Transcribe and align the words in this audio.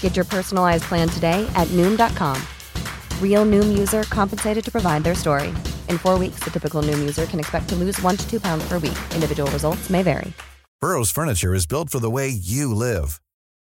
Get 0.00 0.16
your 0.16 0.24
personalized 0.24 0.84
plan 0.84 1.08
today 1.08 1.48
at 1.54 1.68
Noom.com. 1.68 2.42
Real 3.22 3.46
Noom 3.46 3.78
user 3.78 4.02
compensated 4.04 4.64
to 4.64 4.72
provide 4.72 5.04
their 5.04 5.14
story. 5.14 5.50
In 5.88 5.98
four 5.98 6.18
weeks, 6.18 6.40
the 6.40 6.50
typical 6.50 6.82
Noom 6.82 6.98
user 6.98 7.26
can 7.26 7.38
expect 7.38 7.68
to 7.68 7.76
lose 7.76 8.02
one 8.02 8.16
to 8.16 8.28
two 8.28 8.40
pounds 8.40 8.66
per 8.66 8.80
week. 8.80 8.98
Individual 9.14 9.48
results 9.52 9.88
may 9.88 10.02
vary. 10.02 10.32
Burrow's 10.80 11.10
furniture 11.10 11.54
is 11.54 11.66
built 11.66 11.90
for 11.90 11.98
the 11.98 12.10
way 12.10 12.28
you 12.28 12.72
live. 12.72 13.20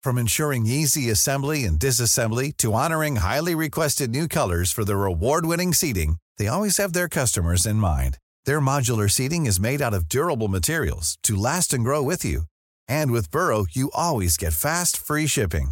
From 0.01 0.17
ensuring 0.17 0.65
easy 0.65 1.09
assembly 1.11 1.63
and 1.65 1.79
disassembly 1.79 2.55
to 2.57 2.73
honoring 2.73 3.17
highly 3.17 3.53
requested 3.53 4.09
new 4.09 4.27
colors 4.27 4.71
for 4.71 4.83
their 4.85 5.05
award-winning 5.05 5.73
seating, 5.73 6.17
they 6.37 6.47
always 6.47 6.77
have 6.77 6.93
their 6.93 7.07
customers 7.07 7.67
in 7.67 7.75
mind. 7.75 8.17
Their 8.45 8.59
modular 8.59 9.09
seating 9.09 9.45
is 9.45 9.59
made 9.59 9.81
out 9.81 9.93
of 9.93 10.09
durable 10.09 10.47
materials 10.47 11.19
to 11.23 11.35
last 11.35 11.73
and 11.73 11.83
grow 11.83 12.01
with 12.01 12.25
you. 12.25 12.43
And 12.87 13.11
with 13.11 13.31
Burrow, 13.31 13.65
you 13.71 13.91
always 13.93 14.37
get 14.37 14.53
fast, 14.53 14.97
free 14.97 15.27
shipping. 15.27 15.71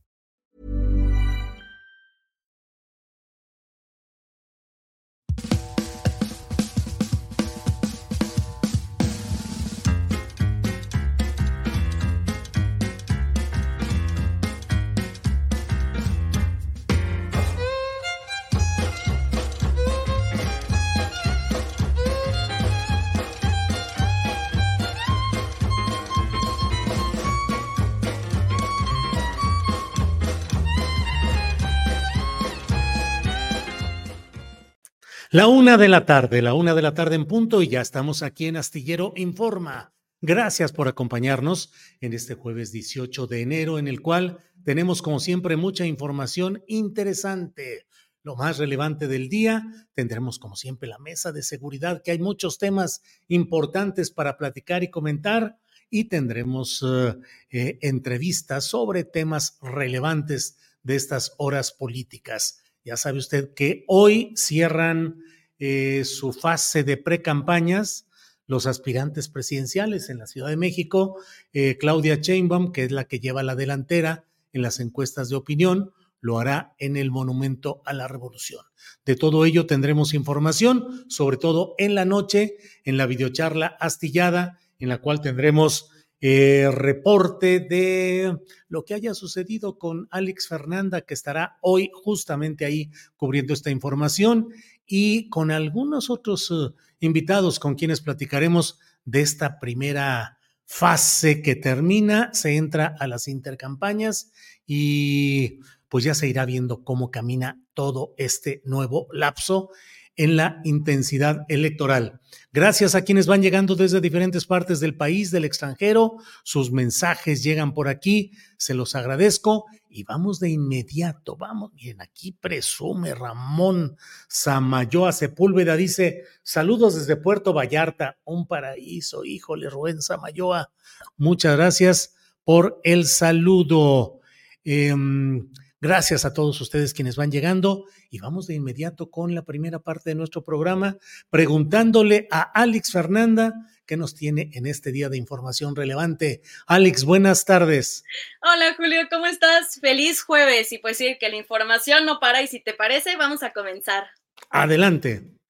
La 35.33 35.47
una 35.47 35.77
de 35.77 35.87
la 35.87 36.05
tarde, 36.05 36.41
la 36.41 36.53
una 36.53 36.75
de 36.75 36.81
la 36.81 36.93
tarde 36.93 37.15
en 37.15 37.25
punto 37.25 37.61
y 37.61 37.69
ya 37.69 37.79
estamos 37.79 38.21
aquí 38.21 38.47
en 38.47 38.57
Astillero 38.57 39.13
Informa. 39.15 39.93
Gracias 40.19 40.73
por 40.73 40.89
acompañarnos 40.89 41.71
en 42.01 42.11
este 42.11 42.35
jueves 42.35 42.73
18 42.73 43.27
de 43.27 43.41
enero 43.41 43.79
en 43.79 43.87
el 43.87 44.01
cual 44.01 44.39
tenemos 44.65 45.01
como 45.01 45.21
siempre 45.21 45.55
mucha 45.55 45.85
información 45.85 46.61
interesante. 46.67 47.87
Lo 48.23 48.35
más 48.35 48.57
relevante 48.57 49.07
del 49.07 49.29
día, 49.29 49.63
tendremos 49.93 50.37
como 50.37 50.57
siempre 50.57 50.89
la 50.89 50.99
mesa 50.99 51.31
de 51.31 51.43
seguridad, 51.43 52.01
que 52.03 52.11
hay 52.11 52.19
muchos 52.19 52.57
temas 52.57 53.01
importantes 53.29 54.11
para 54.11 54.35
platicar 54.35 54.83
y 54.83 54.91
comentar 54.91 55.55
y 55.89 56.09
tendremos 56.09 56.85
eh, 56.85 57.15
eh, 57.51 57.79
entrevistas 57.83 58.65
sobre 58.65 59.05
temas 59.05 59.57
relevantes 59.61 60.57
de 60.83 60.97
estas 60.97 61.35
horas 61.37 61.71
políticas. 61.71 62.60
Ya 62.83 62.97
sabe 62.97 63.19
usted 63.19 63.53
que 63.53 63.83
hoy 63.87 64.33
cierran 64.35 65.23
eh, 65.59 66.03
su 66.05 66.33
fase 66.33 66.83
de 66.83 66.97
precampañas 66.97 68.07
los 68.47 68.65
aspirantes 68.67 69.29
presidenciales 69.29 70.09
en 70.09 70.17
la 70.17 70.27
Ciudad 70.27 70.49
de 70.49 70.57
México. 70.57 71.15
Eh, 71.53 71.77
Claudia 71.79 72.15
Sheinbaum, 72.15 72.73
que 72.73 72.83
es 72.83 72.91
la 72.91 73.05
que 73.05 73.19
lleva 73.19 73.43
la 73.43 73.55
delantera 73.55 74.25
en 74.51 74.61
las 74.61 74.81
encuestas 74.81 75.29
de 75.29 75.37
opinión, 75.37 75.93
lo 76.19 76.37
hará 76.37 76.75
en 76.77 76.97
el 76.97 77.11
Monumento 77.11 77.81
a 77.85 77.93
la 77.93 78.07
Revolución. 78.09 78.65
De 79.05 79.15
todo 79.15 79.45
ello 79.45 79.67
tendremos 79.67 80.13
información, 80.13 81.05
sobre 81.07 81.37
todo 81.37 81.75
en 81.77 81.95
la 81.95 82.03
noche, 82.03 82.57
en 82.83 82.97
la 82.97 83.05
videocharla 83.05 83.67
astillada, 83.79 84.59
en 84.79 84.89
la 84.89 84.99
cual 84.99 85.21
tendremos 85.21 85.89
eh, 86.21 86.69
reporte 86.71 87.59
de 87.59 88.37
lo 88.69 88.85
que 88.85 88.93
haya 88.93 89.15
sucedido 89.15 89.79
con 89.79 90.07
Alex 90.11 90.47
Fernanda, 90.47 91.01
que 91.01 91.15
estará 91.15 91.57
hoy 91.61 91.89
justamente 91.93 92.63
ahí 92.63 92.91
cubriendo 93.17 93.53
esta 93.53 93.71
información, 93.71 94.49
y 94.85 95.29
con 95.29 95.51
algunos 95.51 96.09
otros 96.09 96.51
eh, 96.51 96.73
invitados 96.99 97.59
con 97.59 97.75
quienes 97.75 98.01
platicaremos 98.01 98.79
de 99.03 99.21
esta 99.21 99.59
primera 99.59 100.37
fase 100.65 101.41
que 101.41 101.55
termina, 101.55 102.29
se 102.33 102.55
entra 102.55 102.95
a 102.99 103.07
las 103.07 103.27
intercampañas 103.27 104.31
y 104.65 105.59
pues 105.89 106.03
ya 106.03 106.13
se 106.13 106.27
irá 106.27 106.45
viendo 106.45 106.83
cómo 106.83 107.11
camina 107.11 107.61
todo 107.73 108.13
este 108.17 108.61
nuevo 108.63 109.07
lapso 109.11 109.71
en 110.15 110.35
la 110.35 110.61
intensidad 110.63 111.45
electoral. 111.47 112.19
Gracias 112.53 112.95
a 112.95 113.03
quienes 113.03 113.27
van 113.27 113.41
llegando 113.41 113.75
desde 113.75 114.01
diferentes 114.01 114.45
partes 114.45 114.79
del 114.79 114.95
país, 114.95 115.31
del 115.31 115.45
extranjero. 115.45 116.17
Sus 116.43 116.71
mensajes 116.71 117.43
llegan 117.43 117.73
por 117.73 117.87
aquí. 117.87 118.31
Se 118.57 118.73
los 118.73 118.95
agradezco. 118.95 119.65
Y 119.89 120.03
vamos 120.03 120.39
de 120.39 120.49
inmediato. 120.49 121.35
Vamos. 121.35 121.73
Bien, 121.73 122.01
aquí 122.01 122.31
presume 122.33 123.13
Ramón 123.13 123.97
Samayoa 124.29 125.11
Sepúlveda. 125.11 125.75
Dice: 125.75 126.23
Saludos 126.43 126.95
desde 126.95 127.15
Puerto 127.15 127.53
Vallarta. 127.53 128.17
Un 128.23 128.47
paraíso. 128.47 129.25
Híjole, 129.25 129.69
Rubén 129.69 130.01
Samayoa. 130.01 130.71
Muchas 131.17 131.55
gracias 131.55 132.15
por 132.43 132.79
el 132.83 133.05
saludo. 133.05 134.19
Em, 134.63 135.49
Gracias 135.83 136.25
a 136.25 136.33
todos 136.33 136.61
ustedes 136.61 136.93
quienes 136.93 137.15
van 137.15 137.31
llegando 137.31 137.85
y 138.11 138.19
vamos 138.19 138.45
de 138.45 138.53
inmediato 138.53 139.09
con 139.09 139.33
la 139.33 139.41
primera 139.41 139.79
parte 139.79 140.11
de 140.11 140.15
nuestro 140.15 140.43
programa 140.43 140.99
preguntándole 141.31 142.27
a 142.29 142.41
Alex 142.41 142.91
Fernanda 142.91 143.53
qué 143.87 143.97
nos 143.97 144.13
tiene 144.13 144.51
en 144.53 144.67
este 144.67 144.91
día 144.91 145.09
de 145.09 145.17
información 145.17 145.75
relevante. 145.75 146.43
Alex, 146.67 147.03
buenas 147.03 147.45
tardes. 147.45 148.03
Hola 148.43 148.75
Julio, 148.77 149.07
¿cómo 149.09 149.25
estás? 149.25 149.79
Feliz 149.81 150.21
jueves 150.21 150.71
y 150.71 150.77
pues 150.77 150.97
sí, 150.97 151.17
que 151.19 151.29
la 151.29 151.37
información 151.37 152.05
no 152.05 152.19
para 152.19 152.43
y 152.43 152.47
si 152.47 152.59
te 152.59 152.75
parece, 152.75 153.17
vamos 153.17 153.41
a 153.41 153.51
comenzar. 153.51 154.03
Adelante. 154.51 155.40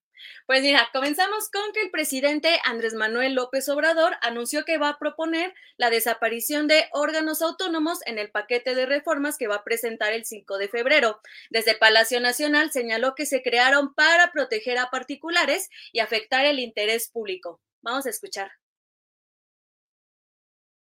Pues 0.51 0.63
mira, 0.63 0.89
comenzamos 0.91 1.49
con 1.49 1.71
que 1.73 1.81
el 1.81 1.91
presidente 1.91 2.59
Andrés 2.65 2.93
Manuel 2.93 3.35
López 3.35 3.69
Obrador 3.69 4.17
anunció 4.21 4.65
que 4.65 4.77
va 4.77 4.89
a 4.89 4.99
proponer 4.99 5.53
la 5.77 5.89
desaparición 5.89 6.67
de 6.67 6.89
órganos 6.91 7.41
autónomos 7.41 7.99
en 8.05 8.19
el 8.19 8.31
paquete 8.31 8.75
de 8.75 8.85
reformas 8.85 9.37
que 9.37 9.47
va 9.47 9.55
a 9.55 9.63
presentar 9.63 10.11
el 10.11 10.25
5 10.25 10.57
de 10.57 10.67
febrero. 10.67 11.21
Desde 11.51 11.73
Palacio 11.73 12.19
Nacional 12.19 12.69
señaló 12.73 13.15
que 13.15 13.25
se 13.25 13.41
crearon 13.41 13.93
para 13.93 14.33
proteger 14.33 14.77
a 14.77 14.89
particulares 14.89 15.69
y 15.93 15.99
afectar 15.99 16.43
el 16.45 16.59
interés 16.59 17.09
público. 17.09 17.61
Vamos 17.81 18.05
a 18.05 18.09
escuchar. 18.09 18.51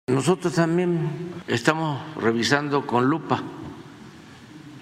Nosotros 0.05 0.53
también 0.53 1.33
estamos 1.47 2.15
revisando 2.17 2.85
con 2.85 3.05
lupa 3.05 3.41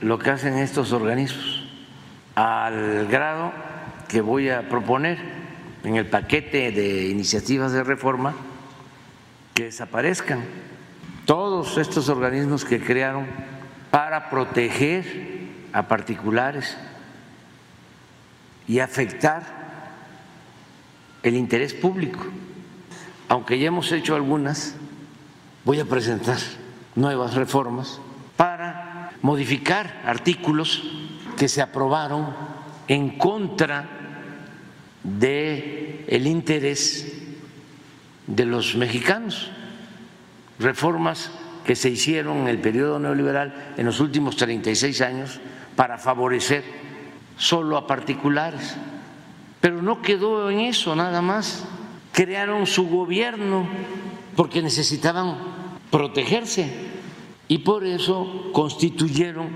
lo 0.02 0.20
que 0.20 0.32
hacen 0.32 0.58
estos 0.58 0.92
organismos 0.92 1.64
al 2.36 3.08
grado 3.08 3.75
que 4.08 4.22
voy 4.22 4.50
a 4.50 4.70
proponer 4.70 5.18
en 5.84 5.96
el 5.96 6.08
paquete 6.08 6.72
de 6.72 7.08
iniciativas 7.08 7.72
de 7.72 7.84
reforma 7.84 8.34
que 9.54 9.66
desaparezcan 9.66 10.44
todos 11.26 11.78
estos 11.78 12.10
organismos 12.10 12.66
que 12.66 12.80
crearon 12.80 13.26
para 13.92 14.30
proteger 14.30 15.46
a 15.74 15.88
particulares 15.88 16.78
y 18.68 18.80
afectar 18.80 19.44
el 21.24 21.36
interés 21.36 21.74
público. 21.74 22.20
Aunque 23.28 23.58
ya 23.58 23.68
hemos 23.68 23.92
hecho 23.92 24.16
algunas, 24.16 24.76
voy 25.64 25.80
a 25.80 25.86
presentar 25.86 26.38
nuevas 26.96 27.34
reformas 27.34 28.00
para 28.38 29.12
modificar 29.22 30.02
artículos 30.06 30.84
que 31.38 31.48
se 31.48 31.62
aprobaron 31.62 32.34
en 32.88 33.18
contra 33.18 33.95
de 35.06 36.04
el 36.08 36.28
interés 36.28 37.14
de 38.28 38.46
los 38.46 38.76
mexicanos. 38.76 39.52
Reformas 40.60 41.32
que 41.66 41.76
se 41.76 41.90
hicieron 41.90 42.38
en 42.40 42.48
el 42.48 42.60
periodo 42.60 43.00
neoliberal 43.00 43.74
en 43.78 43.86
los 43.86 44.00
últimos 44.00 44.36
36 44.36 45.02
años 45.02 45.40
para 45.76 45.98
favorecer 45.98 46.64
solo 47.38 47.78
a 47.78 47.88
particulares. 47.88 48.76
Pero 49.62 49.82
no 49.82 50.02
quedó 50.02 50.50
en 50.50 50.62
eso 50.62 50.96
nada 50.96 51.22
más. 51.22 51.66
Crearon 52.12 52.66
su 52.66 52.88
gobierno 52.88 53.68
porque 54.36 54.62
necesitaban 54.62 55.38
protegerse 55.92 56.72
y 57.48 57.60
por 57.60 57.84
eso 57.86 58.50
constituyeron 58.54 59.50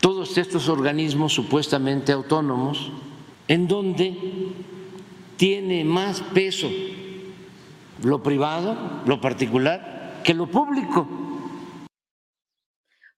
todos 0.00 0.36
estos 0.36 0.68
organismos 0.68 1.32
supuestamente 1.32 2.12
autónomos 2.12 2.92
en 3.48 3.66
donde 3.68 4.52
tiene 5.36 5.84
más 5.84 6.20
peso 6.20 6.70
lo 8.02 8.22
privado, 8.22 9.02
lo 9.06 9.20
particular, 9.20 10.20
que 10.24 10.34
lo 10.34 10.46
público. 10.46 11.08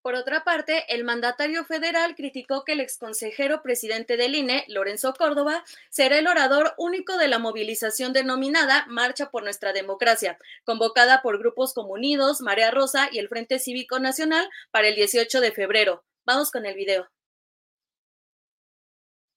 Por 0.03 0.15
otra 0.15 0.45
parte, 0.45 0.85
el 0.95 1.03
mandatario 1.03 1.65
federal 1.65 2.15
criticó 2.15 2.63
que 2.63 2.75
el 2.75 2.81
exconsejero 2.81 3.61
presidente 3.63 4.17
del 4.17 4.37
INE, 4.37 4.65
Lorenzo 4.69 5.13
Córdoba, 5.15 5.65
será 5.91 6.19
el 6.19 6.29
orador 6.29 6.75
único 6.79 7.19
de 7.19 7.27
la 7.27 7.41
movilización 7.41 8.13
denominada 8.13 8.87
Marcha 8.89 9.31
por 9.31 9.43
Nuestra 9.43 9.73
Democracia, 9.73 10.39
convocada 10.65 11.23
por 11.23 11.41
grupos 11.41 11.75
como 11.75 11.95
Unidos, 11.95 12.41
Marea 12.41 12.71
Rosa 12.71 13.09
y 13.11 13.19
el 13.19 13.29
Frente 13.29 13.59
Cívico 13.59 13.99
Nacional 13.99 14.49
para 14.71 14.87
el 14.87 14.95
18 14.95 15.41
de 15.41 15.51
febrero. 15.51 16.05
Vamos 16.25 16.53
con 16.53 16.67
el 16.67 16.77
video. 16.77 17.09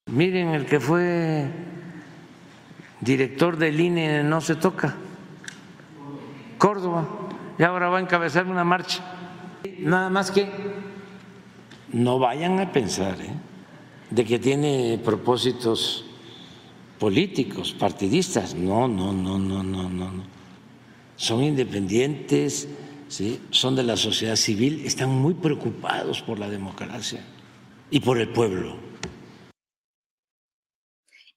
Miren, 0.06 0.50
el 0.50 0.68
que 0.68 0.80
fue 0.80 1.48
director 3.02 3.58
del 3.58 3.80
INE 3.80 4.24
no 4.24 4.42
se 4.42 4.56
toca. 4.56 4.96
Córdoba, 6.58 7.08
y 7.58 7.64
ahora 7.64 7.90
va 7.90 8.00
a 8.00 8.02
encabezar 8.02 8.46
una 8.48 8.64
marcha. 8.64 9.04
Nada 9.80 10.10
más 10.10 10.32
que 10.32 10.50
no 11.94 12.20
vayan 12.20 12.60
a 12.60 12.72
pensar 12.72 13.18
¿eh? 13.22 13.32
de 14.10 14.26
que 14.26 14.40
tiene 14.40 15.00
propósitos 15.04 16.06
políticos, 17.00 17.74
partidistas. 17.78 18.56
No, 18.56 18.88
no, 18.88 19.14
no, 19.14 19.40
no, 19.40 19.64
no, 19.64 19.90
no. 19.90 20.12
Son 21.16 21.44
independientes, 21.44 22.68
¿sí? 23.08 23.42
son 23.50 23.76
de 23.76 23.84
la 23.84 23.98
sociedad 23.98 24.36
civil, 24.36 24.84
están 24.86 25.10
muy 25.10 25.34
preocupados 25.34 26.22
por 26.22 26.40
la 26.40 26.50
democracia 26.50 27.22
y 27.90 28.00
por 28.00 28.20
el 28.20 28.30
pueblo. 28.30 28.89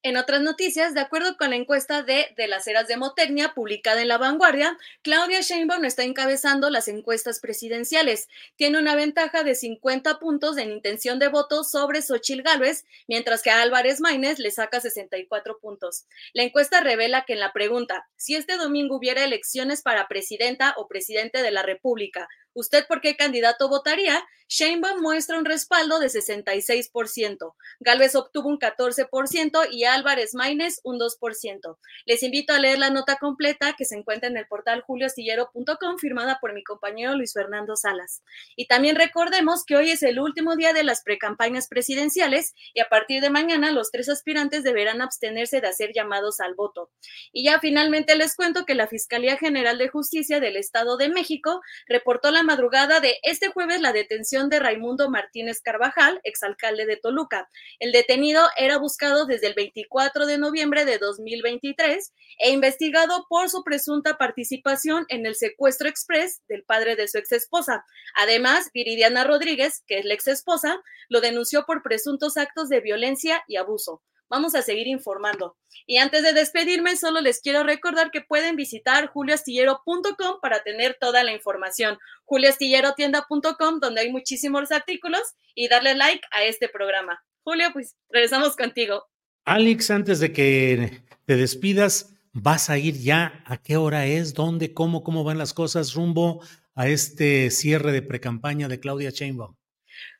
En 0.05 0.17
otras 0.17 0.41
noticias, 0.41 0.95
de 0.95 1.01
acuerdo 1.01 1.37
con 1.37 1.51
la 1.51 1.57
encuesta 1.57 2.03
de, 2.03 2.35
de 2.37 2.49
las 2.49 2.67
eras 2.67 2.89
de 2.89 2.97
Motecnia 2.97 3.55
publicada 3.55 4.03
en 4.03 4.09
La 4.09 4.19
Vanguardia, 4.19 4.77
Claudia 5.03 5.43
Sheinbaum 5.43 5.85
está 5.85 6.03
encabezando 6.03 6.71
las 6.71 6.89
encuestas 6.89 7.39
presidenciales. 7.39 8.29
Tiene 8.57 8.81
una 8.81 8.97
ventaja 8.97 9.45
de 9.45 9.55
50 9.55 10.19
puntos 10.19 10.59
en 10.59 10.73
intención 10.73 11.21
de 11.21 11.29
voto 11.29 11.63
sobre 11.63 12.03
Xochil 12.03 12.43
Gálvez, 12.43 12.85
mientras 13.07 13.43
que 13.43 13.51
a 13.51 13.63
Álvarez 13.63 14.01
Maínez 14.01 14.41
le 14.41 14.51
saca 14.51 14.81
64 14.81 15.61
puntos. 15.61 16.07
La 16.33 16.43
encuesta 16.43 16.81
revela 16.81 17.25
que 17.25 17.35
en 17.35 17.41
la 17.41 17.53
pregunta, 17.53 18.09
si 18.17 18.35
este 18.35 18.57
domingo 18.57 18.97
hubiera 18.97 19.23
elecciones 19.23 19.83
para 19.83 20.09
presidenta 20.09 20.75
o 20.79 20.89
presidente 20.89 21.43
de 21.43 21.53
la 21.53 21.63
República, 21.63 22.29
¿Usted 22.55 22.87
por 22.87 23.01
qué 23.01 23.17
candidato 23.17 23.69
votaría? 23.69 24.23
Sheinbaum 24.49 25.01
muestra 25.01 25.39
un 25.39 25.45
respaldo 25.45 25.99
de 25.99 26.09
66%. 26.09 27.55
Galvez 27.81 28.15
obtuvo 28.15 28.49
un 28.49 28.59
14% 28.59 29.69
y 29.71 29.85
Álvarez 29.85 30.35
Maínez 30.35 30.81
un 30.85 30.99
2%. 30.99 31.79
Les 32.07 32.23
invito 32.23 32.53
a 32.53 32.59
leer 32.59 32.79
la 32.79 32.91
nota 32.91 33.17
completa 33.17 33.75
que 33.77 33.85
se 33.85 33.97
encuentra 33.97 34.29
en 34.29 34.37
el 34.37 34.47
portal 34.47 34.83
julioastillero.com 34.83 35.99
firmada 35.99 36.39
por 36.41 36.53
mi 36.53 36.63
compañero 36.63 37.15
Luis 37.15 37.33
Fernando 37.33 37.77
Salas. 37.77 38.23
Y 38.57 38.67
también 38.67 38.97
recordemos 38.97 39.65
que 39.65 39.77
hoy 39.77 39.91
es 39.91 40.03
el 40.03 40.19
último 40.19 40.57
día 40.57 40.73
de 40.73 40.85
las 40.85 41.03
precampañas 41.03 41.69
presidenciales 41.69 42.55
y 42.75 42.81
a 42.81 42.89
partir 42.89 43.23
de 43.23 43.31
mañana 43.31 43.71
los 43.71 43.91
tres 43.91 44.09
aspirantes 44.09 44.65
deberán 44.65 45.01
abstenerse 45.03 45.61
de 45.61 45.69
hacer 45.69 45.93
llamados 45.95 46.41
al 46.41 46.55
voto. 46.55 46.91
Y 47.33 47.45
ya 47.45 47.61
finalmente 47.61 48.17
les 48.17 48.35
cuento 48.35 48.65
que 48.65 48.75
la 48.75 48.87
Fiscalía 48.87 49.37
General 49.37 49.79
de 49.79 49.89
Justicia 49.89 50.41
del 50.41 50.57
Estado 50.57 50.97
de 50.97 51.09
México 51.09 51.61
reportó 51.87 52.31
la 52.31 52.43
madrugada 52.43 53.01
de 53.01 53.19
este 53.23 53.49
jueves 53.49 53.81
la 53.81 53.93
detención 53.93 54.32
de 54.33 54.59
Raimundo 54.59 55.11
Martínez 55.11 55.61
Carvajal, 55.61 56.19
exalcalde 56.25 56.87
de 56.87 56.97
Toluca. 56.97 57.51
El 57.79 57.93
detenido 57.93 58.43
era 58.57 58.79
buscado 58.79 59.27
desde 59.27 59.49
el 59.49 59.55
24 59.55 60.25
de 60.25 60.39
noviembre 60.39 60.87
de 60.87 60.97
2023 60.97 62.15
e 62.39 62.51
investigado 62.51 63.27
por 63.29 63.51
su 63.51 63.63
presunta 63.63 64.17
participación 64.17 65.05
en 65.11 65.27
el 65.27 65.35
secuestro 65.35 65.87
express 65.87 66.41
del 66.49 66.65
padre 66.65 66.97
de 66.97 67.09
su 67.09 67.19
ex 67.19 67.33
esposa. 67.33 67.85
Además, 68.17 68.71
Viridiana 68.73 69.25
Rodríguez, 69.25 69.83
que 69.87 69.99
es 69.99 70.07
la 70.07 70.15
ex 70.15 70.27
esposa, 70.29 70.81
lo 71.11 71.21
denunció 71.21 71.67
por 71.67 71.83
presuntos 71.83 72.39
actos 72.39 72.71
de 72.71 72.81
violencia 72.81 73.45
y 73.47 73.57
abuso. 73.57 74.03
Vamos 74.33 74.55
a 74.55 74.63
seguir 74.63 74.87
informando. 74.87 75.59
Y 75.87 75.99
antes 75.99 76.23
de 76.23 76.33
despedirme, 76.33 76.97
solo 76.97 77.21
les 77.21 77.43
quiero 77.43 77.65
recordar 77.65 78.11
que 78.11 78.23
pueden 78.23 78.57
visitar 78.57 79.09
julioastillero.com 79.09 80.41
para 80.41 80.63
tener 80.63 80.97
toda 80.99 81.23
la 81.23 81.35
información. 81.35 81.99
julioastillerotienda.com, 82.25 83.79
donde 83.79 84.01
hay 84.01 84.11
muchísimos 84.11 84.73
artículos, 84.73 85.21
y 85.55 85.69
darle 85.69 85.95
like 85.95 86.23
a 86.31 86.45
este 86.45 86.71
programa. 86.71 87.23
Julio, 87.43 87.69
pues 87.75 87.95
regresamos 88.09 88.57
contigo. 88.57 89.05
Alex, 89.45 89.91
antes 89.91 90.19
de 90.19 90.33
que 90.33 91.03
te 91.27 91.37
despidas, 91.37 92.15
¿vas 92.33 92.71
a 92.71 92.79
ir 92.79 92.95
ya? 92.95 93.45
¿A 93.45 93.59
qué 93.59 93.77
hora 93.77 94.07
es? 94.07 94.33
¿Dónde? 94.33 94.73
¿Cómo? 94.73 95.05
¿Cómo 95.05 95.25
van 95.25 95.37
las 95.37 95.53
cosas 95.53 95.93
rumbo 95.93 96.43
a 96.75 96.89
este 96.89 97.51
cierre 97.51 97.93
de 97.93 98.01
precampaña 98.01 98.67
de 98.69 98.81
Claudia 98.81 99.11
Sheinbaum? 99.11 99.57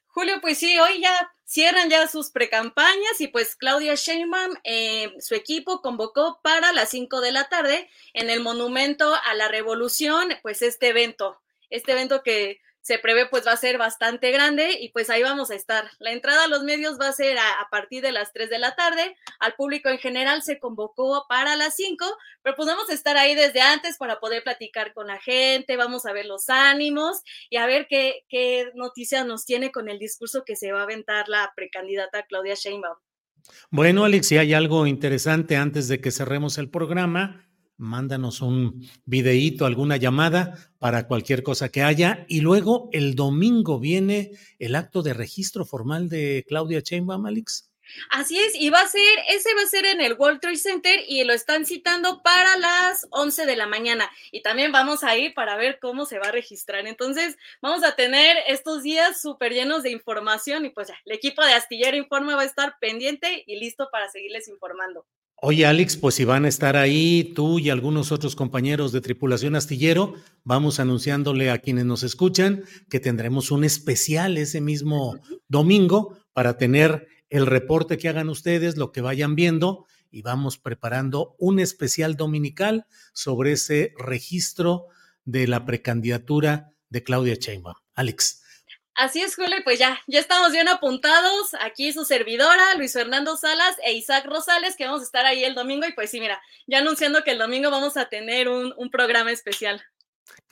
Julio, 0.09 0.35
pues 0.43 0.59
sí, 0.59 0.79
hoy 0.79 1.01
ya 1.01 1.33
cierran 1.53 1.91
ya 1.91 2.09
sus 2.09 2.31
precampañas 2.31 3.21
y 3.21 3.29
pues 3.29 3.57
Claudia 3.57 3.95
Sheinbaum, 3.95 4.55
eh, 4.65 5.13
su 5.21 5.35
equipo 5.35 5.83
convocó 5.83 6.41
para 6.43 6.73
las 6.73 6.89
5 6.89 7.21
de 7.21 7.31
la 7.31 7.51
tarde 7.51 7.91
en 8.15 8.31
el 8.31 8.41
Monumento 8.41 9.15
a 9.15 9.35
la 9.35 9.49
Revolución, 9.49 10.31
pues 10.41 10.63
este 10.63 10.89
evento, 10.89 11.43
este 11.69 11.93
evento 11.93 12.23
que 12.23 12.63
se 12.83 12.99
prevé 12.99 13.27
pues 13.27 13.47
va 13.47 13.53
a 13.53 13.57
ser 13.57 13.79
bastante 13.79 14.31
grande 14.33 14.77
y 14.81 14.91
pues 14.91 15.09
ahí 15.09 15.23
vamos 15.23 15.51
a 15.51 15.55
estar. 15.55 15.91
La 15.99 16.13
entrada 16.13 16.45
a 16.45 16.49
los 16.49 16.65
medios 16.65 17.01
va 17.01 17.09
a 17.09 17.13
ser 17.13 17.39
a, 17.39 17.69
partir 17.71 18.03
de 18.03 18.13
las 18.13 18.33
3 18.33 18.51
de 18.51 18.59
la 18.59 18.75
tarde, 18.75 19.17
al 19.39 19.55
público 19.55 19.89
en 19.89 19.99
general 19.99 20.43
se 20.43 20.59
convocó 20.59 21.25
para 21.29 21.57
las 21.57 21.77
5, 21.77 22.05
pero 22.43 22.57
pues 22.57 22.67
vamos 22.67 22.91
a 22.91 22.93
estar 22.93 23.17
ahí 23.17 23.35
desde 23.35 23.61
antes 23.61 23.97
para 23.97 24.21
poder 24.21 24.43
platicar 24.43 24.93
con 24.93 25.07
la 25.07 25.21
gente, 25.21 25.77
vamos 25.77 26.05
a 26.07 26.13
ver 26.13 26.27
los 26.27 26.49
ánimos 26.49 27.23
y 27.49 27.57
a 27.57 27.67
ver 27.67 27.87
qué, 27.89 28.25
qué 28.29 28.71
noticias 28.75 29.25
nos 29.25 29.47
tiene 29.47 29.71
con 29.71 29.89
el 29.89 29.99
discurso 29.99 30.45
que 30.45 30.57
se 30.57 30.73
va 30.73 30.81
a 30.81 30.85
aventar 30.85 31.29
la 31.29 31.53
precandidata 31.55 32.25
Claudia 32.25 32.55
Sheinbaum. 32.55 32.97
Bueno, 33.71 34.05
Alex, 34.05 34.27
si 34.27 34.39
hay 34.39 34.55
algo 34.55 34.87
interesante 34.87 35.57
antes 35.57 35.89
de 35.89 36.01
que 36.01 36.11
cerremos 36.11 36.59
el 36.59 36.69
programa, 36.69 37.45
mándanos 37.77 38.41
un 38.41 38.89
videíto, 39.05 39.67
alguna 39.67 39.97
llamada 39.97 40.73
para 40.79 41.07
cualquier 41.07 41.43
cosa 41.43 41.69
que 41.69 41.83
haya. 41.83 42.25
Y 42.29 42.41
luego 42.41 42.89
el 42.93 43.15
domingo 43.15 43.79
viene 43.79 44.33
el 44.59 44.75
acto 44.75 45.03
de 45.03 45.15
registro 45.15 45.65
formal 45.65 46.09
de 46.09 46.45
Claudia 46.47 46.81
Sheinbaum, 46.81 47.27
Alex. 47.27 47.73
Así 48.11 48.39
es, 48.39 48.55
y 48.55 48.71
va 48.71 48.81
a 48.81 48.89
ser, 48.89 49.19
ese 49.29 49.55
va 49.55 49.63
a 49.63 49.67
ser 49.67 49.85
en 49.85 50.01
el 50.01 50.15
World 50.15 50.41
Trade 50.41 50.57
Center 50.57 51.01
y 51.07 51.25
lo 51.25 51.33
están 51.33 51.67
citando 51.67 52.23
para 52.23 52.57
las 52.57 53.07
11 53.11 53.45
de 53.47 53.57
la 53.57 53.67
mañana. 53.67 54.11
Y 54.31 54.43
también 54.43 54.73
vamos 54.73 55.05
a 55.05 55.17
ir 55.17 55.35
para 55.35 55.57
ver 55.57 55.79
cómo 55.81 56.07
se 56.07 56.19
va 56.19 56.29
a 56.29 56.33
registrar. 56.33 56.87
Entonces, 56.87 57.37
vamos 57.61 57.85
a 57.85 57.95
tener 57.95 58.37
estos 58.47 58.83
días 58.83 59.21
súper 59.21 59.53
llenos 59.53 59.83
de 59.83 59.91
información 59.91 60.65
y 60.65 60.71
pues 60.71 60.89
ya, 60.89 60.97
el 61.05 61.13
equipo 61.13 61.45
de 61.45 61.53
Astillero 61.53 61.97
Informa 61.97 62.37
va 62.37 62.43
a 62.43 62.47
estar 62.47 62.77
pendiente 62.81 63.45
y 63.47 63.59
listo 63.59 63.89
para 63.91 64.09
seguirles 64.09 64.49
informando. 64.49 65.07
Oye, 65.45 65.67
Alex, 65.67 65.97
pues 65.97 66.15
si 66.15 66.25
van 66.25 66.45
a 66.45 66.49
estar 66.49 66.77
ahí 66.77 67.33
tú 67.35 67.59
y 67.59 67.69
algunos 67.69 68.13
otros 68.13 68.37
compañeros 68.37 68.93
de 68.93 69.01
tripulación 69.01 69.57
astillero, 69.57 70.15
vamos 70.45 70.79
anunciándole 70.79 71.51
a 71.51 71.59
quienes 71.59 71.85
nos 71.85 72.05
escuchan 72.05 72.63
que 72.89 73.01
tendremos 73.01 73.51
un 73.51 73.65
especial 73.65 74.39
ese 74.39 74.61
mismo 74.61 75.19
domingo 75.49 76.17
para 76.33 76.59
tener 76.59 77.09
el 77.29 77.47
reporte 77.47 77.99
que 77.99 78.09
hagan 78.09 78.29
ustedes, 78.29 78.77
lo 78.77 78.93
que 78.93 79.01
vayan 79.01 79.35
viendo, 79.35 79.87
y 80.13 80.23
vamos 80.23 80.59
preparando 80.59 81.35
un 81.41 81.59
especial 81.59 82.15
dominical 82.15 82.87
sobre 83.13 83.51
ese 83.55 83.95
registro 83.99 84.87
de 85.25 85.49
la 85.49 85.67
precandidatura 85.67 86.71
de 86.89 87.03
Claudia 87.03 87.35
Sheinbaum. 87.35 87.75
Alex. 87.95 88.42
Así 88.95 89.23
es, 89.23 89.35
Julio, 89.35 89.57
pues 89.65 89.79
ya, 89.79 89.99
ya 90.07 90.21
estamos 90.21 90.53
bien 90.53 90.69
apuntados. 90.69 91.55
Aquí 91.61 91.93
su 91.93 92.05
servidora, 92.05 92.75
Luis 92.77 92.93
Fernando 92.93 93.37
Salas 93.37 93.77
e 93.85 93.95
Isaac 93.95 94.27
Rosales, 94.27 94.77
que 94.77 94.85
vamos 94.85 95.01
a 95.01 95.05
estar 95.05 95.25
ahí 95.25 95.45
el 95.45 95.55
domingo. 95.55 95.87
Y 95.87 95.93
pues 95.93 96.11
sí, 96.11 96.21
mira, 96.21 96.41
ya 96.67 96.79
anunciando 96.79 97.25
que 97.25 97.31
el 97.31 97.39
domingo 97.39 97.71
vamos 97.71 97.97
a 97.97 98.11
tener 98.11 98.49
un, 98.49 98.75
un 98.77 98.91
programa 98.91 99.33
especial. 99.33 99.83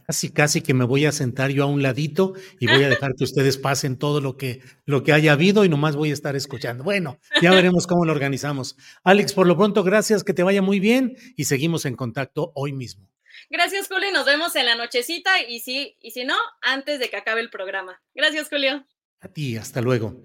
Casi, 0.07 0.31
casi 0.31 0.63
que 0.63 0.75
me 0.75 0.85
voy 0.85 1.05
a 1.05 1.13
sentar 1.13 1.51
yo 1.51 1.65
a 1.65 1.67
un 1.67 1.83
ladito 1.83 2.33
y 2.59 2.67
voy 2.67 2.83
a 2.83 2.89
dejar 2.89 3.15
que 3.15 3.25
ustedes 3.25 3.59
pasen 3.59 3.97
todo 3.97 4.21
lo 4.21 4.37
que, 4.37 4.63
lo 4.87 5.05
que 5.05 5.13
haya 5.13 5.33
habido 5.33 5.65
y 5.65 5.69
nomás 5.69 5.95
voy 5.95 6.11
a 6.11 6.15
estar 6.15 6.35
escuchando. 6.35 6.83
Bueno, 6.83 7.19
ya 7.43 7.51
veremos 7.51 7.87
cómo 7.87 8.07
lo 8.07 8.13
organizamos. 8.13 8.77
Alex, 9.05 9.35
por 9.35 9.47
lo 9.47 9.57
pronto, 9.57 9.85
gracias, 9.85 10.25
que 10.25 10.35
te 10.35 10.43
vaya 10.43 10.63
muy 10.63 10.81
bien 10.81 11.17
y 11.37 11.45
seguimos 11.45 11.85
en 11.85 11.95
contacto 11.95 12.53
hoy 12.55 12.73
mismo. 12.73 13.11
Gracias, 13.49 13.89
Julio, 13.89 14.13
nos 14.13 14.27
vemos 14.27 14.55
en 14.57 14.67
la 14.67 14.75
nochecita 14.75 15.43
y 15.49 15.61
si, 15.61 15.97
y 16.01 16.11
si 16.11 16.25
no, 16.25 16.37
antes 16.61 16.99
de 16.99 17.09
que 17.09 17.17
acabe 17.17 17.41
el 17.41 17.51
programa. 17.51 18.03
Gracias, 18.15 18.49
Julio. 18.49 18.85
A 19.21 19.29
ti, 19.29 19.57
hasta 19.57 19.81
luego. 19.81 20.23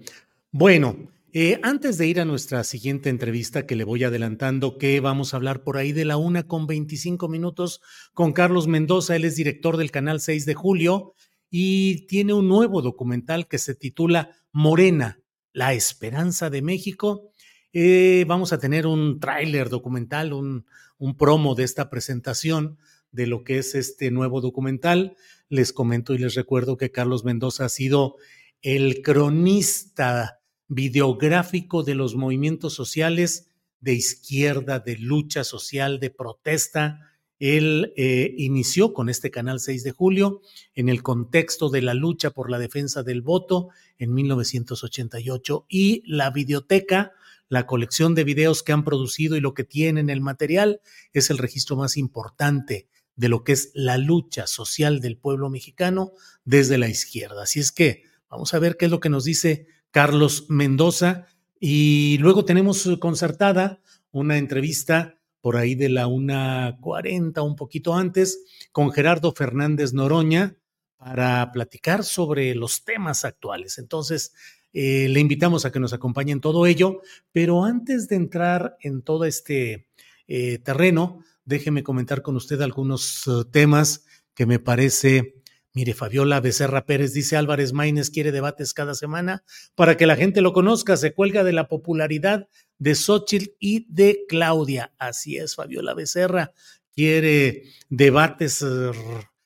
Bueno, 0.50 0.96
eh, 1.32 1.60
antes 1.62 1.98
de 1.98 2.06
ir 2.06 2.18
a 2.18 2.24
nuestra 2.24 2.64
siguiente 2.64 3.10
entrevista, 3.10 3.66
que 3.66 3.76
le 3.76 3.84
voy 3.84 4.04
adelantando 4.04 4.78
que 4.78 5.00
vamos 5.00 5.34
a 5.34 5.36
hablar 5.36 5.62
por 5.64 5.76
ahí 5.76 5.92
de 5.92 6.06
la 6.06 6.16
una 6.16 6.46
con 6.46 6.66
25 6.66 7.28
minutos 7.28 7.82
con 8.14 8.32
Carlos 8.32 8.68
Mendoza, 8.68 9.16
él 9.16 9.26
es 9.26 9.36
director 9.36 9.76
del 9.76 9.90
canal 9.90 10.20
6 10.20 10.46
de 10.46 10.54
julio 10.54 11.12
y 11.50 12.06
tiene 12.06 12.32
un 12.32 12.48
nuevo 12.48 12.80
documental 12.80 13.48
que 13.48 13.58
se 13.58 13.74
titula 13.74 14.30
Morena, 14.50 15.20
la 15.52 15.74
esperanza 15.74 16.48
de 16.48 16.62
México. 16.62 17.30
Eh, 17.72 18.24
vamos 18.26 18.54
a 18.54 18.58
tener 18.58 18.86
un 18.86 19.20
tráiler 19.20 19.68
documental, 19.68 20.32
un, 20.32 20.64
un 20.96 21.16
promo 21.18 21.54
de 21.54 21.64
esta 21.64 21.90
presentación 21.90 22.78
de 23.16 23.26
lo 23.26 23.42
que 23.42 23.58
es 23.58 23.74
este 23.74 24.12
nuevo 24.12 24.40
documental. 24.40 25.16
Les 25.48 25.72
comento 25.72 26.14
y 26.14 26.18
les 26.18 26.34
recuerdo 26.34 26.76
que 26.76 26.92
Carlos 26.92 27.24
Mendoza 27.24 27.64
ha 27.64 27.68
sido 27.68 28.16
el 28.62 29.02
cronista 29.02 30.40
videográfico 30.68 31.82
de 31.82 31.94
los 31.94 32.14
movimientos 32.14 32.74
sociales 32.74 33.48
de 33.80 33.94
izquierda, 33.94 34.80
de 34.80 34.96
lucha 34.98 35.44
social, 35.44 35.98
de 35.98 36.10
protesta. 36.10 37.00
Él 37.38 37.92
eh, 37.96 38.34
inició 38.36 38.92
con 38.92 39.08
este 39.08 39.30
canal 39.30 39.60
6 39.60 39.84
de 39.84 39.92
julio 39.92 40.42
en 40.74 40.88
el 40.88 41.02
contexto 41.02 41.70
de 41.70 41.82
la 41.82 41.94
lucha 41.94 42.30
por 42.30 42.50
la 42.50 42.58
defensa 42.58 43.02
del 43.02 43.22
voto 43.22 43.68
en 43.98 44.12
1988 44.12 45.66
y 45.68 46.02
la 46.06 46.30
videoteca, 46.30 47.12
la 47.48 47.66
colección 47.66 48.14
de 48.14 48.24
videos 48.24 48.62
que 48.62 48.72
han 48.72 48.84
producido 48.84 49.36
y 49.36 49.40
lo 49.40 49.54
que 49.54 49.64
tienen 49.64 50.10
el 50.10 50.20
material 50.20 50.80
es 51.12 51.30
el 51.30 51.38
registro 51.38 51.76
más 51.76 51.96
importante 51.96 52.88
de 53.16 53.28
lo 53.28 53.42
que 53.44 53.52
es 53.52 53.70
la 53.74 53.98
lucha 53.98 54.46
social 54.46 55.00
del 55.00 55.16
pueblo 55.16 55.50
mexicano 55.50 56.12
desde 56.44 56.78
la 56.78 56.88
izquierda. 56.88 57.42
Así 57.42 57.60
es 57.60 57.72
que 57.72 58.04
vamos 58.28 58.54
a 58.54 58.58
ver 58.58 58.76
qué 58.76 58.84
es 58.84 58.90
lo 58.90 59.00
que 59.00 59.08
nos 59.08 59.24
dice 59.24 59.66
Carlos 59.90 60.46
Mendoza. 60.48 61.26
Y 61.58 62.18
luego 62.18 62.44
tenemos 62.44 62.88
concertada 63.00 63.80
una 64.10 64.36
entrevista 64.36 65.18
por 65.40 65.56
ahí 65.56 65.74
de 65.74 65.88
la 65.88 66.06
1.40, 66.06 67.44
un 67.44 67.56
poquito 67.56 67.94
antes, 67.94 68.44
con 68.72 68.90
Gerardo 68.90 69.32
Fernández 69.32 69.92
Noroña 69.92 70.56
para 70.96 71.50
platicar 71.52 72.04
sobre 72.04 72.54
los 72.54 72.84
temas 72.84 73.24
actuales. 73.24 73.78
Entonces, 73.78 74.32
eh, 74.72 75.08
le 75.08 75.20
invitamos 75.20 75.64
a 75.64 75.72
que 75.72 75.80
nos 75.80 75.92
acompañe 75.92 76.32
en 76.32 76.40
todo 76.40 76.66
ello, 76.66 77.00
pero 77.32 77.64
antes 77.64 78.08
de 78.08 78.16
entrar 78.16 78.76
en 78.80 79.02
todo 79.02 79.24
este 79.24 79.86
eh, 80.26 80.58
terreno, 80.58 81.22
déjeme 81.46 81.82
comentar 81.82 82.20
con 82.20 82.36
usted 82.36 82.60
algunos 82.60 83.26
uh, 83.26 83.44
temas 83.44 84.04
que 84.34 84.44
me 84.44 84.58
parece 84.58 85.36
Mire, 85.76 85.92
Fabiola 85.92 86.40
Becerra 86.40 86.86
Pérez 86.86 87.12
dice 87.12 87.36
Álvarez 87.36 87.74
Maínez 87.74 88.08
quiere 88.08 88.32
debates 88.32 88.72
cada 88.72 88.94
semana 88.94 89.44
para 89.74 89.98
que 89.98 90.06
la 90.06 90.16
gente 90.16 90.40
lo 90.40 90.54
conozca, 90.54 90.96
se 90.96 91.12
cuelga 91.12 91.44
de 91.44 91.52
la 91.52 91.68
popularidad 91.68 92.48
de 92.78 92.94
Xochitl 92.94 93.50
y 93.60 93.86
de 93.92 94.24
Claudia. 94.26 94.94
Así 94.98 95.36
es, 95.36 95.54
Fabiola 95.54 95.92
Becerra 95.92 96.52
quiere 96.94 97.64
debates, 97.90 98.64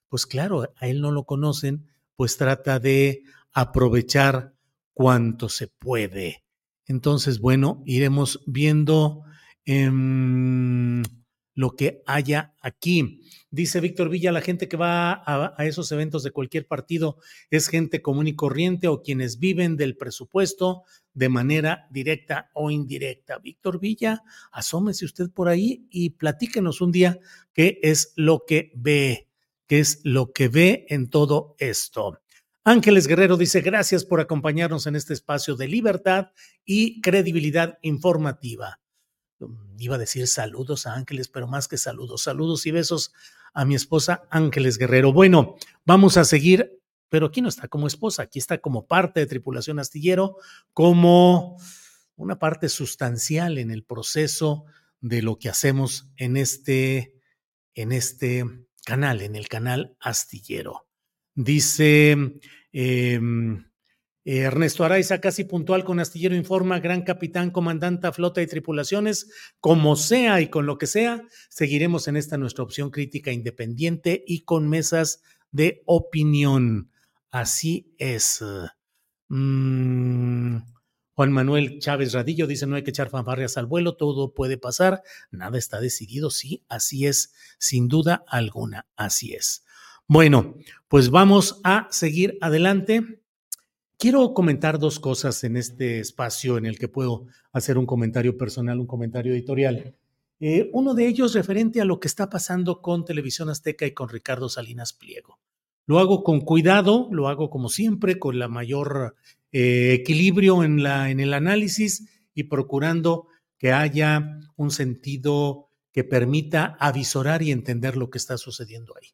pues 0.08 0.24
claro, 0.24 0.72
a 0.76 0.86
él 0.86 1.00
no 1.00 1.10
lo 1.10 1.24
conocen, 1.24 1.88
pues 2.14 2.36
trata 2.36 2.78
de 2.78 3.24
aprovechar 3.52 4.54
cuanto 4.94 5.48
se 5.48 5.66
puede. 5.66 6.44
Entonces, 6.86 7.40
bueno, 7.40 7.82
iremos 7.86 8.40
viendo 8.46 9.24
eh, 9.66 9.90
lo 11.60 11.76
que 11.76 12.02
haya 12.06 12.54
aquí. 12.62 13.20
Dice 13.50 13.80
Víctor 13.80 14.08
Villa, 14.08 14.32
la 14.32 14.40
gente 14.40 14.66
que 14.66 14.78
va 14.78 15.22
a, 15.26 15.54
esos 15.66 15.92
eventos 15.92 16.22
de 16.22 16.30
cualquier 16.30 16.66
partido 16.66 17.18
es 17.50 17.68
gente 17.68 18.00
común 18.00 18.26
y 18.28 18.34
corriente 18.34 18.88
o 18.88 19.02
quienes 19.02 19.38
viven 19.38 19.76
del 19.76 19.98
presupuesto 19.98 20.84
de 21.12 21.28
manera 21.28 21.86
directa 21.90 22.50
o 22.54 22.70
indirecta. 22.70 23.38
Víctor 23.38 23.78
Villa, 23.78 24.22
asómese 24.50 25.04
usted 25.04 25.30
por 25.30 25.48
ahí 25.48 25.86
y 25.90 26.10
platíquenos 26.10 26.80
un 26.80 26.92
día 26.92 27.18
qué 27.52 27.78
es 27.82 28.14
lo 28.16 28.44
que 28.46 28.72
ve, 28.74 29.28
qué 29.66 29.80
es 29.80 30.00
lo 30.02 30.32
que 30.32 30.48
ve 30.48 30.86
en 30.88 31.10
todo 31.10 31.56
esto. 31.58 32.22
Ángeles 32.64 33.06
Guerrero 33.06 33.36
dice, 33.36 33.60
gracias 33.60 34.06
por 34.06 34.20
acompañarnos 34.20 34.86
en 34.86 34.96
este 34.96 35.12
espacio 35.12 35.56
de 35.56 35.68
libertad 35.68 36.28
y 36.64 37.02
credibilidad 37.02 37.78
informativa 37.82 38.80
iba 39.78 39.96
a 39.96 39.98
decir 39.98 40.26
saludos 40.26 40.86
a 40.86 40.94
Ángeles, 40.94 41.28
pero 41.28 41.46
más 41.46 41.68
que 41.68 41.78
saludos, 41.78 42.22
saludos 42.22 42.66
y 42.66 42.70
besos 42.70 43.12
a 43.54 43.64
mi 43.64 43.74
esposa 43.74 44.24
Ángeles 44.30 44.78
Guerrero. 44.78 45.12
Bueno, 45.12 45.56
vamos 45.84 46.16
a 46.16 46.24
seguir, 46.24 46.78
pero 47.08 47.26
aquí 47.26 47.40
no 47.40 47.48
está 47.48 47.68
como 47.68 47.86
esposa, 47.86 48.22
aquí 48.22 48.38
está 48.38 48.58
como 48.58 48.86
parte 48.86 49.20
de 49.20 49.26
Tripulación 49.26 49.78
Astillero, 49.78 50.36
como 50.72 51.56
una 52.16 52.38
parte 52.38 52.68
sustancial 52.68 53.58
en 53.58 53.70
el 53.70 53.84
proceso 53.84 54.64
de 55.00 55.22
lo 55.22 55.38
que 55.38 55.48
hacemos 55.48 56.10
en 56.16 56.36
este, 56.36 57.14
en 57.74 57.92
este 57.92 58.44
canal, 58.84 59.22
en 59.22 59.36
el 59.36 59.48
canal 59.48 59.96
Astillero. 60.00 60.86
Dice... 61.34 62.16
Eh, 62.72 63.20
Ernesto 64.24 64.84
Araiza, 64.84 65.20
casi 65.20 65.44
puntual 65.44 65.84
con 65.84 65.98
Astillero 65.98 66.34
Informa, 66.34 66.78
gran 66.80 67.02
capitán, 67.02 67.50
comandante, 67.50 68.12
flota 68.12 68.42
y 68.42 68.46
tripulaciones, 68.46 69.30
como 69.60 69.96
sea 69.96 70.40
y 70.40 70.48
con 70.48 70.66
lo 70.66 70.76
que 70.76 70.86
sea, 70.86 71.22
seguiremos 71.48 72.06
en 72.06 72.16
esta 72.16 72.36
nuestra 72.36 72.64
opción 72.64 72.90
crítica 72.90 73.32
independiente 73.32 74.22
y 74.26 74.40
con 74.42 74.68
mesas 74.68 75.22
de 75.50 75.82
opinión. 75.86 76.90
Así 77.30 77.94
es. 77.98 78.44
Mm, 79.28 80.56
Juan 81.14 81.32
Manuel 81.32 81.78
Chávez 81.78 82.12
Radillo 82.12 82.46
dice, 82.46 82.66
no 82.66 82.76
hay 82.76 82.82
que 82.82 82.90
echar 82.90 83.08
fanfarrias 83.08 83.56
al 83.56 83.66
vuelo, 83.66 83.96
todo 83.96 84.34
puede 84.34 84.58
pasar, 84.58 85.02
nada 85.30 85.58
está 85.58 85.80
decidido, 85.80 86.30
sí, 86.30 86.64
así 86.68 87.06
es, 87.06 87.32
sin 87.58 87.88
duda 87.88 88.24
alguna, 88.26 88.86
así 88.96 89.32
es. 89.32 89.64
Bueno, 90.06 90.56
pues 90.88 91.10
vamos 91.10 91.60
a 91.62 91.86
seguir 91.90 92.36
adelante. 92.40 93.19
Quiero 94.00 94.32
comentar 94.32 94.78
dos 94.78 94.98
cosas 94.98 95.44
en 95.44 95.58
este 95.58 96.00
espacio 96.00 96.56
en 96.56 96.64
el 96.64 96.78
que 96.78 96.88
puedo 96.88 97.26
hacer 97.52 97.76
un 97.76 97.84
comentario 97.84 98.38
personal, 98.38 98.80
un 98.80 98.86
comentario 98.86 99.34
editorial. 99.34 99.94
Eh, 100.40 100.70
uno 100.72 100.94
de 100.94 101.06
ellos 101.06 101.34
referente 101.34 101.82
a 101.82 101.84
lo 101.84 102.00
que 102.00 102.08
está 102.08 102.30
pasando 102.30 102.80
con 102.80 103.04
Televisión 103.04 103.50
Azteca 103.50 103.84
y 103.84 103.92
con 103.92 104.08
Ricardo 104.08 104.48
Salinas 104.48 104.94
Pliego. 104.94 105.38
Lo 105.84 105.98
hago 105.98 106.24
con 106.24 106.40
cuidado, 106.40 107.10
lo 107.12 107.28
hago 107.28 107.50
como 107.50 107.68
siempre, 107.68 108.18
con 108.18 108.38
la 108.38 108.48
mayor 108.48 109.16
eh, 109.52 109.92
equilibrio 109.92 110.64
en, 110.64 110.78
en 110.78 111.20
el 111.20 111.34
análisis 111.34 112.08
y 112.32 112.44
procurando 112.44 113.26
que 113.58 113.72
haya 113.72 114.40
un 114.56 114.70
sentido 114.70 115.68
que 115.92 116.04
permita 116.04 116.74
avisorar 116.80 117.42
y 117.42 117.50
entender 117.50 117.98
lo 117.98 118.08
que 118.08 118.16
está 118.16 118.38
sucediendo 118.38 118.94
ahí. 118.96 119.10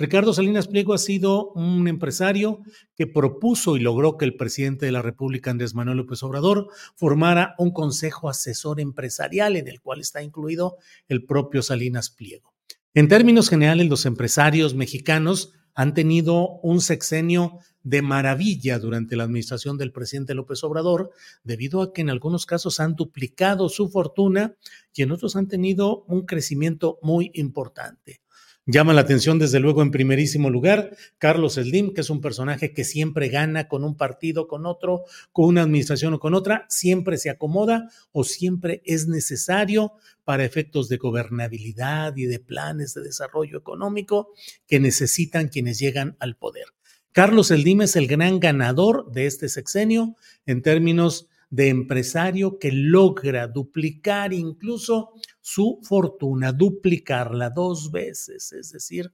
Ricardo 0.00 0.32
Salinas 0.32 0.68
Pliego 0.68 0.94
ha 0.94 0.98
sido 0.98 1.50
un 1.54 1.88
empresario 1.88 2.60
que 2.94 3.08
propuso 3.08 3.76
y 3.76 3.80
logró 3.80 4.16
que 4.16 4.24
el 4.24 4.36
presidente 4.36 4.86
de 4.86 4.92
la 4.92 5.02
República, 5.02 5.50
Andrés 5.50 5.74
Manuel 5.74 5.96
López 5.96 6.22
Obrador, 6.22 6.68
formara 6.94 7.56
un 7.58 7.72
consejo 7.72 8.28
asesor 8.28 8.78
empresarial 8.78 9.56
en 9.56 9.66
el 9.66 9.80
cual 9.80 10.00
está 10.00 10.22
incluido 10.22 10.76
el 11.08 11.24
propio 11.24 11.62
Salinas 11.62 12.10
Pliego. 12.10 12.54
En 12.94 13.08
términos 13.08 13.50
generales, 13.50 13.88
los 13.88 14.06
empresarios 14.06 14.76
mexicanos 14.76 15.52
han 15.74 15.94
tenido 15.94 16.60
un 16.62 16.80
sexenio 16.80 17.58
de 17.82 18.00
maravilla 18.00 18.78
durante 18.78 19.16
la 19.16 19.24
administración 19.24 19.78
del 19.78 19.90
presidente 19.90 20.34
López 20.34 20.62
Obrador, 20.62 21.10
debido 21.42 21.82
a 21.82 21.92
que 21.92 22.02
en 22.02 22.10
algunos 22.10 22.46
casos 22.46 22.78
han 22.78 22.94
duplicado 22.94 23.68
su 23.68 23.88
fortuna 23.88 24.54
y 24.94 25.02
en 25.02 25.10
otros 25.10 25.34
han 25.34 25.48
tenido 25.48 26.04
un 26.04 26.24
crecimiento 26.24 27.00
muy 27.02 27.32
importante. 27.34 28.20
Llama 28.70 28.92
la 28.92 29.00
atención, 29.00 29.38
desde 29.38 29.60
luego, 29.60 29.80
en 29.80 29.90
primerísimo 29.90 30.50
lugar, 30.50 30.94
Carlos 31.16 31.54
Slim, 31.54 31.94
que 31.94 32.02
es 32.02 32.10
un 32.10 32.20
personaje 32.20 32.74
que 32.74 32.84
siempre 32.84 33.30
gana 33.30 33.66
con 33.66 33.82
un 33.82 33.96
partido, 33.96 34.46
con 34.46 34.66
otro, 34.66 35.04
con 35.32 35.46
una 35.46 35.62
administración 35.62 36.12
o 36.12 36.20
con 36.20 36.34
otra, 36.34 36.66
siempre 36.68 37.16
se 37.16 37.30
acomoda 37.30 37.88
o 38.12 38.24
siempre 38.24 38.82
es 38.84 39.08
necesario 39.08 39.94
para 40.22 40.44
efectos 40.44 40.90
de 40.90 40.98
gobernabilidad 40.98 42.14
y 42.18 42.26
de 42.26 42.40
planes 42.40 42.92
de 42.92 43.00
desarrollo 43.00 43.56
económico 43.56 44.34
que 44.66 44.80
necesitan 44.80 45.48
quienes 45.48 45.78
llegan 45.78 46.18
al 46.20 46.36
poder. 46.36 46.66
Carlos 47.12 47.46
Slim 47.46 47.80
es 47.80 47.96
el 47.96 48.06
gran 48.06 48.38
ganador 48.38 49.10
de 49.10 49.24
este 49.24 49.48
sexenio 49.48 50.14
en 50.44 50.60
términos 50.60 51.26
de 51.50 51.68
empresario 51.68 52.58
que 52.58 52.70
logra 52.72 53.46
duplicar 53.46 54.32
incluso 54.32 55.10
su 55.40 55.80
fortuna, 55.82 56.52
duplicarla 56.52 57.50
dos 57.50 57.90
veces, 57.90 58.52
es 58.52 58.72
decir, 58.72 59.12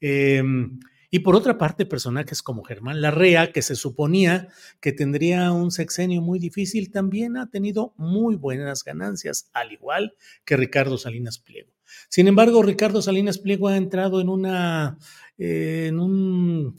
em, 0.00 0.78
y 1.10 1.20
por 1.20 1.34
otra 1.34 1.56
parte, 1.56 1.86
personajes 1.86 2.42
como 2.42 2.62
Germán 2.62 3.00
Larrea, 3.00 3.50
que 3.50 3.62
se 3.62 3.76
suponía 3.76 4.48
que 4.80 4.92
tendría 4.92 5.52
un 5.52 5.70
sexenio 5.70 6.20
muy 6.20 6.38
difícil, 6.38 6.90
también 6.90 7.38
ha 7.38 7.48
tenido 7.48 7.94
muy 7.96 8.36
buenas 8.36 8.84
ganancias, 8.84 9.50
al 9.54 9.72
igual 9.72 10.14
que 10.44 10.58
Ricardo 10.58 10.98
Salinas 10.98 11.38
Pliego. 11.38 11.72
Sin 12.10 12.28
embargo, 12.28 12.62
Ricardo 12.62 13.00
Salinas 13.00 13.38
Pliego 13.38 13.68
ha 13.68 13.78
entrado 13.78 14.20
en 14.20 14.28
una, 14.28 14.98
en 15.38 15.98
un 15.98 16.76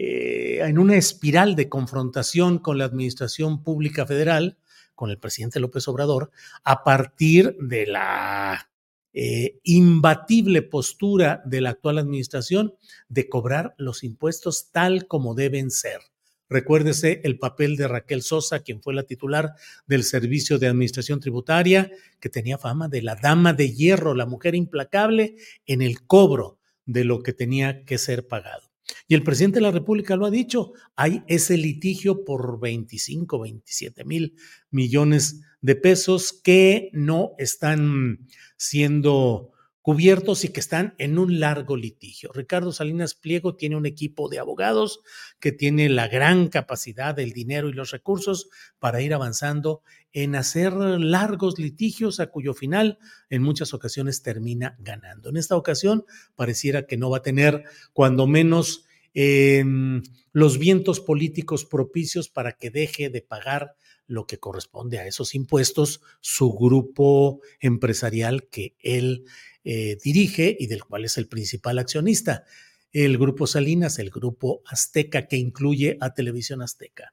eh, 0.00 0.60
en 0.60 0.78
una 0.78 0.94
espiral 0.94 1.56
de 1.56 1.68
confrontación 1.68 2.60
con 2.60 2.78
la 2.78 2.84
Administración 2.84 3.64
Pública 3.64 4.06
Federal, 4.06 4.56
con 4.94 5.10
el 5.10 5.18
presidente 5.18 5.58
López 5.58 5.88
Obrador 5.88 6.30
a 6.62 6.84
partir 6.84 7.56
de 7.58 7.84
la 7.88 8.70
eh, 9.12 9.58
imbatible 9.64 10.62
postura 10.62 11.42
de 11.44 11.62
la 11.62 11.70
actual 11.70 11.98
administración 11.98 12.76
de 13.08 13.28
cobrar 13.28 13.74
los 13.76 14.04
impuestos 14.04 14.70
tal 14.70 15.08
como 15.08 15.34
deben 15.34 15.72
ser. 15.72 15.98
Recuérdese 16.48 17.20
el 17.24 17.40
papel 17.40 17.76
de 17.76 17.88
Raquel 17.88 18.22
Sosa, 18.22 18.60
quien 18.60 18.80
fue 18.80 18.94
la 18.94 19.02
titular 19.02 19.54
del 19.88 20.04
Servicio 20.04 20.60
de 20.60 20.68
Administración 20.68 21.18
Tributaria, 21.18 21.90
que 22.20 22.28
tenía 22.28 22.56
fama 22.56 22.86
de 22.86 23.02
la 23.02 23.16
dama 23.16 23.52
de 23.52 23.74
hierro, 23.74 24.14
la 24.14 24.26
mujer 24.26 24.54
implacable 24.54 25.34
en 25.66 25.82
el 25.82 26.06
cobro 26.06 26.60
de 26.86 27.02
lo 27.02 27.24
que 27.24 27.32
tenía 27.32 27.84
que 27.84 27.98
ser 27.98 28.28
pagado. 28.28 28.67
Y 29.06 29.14
el 29.14 29.22
presidente 29.22 29.56
de 29.56 29.62
la 29.62 29.70
República 29.70 30.16
lo 30.16 30.26
ha 30.26 30.30
dicho, 30.30 30.72
hay 30.96 31.22
ese 31.26 31.56
litigio 31.56 32.24
por 32.24 32.60
25, 32.60 33.40
27 33.40 34.04
mil 34.04 34.34
millones 34.70 35.40
de 35.60 35.76
pesos 35.76 36.32
que 36.32 36.90
no 36.92 37.32
están 37.38 38.26
siendo 38.56 39.52
cubiertos 39.88 40.44
y 40.44 40.50
que 40.50 40.60
están 40.60 40.94
en 40.98 41.18
un 41.18 41.40
largo 41.40 41.74
litigio. 41.74 42.30
Ricardo 42.34 42.72
Salinas 42.72 43.14
Pliego 43.14 43.56
tiene 43.56 43.74
un 43.74 43.86
equipo 43.86 44.28
de 44.28 44.38
abogados 44.38 45.00
que 45.40 45.50
tiene 45.50 45.88
la 45.88 46.08
gran 46.08 46.48
capacidad, 46.48 47.18
el 47.18 47.32
dinero 47.32 47.70
y 47.70 47.72
los 47.72 47.90
recursos 47.90 48.50
para 48.78 49.00
ir 49.00 49.14
avanzando 49.14 49.80
en 50.12 50.36
hacer 50.36 50.74
largos 50.74 51.58
litigios 51.58 52.20
a 52.20 52.26
cuyo 52.26 52.52
final 52.52 52.98
en 53.30 53.42
muchas 53.42 53.72
ocasiones 53.72 54.22
termina 54.22 54.76
ganando. 54.78 55.30
En 55.30 55.38
esta 55.38 55.56
ocasión 55.56 56.04
pareciera 56.36 56.86
que 56.86 56.98
no 56.98 57.08
va 57.08 57.16
a 57.16 57.22
tener 57.22 57.64
cuando 57.94 58.26
menos 58.26 58.84
em, 59.14 60.02
los 60.32 60.58
vientos 60.58 61.00
políticos 61.00 61.64
propicios 61.64 62.28
para 62.28 62.52
que 62.52 62.68
deje 62.68 63.08
de 63.08 63.22
pagar 63.22 63.74
lo 64.06 64.26
que 64.26 64.38
corresponde 64.38 64.98
a 64.98 65.06
esos 65.06 65.34
impuestos 65.34 66.00
su 66.20 66.52
grupo 66.52 67.40
empresarial 67.60 68.48
que 68.48 68.74
él 68.80 69.24
eh, 69.70 69.98
dirige 70.02 70.56
y 70.58 70.66
del 70.66 70.82
cual 70.82 71.04
es 71.04 71.18
el 71.18 71.28
principal 71.28 71.78
accionista. 71.78 72.44
El 72.90 73.18
grupo 73.18 73.46
Salinas, 73.46 73.98
el 73.98 74.08
grupo 74.08 74.62
Azteca, 74.64 75.26
que 75.26 75.36
incluye 75.36 75.98
a 76.00 76.14
Televisión 76.14 76.62
Azteca. 76.62 77.12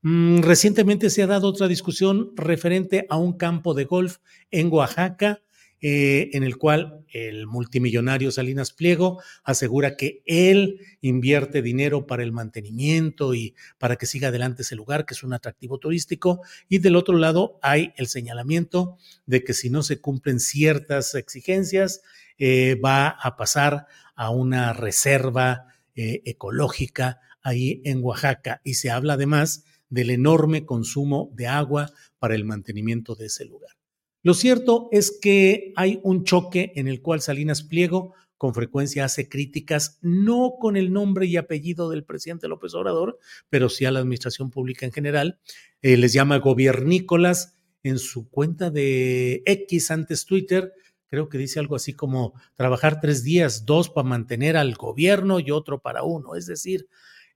Mm, 0.00 0.40
recientemente 0.40 1.10
se 1.10 1.22
ha 1.22 1.28
dado 1.28 1.46
otra 1.46 1.68
discusión 1.68 2.32
referente 2.34 3.06
a 3.08 3.18
un 3.18 3.34
campo 3.34 3.72
de 3.72 3.84
golf 3.84 4.16
en 4.50 4.72
Oaxaca 4.72 5.44
eh, 5.84 6.30
en 6.32 6.44
el 6.44 6.58
cual 6.58 7.04
el 7.12 7.48
multimillonario 7.48 8.30
Salinas 8.30 8.72
Pliego 8.72 9.20
asegura 9.42 9.96
que 9.96 10.22
él 10.26 10.78
invierte 11.00 11.60
dinero 11.60 12.06
para 12.06 12.22
el 12.22 12.30
mantenimiento 12.30 13.34
y 13.34 13.56
para 13.78 13.96
que 13.96 14.06
siga 14.06 14.28
adelante 14.28 14.62
ese 14.62 14.76
lugar, 14.76 15.04
que 15.04 15.14
es 15.14 15.24
un 15.24 15.32
atractivo 15.32 15.78
turístico. 15.78 16.40
Y 16.68 16.78
del 16.78 16.94
otro 16.94 17.16
lado 17.16 17.58
hay 17.62 17.92
el 17.96 18.06
señalamiento 18.06 18.96
de 19.26 19.42
que 19.42 19.54
si 19.54 19.70
no 19.70 19.82
se 19.82 20.00
cumplen 20.00 20.38
ciertas 20.38 21.16
exigencias, 21.16 22.02
eh, 22.38 22.76
va 22.76 23.08
a 23.08 23.36
pasar 23.36 23.86
a 24.14 24.30
una 24.30 24.72
reserva 24.72 25.66
eh, 25.96 26.22
ecológica 26.24 27.18
ahí 27.42 27.82
en 27.84 28.04
Oaxaca. 28.04 28.60
Y 28.62 28.74
se 28.74 28.90
habla 28.90 29.14
además 29.14 29.64
del 29.90 30.10
enorme 30.10 30.64
consumo 30.64 31.32
de 31.34 31.48
agua 31.48 31.90
para 32.20 32.36
el 32.36 32.44
mantenimiento 32.44 33.16
de 33.16 33.26
ese 33.26 33.46
lugar. 33.46 33.81
Lo 34.22 34.34
cierto 34.34 34.88
es 34.92 35.18
que 35.20 35.72
hay 35.74 36.00
un 36.04 36.24
choque 36.24 36.72
en 36.76 36.86
el 36.86 37.02
cual 37.02 37.20
Salinas 37.20 37.62
Pliego 37.62 38.14
con 38.42 38.54
frecuencia 38.54 39.04
hace 39.04 39.28
críticas, 39.28 39.98
no 40.00 40.54
con 40.60 40.76
el 40.76 40.92
nombre 40.92 41.26
y 41.26 41.36
apellido 41.36 41.88
del 41.90 42.02
presidente 42.02 42.48
López 42.48 42.74
Obrador, 42.74 43.18
pero 43.48 43.68
sí 43.68 43.84
a 43.84 43.92
la 43.92 44.00
administración 44.00 44.50
pública 44.50 44.84
en 44.84 44.90
general. 44.90 45.38
Eh, 45.80 45.96
les 45.96 46.12
llama 46.12 46.38
gobiernícolas 46.38 47.54
en 47.84 48.00
su 48.00 48.28
cuenta 48.28 48.70
de 48.70 49.42
X 49.46 49.92
antes 49.92 50.24
Twitter. 50.24 50.72
Creo 51.08 51.28
que 51.28 51.38
dice 51.38 51.60
algo 51.60 51.76
así 51.76 51.92
como 51.92 52.34
trabajar 52.54 53.00
tres 53.00 53.22
días, 53.22 53.64
dos 53.64 53.90
para 53.90 54.08
mantener 54.08 54.56
al 54.56 54.74
gobierno 54.74 55.38
y 55.38 55.52
otro 55.52 55.80
para 55.80 56.02
uno. 56.02 56.34
Es 56.34 56.46
decir, 56.46 56.88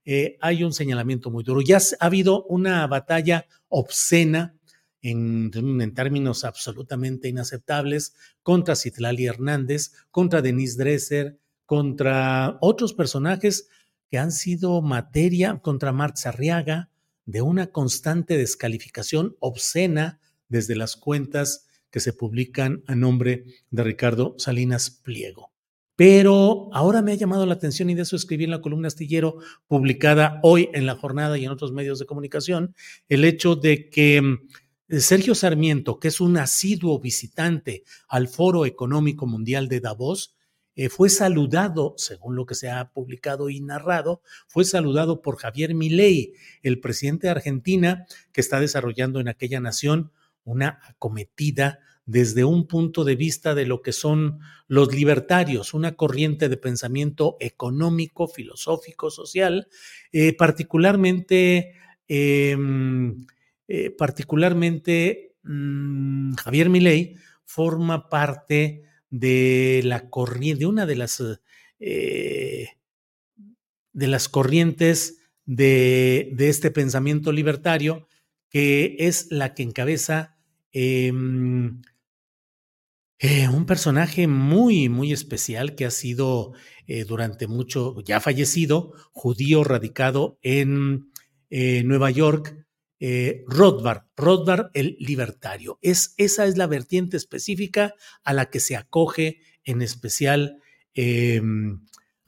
eh, 0.03 0.37
hay 0.41 0.63
un 0.65 0.73
señalamiento 0.73 1.31
muy 1.31 1.45
duro. 1.45 1.61
Ya 1.61 1.77
ha 1.77 2.05
habido 2.05 2.43
una 2.47 2.85
batalla 2.87 3.45
obscena 3.69 4.56
en, 5.09 5.93
términos 5.93 6.43
absolutamente 6.43 7.29
inaceptables 7.29 8.13
contra 8.43 8.75
Citlali 8.75 9.25
Hernández, 9.25 9.93
contra 10.11 10.41
Denise 10.41 10.77
Dresser, 10.77 11.39
contra 11.65 12.57
otros 12.61 12.93
personajes 12.93 13.69
que 14.09 14.17
han 14.17 14.31
sido 14.31 14.81
materia, 14.81 15.59
contra 15.59 15.91
Marx 15.91 16.25
Arriaga, 16.25 16.89
de 17.25 17.41
una 17.41 17.67
constante 17.67 18.37
descalificación 18.37 19.35
obscena 19.39 20.19
desde 20.49 20.75
las 20.75 20.95
cuentas 20.95 21.67
que 21.89 21.99
se 21.99 22.13
publican 22.13 22.83
a 22.87 22.95
nombre 22.95 23.45
de 23.69 23.83
Ricardo 23.83 24.35
Salinas 24.37 24.89
Pliego. 24.89 25.51
Pero 25.95 26.69
ahora 26.73 27.01
me 27.01 27.11
ha 27.11 27.15
llamado 27.15 27.45
la 27.45 27.55
atención 27.55 27.89
y 27.89 27.95
de 27.95 28.03
eso 28.03 28.15
escribí 28.15 28.43
en 28.43 28.51
la 28.51 28.61
columna 28.61 28.87
astillero 28.87 29.37
publicada 29.67 30.39
hoy 30.43 30.69
en 30.73 30.85
la 30.85 30.95
jornada 30.95 31.37
y 31.37 31.45
en 31.45 31.51
otros 31.51 31.73
medios 31.73 31.97
de 31.97 32.05
comunicación, 32.05 32.75
el 33.09 33.25
hecho 33.25 33.55
de 33.55 33.89
que 33.89 34.37
Sergio 34.89 35.35
Sarmiento, 35.35 35.99
que 35.99 36.07
es 36.07 36.21
un 36.21 36.37
asiduo 36.37 36.99
visitante 36.99 37.83
al 38.07 38.27
Foro 38.27 38.65
Económico 38.65 39.27
Mundial 39.27 39.67
de 39.67 39.81
Davos, 39.81 40.35
eh, 40.77 40.89
fue 40.89 41.09
saludado, 41.09 41.95
según 41.97 42.35
lo 42.35 42.45
que 42.45 42.55
se 42.55 42.69
ha 42.69 42.91
publicado 42.91 43.49
y 43.49 43.59
narrado, 43.59 44.21
fue 44.47 44.63
saludado 44.63 45.21
por 45.21 45.37
Javier 45.37 45.73
Milei, 45.73 46.33
el 46.61 46.79
presidente 46.79 47.27
de 47.27 47.31
Argentina, 47.31 48.05
que 48.31 48.41
está 48.41 48.59
desarrollando 48.59 49.19
en 49.19 49.27
aquella 49.27 49.59
nación 49.59 50.11
una 50.43 50.79
acometida 50.83 51.79
desde 52.05 52.45
un 52.45 52.67
punto 52.67 53.03
de 53.03 53.15
vista 53.15 53.53
de 53.55 53.65
lo 53.65 53.81
que 53.81 53.91
son 53.91 54.39
los 54.67 54.93
libertarios, 54.95 55.73
una 55.73 55.95
corriente 55.95 56.47
de 56.47 56.57
pensamiento 56.57 57.35
económico, 57.41 58.27
filosófico, 58.27 59.09
social, 59.09 59.67
eh, 60.13 60.33
particularmente 60.33 61.73
em, 62.07 63.25
eh, 63.69 63.91
particularmente 63.91 65.35
mm, 65.43 66.35
Javier 66.35 66.69
Milei 66.69 67.15
forma 67.43 68.07
parte 68.07 68.83
de 69.09 69.81
la 69.83 70.09
corriente, 70.09 70.59
de 70.59 70.65
una 70.67 70.85
de 70.85 70.95
las, 70.95 71.21
eh, 71.79 72.69
de 73.91 74.07
las 74.07 74.29
corrientes 74.29 75.19
de, 75.45 76.33
este 76.39 76.71
pensamiento 76.71 77.33
libertario, 77.33 78.07
que 78.49 78.95
es 78.99 79.27
la 79.31 79.53
que 79.53 79.63
encabeza 79.63 80.37
em, 80.71 81.81
eh, 83.19 83.49
un 83.49 83.65
personaje 83.65 84.27
muy, 84.27 84.87
muy 84.87 85.11
especial 85.11 85.75
que 85.75 85.85
ha 85.85 85.91
sido 85.91 86.53
durante 87.05 87.47
mucho, 87.47 88.01
ya 88.05 88.21
fallecido, 88.21 88.93
judío 89.11 89.65
radicado 89.65 90.39
en 90.41 91.11
Nueva 91.49 92.11
York, 92.11 92.66
eh, 92.99 93.43
Rothbard, 93.47 94.71
el 94.73 94.97
libertario. 94.99 95.79
Es, 95.81 96.13
esa 96.17 96.45
es 96.45 96.57
la 96.57 96.67
vertiente 96.67 97.17
específica 97.17 97.93
a 98.23 98.33
la 98.33 98.49
que 98.49 98.59
se 98.59 98.75
acoge 98.75 99.41
en 99.63 99.81
especial 99.81 100.61
em, 100.93 101.81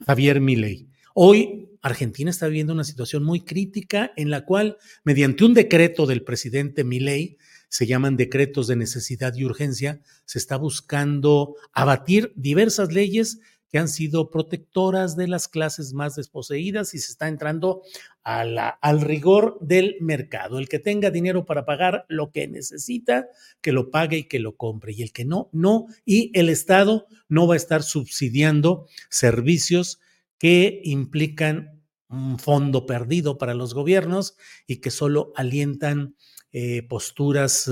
Javier 0.06 0.40
Milei. 0.40 0.88
Hoy 1.14 1.70
Argentina 1.82 2.30
está 2.30 2.46
viviendo 2.46 2.72
una 2.72 2.84
situación 2.84 3.24
muy 3.24 3.40
crítica 3.40 4.12
en 4.16 4.30
la 4.30 4.44
cual, 4.44 4.76
mediante 5.04 5.44
un 5.44 5.54
decreto 5.54 6.06
del 6.06 6.22
presidente 6.22 6.84
Milei, 6.84 7.38
se 7.68 7.86
llaman 7.86 8.16
decretos 8.16 8.66
de 8.66 8.76
necesidad 8.76 9.34
y 9.34 9.44
urgencia, 9.44 10.00
se 10.24 10.38
está 10.38 10.56
buscando 10.56 11.54
abatir 11.72 12.32
diversas 12.36 12.92
leyes 12.92 13.38
que 13.70 13.78
han 13.78 13.88
sido 13.88 14.30
protectoras 14.30 15.16
de 15.16 15.28
las 15.28 15.46
clases 15.46 15.92
más 15.92 16.16
desposeídas 16.16 16.92
y 16.94 16.98
se 16.98 17.12
está 17.12 17.28
entrando 17.28 17.82
al 18.22 19.00
rigor 19.00 19.58
del 19.60 19.96
mercado. 20.00 20.58
El 20.58 20.68
que 20.68 20.78
tenga 20.78 21.10
dinero 21.10 21.44
para 21.44 21.64
pagar 21.64 22.04
lo 22.08 22.30
que 22.30 22.46
necesita, 22.48 23.28
que 23.60 23.72
lo 23.72 23.90
pague 23.90 24.18
y 24.18 24.24
que 24.24 24.38
lo 24.38 24.56
compre. 24.56 24.92
Y 24.92 25.02
el 25.02 25.12
que 25.12 25.24
no, 25.24 25.48
no. 25.52 25.86
Y 26.04 26.30
el 26.38 26.48
Estado 26.48 27.06
no 27.28 27.46
va 27.46 27.54
a 27.54 27.56
estar 27.56 27.82
subsidiando 27.82 28.86
servicios 29.08 30.00
que 30.38 30.80
implican 30.84 31.80
un 32.08 32.38
fondo 32.38 32.86
perdido 32.86 33.38
para 33.38 33.54
los 33.54 33.74
gobiernos 33.74 34.36
y 34.66 34.76
que 34.76 34.90
solo 34.90 35.32
alientan 35.36 36.16
eh, 36.52 36.82
posturas 36.82 37.70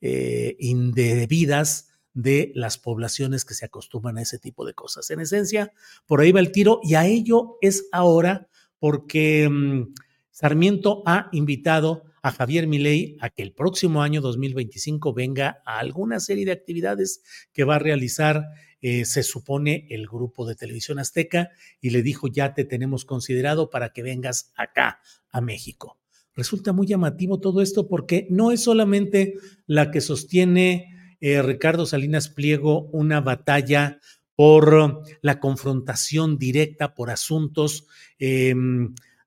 eh, 0.00 0.56
indebidas 0.58 1.90
de 2.12 2.52
las 2.54 2.78
poblaciones 2.78 3.44
que 3.44 3.54
se 3.54 3.64
acostumbran 3.64 4.18
a 4.18 4.22
ese 4.22 4.38
tipo 4.38 4.66
de 4.66 4.74
cosas. 4.74 5.10
En 5.10 5.20
esencia, 5.20 5.72
por 6.06 6.20
ahí 6.20 6.32
va 6.32 6.40
el 6.40 6.52
tiro 6.52 6.80
y 6.82 6.94
a 6.94 7.06
ello 7.06 7.56
es 7.60 7.86
ahora 7.92 8.48
porque 8.80 9.48
mm, 9.48 9.94
Sarmiento 10.30 11.02
ha 11.06 11.28
invitado 11.32 12.04
a 12.22 12.32
Javier 12.32 12.66
Milei 12.66 13.16
a 13.20 13.30
que 13.30 13.42
el 13.42 13.52
próximo 13.52 14.02
año 14.02 14.20
2025 14.20 15.12
venga 15.14 15.62
a 15.64 15.78
alguna 15.78 16.20
serie 16.20 16.44
de 16.44 16.52
actividades 16.52 17.22
que 17.52 17.64
va 17.64 17.76
a 17.76 17.78
realizar, 17.78 18.46
eh, 18.80 19.04
se 19.04 19.22
supone, 19.22 19.86
el 19.90 20.06
grupo 20.06 20.46
de 20.46 20.54
televisión 20.54 20.98
azteca 20.98 21.50
y 21.80 21.90
le 21.90 22.02
dijo, 22.02 22.28
ya 22.28 22.54
te 22.54 22.64
tenemos 22.64 23.04
considerado 23.04 23.70
para 23.70 23.92
que 23.92 24.02
vengas 24.02 24.52
acá 24.56 25.00
a 25.30 25.40
México. 25.40 25.98
Resulta 26.34 26.72
muy 26.72 26.86
llamativo 26.86 27.40
todo 27.40 27.60
esto 27.60 27.88
porque 27.88 28.26
no 28.30 28.52
es 28.52 28.62
solamente 28.62 29.34
la 29.66 29.90
que 29.90 30.00
sostiene 30.00 31.16
eh, 31.20 31.42
Ricardo 31.42 31.84
Salinas 31.86 32.28
Pliego 32.28 32.88
una 32.92 33.20
batalla 33.20 34.00
por 34.40 35.02
la 35.20 35.38
confrontación 35.38 36.38
directa 36.38 36.94
por 36.94 37.10
asuntos 37.10 37.86
eh, 38.18 38.54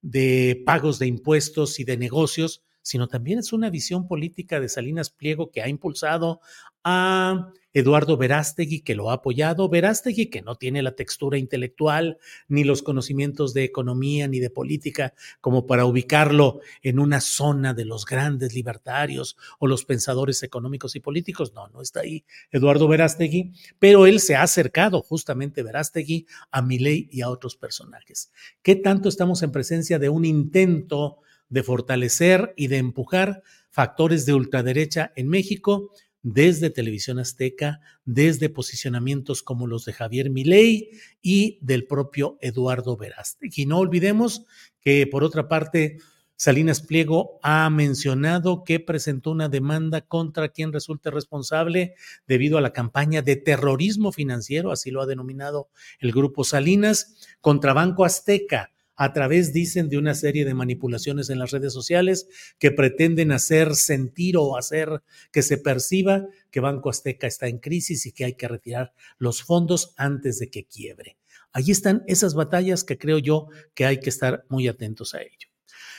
de 0.01 0.63
pagos 0.65 0.97
de 0.97 1.05
impuestos 1.05 1.79
y 1.79 1.83
de 1.83 1.97
negocios, 1.97 2.63
sino 2.81 3.07
también 3.07 3.37
es 3.37 3.53
una 3.53 3.69
visión 3.69 4.07
política 4.07 4.59
de 4.59 4.69
Salinas 4.69 5.11
Pliego 5.11 5.51
que 5.51 5.61
ha 5.61 5.69
impulsado 5.69 6.41
a 6.83 7.51
Eduardo 7.73 8.17
Verástegui, 8.17 8.81
que 8.81 8.95
lo 8.95 9.09
ha 9.09 9.13
apoyado, 9.13 9.67
Verástegui, 9.67 10.27
que 10.27 10.41
no 10.41 10.55
tiene 10.55 10.83
la 10.83 10.95
textura 10.95 11.37
intelectual, 11.37 12.17
ni 12.47 12.63
los 12.63 12.83
conocimientos 12.83 13.53
de 13.53 13.63
economía, 13.63 14.27
ni 14.27 14.39
de 14.39 14.49
política, 14.49 15.13
como 15.41 15.65
para 15.65 15.85
ubicarlo 15.85 16.59
en 16.81 16.99
una 16.99 17.19
zona 17.19 17.73
de 17.73 17.85
los 17.85 18.05
grandes 18.05 18.53
libertarios 18.53 19.37
o 19.59 19.67
los 19.67 19.85
pensadores 19.85 20.43
económicos 20.43 20.95
y 20.95 20.99
políticos. 20.99 21.53
No, 21.53 21.67
no 21.69 21.81
está 21.81 22.01
ahí 22.01 22.23
Eduardo 22.51 22.87
Verástegui, 22.87 23.53
pero 23.79 24.05
él 24.05 24.19
se 24.19 24.35
ha 24.35 24.43
acercado 24.43 25.01
justamente 25.01 25.63
Verástegui 25.63 26.27
a 26.51 26.61
Milei 26.61 27.09
y 27.11 27.21
a 27.21 27.29
otros 27.29 27.55
personajes. 27.55 28.31
¿Qué 28.61 28.75
tanto 28.75 29.09
estamos 29.09 29.43
en 29.43 29.51
presencia 29.51 29.99
de 29.99 30.09
un 30.09 30.25
intento 30.25 31.17
de 31.49 31.63
fortalecer 31.63 32.53
y 32.57 32.67
de 32.67 32.77
empujar 32.77 33.43
factores 33.69 34.25
de 34.25 34.33
ultraderecha 34.33 35.11
en 35.15 35.27
México? 35.27 35.91
Desde 36.23 36.69
Televisión 36.69 37.19
Azteca, 37.19 37.81
desde 38.05 38.49
posicionamientos 38.49 39.43
como 39.43 39.67
los 39.67 39.85
de 39.85 39.93
Javier 39.93 40.29
Milei 40.29 40.89
y 41.21 41.59
del 41.61 41.85
propio 41.85 42.37
Eduardo 42.41 42.97
Verástegui. 42.97 43.63
Y 43.63 43.65
no 43.65 43.77
olvidemos 43.77 44.45
que, 44.81 45.05
por 45.05 45.23
otra 45.23 45.47
parte, 45.47 45.97
Salinas 46.35 46.81
Pliego 46.81 47.39
ha 47.43 47.69
mencionado 47.69 48.63
que 48.63 48.79
presentó 48.79 49.31
una 49.31 49.49
demanda 49.49 50.01
contra 50.01 50.49
quien 50.49 50.73
resulte 50.73 51.11
responsable 51.11 51.93
debido 52.27 52.57
a 52.57 52.61
la 52.61 52.73
campaña 52.73 53.21
de 53.21 53.35
terrorismo 53.35 54.11
financiero, 54.11 54.71
así 54.71 54.91
lo 54.91 55.01
ha 55.01 55.05
denominado 55.05 55.69
el 55.99 56.11
grupo 56.11 56.43
Salinas, 56.43 57.15
contra 57.39 57.73
Banco 57.73 58.03
Azteca 58.03 58.72
a 58.95 59.13
través, 59.13 59.53
dicen, 59.53 59.89
de 59.89 59.97
una 59.97 60.13
serie 60.13 60.45
de 60.45 60.53
manipulaciones 60.53 61.29
en 61.29 61.39
las 61.39 61.51
redes 61.51 61.73
sociales 61.73 62.27
que 62.59 62.71
pretenden 62.71 63.31
hacer 63.31 63.75
sentir 63.75 64.37
o 64.37 64.57
hacer 64.57 65.01
que 65.31 65.41
se 65.41 65.57
perciba 65.57 66.27
que 66.51 66.59
Banco 66.59 66.89
Azteca 66.89 67.27
está 67.27 67.47
en 67.47 67.59
crisis 67.59 68.05
y 68.05 68.11
que 68.11 68.25
hay 68.25 68.33
que 68.35 68.47
retirar 68.47 68.93
los 69.17 69.43
fondos 69.43 69.93
antes 69.97 70.39
de 70.39 70.49
que 70.49 70.65
quiebre. 70.65 71.17
Allí 71.51 71.71
están 71.71 72.03
esas 72.07 72.33
batallas 72.33 72.83
que 72.83 72.97
creo 72.97 73.19
yo 73.19 73.47
que 73.73 73.85
hay 73.85 73.99
que 73.99 74.09
estar 74.09 74.45
muy 74.49 74.67
atentos 74.67 75.13
a 75.13 75.21
ello. 75.21 75.53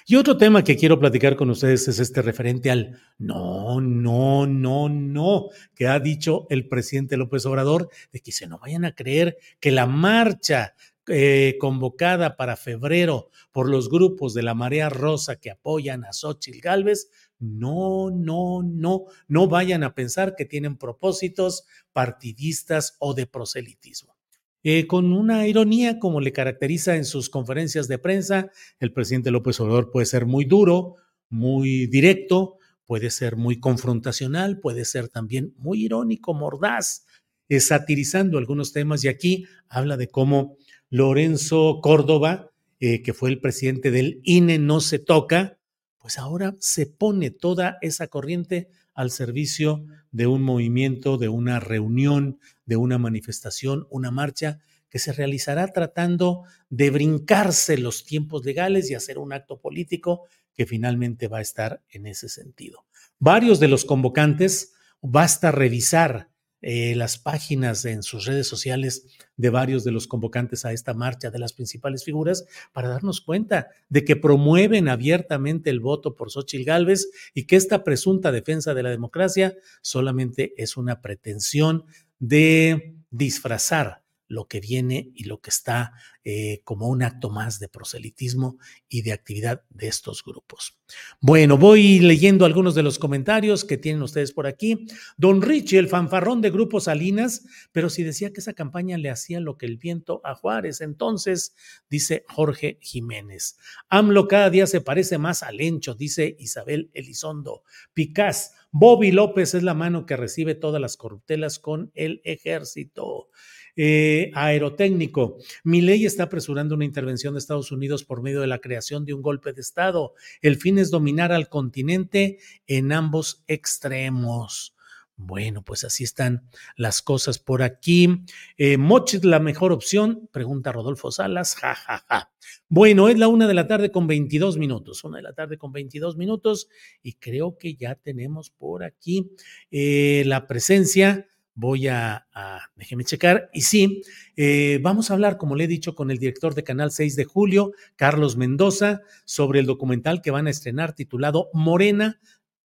Y 0.07 0.17
otro 0.17 0.37
tema 0.37 0.63
que 0.63 0.77
quiero 0.77 1.01
platicar 1.01 1.35
con 1.35 1.49
ustedes 1.49 1.89
es 1.89 1.99
este 1.99 2.21
referente 2.21 2.71
al 2.71 3.01
no, 3.17 3.81
no, 3.81 4.47
no, 4.47 4.91
no, 4.91 5.49
que 5.75 5.87
ha 5.87 5.99
dicho 5.99 6.47
el 6.51 6.69
presidente 6.69 7.17
López 7.17 7.47
Obrador, 7.47 7.89
de 8.13 8.21
que 8.21 8.31
se 8.31 8.47
no 8.47 8.59
vayan 8.59 8.85
a 8.85 8.95
creer 8.95 9.39
que 9.61 9.71
la 9.71 9.87
marcha 9.87 10.75
eh, 11.09 11.57
convocada 11.61 12.37
para 12.37 12.57
febrero 12.57 13.31
por 13.53 13.69
los 13.69 13.89
grupos 13.89 14.33
de 14.35 14.43
la 14.43 14.55
Marea 14.55 14.89
Rosa 14.89 15.37
que 15.37 15.51
apoyan 15.51 16.05
a 16.05 16.13
Xochitl 16.13 16.61
Galvez, 16.61 17.11
no, 17.39 18.11
no, 18.11 18.63
no, 18.63 19.05
no 19.29 19.49
vayan 19.49 19.83
a 19.83 19.95
pensar 19.95 20.35
que 20.35 20.45
tienen 20.45 20.79
propósitos 20.79 21.67
partidistas 21.93 22.97
o 23.01 23.15
de 23.15 23.27
proselitismo. 23.27 24.17
Eh, 24.63 24.87
con 24.87 25.13
una 25.13 25.47
ironía 25.47 25.99
como 25.99 26.23
le 26.23 26.33
caracteriza 26.33 26.97
en 26.97 27.05
sus 27.05 27.29
conferencias 27.29 27.87
de 27.87 27.99
prensa, 27.99 28.51
el 28.81 28.95
presidente 28.95 29.31
López 29.31 29.61
Obrador 29.61 29.91
puede 29.91 30.07
ser 30.07 30.25
muy 30.25 30.47
duro, 30.47 30.97
muy 31.29 31.87
directo, 31.87 32.57
puede 32.87 33.11
ser 33.11 33.37
muy 33.37 33.61
confrontacional, 33.61 34.61
puede 34.61 34.87
ser 34.87 35.11
también 35.11 35.53
muy 35.59 35.85
irónico, 35.85 36.33
mordaz, 36.33 37.05
eh, 37.51 37.61
satirizando 37.61 38.39
algunos 38.39 38.73
temas 38.73 39.05
y 39.05 39.09
aquí 39.09 39.45
habla 39.69 39.99
de 39.99 40.09
cómo 40.09 40.57
Lorenzo 40.95 41.81
Córdoba, 41.83 42.53
eh, 42.79 43.03
que 43.03 43.15
fue 43.15 43.29
el 43.29 43.41
presidente 43.41 43.91
del 43.91 44.21
INE, 44.23 44.61
no 44.61 44.79
se 44.79 45.01
toca, 45.01 45.59
pues 45.99 46.19
ahora 46.19 46.55
se 46.61 46.87
pone 46.87 47.33
toda 47.33 47.79
esa 47.81 48.07
corriente 48.07 48.69
al 48.95 49.11
servicio 49.11 49.85
de 50.13 50.29
un 50.29 50.43
movimiento, 50.43 51.19
de 51.19 51.29
una 51.29 51.59
reunión, 51.59 52.39
de 52.65 52.77
una 52.77 52.97
manifestación, 52.99 53.89
una 53.91 54.13
marcha 54.13 54.61
que 54.89 55.01
se 55.01 55.13
realizará 55.13 55.67
tratando 55.73 56.45
de 56.71 56.91
brincarse 56.91 57.77
los 57.77 58.05
tiempos 58.05 58.45
legales 58.45 58.89
y 58.89 58.95
hacer 58.95 59.19
un 59.19 59.33
acto 59.33 59.59
político 59.59 60.29
que 60.55 60.65
finalmente 60.65 61.27
va 61.27 61.39
a 61.39 61.43
estar 61.43 61.83
en 61.91 62.07
ese 62.07 62.29
sentido. 62.29 62.87
Varios 63.19 63.59
de 63.59 63.67
los 63.67 63.85
convocantes, 63.85 64.75
basta 65.01 65.51
revisar 65.51 66.31
eh, 66.67 66.95
las 66.97 67.19
páginas 67.19 67.85
en 67.85 68.03
sus 68.03 68.25
redes 68.25 68.47
sociales 68.47 69.07
de 69.37 69.51
varios 69.51 69.85
de 69.85 69.91
los 69.91 70.07
convocantes 70.07 70.65
a 70.65 70.73
esta 70.73 70.95
marcha 70.95 71.31
de 71.31 71.39
las 71.39 71.53
principales 71.53 72.05
figuras 72.05 72.47
para 72.73 72.89
darnos 72.89 73.21
cuenta 73.21 73.69
de 73.91 74.03
que 74.03 74.17
promueven 74.17 74.89
abiertamente 74.89 75.69
el 75.69 75.81
voto 75.81 76.15
por 76.15 76.31
Xochitl 76.31 76.65
Gálvez 76.65 77.11
y 77.35 77.45
que 77.45 77.57
esta 77.57 77.85
presunta 77.85 78.33
defensa 78.33 78.73
de 78.73 78.83
la 78.83 78.89
democracia 78.89 79.55
solamente 79.83 80.55
es 80.57 80.79
una 80.79 81.03
pretensión 81.03 81.85
de 82.19 82.97
disfrazar 83.11 84.04
lo 84.35 84.47
que 84.47 84.61
viene 84.61 85.11
y 85.15 85.25
lo 85.25 85.41
que 85.41 85.51
está 85.51 85.93
eh, 86.25 86.61
como 86.65 86.89
un 86.89 87.03
acto 87.03 87.31
más 87.31 87.59
de 87.59 87.69
proselitismo 87.69 88.59
y 88.89 89.03
de 89.03 89.13
actividad 89.13 89.63
de 89.71 89.89
estos 89.89 90.23
grupos. 90.25 90.79
Bueno, 91.21 91.57
voy 91.57 92.01
leyendo 92.01 92.45
algunos 92.45 92.75
de 92.75 92.83
los 92.83 92.99
comentarios 92.99 93.65
que 93.65 93.79
tienen 93.79 94.03
ustedes 94.03 94.33
por 94.33 94.47
aquí. 94.47 94.87
Don 95.17 95.41
Richie, 95.41 95.79
el 95.79 95.89
fanfarrón 95.89 96.41
de 96.41 96.51
Grupo 96.51 96.81
Salinas, 96.81 97.45
pero 97.73 97.89
si 97.89 98.03
decía 98.03 98.33
que 98.33 98.41
esa 98.41 98.53
campaña 98.53 98.99
le 98.99 99.11
hacía 99.11 99.41
lo 99.41 99.57
que 99.57 99.67
el 99.67 99.79
viento 99.79 100.21
a 100.25 100.35
Juárez, 100.35 100.81
entonces, 100.81 101.55
dice 101.89 102.25
Jorge 102.29 102.79
Jiménez. 102.81 103.57
AMLO 103.89 104.29
cada 104.29 104.51
día 104.51 104.67
se 104.67 104.81
parece 104.81 105.19
más 105.19 105.43
al 105.43 105.57
Lencho, 105.57 105.95
dice 105.95 106.37
Isabel 106.39 106.91
Elizondo. 106.95 107.63
Picás, 107.95 108.53
Bobby 108.71 109.13
López 109.13 109.55
es 109.55 109.63
la 109.63 109.75
mano 109.75 110.05
que 110.05 110.17
recibe 110.17 110.55
todas 110.55 110.81
las 110.81 110.97
corruptelas 110.97 111.59
con 111.59 111.93
el 111.95 112.21
ejército. 112.25 113.29
Eh, 113.77 114.31
aerotécnico. 114.35 115.39
Mi 115.65 115.81
ley 115.81 116.07
está 116.07 116.25
apresurando 116.25 116.77
una 116.77 116.85
intervención 116.85 117.35
de 117.35 117.41
Estados 117.41 117.73
Unidos 117.73 118.05
por 118.05 118.23
medio 118.23 118.41
de 118.41 118.47
la 118.47 118.61
creación 118.61 119.05
de 119.05 119.15
un 119.15 119.23
golpe 119.23 119.53
de 119.53 119.61
Estado. 119.61 120.15
El 120.43 120.57
fin 120.57 120.79
es 120.79 120.91
dominar 120.91 121.33
al 121.33 121.49
continente 121.49 122.39
en 122.67 122.93
ambos 122.93 123.43
extremos. 123.49 124.75
Bueno, 125.17 125.63
pues 125.63 125.85
así 125.85 126.03
están 126.03 126.49
las 126.77 127.01
cosas 127.01 127.39
por 127.39 127.63
aquí. 127.63 128.25
Eh, 128.57 128.77
¿Mochit 128.79 129.25
la 129.25 129.39
mejor 129.39 129.71
opción? 129.73 130.29
Pregunta 130.33 130.73
Rodolfo 130.73 131.13
Salas. 131.13 131.55
Ja, 131.55 131.75
ja, 131.75 132.05
ja. 132.09 132.33
Bueno, 132.69 133.09
es 133.09 133.19
la 133.19 133.29
una 133.29 133.47
de 133.47 133.55
la 133.55 133.69
tarde 133.69 133.93
con 133.93 134.09
22 134.09 134.59
minutos. 134.59 135.05
Una 135.05 135.19
de 135.19 135.23
la 135.23 135.33
tarde 135.33 135.57
con 135.57 135.73
22 135.73 136.17
minutos. 136.17 136.69
Y 137.01 137.15
creo 137.15 137.57
que 137.59 137.77
ya 137.77 137.95
tenemos 137.95 138.51
por 138.51 138.83
aquí 138.83 139.31
eh, 139.71 140.25
la 140.27 140.49
presencia 140.49 141.29
voy 141.55 141.89
a, 141.89 142.27
déjeme 142.75 143.05
checar, 143.05 143.49
y 143.53 143.63
sí, 143.63 144.03
eh, 144.37 144.81
vamos 144.83 145.11
a 145.11 145.15
hablar, 145.15 145.39
como 145.39 145.55
le 145.55 145.65
he 145.65 145.69
dicho, 145.69 145.95
con 145.95 146.11
el 146.11 146.19
director 146.19 146.55
de 146.55 146.65
Canal 146.65 146.91
6 146.91 147.17
de 147.17 147.25
Julio, 147.25 147.73
Carlos 147.97 148.37
Mendoza, 148.37 149.03
sobre 149.25 149.61
el 149.61 149.67
documental 149.67 150.21
que 150.21 150.33
van 150.33 150.47
a 150.47 150.51
estrenar 150.51 150.95
titulado 150.95 151.51
Morena, 151.53 152.21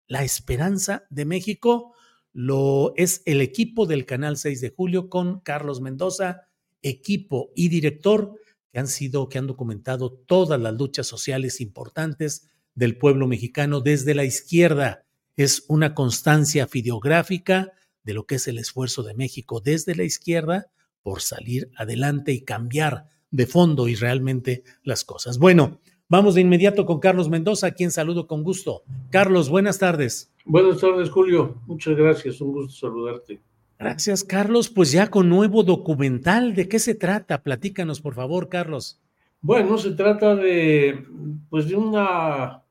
la 0.07 0.23
esperanza 0.23 1.05
de 1.09 1.25
México. 1.25 1.95
Lo 2.33 2.93
es 2.97 3.23
el 3.25 3.41
equipo 3.41 3.87
del 3.87 4.07
Canal 4.07 4.37
6 4.37 4.61
de 4.61 4.71
Julio 4.71 5.09
con 5.09 5.41
Carlos 5.41 5.81
Mendoza, 5.81 6.49
equipo 6.83 7.51
y 7.55 7.69
director 7.69 8.35
que 8.71 8.81
han 8.81 8.89
sido, 8.89 9.29
que 9.29 9.39
han 9.39 9.47
documentado 9.47 10.13
todas 10.13 10.61
las 10.61 10.75
luchas 10.75 11.07
sociales 11.07 11.61
importantes 11.61 12.51
del 12.75 12.99
pueblo 12.99 13.27
mexicano 13.27 13.81
desde 13.81 14.15
la 14.15 14.25
izquierda. 14.25 15.07
Es 15.37 15.65
una 15.69 15.95
constancia 15.95 16.67
fideográfica 16.67 17.73
de 18.05 18.15
lo 18.15 18.27
que 18.27 18.37
es 18.37 18.47
el 18.49 18.59
esfuerzo 18.59 19.03
de 19.03 19.15
México 19.15 19.61
desde 19.61 19.95
la 19.95 20.05
izquierda 20.05 20.71
por 21.03 21.21
salir 21.21 21.71
adelante 21.77 22.33
y 22.33 22.43
cambiar 22.43 23.09
de 23.31 23.47
fondo 23.47 23.89
y 23.89 23.95
realmente 23.95 24.63
las 24.83 25.05
cosas. 25.05 25.39
Bueno, 25.39 25.81
vamos 26.09 26.35
de 26.35 26.41
inmediato 26.41 26.87
con 26.87 27.01
Carlos 27.01 27.29
Mendoza, 27.29 27.69
a 27.69 27.71
quien 27.73 27.91
saludo 27.91 28.27
con 28.27 28.43
gusto. 28.43 28.85
Carlos, 29.11 29.49
buenas 29.49 29.79
tardes. 29.79 30.33
Buenas 30.45 30.81
tardes, 30.81 31.11
Julio. 31.11 31.61
Muchas 31.67 31.97
gracias, 31.97 32.41
un 32.41 32.53
gusto 32.53 32.89
saludarte. 32.89 33.41
Gracias, 33.79 34.23
Carlos. 34.25 34.69
Pues 34.69 34.93
ya 34.93 35.11
con 35.11 35.29
nuevo 35.29 35.63
documental, 35.63 36.55
¿de 36.55 36.69
qué 36.69 36.79
se 36.79 36.95
trata? 36.95 37.43
Platícanos, 37.43 38.01
por 38.01 38.15
favor, 38.15 38.49
Carlos. 38.49 39.01
Bueno, 39.41 39.77
se 39.77 39.91
trata 39.93 40.35
de, 40.37 41.05
pues, 41.51 41.69
de 41.69 41.77
una, 41.77 42.63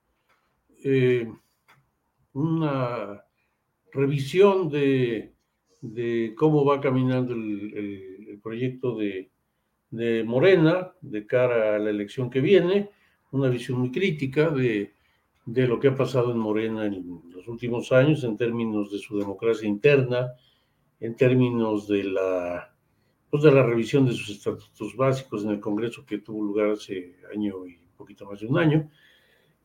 eh, 0.84 1.32
una 2.34 3.24
revisión 3.94 4.70
de, 4.70 5.34
cómo 6.36 6.66
va 6.66 6.82
caminando 6.82 7.34
el, 7.34 8.40
proyecto 8.42 8.98
de, 8.98 9.30
Morena 10.26 10.92
de 11.02 11.26
cara 11.26 11.76
a 11.76 11.80
la 11.80 11.90
elección 11.90 12.30
que 12.30 12.42
viene, 12.42 12.90
una 13.32 13.50
visión 13.50 13.80
muy 13.80 13.92
crítica 13.92 14.50
de 14.50 14.94
de 15.46 15.68
lo 15.68 15.80
que 15.80 15.90
ha 15.90 15.96
pasado 15.96 16.32
en 16.32 16.38
Morena 16.38 16.86
en 16.86 17.22
los 17.30 17.48
últimos 17.48 17.92
años 17.92 18.24
en 18.24 18.38
términos 18.38 18.92
de 18.92 19.00
su 19.00 19.18
democracia 19.18 19.68
interna, 19.68 20.34
en 21.00 21.16
términos 21.16 21.88
de 21.88 22.04
la, 22.06 22.74
pues 23.30 23.44
de 23.44 23.52
la 23.52 23.64
revisión 23.64 24.06
de 24.06 24.14
sus 24.14 24.30
estatutos 24.30 24.96
básicos 24.96 25.44
en 25.44 25.52
el 25.52 25.60
Congreso 25.60 26.06
que 26.06 26.20
tuvo 26.20 26.44
lugar 26.44 26.72
hace 26.72 27.16
año 27.34 27.66
y 27.68 27.78
poquito 27.98 28.26
más 28.26 28.40
de 28.40 28.48
un 28.48 28.58
año, 28.58 28.90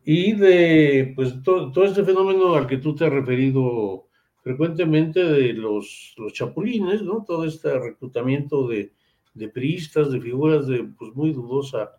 y 0.04 0.32
de 0.32 1.12
pues 1.14 1.42
todo 1.42 1.84
este 1.84 2.04
fenómeno 2.04 2.54
al 2.54 2.66
que 2.66 2.78
tú 2.78 2.94
te 2.94 3.04
has 3.04 3.12
referido 3.12 4.07
frecuentemente 4.48 5.22
de 5.22 5.52
los, 5.52 6.14
los 6.16 6.32
chapulines, 6.32 7.02
¿no? 7.02 7.22
Todo 7.22 7.44
este 7.44 7.78
reclutamiento 7.78 8.66
de, 8.66 8.94
de 9.34 9.48
priistas, 9.50 10.10
de 10.10 10.22
figuras 10.22 10.66
de 10.66 10.84
pues 10.84 11.14
muy 11.14 11.34
dudosa, 11.34 11.90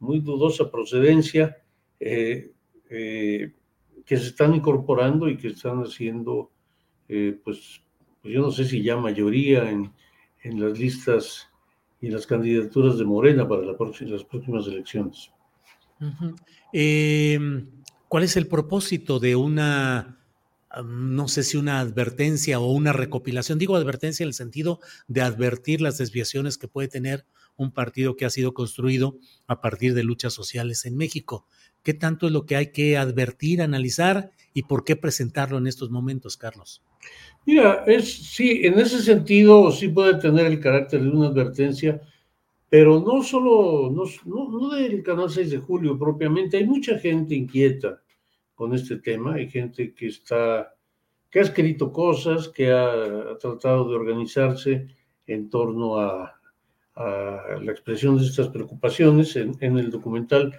muy 0.00 0.18
dudosa 0.18 0.72
procedencia, 0.72 1.56
eh, 2.00 2.50
eh, 2.90 3.52
que 4.04 4.16
se 4.16 4.26
están 4.26 4.56
incorporando 4.56 5.28
y 5.28 5.36
que 5.36 5.46
están 5.46 5.84
haciendo, 5.84 6.50
eh, 7.08 7.38
pues, 7.44 7.80
pues, 8.20 8.34
yo 8.34 8.40
no 8.40 8.50
sé 8.50 8.64
si 8.64 8.82
ya 8.82 8.96
mayoría 8.96 9.70
en, 9.70 9.92
en 10.42 10.60
las 10.60 10.76
listas 10.76 11.48
y 12.00 12.08
las 12.08 12.26
candidaturas 12.26 12.98
de 12.98 13.04
Morena 13.04 13.46
para 13.46 13.62
las 13.62 13.76
próximas 14.24 14.66
elecciones. 14.66 15.30
¿Cuál 18.08 18.24
es 18.24 18.36
el 18.36 18.48
propósito 18.48 19.20
de 19.20 19.36
una 19.36 20.23
no 20.82 21.28
sé 21.28 21.42
si 21.42 21.56
una 21.56 21.80
advertencia 21.80 22.58
o 22.58 22.70
una 22.72 22.92
recopilación. 22.92 23.58
Digo 23.58 23.76
advertencia 23.76 24.24
en 24.24 24.28
el 24.28 24.34
sentido 24.34 24.80
de 25.06 25.22
advertir 25.22 25.80
las 25.80 25.98
desviaciones 25.98 26.58
que 26.58 26.68
puede 26.68 26.88
tener 26.88 27.26
un 27.56 27.70
partido 27.70 28.16
que 28.16 28.24
ha 28.24 28.30
sido 28.30 28.54
construido 28.54 29.18
a 29.46 29.60
partir 29.60 29.94
de 29.94 30.02
luchas 30.02 30.32
sociales 30.32 30.84
en 30.86 30.96
México. 30.96 31.46
¿Qué 31.82 31.94
tanto 31.94 32.26
es 32.26 32.32
lo 32.32 32.46
que 32.46 32.56
hay 32.56 32.72
que 32.72 32.96
advertir, 32.96 33.62
analizar 33.62 34.32
y 34.52 34.64
por 34.64 34.84
qué 34.84 34.96
presentarlo 34.96 35.58
en 35.58 35.66
estos 35.66 35.90
momentos, 35.90 36.36
Carlos? 36.36 36.82
Mira, 37.46 37.84
es 37.86 38.12
sí, 38.12 38.62
en 38.64 38.78
ese 38.78 39.02
sentido 39.02 39.70
sí 39.70 39.88
puede 39.88 40.14
tener 40.14 40.46
el 40.46 40.60
carácter 40.60 41.02
de 41.02 41.10
una 41.10 41.28
advertencia, 41.28 42.00
pero 42.68 43.00
no 43.00 43.22
solo, 43.22 43.90
no, 43.90 44.04
no 44.24 44.74
del 44.74 45.02
canal 45.02 45.30
6 45.30 45.50
de 45.50 45.58
julio 45.58 45.98
propiamente, 45.98 46.56
hay 46.56 46.66
mucha 46.66 46.98
gente 46.98 47.34
inquieta 47.34 48.00
con 48.54 48.74
este 48.74 48.96
tema. 48.96 49.34
Hay 49.34 49.48
gente 49.48 49.94
que 49.94 50.08
está, 50.08 50.74
que 51.30 51.40
ha 51.40 51.42
escrito 51.42 51.92
cosas, 51.92 52.48
que 52.48 52.70
ha, 52.70 53.36
tratado 53.38 53.88
de 53.88 53.96
organizarse 53.96 54.86
en 55.26 55.50
torno 55.50 55.98
a, 55.98 56.40
la 56.96 57.72
expresión 57.72 58.16
de 58.16 58.24
estas 58.24 58.48
preocupaciones. 58.48 59.34
En, 59.36 59.56
el 59.60 59.90
documental 59.90 60.56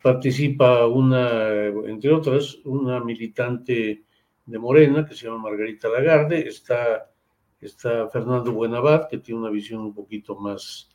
participa 0.00 0.86
una, 0.86 1.66
entre 1.86 2.12
otras, 2.12 2.58
una 2.64 3.00
militante 3.00 4.04
de 4.46 4.58
Morena 4.58 5.04
que 5.04 5.14
se 5.14 5.26
llama 5.26 5.50
Margarita 5.50 5.88
Lagarde, 5.88 6.46
está, 6.46 7.10
está 7.60 8.08
Fernando 8.08 8.52
Buenabad, 8.52 9.08
que 9.08 9.18
tiene 9.18 9.40
una 9.40 9.50
visión 9.50 9.80
un 9.80 9.94
poquito 9.94 10.36
más, 10.36 10.88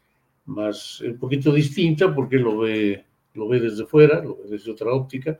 más, 0.45 1.01
un 1.01 1.17
poquito 1.17 1.51
distinta 1.51 2.13
porque 2.13 2.37
lo 2.37 2.59
ve, 2.59 3.05
lo 3.33 3.47
ve 3.47 3.59
desde 3.59 3.85
fuera, 3.85 4.21
lo 4.21 4.37
ve 4.37 4.49
desde 4.49 4.71
otra 4.71 4.91
óptica, 4.93 5.37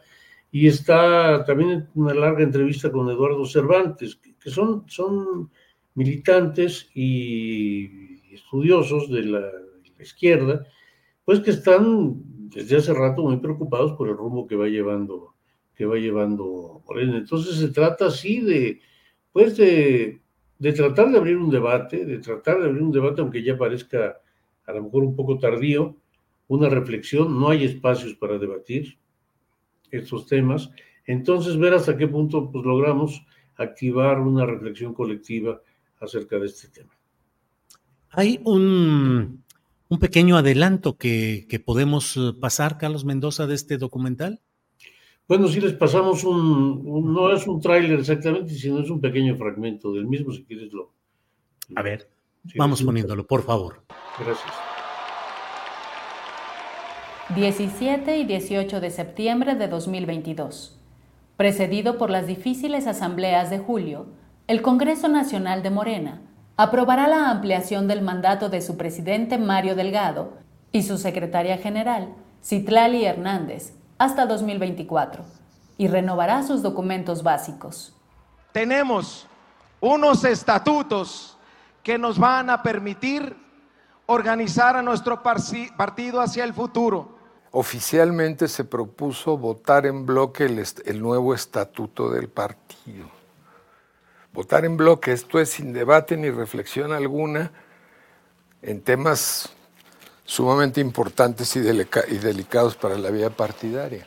y 0.60 0.66
está 0.66 1.46
también 1.46 1.88
una 1.94 2.16
larga 2.16 2.42
entrevista 2.42 2.92
con 2.92 3.08
Eduardo 3.12 3.46
Cervantes, 3.46 4.16
que 4.16 4.50
son, 4.50 4.86
son 4.88 5.52
militantes 5.94 6.90
y 6.96 8.34
estudiosos 8.34 9.08
de 9.12 9.22
la, 9.22 9.52
izquierda, 10.00 10.66
pues 11.26 11.42
que 11.42 11.52
están 11.52 12.24
desde 12.50 12.78
hace 12.78 12.92
rato 12.92 13.22
muy 13.22 13.38
preocupados 13.38 13.94
por 13.94 14.10
el 14.10 14.18
rumbo 14.18 14.48
que 14.48 14.56
va 14.56 14.68
llevando 14.68 15.36
que 15.76 15.86
va 15.86 15.98
llevando 15.98 16.82
Morena. 16.88 17.18
Entonces 17.18 17.58
se 17.58 17.68
trata 17.68 18.08
así 18.08 18.42
de, 18.42 18.80
pues 19.32 19.58
de, 19.58 20.22
de 20.58 20.74
tratar 20.74 21.12
de 21.12 21.20
abrir 21.20 21.38
un 21.38 21.52
debate, 21.52 22.04
de 22.04 22.18
tratar 22.18 22.60
de 22.60 22.66
abrir 22.66 22.82
un 22.82 22.92
debate, 22.92 23.22
aunque 23.22 23.44
ya 23.44 23.56
parezca 23.56 24.20
a 24.66 24.74
lo 24.74 24.86
mejor 24.86 25.04
un 25.04 25.16
poco 25.16 25.38
tardío, 25.38 25.96
una 26.48 26.68
reflexión, 26.68 27.40
no 27.40 27.50
hay 27.50 27.64
espacios 27.64 28.16
para 28.16 28.40
debatir, 28.40 28.98
estos 29.92 30.26
temas, 30.26 30.72
entonces 31.06 31.58
ver 31.58 31.74
hasta 31.74 31.98
qué 31.98 32.08
punto 32.08 32.52
pues, 32.52 32.66
logramos 32.66 33.26
activar 33.56 34.20
una 34.20 34.46
reflexión 34.46 34.94
colectiva 34.94 35.62
acerca 36.00 36.38
de 36.38 36.46
este 36.48 36.68
tema. 36.68 36.94
Hay 38.12 38.40
un, 38.44 39.44
un 39.90 40.00
pequeño 40.00 40.38
adelanto 40.38 40.98
que, 40.98 41.46
que, 41.50 41.60
podemos 41.60 42.18
eh, 42.18 42.34
pasar, 42.40 42.78
Carlos 42.78 43.06
Mendoza, 43.06 43.48
de 43.48 43.56
este 43.56 43.78
documental. 43.78 44.42
Bueno, 45.28 45.48
si 45.48 45.60
les 45.60 45.74
pasamos 45.74 46.24
un, 46.24 47.14
no 47.14 47.34
es 47.34 47.46
un 47.48 47.60
tráiler 47.60 48.00
exactamente, 48.00 48.54
sino 48.54 48.80
es 48.80 48.90
un 48.90 49.02
pequeño 49.02 49.36
fragmento 49.36 49.92
del 49.92 50.08
mismo, 50.08 50.32
si 50.32 50.46
quieres 50.46 50.72
lo. 50.72 50.94
A 51.76 51.82
ver, 51.82 52.10
vamos 52.56 52.82
poniéndolo, 52.82 53.28
por 53.28 53.44
favor. 53.44 53.84
Gracias. 54.18 54.54
17 57.36 58.20
y 58.20 58.24
18 58.24 58.80
de 58.80 58.90
septiembre 58.90 59.56
de 59.56 59.68
2022. 59.68 60.80
Precedido 61.36 61.98
por 61.98 62.10
las 62.10 62.26
difíciles 62.26 62.88
asambleas 62.88 63.50
de 63.50 63.60
julio, 63.60 64.06
el 64.48 64.62
Congreso 64.62 65.10
Nacional 65.10 65.62
de 65.62 65.70
Morena 65.70 66.22
aprobará 66.56 67.06
la 67.10 67.30
ampliación 67.30 67.90
del 67.90 68.02
mandato 68.02 68.48
de 68.48 68.62
su 68.62 68.78
presidente 68.78 69.38
Mario 69.38 69.76
Delgado 69.76 70.38
y 70.72 70.84
su 70.84 70.98
secretaria 70.98 71.58
general, 71.58 72.14
Citlali 72.42 73.04
Hernández, 73.04 73.74
hasta 73.98 74.26
2024 74.26 75.26
y 75.78 75.90
renovará 75.90 76.44
sus 76.44 76.64
documentos 76.64 77.24
básicos. 77.24 77.94
Tenemos 78.54 79.28
unos 79.82 80.24
estatutos 80.24 81.38
que 81.84 81.98
nos 81.98 82.18
van 82.18 82.50
a 82.50 82.64
permitir 82.64 83.36
organizar 84.06 84.78
a 84.78 84.82
nuestro 84.82 85.22
partido 85.22 86.22
hacia 86.22 86.46
el 86.46 86.54
futuro 86.54 87.17
oficialmente 87.60 88.48
se 88.48 88.66
propuso 88.66 89.36
votar 89.36 89.88
en 89.88 90.06
bloque 90.06 90.46
el, 90.46 91.02
nuevo 91.02 91.34
estatuto 91.34 92.12
del 92.12 92.30
partido. 92.30 93.10
Votar 94.32 94.64
en 94.64 94.78
bloque, 94.78 95.12
esto 95.12 95.40
es 95.40 95.50
sin 95.50 95.74
debate 95.74 96.16
ni 96.18 96.30
reflexión 96.30 96.92
alguna 96.92 97.52
en 98.62 98.80
temas 98.82 99.50
sumamente 100.24 100.80
importantes 100.82 101.56
y, 101.56 101.62
y 101.62 102.18
delicados 102.20 102.76
para 102.76 102.96
la 102.96 103.10
vida 103.10 103.32
partidaria. 103.32 104.06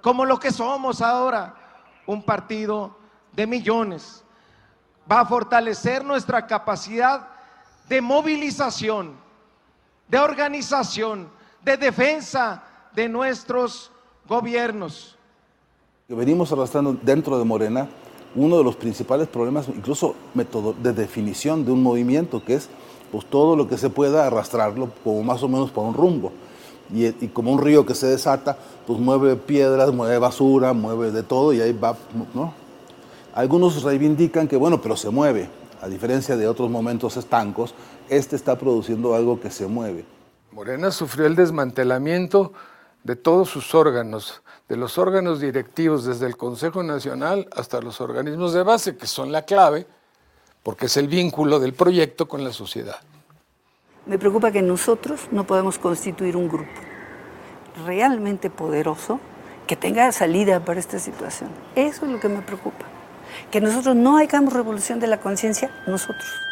Como 0.00 0.24
lo 0.24 0.38
que 0.38 0.52
somos 0.52 1.02
ahora, 1.02 1.56
un 2.06 2.22
partido 2.22 2.96
de 3.32 3.44
millones, 3.48 4.22
va 5.10 5.22
a 5.22 5.26
fortalecer 5.26 6.04
nuestra 6.04 6.46
capacidad 6.46 7.26
de 7.88 8.00
movilización, 8.00 9.16
de 10.06 10.18
organización, 10.20 11.39
de 11.64 11.76
defensa 11.76 12.62
de 12.94 13.08
nuestros 13.08 13.90
gobiernos. 14.28 15.16
Venimos 16.08 16.50
arrastrando 16.52 16.96
dentro 17.00 17.38
de 17.38 17.44
Morena 17.44 17.88
uno 18.34 18.58
de 18.58 18.64
los 18.64 18.76
principales 18.76 19.28
problemas, 19.28 19.68
incluso 19.68 20.14
método 20.34 20.72
de 20.72 20.92
definición 20.92 21.64
de 21.64 21.72
un 21.72 21.82
movimiento, 21.82 22.44
que 22.44 22.54
es 22.54 22.68
pues, 23.10 23.26
todo 23.26 23.56
lo 23.56 23.68
que 23.68 23.76
se 23.76 23.90
pueda 23.90 24.26
arrastrarlo 24.26 24.90
como 25.02 25.22
más 25.22 25.42
o 25.42 25.48
menos 25.48 25.70
por 25.70 25.84
un 25.84 25.94
rumbo. 25.94 26.32
Y, 26.92 27.06
y, 27.06 27.30
como 27.32 27.52
un 27.52 27.60
río 27.60 27.86
que 27.86 27.94
se 27.94 28.06
desata, 28.06 28.56
pues 28.86 28.98
mueve 28.98 29.36
piedras, 29.36 29.92
mueve 29.92 30.18
basura, 30.18 30.72
mueve 30.72 31.12
de 31.12 31.22
todo 31.22 31.52
y 31.52 31.60
ahí 31.60 31.72
va, 31.72 31.96
¿no? 32.34 32.52
Algunos 33.32 33.82
reivindican 33.84 34.48
que, 34.48 34.56
bueno, 34.56 34.82
pero 34.82 34.96
se 34.96 35.08
mueve, 35.10 35.48
a 35.80 35.88
diferencia 35.88 36.36
de 36.36 36.48
otros 36.48 36.68
momentos 36.68 37.16
estancos, 37.16 37.74
este 38.08 38.34
está 38.34 38.58
produciendo 38.58 39.14
algo 39.14 39.38
que 39.38 39.50
se 39.50 39.68
mueve. 39.68 40.04
Morena 40.52 40.90
sufrió 40.90 41.26
el 41.26 41.36
desmantelamiento 41.36 42.52
de 43.04 43.14
todos 43.14 43.48
sus 43.48 43.74
órganos, 43.74 44.42
de 44.68 44.76
los 44.76 44.98
órganos 44.98 45.40
directivos, 45.40 46.04
desde 46.04 46.26
el 46.26 46.36
Consejo 46.36 46.82
Nacional 46.82 47.48
hasta 47.54 47.80
los 47.80 48.00
organismos 48.00 48.52
de 48.52 48.62
base, 48.64 48.96
que 48.96 49.06
son 49.06 49.30
la 49.30 49.42
clave, 49.42 49.86
porque 50.62 50.86
es 50.86 50.96
el 50.96 51.06
vínculo 51.06 51.60
del 51.60 51.72
proyecto 51.72 52.26
con 52.26 52.42
la 52.42 52.52
sociedad. 52.52 52.96
Me 54.06 54.18
preocupa 54.18 54.50
que 54.50 54.60
nosotros 54.60 55.28
no 55.30 55.46
podemos 55.46 55.78
constituir 55.78 56.36
un 56.36 56.48
grupo 56.48 56.70
realmente 57.86 58.50
poderoso 58.50 59.20
que 59.68 59.76
tenga 59.76 60.10
salida 60.10 60.64
para 60.64 60.80
esta 60.80 60.98
situación. 60.98 61.50
Eso 61.76 62.06
es 62.06 62.12
lo 62.12 62.18
que 62.18 62.28
me 62.28 62.42
preocupa. 62.42 62.86
Que 63.52 63.60
nosotros 63.60 63.94
no 63.94 64.18
hagamos 64.18 64.52
revolución 64.52 64.98
de 64.98 65.06
la 65.06 65.20
conciencia, 65.20 65.70
nosotros. 65.86 66.49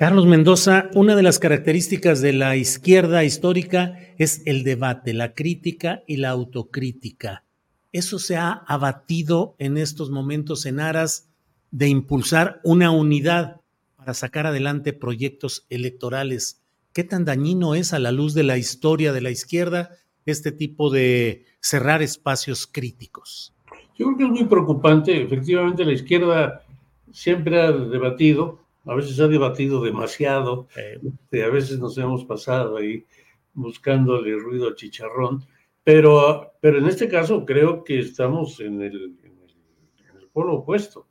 Carlos 0.00 0.24
Mendoza, 0.24 0.88
una 0.94 1.14
de 1.14 1.22
las 1.22 1.38
características 1.38 2.22
de 2.22 2.32
la 2.32 2.56
izquierda 2.56 3.22
histórica 3.22 3.98
es 4.16 4.40
el 4.46 4.64
debate, 4.64 5.12
la 5.12 5.34
crítica 5.34 6.04
y 6.06 6.16
la 6.16 6.30
autocrítica. 6.30 7.44
Eso 7.92 8.18
se 8.18 8.38
ha 8.38 8.50
abatido 8.50 9.56
en 9.58 9.76
estos 9.76 10.08
momentos 10.08 10.64
en 10.64 10.80
aras 10.80 11.28
de 11.70 11.88
impulsar 11.88 12.62
una 12.64 12.90
unidad 12.90 13.60
para 13.96 14.14
sacar 14.14 14.46
adelante 14.46 14.94
proyectos 14.94 15.66
electorales. 15.68 16.62
¿Qué 16.94 17.04
tan 17.04 17.26
dañino 17.26 17.74
es 17.74 17.92
a 17.92 17.98
la 17.98 18.10
luz 18.10 18.32
de 18.32 18.44
la 18.44 18.56
historia 18.56 19.12
de 19.12 19.20
la 19.20 19.30
izquierda 19.30 19.90
este 20.24 20.50
tipo 20.50 20.88
de 20.88 21.44
cerrar 21.60 22.00
espacios 22.00 22.66
críticos? 22.66 23.52
Yo 23.98 24.06
creo 24.06 24.16
que 24.16 24.24
es 24.24 24.30
muy 24.30 24.44
preocupante. 24.44 25.22
Efectivamente, 25.22 25.84
la 25.84 25.92
izquierda 25.92 26.64
siempre 27.12 27.60
ha 27.60 27.70
debatido, 27.70 28.59
a 28.86 28.94
veces 28.94 29.20
ha 29.20 29.28
debatido 29.28 29.82
demasiado, 29.82 30.68
este, 30.74 31.44
a 31.44 31.48
veces 31.48 31.78
nos 31.78 31.96
hemos 31.98 32.24
pasado 32.24 32.76
ahí 32.76 33.04
buscándole 33.52 34.36
ruido 34.36 34.68
al 34.68 34.74
chicharrón, 34.74 35.44
pero, 35.84 36.52
pero 36.60 36.78
en 36.78 36.86
este 36.86 37.08
caso 37.08 37.44
creo 37.44 37.84
que 37.84 37.98
estamos 37.98 38.60
en 38.60 38.80
el, 38.82 39.16
en 39.22 40.18
el, 40.18 40.28
polo 40.32 40.56
opuesto. 40.56 41.06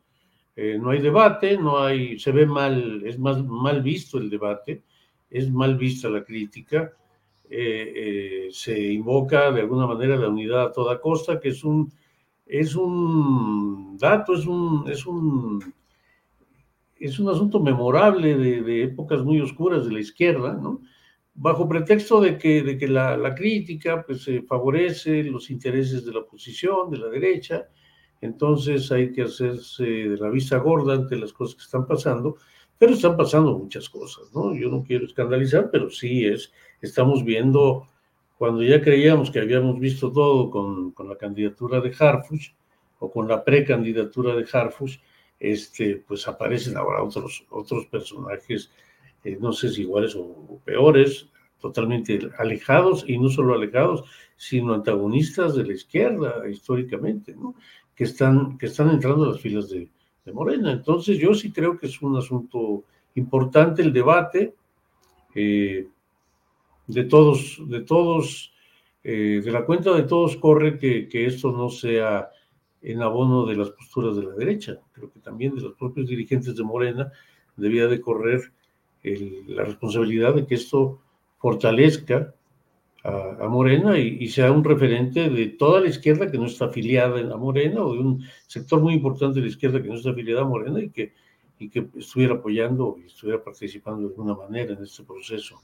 Eh, 0.55 0.77
no 0.79 0.91
hay 0.91 0.99
debate, 0.99 1.58
no 1.58 1.79
hay, 1.79 2.17
se 2.19 2.32
ve 2.32 2.45
mal, 2.45 3.03
es 3.05 3.17
más 3.19 3.43
mal 3.43 3.82
visto 3.82 4.17
el 4.17 4.29
debate, 4.29 4.84
es 5.29 5.51
mal 5.51 5.77
vista 5.77 6.10
la 6.10 6.23
crítica, 6.23 6.93
eh, 7.49 7.93
eh, 7.95 8.49
se 8.51 8.93
invoca 8.93 9.51
de 9.51 9.62
alguna 9.62 9.88
manera 9.88 10.15
la 10.15 10.29
unidad 10.29 10.63
a 10.63 10.71
toda 10.71 10.99
costa, 10.99 11.39
que 11.39 11.49
es 11.49 11.63
un, 11.63 11.91
es 12.45 12.75
un 12.75 13.97
dato, 13.97 14.34
es 14.36 14.45
un, 14.45 14.86
es 14.89 15.05
un, 15.05 15.73
es 16.99 17.19
un 17.19 17.29
asunto 17.29 17.59
memorable 17.59 18.35
de, 18.35 18.83
épocas 18.83 19.23
muy 19.23 19.39
oscuras 19.41 19.85
de 19.85 19.93
la 19.93 19.99
izquierda, 19.99 20.53
¿no? 20.53 20.81
bajo 21.33 21.69
pretexto 21.69 22.19
de 22.19 22.38
que, 22.38 22.63
de 22.63 22.77
que 22.77 22.88
la, 22.88 23.15
la 23.15 23.33
crítica 23.33 24.03
pues, 24.05 24.29
favorece 24.47 25.23
los 25.23 25.49
intereses 25.49 26.05
de 26.05 26.12
la 26.12 26.19
oposición, 26.19 26.89
de 26.89 26.97
la 26.97 27.07
derecha, 27.07 27.69
entonces 28.21 28.91
hay 28.91 29.12
que 29.13 29.23
hacerse 29.23 29.83
de 29.83 30.17
la 30.17 30.29
vista 30.29 30.57
gorda 30.57 30.93
ante 30.93 31.15
las 31.15 31.31
cosas 31.31 31.55
que 31.55 31.63
están 31.63 31.88
pasando, 31.88 32.38
pero 32.77 32.93
están 32.93 33.15
pasando 33.15 33.57
muchas 33.57 33.89
cosas, 33.89 34.33
¿no? 34.33 34.53
Yo 34.53 34.69
no 34.69 34.83
quiero 34.83 35.05
escandalizar, 35.05 35.69
pero 35.71 35.89
sí 35.89 36.25
es, 36.25 36.51
estamos 36.81 37.23
viendo, 37.23 37.88
cuando 38.38 38.63
ya 38.63 38.81
creíamos 38.81 39.31
que 39.31 39.39
habíamos 39.39 39.79
visto 39.79 40.12
todo 40.12 40.49
con, 40.49 40.91
con 40.91 41.07
la 41.07 41.17
candidatura 41.17 41.79
de 41.79 41.93
Harfush 41.97 42.51
o 42.99 43.09
con 43.09 43.27
la 43.27 43.43
precandidatura 43.43 44.35
de 44.35 44.45
Harfush, 44.51 44.97
este, 45.39 46.04
pues 46.08 46.28
aparecen 46.28 46.78
ahora 46.78 47.04
otros, 47.04 47.45
otros 47.49 47.86
personajes, 47.86 48.71
eh, 49.23 49.38
no 49.39 49.54
sé 49.54 49.69
si 49.69 49.82
iguales 49.82 50.15
o 50.15 50.60
peores, 50.65 51.28
totalmente 51.60 52.19
alejados, 52.38 53.04
y 53.08 53.17
no 53.17 53.30
solo 53.30 53.54
alejados, 53.54 54.04
sino 54.36 54.73
antagonistas 54.73 55.56
de 55.56 55.65
la 55.65 55.73
izquierda 55.73 56.47
históricamente, 56.49 57.36
que, 57.95 58.04
están, 58.06 58.58
que 58.58 58.67
están 58.67 58.89
entrando 58.89 59.25
a 59.25 59.30
las 59.30 59.41
filas 59.41 59.69
de, 59.69 59.89
Morena. 60.32 60.71
Entonces 60.71 61.17
yo 61.17 61.34
sí 61.34 61.52
creo 61.52 61.75
que 61.75 61.88
es 61.88 62.04
un 62.04 62.15
asunto 62.15 62.84
importante 63.15 63.82
el 63.82 63.91
debate 63.91 64.54
eh, 65.34 65.88
de 66.86 67.04
todos, 67.06 67.60
de 67.67 67.82
todos, 67.82 68.54
eh, 69.04 69.41
de 69.43 69.52
la 69.52 69.65
cuenta 69.65 69.91
de 69.95 70.04
todos 70.04 70.38
corre 70.38 70.78
que, 70.78 71.08
que, 71.08 71.25
esto 71.25 71.52
no 71.52 71.69
sea 71.69 72.30
en 72.81 73.01
abono 73.01 73.45
de 73.45 73.55
las 73.55 73.69
posturas 73.71 74.15
de 74.15 74.23
la 74.23 74.33
derecha. 74.33 74.79
Creo 74.93 75.11
que 75.11 75.19
también 75.19 75.55
de 75.55 75.61
los 75.61 75.73
propios 75.73 76.07
dirigentes 76.07 76.55
de 76.55 76.63
Morena 76.63 77.11
debía 77.55 77.87
de 77.87 77.99
correr 78.01 78.51
la 79.03 79.63
responsabilidad 79.63 80.35
de 80.35 80.45
que 80.45 80.55
esto 80.55 80.99
fortalezca 81.37 82.33
a, 83.03 83.47
Morena 83.47 83.97
y, 83.97 84.27
sea 84.27 84.51
un 84.51 84.63
referente 84.63 85.29
de 85.29 85.47
toda 85.47 85.79
la 85.79 85.87
izquierda 85.87 86.29
que 86.29 86.37
no 86.37 86.45
está 86.45 86.65
afiliada 86.65 87.19
en 87.19 87.29
la 87.29 87.37
Morena 87.37 87.81
o 87.81 87.93
de 87.93 87.99
un 87.99 88.25
sector 88.45 88.81
muy 88.81 88.93
importante 88.93 89.39
de 89.39 89.45
la 89.45 89.51
izquierda 89.51 89.81
que 89.81 89.87
no 89.87 89.95
está 89.95 90.09
afiliada 90.09 90.41
a 90.41 90.45
Morena 90.45 90.81
y 90.81 90.89
que, 90.89 91.13
y 91.59 91.69
que 91.69 91.87
estuviera 91.97 92.35
apoyando 92.35 92.97
y 93.01 93.07
estuviera 93.07 93.41
participando 93.41 94.01
de 94.01 94.07
alguna 94.07 94.35
manera 94.35 94.73
en 94.73 94.83
este 94.83 95.03
proceso. 95.03 95.61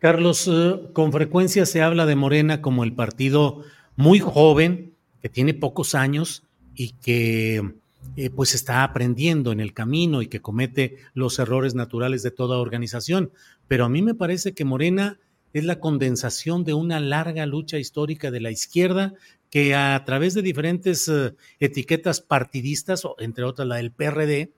Carlos, 0.00 0.48
eh, 0.52 0.90
con 0.92 1.12
frecuencia 1.12 1.66
se 1.66 1.82
habla 1.82 2.04
de 2.06 2.16
Morena 2.16 2.62
como 2.62 2.84
el 2.84 2.94
partido 2.94 3.62
muy 3.96 4.18
joven, 4.18 4.94
que 5.22 5.28
tiene 5.28 5.54
pocos 5.54 5.94
años 5.94 6.44
y 6.74 6.90
que 6.90 7.74
eh, 8.16 8.30
pues 8.30 8.54
está 8.54 8.84
aprendiendo 8.84 9.52
en 9.52 9.60
el 9.60 9.74
camino 9.74 10.22
y 10.22 10.28
que 10.28 10.40
comete 10.40 10.96
los 11.14 11.38
errores 11.38 11.74
naturales 11.74 12.22
de 12.22 12.30
toda 12.30 12.58
organización. 12.58 13.32
Pero 13.66 13.84
a 13.84 13.88
mí 13.88 14.02
me 14.02 14.14
parece 14.14 14.54
que 14.54 14.64
Morena 14.64 15.18
es 15.52 15.64
la 15.64 15.80
condensación 15.80 16.64
de 16.64 16.74
una 16.74 17.00
larga 17.00 17.46
lucha 17.46 17.78
histórica 17.78 18.30
de 18.30 18.40
la 18.40 18.50
izquierda 18.50 19.14
que 19.50 19.74
a 19.74 20.02
través 20.04 20.34
de 20.34 20.42
diferentes 20.42 21.08
eh, 21.08 21.34
etiquetas 21.58 22.20
partidistas, 22.20 23.02
entre 23.18 23.44
otras 23.44 23.66
la 23.66 23.76
del 23.76 23.92
PRD, 23.92 24.52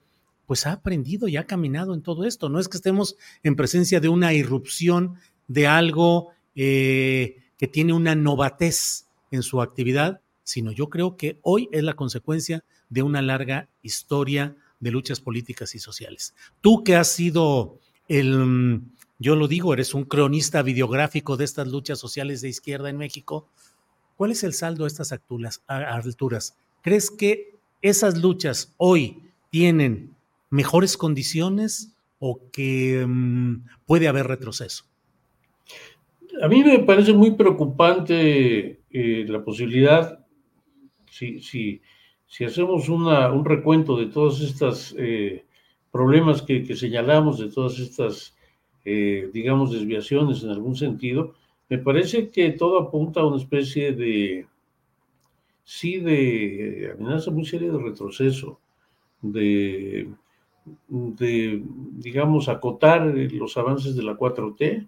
pues 0.45 0.67
ha 0.67 0.73
aprendido 0.73 1.27
y 1.27 1.37
ha 1.37 1.45
caminado 1.45 1.93
en 1.93 2.01
todo 2.01 2.25
esto. 2.25 2.49
No 2.49 2.59
es 2.59 2.67
que 2.67 2.77
estemos 2.77 3.15
en 3.43 3.55
presencia 3.55 3.99
de 3.99 4.09
una 4.09 4.33
irrupción 4.33 5.15
de 5.47 5.67
algo 5.67 6.29
eh, 6.55 7.37
que 7.57 7.67
tiene 7.67 7.93
una 7.93 8.15
novatez 8.15 9.05
en 9.31 9.43
su 9.43 9.61
actividad, 9.61 10.20
sino 10.43 10.71
yo 10.71 10.89
creo 10.89 11.17
que 11.17 11.39
hoy 11.41 11.69
es 11.71 11.83
la 11.83 11.93
consecuencia 11.93 12.63
de 12.89 13.03
una 13.03 13.21
larga 13.21 13.69
historia 13.81 14.55
de 14.79 14.91
luchas 14.91 15.19
políticas 15.19 15.75
y 15.75 15.79
sociales. 15.79 16.33
Tú 16.61 16.83
que 16.83 16.95
has 16.95 17.09
sido 17.09 17.77
el 18.07 18.81
yo 19.21 19.35
lo 19.35 19.47
digo, 19.47 19.71
eres 19.71 19.93
un 19.93 20.05
cronista 20.05 20.63
videográfico 20.63 21.37
de 21.37 21.45
estas 21.45 21.67
luchas 21.67 21.99
sociales 21.99 22.41
de 22.41 22.49
izquierda 22.49 22.89
en 22.89 22.97
México. 22.97 23.47
¿Cuál 24.17 24.31
es 24.31 24.43
el 24.43 24.53
saldo 24.53 24.83
a 24.83 24.87
estas 24.87 25.11
alturas? 25.11 26.57
¿Crees 26.81 27.11
que 27.11 27.53
esas 27.83 28.17
luchas 28.17 28.73
hoy 28.77 29.21
tienen 29.51 30.15
mejores 30.49 30.97
condiciones 30.97 31.93
o 32.17 32.39
que 32.51 33.05
mm, 33.07 33.67
puede 33.85 34.07
haber 34.07 34.25
retroceso? 34.25 34.85
A 36.41 36.47
mí 36.47 36.63
me 36.63 36.79
parece 36.79 37.13
muy 37.13 37.35
preocupante 37.35 38.79
eh, 38.89 39.25
la 39.27 39.43
posibilidad, 39.43 40.20
si, 41.41 41.81
si, 42.27 42.45
hacemos 42.45 42.89
un 42.89 43.45
recuento 43.45 43.95
de 43.97 44.07
todos 44.07 44.41
estos 44.41 44.95
eh, 44.97 45.45
problemas 45.91 46.41
que, 46.41 46.63
que, 46.63 46.75
señalamos, 46.75 47.39
de 47.39 47.49
todas 47.49 47.79
estas 47.79 48.35
eh, 48.83 49.29
digamos, 49.31 49.71
desviaciones 49.71 50.43
en 50.43 50.49
algún 50.49 50.75
sentido, 50.75 51.35
me 51.69 51.77
parece 51.77 52.29
que 52.31 52.49
todo 52.51 52.79
apunta 52.79 53.21
a 53.21 53.27
una 53.27 53.37
especie 53.37 53.93
de, 53.93 54.47
sí, 55.63 55.99
de 55.99 56.91
amenaza 56.97 57.29
muy 57.29 57.45
seria 57.45 57.71
de 57.71 57.77
retroceso, 57.77 58.59
de, 59.21 60.09
de 60.87 61.63
digamos, 61.91 62.49
acotar 62.49 63.05
los 63.05 63.55
avances 63.55 63.95
de 63.95 64.03
la 64.03 64.17
4T, 64.17 64.87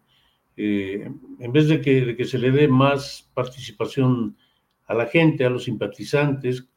eh, 0.58 1.12
en 1.39 1.52
vez 1.52 1.67
de 1.67 1.82
que, 1.82 2.06
de 2.06 2.15
que 2.15 2.26
se 2.26 2.39
le 2.39 2.52
dé 2.52 2.67
más 2.67 3.30
participación 3.36 4.36
a 4.88 4.93
la 4.93 5.06
gente, 5.08 5.46
a 5.46 5.50
los 5.50 5.63
simpatizantes, 5.65 6.67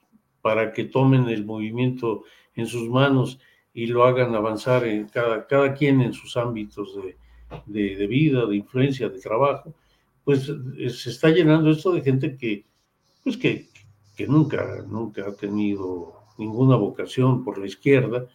para 0.42 0.72
que 0.72 0.84
tomen 0.84 1.28
el 1.28 1.44
movimiento 1.44 2.22
en 2.54 2.66
sus 2.66 2.88
manos 2.88 3.38
y 3.74 3.86
lo 3.86 4.04
hagan 4.04 4.34
avanzar 4.34 4.84
en 4.84 5.08
cada, 5.08 5.46
cada 5.46 5.74
quien 5.74 6.00
en 6.00 6.12
sus 6.12 6.36
ámbitos 6.36 6.96
de, 7.66 7.96
de, 7.96 8.06
vida, 8.06 8.46
de 8.46 8.56
influencia, 8.56 9.08
de 9.08 9.20
trabajo, 9.20 9.74
pues 10.24 10.50
eh, 10.78 10.90
se 10.90 11.10
está 11.10 11.30
llenando 11.30 11.70
esto 11.70 11.92
de 11.92 12.02
gente 12.02 12.36
que, 12.36 12.64
pues 13.22 13.36
que, 13.36 13.68
que 14.16 14.26
nunca, 14.26 14.84
nunca 14.88 15.26
ha 15.26 15.34
tenido 15.34 16.14
ninguna 16.38 16.76
vocación 16.76 17.44
por 17.44 17.58
la 17.58 17.66
izquierda, 17.66 18.26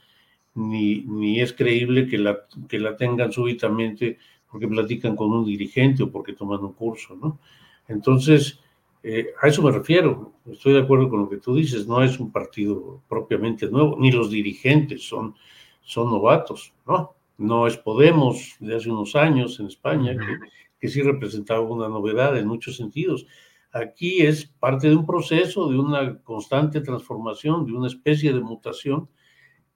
ni, 0.54 1.02
ni 1.04 1.40
es 1.40 1.54
creíble 1.54 2.08
que 2.08 2.18
la, 2.18 2.40
que 2.68 2.80
la 2.80 2.96
tengan 2.98 3.32
súbitamente 3.32 4.18
porque 4.52 4.68
platican 4.68 5.16
con 5.16 5.32
un 5.32 5.46
dirigente 5.46 6.04
o 6.04 6.12
porque 6.12 6.34
toman 6.34 6.60
un 6.60 6.74
curso, 6.74 7.16
¿no? 7.16 7.40
Entonces, 7.88 8.60
eh, 9.04 9.34
a 9.42 9.48
eso 9.48 9.62
me 9.62 9.72
refiero, 9.72 10.34
estoy 10.46 10.74
de 10.74 10.82
acuerdo 10.82 11.10
con 11.10 11.22
lo 11.22 11.30
que 11.30 11.38
tú 11.38 11.56
dices, 11.56 11.88
no 11.88 12.04
es 12.04 12.20
un 12.20 12.32
partido 12.32 13.02
propiamente 13.10 13.68
nuevo, 13.68 13.98
ni 14.00 14.12
los 14.12 14.30
dirigentes 14.30 15.08
son, 15.08 15.36
son 15.82 16.12
novatos, 16.12 16.74
¿no? 16.86 17.16
No 17.38 17.66
es 17.66 17.78
Podemos 17.78 18.56
de 18.60 18.76
hace 18.76 18.92
unos 18.92 19.16
años 19.16 19.60
en 19.60 19.66
España, 19.68 20.15
que, 20.15 20.38
que 20.80 20.88
sí 20.88 21.02
representaba 21.02 21.62
una 21.62 21.90
novedad 21.90 22.38
en 22.38 22.48
muchos 22.48 22.78
sentidos. 22.78 23.25
Aquí 23.71 24.21
es 24.21 24.46
parte 24.46 24.90
de 24.90 24.96
un 24.96 25.06
proceso, 25.06 25.67
de 25.69 25.80
una 25.80 26.19
constante 26.21 26.82
transformación, 26.82 27.65
de 27.65 27.73
una 27.73 27.88
especie 27.88 28.32
de 28.34 28.42
mutación 28.42 29.10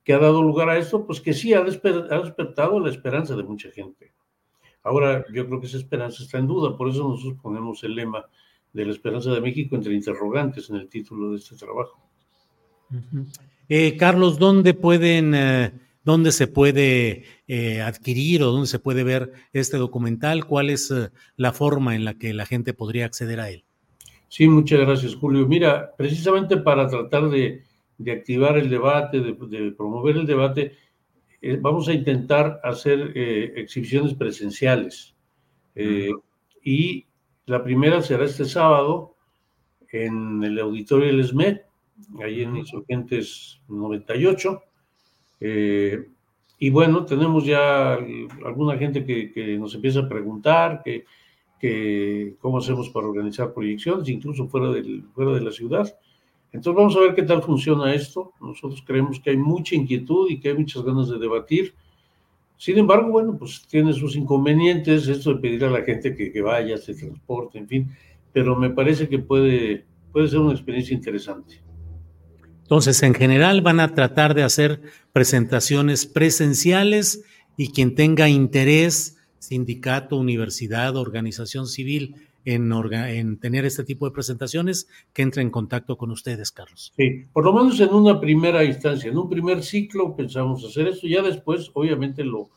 que 0.03 0.13
ha 0.13 0.19
dado 0.19 0.43
lugar 0.43 0.69
a 0.69 0.77
esto, 0.77 1.05
pues 1.07 1.19
que 1.19 1.33
sí 1.33 1.53
ha, 1.53 1.63
despertado 1.63 2.79
la 2.79 2.91
esperanza 2.91 3.35
de 3.35 3.43
mucha 3.43 3.71
gente. 3.71 4.13
Ahora, 4.83 5.25
yo 5.33 5.47
creo 5.47 5.59
que 5.59 5.65
esa 5.65 5.77
esperanza 5.77 6.21
está 6.21 6.37
en 6.37 6.45
duda, 6.45 6.77
por 6.77 6.89
eso 6.89 7.07
nosotros 7.07 7.39
ponemos 7.41 7.83
el 7.83 7.95
lema 7.95 8.23
de 8.75 8.85
la 8.85 8.91
esperanza 8.91 9.31
de 9.31 9.39
México 9.39 9.75
entre 9.77 9.93
interrogantes 9.93 10.69
en 10.69 10.75
el 10.75 10.89
título 10.89 11.31
de 11.31 11.37
este 11.37 11.55
trabajo. 11.55 11.97
Eh, 13.69 13.95
Carlos, 13.95 14.37
¿dónde 14.37 14.73
pueden, 14.73 15.33
eh, 15.33 15.71
dónde 16.03 16.33
se 16.33 16.47
puede 16.47 17.23
eh, 17.47 17.81
adquirir 17.81 18.43
o 18.43 18.51
dónde 18.51 18.67
se 18.67 18.79
puede 18.79 19.05
ver 19.05 19.31
este 19.53 19.77
documental? 19.77 20.45
¿Cuál 20.45 20.69
es 20.69 20.93
la 21.37 21.53
forma 21.53 21.95
en 21.95 22.03
la 22.03 22.15
que 22.15 22.33
la 22.33 22.45
gente 22.45 22.73
podría 22.73 23.05
acceder 23.05 23.39
a 23.39 23.49
él? 23.49 23.63
Sí, 24.27 24.45
muchas 24.49 24.81
gracias, 24.81 25.15
Julio. 25.15 25.47
Mira, 25.47 25.93
precisamente 25.95 26.57
para 26.57 26.89
tratar 26.89 27.29
de, 27.29 27.63
activar 28.11 28.57
el 28.57 28.69
debate, 28.69 29.21
de, 29.21 29.71
promover 29.71 30.17
el 30.17 30.25
debate, 30.25 30.73
vamos 31.61 31.87
a 31.87 31.93
intentar 31.93 32.59
hacer 32.61 33.13
exhibiciones 33.15 34.13
presenciales. 34.15 35.15
Y 36.61 37.05
la 37.45 37.63
primera 37.63 38.01
será 38.01 38.25
este 38.25 38.45
sábado 38.45 39.15
en 39.91 40.43
el 40.43 40.59
auditorio 40.59 41.07
del 41.07 41.23
SMED, 41.23 41.57
ahí 42.23 42.41
en 42.41 42.57
Insurgentes 42.57 43.61
98. 43.67 44.61
y 46.59 46.69
bueno, 46.69 47.05
tenemos 47.05 47.45
ya 47.45 47.93
alguna 48.45 48.77
gente 48.77 49.05
que, 49.05 49.57
nos 49.59 49.75
empieza 49.75 50.01
a 50.01 50.09
preguntar 50.09 50.81
que, 50.83 51.05
que, 51.59 52.35
cómo 52.39 52.57
hacemos 52.57 52.89
para 52.89 53.07
organizar 53.07 53.53
proyecciones, 53.53 54.09
incluso 54.09 54.47
fuera, 54.47 54.71
del, 54.71 55.03
fuera 55.13 55.31
de 55.31 55.41
la 55.41 55.51
ciudad. 55.51 55.95
Entonces 56.51 56.77
vamos 56.77 56.95
a 56.95 57.01
ver 57.01 57.15
qué 57.15 57.23
tal 57.23 57.43
funciona 57.43 57.93
esto. 57.93 58.31
Nosotros 58.39 58.81
creemos 58.85 59.19
que 59.19 59.31
hay 59.31 59.37
mucha 59.37 59.75
inquietud 59.75 60.29
y 60.29 60.39
que 60.39 60.49
hay 60.49 60.57
muchas 60.57 60.83
ganas 60.83 61.09
de 61.09 61.19
debatir. 61.19 61.75
Sin 62.57 62.77
embargo, 62.77 63.11
bueno, 63.11 63.37
pues 63.37 63.65
tiene 63.67 63.93
sus 63.93 64.15
inconvenientes, 64.15 65.07
esto 65.07 65.33
de 65.33 65.41
pedir 65.41 65.65
a 65.65 65.69
la 65.69 65.83
gente 65.83 66.15
que, 66.15 66.41
vaya, 66.41 66.77
se 66.77 66.93
transporte, 66.93 67.57
en 67.59 67.67
fin, 67.67 67.91
pero 68.31 68.55
me 68.55 68.69
parece 68.69 69.09
que 69.09 69.19
puede, 69.19 69.85
puede 70.11 70.27
ser 70.27 70.39
una 70.39 70.53
experiencia 70.53 70.93
interesante. 70.93 71.61
Entonces, 72.61 73.03
en 73.03 73.13
general 73.13 73.61
van 73.61 73.79
a 73.79 73.93
tratar 73.93 74.33
de 74.33 74.43
hacer 74.43 74.81
presentaciones 75.13 76.05
presenciales 76.05 77.23
y 77.57 77.71
quien 77.71 77.93
tenga 77.93 78.27
interés, 78.27 79.17
sindicato, 79.37 80.17
universidad, 80.17 80.95
organización 80.95 81.67
civil, 81.67 82.15
en, 82.45 83.39
tener 83.39 83.65
este 83.65 83.83
tipo 83.83 84.05
de 84.05 84.11
presentaciones, 84.11 84.87
que 85.13 85.23
entre 85.23 85.41
en 85.41 85.49
contacto 85.49 85.97
con 85.97 86.11
ustedes, 86.11 86.51
Carlos. 86.51 86.93
Sí, 86.95 87.25
por 87.33 87.43
lo 87.43 87.53
menos 87.53 87.79
en 87.79 87.93
una 87.93 88.19
primera 88.19 88.63
instancia, 88.63 89.09
en 89.09 89.17
un 89.17 89.29
primer 89.29 89.63
ciclo 89.63 90.15
pensamos 90.15 90.63
hacer 90.63 90.87
esto, 90.87 91.07
ya 91.07 91.21
después 91.21 91.71
obviamente 91.73 92.23
lo 92.23 92.49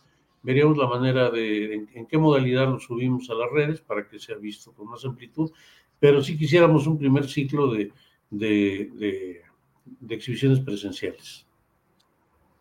veríamos 0.43 0.77
la 0.77 0.87
manera 0.87 1.31
de 1.31 1.87
en, 1.95 2.07
qué 2.07 2.19
modalidad 2.19 2.69
lo 2.69 2.79
subimos 2.79 3.29
a 3.31 3.35
las 3.35 3.51
redes 3.51 3.81
para 3.81 4.07
que 4.07 4.19
sea 4.19 4.37
visto 4.37 4.73
con 4.73 4.89
más 4.89 5.05
amplitud, 5.05 5.51
pero 5.99 6.23
sí 6.23 6.37
quisiéramos 6.37 6.87
un 6.87 6.99
primer 6.99 7.27
ciclo 7.29 7.73
de, 7.73 7.93
de 8.31 10.15
exhibiciones 10.15 10.61
presenciales. 10.61 11.47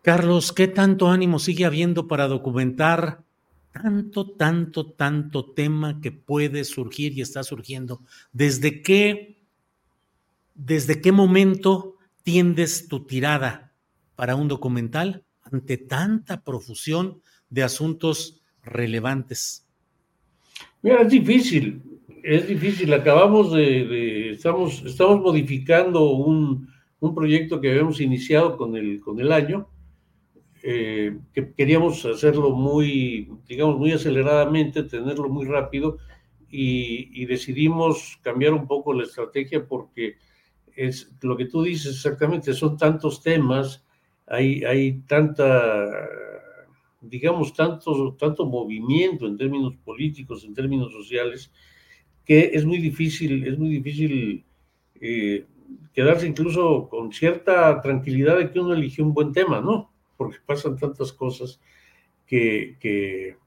Carlos, 0.01 0.53
¿qué 0.53 0.69
tanto 0.69 1.09
ánimo 1.09 1.38
sigue 1.38 1.65
habiendo 1.65 2.07
para 2.07 2.30
documentar 2.30 3.26
tanto, 3.72 4.32
tanto, 4.32 4.91
tanto 4.91 5.51
tema 5.51 5.99
que 6.01 6.11
puede 6.11 6.63
surgir 6.63 7.18
y 7.18 7.22
está 7.22 7.43
surgiendo. 7.43 8.01
¿Desde 8.32 8.82
qué, 8.82 9.43
desde 10.55 11.01
qué 11.01 11.11
momento 11.11 11.95
tiendes 12.24 12.88
tu 12.88 13.05
tirada 13.05 13.74
para 14.15 14.36
un 14.36 14.47
documental 14.47 15.24
ante 15.43 15.78
tanta 15.78 16.43
profusión 16.43 17.22
de 17.49 17.63
asuntos 17.63 18.41
relevantes? 18.63 19.65
Mira, 20.82 21.01
es 21.01 21.09
difícil, 21.09 21.82
es 22.24 22.47
difícil. 22.47 22.93
Acabamos 22.93 23.53
de, 23.53 24.32
estamos, 24.32 24.84
estamos 24.86 25.22
modificando 25.22 26.11
un, 26.11 26.68
un, 26.99 27.15
proyecto 27.15 27.61
que 27.61 27.72
habíamos 27.72 28.01
iniciado 28.01 28.57
con 28.57 28.76
el, 28.76 28.99
con 28.99 29.20
el 29.20 29.32
año 29.32 29.68
eh, 30.70 31.18
que 31.32 31.53
queríamos 31.53 32.05
hacerlo 32.05 32.51
muy, 32.51 33.32
digamos, 33.47 33.78
muy 33.78 33.93
aceleradamente, 33.93 34.84
tenerlo 34.84 35.30
muy 35.30 35.45
rápido 35.45 35.97
y, 36.49 37.26
decidimos 37.26 38.20
cambiar 38.22 38.51
un 38.51 38.68
poco 38.68 38.91
la 38.91 39.03
estrategia 39.03 39.65
porque 39.65 40.18
es 40.76 41.09
lo 41.22 41.38
que 41.38 41.45
tú 41.45 41.63
dices 41.63 41.95
exactamente, 41.95 42.53
son 42.53 42.76
tantos 42.76 43.24
temas, 43.24 43.86
hay, 44.26 44.65
hay 44.65 44.99
tanta, 45.07 45.86
digamos, 46.99 47.53
tanto, 47.53 48.18
tanto 48.20 48.45
movimiento 48.45 49.26
en 49.26 49.38
términos 49.38 49.74
políticos, 49.86 50.43
en 50.43 50.53
términos 50.53 50.91
sociales, 50.91 51.49
que 52.26 52.51
es 52.53 52.65
muy 52.65 52.80
difícil, 52.80 53.47
es 53.47 53.57
muy 53.57 53.70
difícil 53.70 54.43
eh, 54.99 55.45
quedarse 55.93 56.28
incluso 56.28 56.89
con 56.89 57.13
cierta 57.13 57.80
tranquilidad 57.80 58.38
de 58.38 58.51
que 58.51 58.59
uno 58.59 58.74
eligió 58.74 59.05
un 59.05 59.13
buen 59.13 59.32
tema, 59.32 59.61
¿no? 59.61 59.93
Porque 60.18 60.38
pasan 60.45 60.78
tantas 60.78 61.13
cosas 61.13 61.59
que, 62.26 62.78
que, 62.80 63.38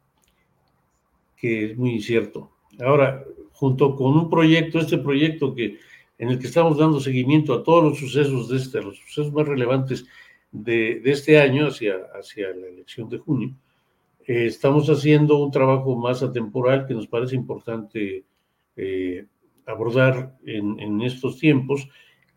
es 1.43 1.77
muy 1.77 1.95
incierto. 1.95 2.51
Ahora, 2.79 3.25
junto 3.53 3.97
con 3.97 4.16
un 4.16 4.31
proyecto, 4.31 4.79
este 4.79 4.99
proyecto 4.99 5.55
que 5.55 5.79
en 6.18 6.29
el 6.29 6.39
que 6.39 6.47
estamos 6.47 6.77
dando 6.77 7.01
seguimiento 7.01 7.55
a 7.55 7.62
todos 7.62 7.83
los 7.83 7.99
sucesos 7.99 8.49
de 8.49 8.59
este, 8.59 8.83
los 8.83 8.99
sucesos 8.99 9.33
más 9.33 9.49
relevantes 9.49 10.07
de, 10.53 11.01
este 11.05 11.39
año 11.39 11.68
hacia, 11.68 11.97
hacia 12.14 12.49
la 12.55 12.66
elección 12.66 13.09
de 13.09 13.18
junio, 13.18 13.55
eh, 14.27 14.47
estamos 14.47 14.89
haciendo 14.91 15.39
un 15.39 15.51
trabajo 15.51 15.97
más 15.97 16.23
atemporal 16.23 16.87
que 16.87 16.95
nos 16.95 17.07
parece 17.07 17.37
importante 17.37 18.25
eh, 18.77 19.27
abordar 19.66 20.37
en, 20.45 20.79
en, 20.79 21.01
estos 21.01 21.39
tiempos 21.39 21.89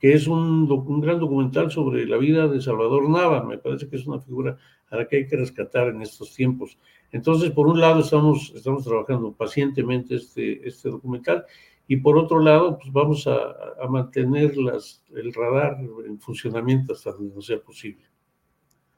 que 0.03 0.11
es 0.11 0.27
un, 0.27 0.69
un, 0.69 0.99
gran 0.99 1.17
documental 1.17 1.71
sobre 1.71 2.05
la 2.05 2.17
vida 2.17 2.49
de 2.49 2.59
Salvador 2.59 3.09
Nava. 3.09 3.45
Me 3.45 3.57
parece 3.57 3.87
que 3.87 3.95
es 3.95 4.05
una 4.05 4.19
figura 4.19 4.57
a 4.89 4.97
la 4.97 5.07
que 5.07 5.15
hay 5.15 5.27
que 5.27 5.37
rescatar 5.37 5.87
en 5.87 6.01
estos 6.01 6.35
tiempos. 6.35 6.77
Entonces, 7.13 7.51
por 7.51 7.67
un 7.67 7.79
lado, 7.79 8.01
estamos, 8.01 8.51
estamos 8.53 8.83
trabajando 8.83 9.31
pacientemente 9.31 10.15
este, 10.15 10.67
este 10.67 10.89
documental 10.89 11.45
y 11.87 11.95
por 11.95 12.17
otro 12.17 12.39
lado, 12.39 12.77
pues 12.79 12.91
vamos 12.91 13.25
a, 13.27 13.37
a 13.81 13.87
mantener 13.87 14.57
las, 14.57 15.01
el 15.15 15.33
radar 15.33 15.77
en 16.05 16.19
funcionamiento 16.19 16.91
hasta 16.91 17.13
donde 17.13 17.41
sea 17.41 17.61
posible. 17.61 18.03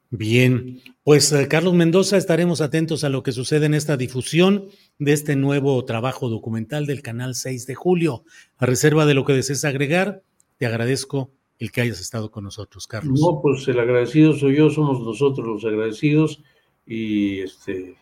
Bien, 0.09 0.81
pues 1.03 1.31
eh, 1.33 1.47
Carlos 1.47 1.75
Mendoza, 1.75 2.17
estaremos 2.17 2.61
atentos 2.61 3.03
a 3.03 3.09
lo 3.09 3.21
que 3.21 3.31
sucede 3.31 3.67
en 3.67 3.75
esta 3.75 3.95
difusión 3.95 4.69
de 4.97 5.13
este 5.13 5.35
nuevo 5.35 5.85
trabajo 5.85 6.29
documental 6.29 6.87
del 6.87 7.03
canal 7.03 7.35
6 7.35 7.67
de 7.67 7.75
julio. 7.75 8.23
A 8.57 8.65
reserva 8.65 9.05
de 9.05 9.13
lo 9.13 9.23
que 9.23 9.33
desees 9.33 9.65
agregar, 9.65 10.23
te 10.57 10.65
agradezco 10.65 11.31
el 11.59 11.71
que 11.71 11.81
hayas 11.81 12.01
estado 12.01 12.31
con 12.31 12.43
nosotros, 12.43 12.87
Carlos. 12.87 13.19
No, 13.19 13.41
pues 13.41 13.67
el 13.67 13.79
agradecido 13.79 14.33
soy 14.33 14.57
yo, 14.57 14.69
somos 14.69 15.01
nosotros 15.01 15.47
los 15.47 15.65
agradecidos 15.65 16.43
y 16.85 17.39
este 17.39 17.95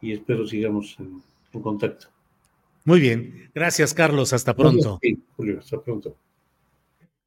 y 0.00 0.12
espero 0.12 0.46
sigamos 0.46 0.96
en, 0.98 1.22
contacto. 1.62 2.06
Muy 2.84 3.00
bien, 3.00 3.50
gracias 3.54 3.94
Carlos, 3.94 4.32
hasta 4.32 4.54
pronto. 4.54 4.98
Sí, 5.02 5.18
Julio, 5.36 5.58
hasta 5.58 5.82
pronto. 5.82 6.16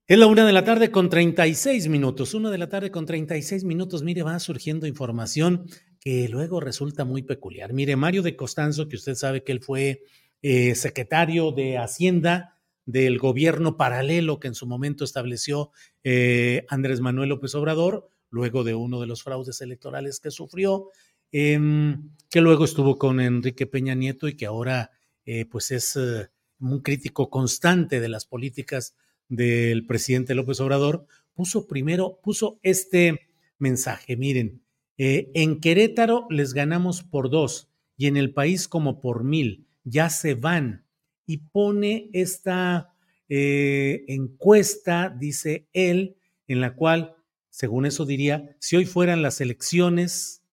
Es 0.08 0.18
la 0.18 0.28
una 0.28 0.46
de 0.46 0.54
la 0.54 0.66
tarde 0.66 0.92
con 0.92 1.10
36 1.10 1.88
minutos. 1.88 2.34
Una 2.34 2.50
de 2.50 2.58
la 2.58 2.68
tarde 2.68 2.92
con 2.92 3.06
36 3.06 3.64
minutos. 3.64 4.04
Mire, 4.04 4.24
va 4.24 4.38
surgiendo 4.40 4.86
información 4.86 5.68
que 6.02 6.28
luego 6.28 6.60
resulta 6.60 7.06
muy 7.06 7.24
peculiar. 7.24 7.72
Mire, 7.72 7.96
Mario 7.96 8.22
de 8.22 8.36
Costanzo, 8.36 8.90
que 8.90 8.98
usted 8.98 9.16
sabe 9.16 9.44
que 9.44 9.54
él 9.54 9.62
fue 9.62 10.04
eh, 10.42 10.76
secretario 10.76 11.52
de 11.52 11.78
Hacienda 11.78 12.58
del 12.92 13.18
gobierno 13.18 13.78
paralelo 13.78 14.40
que 14.40 14.48
en 14.48 14.56
su 14.56 14.68
momento 14.68 15.04
estableció 15.04 15.72
eh, 16.04 16.66
Andrés 16.70 17.00
Manuel 17.00 17.30
López 17.30 17.56
Obrador, 17.56 18.10
luego 18.30 18.64
de 18.64 18.76
uno 18.76 19.00
de 19.00 19.08
los 19.08 19.24
fraudes 19.24 19.62
electorales 19.62 20.20
que 20.20 20.32
sufrió, 20.32 20.90
em, 21.32 22.12
que 22.30 22.42
luego 22.42 22.66
estuvo 22.66 22.98
con 22.98 23.20
Enrique 23.22 23.66
Peña 23.66 23.96
Nieto 23.96 24.28
y 24.28 24.36
que 24.36 24.46
ahora 24.46 24.92
eh, 25.26 25.46
pues 25.46 25.72
es 25.72 25.96
eh, 25.96 26.30
un 26.60 26.82
crítico 26.82 27.30
constante 27.30 28.00
de 28.00 28.10
las 28.10 28.26
políticas 28.26 28.96
del 29.30 29.86
presidente 29.86 30.36
López 30.36 30.60
Obrador, 30.60 31.06
puso 31.34 31.68
primero, 31.68 32.20
puso 32.22 32.60
este 32.64 33.30
mensaje, 33.58 34.18
miren, 34.18 34.64
en 34.98 35.60
Querétaro 35.62 36.28
les 36.30 36.54
ganamos 36.54 37.02
por 37.02 37.32
dos 37.32 37.72
y 37.98 38.06
en 38.06 38.18
el 38.18 38.34
país 38.34 38.68
como 38.68 39.00
por 39.00 39.24
mil, 39.24 39.68
ya 39.84 40.10
se 40.10 40.36
van 40.36 40.86
y 41.26 41.38
pone 41.38 42.10
esta 42.14 42.94
eh, 43.30 44.04
encuesta, 44.08 45.10
dice 45.10 45.68
él, 45.74 46.18
en 46.48 46.62
la 46.62 46.76
cual, 46.76 47.16
según 47.50 47.86
eso 47.86 48.06
diría, 48.06 48.56
si 48.60 48.76
hoy 48.76 48.86
fueran 48.86 49.22
las 49.22 49.40
elecciones, 49.42 50.44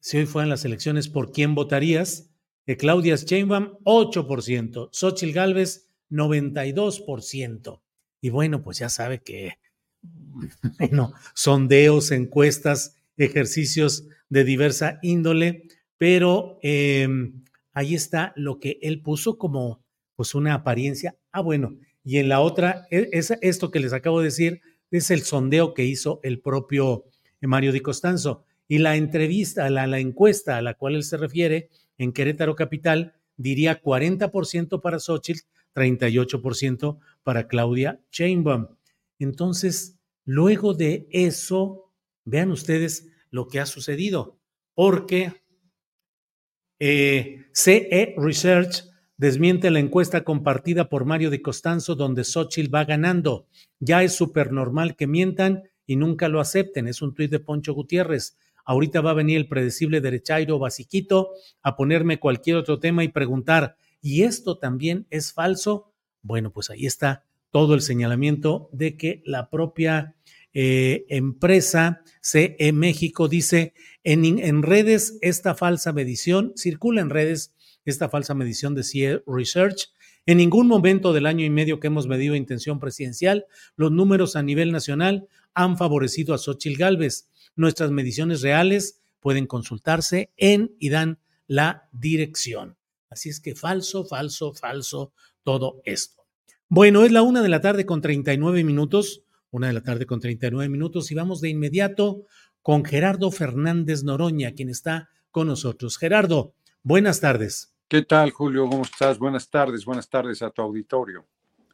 si 0.00 0.18
hoy 0.18 0.26
fueran 0.26 0.48
las 0.48 0.64
elecciones, 0.64 1.08
¿por 1.08 1.30
quién 1.30 1.54
votarías? 1.54 2.30
De 2.66 2.76
Claudia 2.76 3.14
Sheinbaum, 3.14 3.78
8%, 3.84 4.88
Xochitl 4.92 5.32
Galvez, 5.32 5.88
92%. 6.10 7.80
Y 8.20 8.30
bueno, 8.30 8.62
pues 8.62 8.78
ya 8.78 8.88
sabe 8.88 9.20
que, 9.20 9.58
bueno, 10.78 11.12
sondeos, 11.34 12.10
encuestas, 12.10 12.96
ejercicios 13.16 14.08
de 14.28 14.44
diversa 14.44 14.98
índole, 15.02 15.68
pero 15.98 16.58
em, 16.62 17.41
ahí 17.72 17.94
está 17.94 18.32
lo 18.36 18.58
que 18.60 18.78
él 18.82 19.02
puso 19.02 19.38
como 19.38 19.84
pues 20.16 20.34
una 20.34 20.54
apariencia. 20.54 21.16
Ah, 21.30 21.40
bueno, 21.40 21.76
y 22.04 22.18
en 22.18 22.28
la 22.28 22.40
otra, 22.40 22.86
e, 22.90 23.08
es, 23.12 23.32
esto 23.40 23.70
que 23.70 23.80
les 23.80 23.92
acabo 23.92 24.20
de 24.20 24.26
decir, 24.26 24.60
es 24.90 25.10
el 25.10 25.22
sondeo 25.22 25.74
que 25.74 25.84
hizo 25.84 26.20
el 26.22 26.40
propio 26.40 27.04
Mario 27.40 27.72
Di 27.72 27.80
Costanzo. 27.80 28.44
Y 28.68 28.78
la 28.78 28.96
entrevista, 28.96 29.68
la, 29.70 29.86
la 29.86 29.98
encuesta 29.98 30.56
a 30.56 30.62
la 30.62 30.74
cual 30.74 30.96
él 30.96 31.04
se 31.04 31.16
refiere 31.16 31.70
en 31.98 32.12
Querétaro 32.12 32.54
Capital, 32.54 33.14
diría 33.36 33.82
40% 33.82 34.80
para 34.80 34.98
Xochitl, 34.98 35.40
38% 35.74 36.98
para 37.22 37.48
Claudia 37.48 38.00
Sheinbaum. 38.10 38.68
Entonces, 39.18 39.98
luego 40.24 40.74
de 40.74 41.06
eso, 41.10 41.82
Vean 42.24 42.50
ustedes 42.50 43.08
lo 43.30 43.48
que 43.48 43.60
ha 43.60 43.66
sucedido, 43.66 44.38
porque 44.74 45.41
eh, 46.84 47.46
CE 47.52 48.12
Research 48.16 48.86
desmiente 49.16 49.70
la 49.70 49.78
encuesta 49.78 50.24
compartida 50.24 50.88
por 50.88 51.04
Mario 51.04 51.30
de 51.30 51.40
Costanzo 51.40 51.94
donde 51.94 52.24
Xochitl 52.24 52.74
va 52.74 52.84
ganando. 52.84 53.46
Ya 53.78 54.02
es 54.02 54.16
súper 54.16 54.50
normal 54.50 54.96
que 54.96 55.06
mientan 55.06 55.62
y 55.86 55.94
nunca 55.94 56.28
lo 56.28 56.40
acepten. 56.40 56.88
Es 56.88 57.00
un 57.00 57.14
tuit 57.14 57.30
de 57.30 57.38
Poncho 57.38 57.72
Gutiérrez. 57.72 58.36
Ahorita 58.64 59.00
va 59.00 59.12
a 59.12 59.14
venir 59.14 59.36
el 59.36 59.46
predecible 59.46 60.00
derechairo 60.00 60.58
Basiquito 60.58 61.30
a 61.62 61.76
ponerme 61.76 62.18
cualquier 62.18 62.56
otro 62.56 62.80
tema 62.80 63.04
y 63.04 63.08
preguntar, 63.08 63.76
¿y 64.00 64.24
esto 64.24 64.58
también 64.58 65.06
es 65.10 65.32
falso? 65.32 65.92
Bueno, 66.20 66.52
pues 66.52 66.68
ahí 66.68 66.86
está 66.86 67.22
todo 67.52 67.74
el 67.74 67.82
señalamiento 67.82 68.68
de 68.72 68.96
que 68.96 69.22
la 69.24 69.50
propia 69.50 70.16
eh, 70.54 71.04
empresa 71.08 72.02
CE 72.20 72.72
México 72.72 73.28
dice 73.28 73.74
en, 74.04 74.24
en 74.38 74.62
redes 74.62 75.18
esta 75.20 75.54
falsa 75.54 75.92
medición, 75.92 76.52
circula 76.56 77.00
en 77.00 77.10
redes 77.10 77.54
esta 77.84 78.08
falsa 78.08 78.34
medición 78.34 78.74
de 78.74 78.84
CIE 78.84 79.22
Research. 79.26 79.90
En 80.24 80.38
ningún 80.38 80.68
momento 80.68 81.12
del 81.12 81.26
año 81.26 81.44
y 81.44 81.50
medio 81.50 81.80
que 81.80 81.88
hemos 81.88 82.06
medido 82.06 82.36
intención 82.36 82.78
presidencial, 82.78 83.46
los 83.74 83.90
números 83.90 84.36
a 84.36 84.42
nivel 84.42 84.70
nacional 84.70 85.26
han 85.52 85.76
favorecido 85.76 86.32
a 86.32 86.38
Xochitl 86.38 86.78
Gálvez. 86.78 87.28
Nuestras 87.56 87.90
mediciones 87.90 88.40
reales 88.40 89.00
pueden 89.20 89.46
consultarse 89.46 90.32
en 90.36 90.74
y 90.78 90.90
dan 90.90 91.18
la 91.46 91.88
dirección. 91.92 92.76
Así 93.10 93.28
es 93.28 93.40
que 93.40 93.54
falso, 93.54 94.04
falso, 94.04 94.54
falso 94.54 95.12
todo 95.42 95.82
esto. 95.84 96.22
Bueno, 96.68 97.04
es 97.04 97.12
la 97.12 97.22
una 97.22 97.42
de 97.42 97.48
la 97.48 97.60
tarde 97.60 97.84
con 97.84 98.00
39 98.00 98.64
minutos, 98.64 99.24
una 99.52 99.68
de 99.68 99.74
la 99.74 99.82
tarde 99.82 100.06
con 100.06 100.18
39 100.18 100.68
minutos 100.68 101.10
y 101.12 101.14
vamos 101.14 101.40
de 101.40 101.50
inmediato 101.50 102.24
con 102.62 102.84
Gerardo 102.84 103.30
Fernández 103.30 104.02
Noroña, 104.02 104.52
quien 104.52 104.70
está 104.70 105.10
con 105.30 105.46
nosotros. 105.46 105.98
Gerardo, 105.98 106.54
buenas 106.82 107.20
tardes. 107.20 107.74
¿Qué 107.86 108.02
tal, 108.02 108.30
Julio? 108.30 108.66
¿Cómo 108.68 108.82
estás? 108.82 109.18
Buenas 109.18 109.50
tardes, 109.50 109.84
buenas 109.84 110.08
tardes 110.08 110.40
a 110.40 110.50
tu 110.50 110.62
auditorio. 110.62 111.26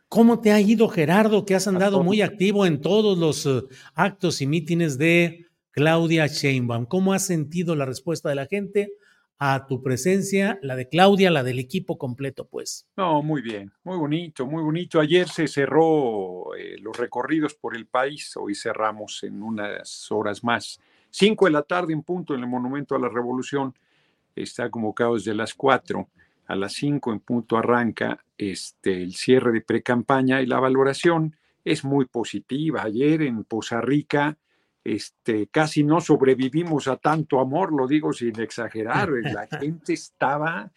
¿Cómo 0.09 0.41
te 0.41 0.51
ha 0.51 0.61
ido, 0.61 0.89
Gerardo, 0.89 1.45
que 1.45 1.55
has 1.55 1.69
andado 1.69 2.03
muy 2.03 2.21
activo 2.21 2.67
en 2.67 2.81
todos 2.81 3.17
los 3.17 3.47
eh, 3.47 3.63
actos 3.95 4.41
y 4.41 4.49
mítines 4.49 4.99
de 4.99 5.47
Claudia 5.71 6.27
Sheinbaum? 6.27 6.87
¿Cómo 6.87 7.13
has 7.13 7.27
sentido 7.27 7.77
la 7.77 7.85
respuesta 7.85 8.29
de 8.29 8.35
la 8.35 8.47
gente 8.47 8.91
a 9.39 9.67
tu 9.67 9.83
presencia, 9.83 10.59
la 10.63 10.75
de 10.75 10.89
Claudia, 10.89 11.31
la 11.31 11.45
del 11.45 11.59
equipo 11.59 11.97
completo, 11.97 12.47
pues? 12.47 12.89
No, 12.97 13.23
muy 13.23 13.41
bien, 13.41 13.73
muy 13.85 13.97
bonito, 13.97 14.47
muy 14.47 14.63
bonito. 14.63 15.01
Ayer 15.01 15.29
se 15.29 15.47
cerró 15.47 16.55
eh, 16.57 16.77
los 16.81 16.97
recorridos 16.97 17.55
por 17.55 17.77
el 17.77 17.87
país, 17.87 18.37
hoy 18.37 18.55
cerramos 18.55 19.23
en 19.23 19.43
unas 19.43 20.11
horas 20.11 20.43
más. 20.43 20.81
Cinco 21.11 21.45
de 21.45 21.53
la 21.53 21.63
tarde 21.63 21.93
en 21.93 22.03
punto 22.03 22.35
en 22.35 22.41
el 22.41 22.49
Monumento 22.49 22.95
a 22.95 22.99
la 22.99 23.09
Revolución 23.09 23.75
está 24.35 24.71
convocado 24.71 25.15
desde 25.15 25.35
las 25.35 25.55
4 25.55 26.09
a 26.49 26.57
las 26.57 26.73
5 26.73 27.13
en 27.13 27.21
punto 27.21 27.57
arranca 27.59 28.25
este, 28.39 29.03
el 29.03 29.15
cierre 29.15 29.53
de 29.53 29.61
pre-campaña 29.61 30.41
y 30.41 30.47
la 30.47 30.59
valoración 30.59 31.37
es 31.65 31.85
muy 31.85 32.07
positiva. 32.07 32.83
Ayer 32.83 33.23
en 33.23 33.45
Poza 33.45 33.81
Rica 33.81 34.39
este, 34.95 35.49
casi 35.49 35.85
no 35.85 36.01
sobrevivimos 36.01 36.89
a 36.89 36.97
tanto 36.97 37.41
amor, 37.41 37.73
lo 37.73 37.87
digo 37.87 38.13
sin 38.13 38.39
exagerar. 38.41 39.11
La 39.23 39.47
gente 39.47 39.95
estaba 39.95 40.71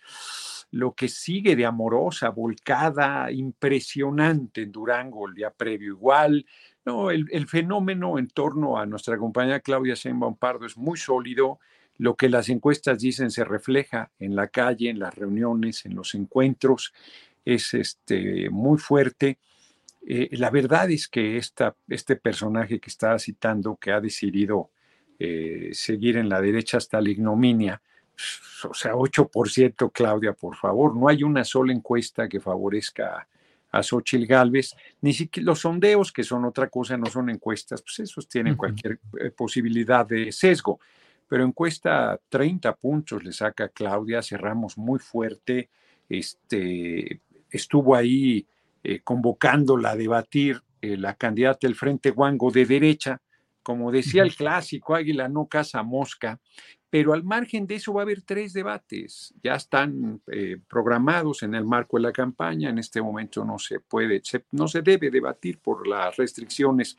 lo 0.72 0.93
que 0.93 1.09
sigue 1.09 1.55
de 1.55 1.66
amorosa, 1.66 2.30
volcada, 2.30 3.32
impresionante 3.32 4.62
en 4.62 4.72
Durango 4.72 5.28
el 5.28 5.34
día 5.34 5.51
previo. 5.51 5.93
Igual, 5.93 6.45
no, 6.86 7.12
el, 7.12 7.28
el 7.32 7.47
fenómeno 7.47 8.18
en 8.18 8.28
torno 8.28 8.78
a 8.78 8.86
nuestra 8.86 9.18
compañera 9.18 9.59
Claudia 9.59 9.95
Sheinbaum 9.95 10.38
Pardo 10.38 10.66
es 10.66 10.78
muy 10.78 10.97
sólido 10.97 11.59
lo 12.01 12.16
que 12.16 12.30
las 12.30 12.49
encuestas 12.49 12.97
dicen 12.97 13.30
se 13.30 13.43
refleja 13.43 14.12
en 14.18 14.36
la 14.36 14.47
calle, 14.47 14.89
en 14.89 14.97
las 14.97 15.14
reuniones, 15.14 15.86
en 15.86 15.95
los 15.95 16.16
encuentros, 16.16 16.93
es 17.45 17.76
este, 17.76 18.49
muy 18.49 18.80
fuerte. 18.80 19.38
Eh, 20.06 20.30
la 20.32 20.49
verdad 20.49 20.89
es 20.89 21.08
que 21.08 21.38
esta, 21.38 21.76
este 21.88 22.16
personaje 22.16 22.80
que 22.80 22.89
estaba 22.89 23.20
citando, 23.20 23.78
que 23.78 23.91
ha 23.91 24.02
decidido 24.02 24.72
eh, 25.20 25.70
seguir 25.74 26.18
en 26.18 26.30
la 26.30 26.41
derecha 26.41 26.78
hasta 26.78 26.99
la 27.02 27.10
ignominia, 27.10 27.82
o 28.70 28.74
sea, 28.74 28.93
8%, 28.93 29.91
Claudia, 29.91 30.34
por 30.34 30.56
favor, 30.56 30.95
no 30.95 31.08
hay 31.08 31.24
una 31.24 31.43
sola 31.43 31.74
encuesta 31.74 32.28
que 32.28 32.39
favorezca 32.39 33.28
a 33.72 33.84
Xochitl 33.84 34.26
Galvez, 34.26 34.76
ni 35.02 35.14
siquiera 35.14 35.45
los 35.45 35.60
sondeos, 35.60 36.12
que 36.12 36.24
son 36.24 36.45
otra 36.45 36.68
cosa, 36.68 36.97
no 36.97 37.06
son 37.06 37.30
encuestas, 37.30 37.82
pues 37.82 37.99
esos 37.99 38.28
tienen 38.28 38.56
cualquier 38.56 38.99
eh, 39.20 39.32
posibilidad 39.32 40.06
de 40.06 40.32
sesgo 40.32 40.80
pero 41.32 41.45
encuesta 41.45 42.20
30 42.28 42.76
puntos 42.76 43.24
le 43.24 43.32
saca 43.32 43.70
Claudia, 43.70 44.22
cerramos 44.22 44.78
muy 44.78 44.99
fuerte, 44.99 45.70
este, 46.10 47.22
estuvo 47.49 47.95
ahí 47.95 48.45
eh, 48.84 49.02
convocándola 49.04 49.92
a 49.92 49.96
debatir 49.96 50.62
eh, 50.82 50.98
la 50.98 51.14
candidata 51.14 51.68
del 51.68 51.76
Frente 51.76 52.10
Guango 52.10 52.50
de 52.50 52.66
derecha, 52.66 53.22
como 53.62 53.92
decía 53.92 54.24
el 54.24 54.36
clásico, 54.36 54.96
Águila 54.96 55.30
no 55.30 55.46
caza 55.46 55.84
mosca, 55.84 56.40
pero 56.90 57.14
al 57.14 57.24
margen 57.24 57.68
de 57.68 57.76
eso 57.76 57.94
va 57.94 58.02
a 58.02 58.04
haber 58.04 58.24
tres 58.24 58.54
debates, 58.54 59.34
ya 59.44 59.56
están 59.56 60.22
eh, 60.32 60.58
programados 60.68 61.44
en 61.44 61.56
el 61.56 61.64
marco 61.64 61.98
de 61.98 62.04
la 62.04 62.12
campaña, 62.12 62.70
en 62.70 62.80
este 62.80 63.02
momento 63.02 63.46
no 63.46 63.60
se 63.60 63.80
puede, 63.80 64.22
no 64.52 64.68
se 64.68 64.82
debe 64.82 65.12
debatir 65.12 65.60
por 65.60 65.88
las 65.88 66.18
restricciones 66.18 66.98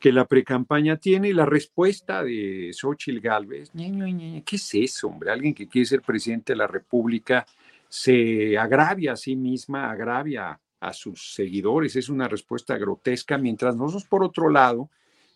que 0.00 0.10
la 0.10 0.26
precampaña 0.26 0.96
tiene 0.96 1.28
y 1.28 1.32
la 1.32 1.46
respuesta 1.46 2.24
de 2.24 2.70
Xochitl 2.72 3.20
Galvez, 3.20 3.70
¿qué 3.72 4.56
es 4.56 4.74
eso, 4.74 5.06
hombre? 5.06 5.30
Alguien 5.30 5.54
que 5.54 5.68
quiere 5.68 5.86
ser 5.86 6.02
presidente 6.02 6.52
de 6.52 6.56
la 6.56 6.66
República 6.66 7.46
se 7.88 8.58
agravia 8.58 9.12
a 9.12 9.16
sí 9.16 9.36
misma, 9.36 9.90
agravia 9.90 10.58
a 10.82 10.92
sus 10.92 11.34
seguidores, 11.34 11.94
es 11.96 12.08
una 12.08 12.28
respuesta 12.28 12.76
grotesca, 12.76 13.38
mientras 13.38 13.76
nosotros, 13.76 14.04
por 14.04 14.24
otro 14.24 14.50
lado, 14.50 14.90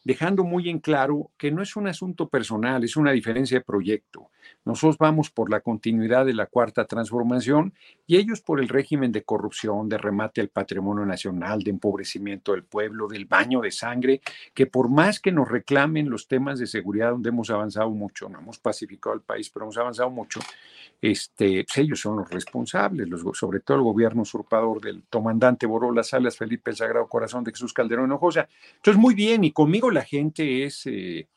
dejando 0.05 0.43
muy 0.45 0.69
en 0.69 0.81
claro 0.81 1.31
que 1.39 1.53
no 1.53 1.63
es 1.63 1.77
un 1.77 1.87
asunto 1.87 2.29
personal, 2.29 2.83
es 2.83 2.97
una 2.97 3.13
diferencia 3.13 3.59
de 3.59 3.65
proyecto. 3.65 4.31
Nosotros 4.65 4.99
vamos 4.99 5.31
por 5.31 5.51
la 5.51 5.61
continuidad 5.61 6.27
de 6.27 6.35
la 6.35 6.47
cuarta 6.47 6.85
transformación 6.85 7.73
y 8.07 8.17
ellos 8.17 8.41
por 8.41 8.61
el 8.61 8.69
régimen 8.69 9.13
de 9.13 9.23
corrupción, 9.23 9.89
de 9.89 9.99
remate 9.99 10.41
al 10.41 10.49
patrimonio 10.49 11.07
nacional, 11.07 11.63
de 11.63 11.71
empobrecimiento 11.71 12.53
del 12.53 12.65
pueblo, 12.65 13.07
del 13.07 13.27
baño 13.27 13.61
de 13.61 13.71
sangre, 13.71 14.21
que 14.55 14.67
por 14.67 14.89
más 14.89 15.21
que 15.21 15.31
nos 15.31 15.49
reclamen 15.49 16.11
los 16.11 16.27
temas 16.27 16.59
de 16.59 16.67
seguridad 16.67 17.11
donde 17.11 17.29
hemos 17.29 17.51
avanzado 17.51 17.91
mucho, 17.91 18.29
no 18.29 18.41
hemos 18.41 18.59
pacificado 18.59 19.15
el 19.15 19.23
país, 19.23 19.51
pero 19.51 19.67
hemos 19.67 19.79
avanzado 19.79 20.11
mucho, 20.11 20.41
este, 21.01 21.65
pues, 21.65 21.79
ellos 21.79 22.01
son 22.01 22.17
los 22.17 22.31
responsables, 22.31 23.09
los, 23.09 23.23
sobre 23.39 23.61
todo 23.61 23.77
el 23.77 23.83
gobierno 23.85 24.23
usurpador 24.23 24.81
del 24.81 25.05
comandante 25.11 25.67
Boró 25.67 25.93
las 25.93 26.09
Salas, 26.09 26.37
Felipe 26.37 26.71
el 26.71 26.77
Sagrado 26.77 27.07
Corazón 27.09 27.45
de 27.45 27.53
Jesús 27.53 27.73
Calderón 27.73 28.07
Hinojosa. 28.07 28.49
Entonces, 28.77 29.01
muy 29.01 29.15
bien, 29.15 29.45
y 29.45 29.53
conmigo 29.53 29.91
la 29.91 30.03
gente 30.03 30.65
es 30.65 30.87
eh, 30.87 31.29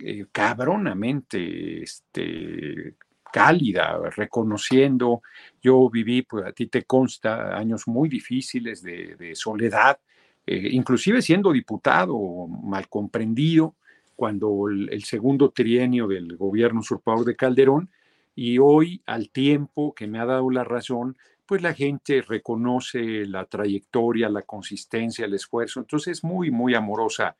eh, 0.00 0.26
cabronamente 0.32 1.82
este, 1.82 2.94
cálida, 3.32 3.98
reconociendo, 4.16 5.22
yo 5.62 5.88
viví, 5.88 6.22
pues 6.22 6.46
a 6.46 6.52
ti 6.52 6.66
te 6.66 6.82
consta, 6.82 7.56
años 7.56 7.86
muy 7.86 8.08
difíciles 8.08 8.82
de, 8.82 9.32
soledad, 9.34 9.98
eh, 10.46 10.68
inclusive 10.72 11.22
siendo 11.22 11.52
diputado, 11.52 12.18
mal 12.46 12.88
comprendido, 12.88 13.76
cuando 14.16 14.68
el 14.68 15.02
segundo 15.04 15.50
trienio 15.50 16.06
del 16.06 16.36
gobierno 16.36 16.80
usurpador 16.80 17.24
de 17.24 17.36
Calderón, 17.36 17.90
y 18.34 18.58
hoy, 18.58 19.02
al 19.06 19.30
tiempo 19.30 19.94
que 19.94 20.06
me 20.06 20.18
ha 20.18 20.26
dado 20.26 20.50
la 20.50 20.64
razón, 20.64 21.16
pues 21.46 21.62
la 21.62 21.74
gente 21.74 22.22
reconoce 22.22 23.26
la 23.26 23.44
trayectoria, 23.44 24.28
la 24.28 24.42
consistencia, 24.42 25.24
el 25.24 25.34
esfuerzo. 25.34 25.80
Entonces 25.80 26.18
es 26.18 26.24
muy, 26.24 26.50
muy 26.50 26.74
amorosa 26.74 27.36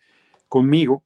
conmigo 0.48 1.04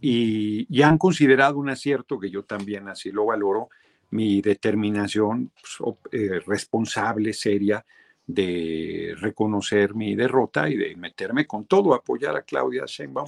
y, 0.00 0.82
han 0.82 0.98
considerado 0.98 1.58
un 1.58 1.70
acierto 1.70 2.18
que 2.18 2.30
yo 2.30 2.44
también 2.44 2.88
así 2.88 3.10
lo 3.10 3.26
valoro, 3.26 3.68
mi 4.10 4.40
determinación 4.40 5.50
pues, 5.60 5.96
eh, 6.12 6.40
responsable, 6.46 7.32
seria, 7.32 7.84
de 8.26 9.14
reconocer 9.18 9.94
mi 9.94 10.14
derrota 10.14 10.68
y 10.68 10.76
de 10.76 10.94
meterme 10.96 11.46
con 11.46 11.64
todo, 11.64 11.94
apoyar 11.94 12.36
a 12.36 12.42
Claudia 12.42 12.84
Sheinbaum. 12.86 13.26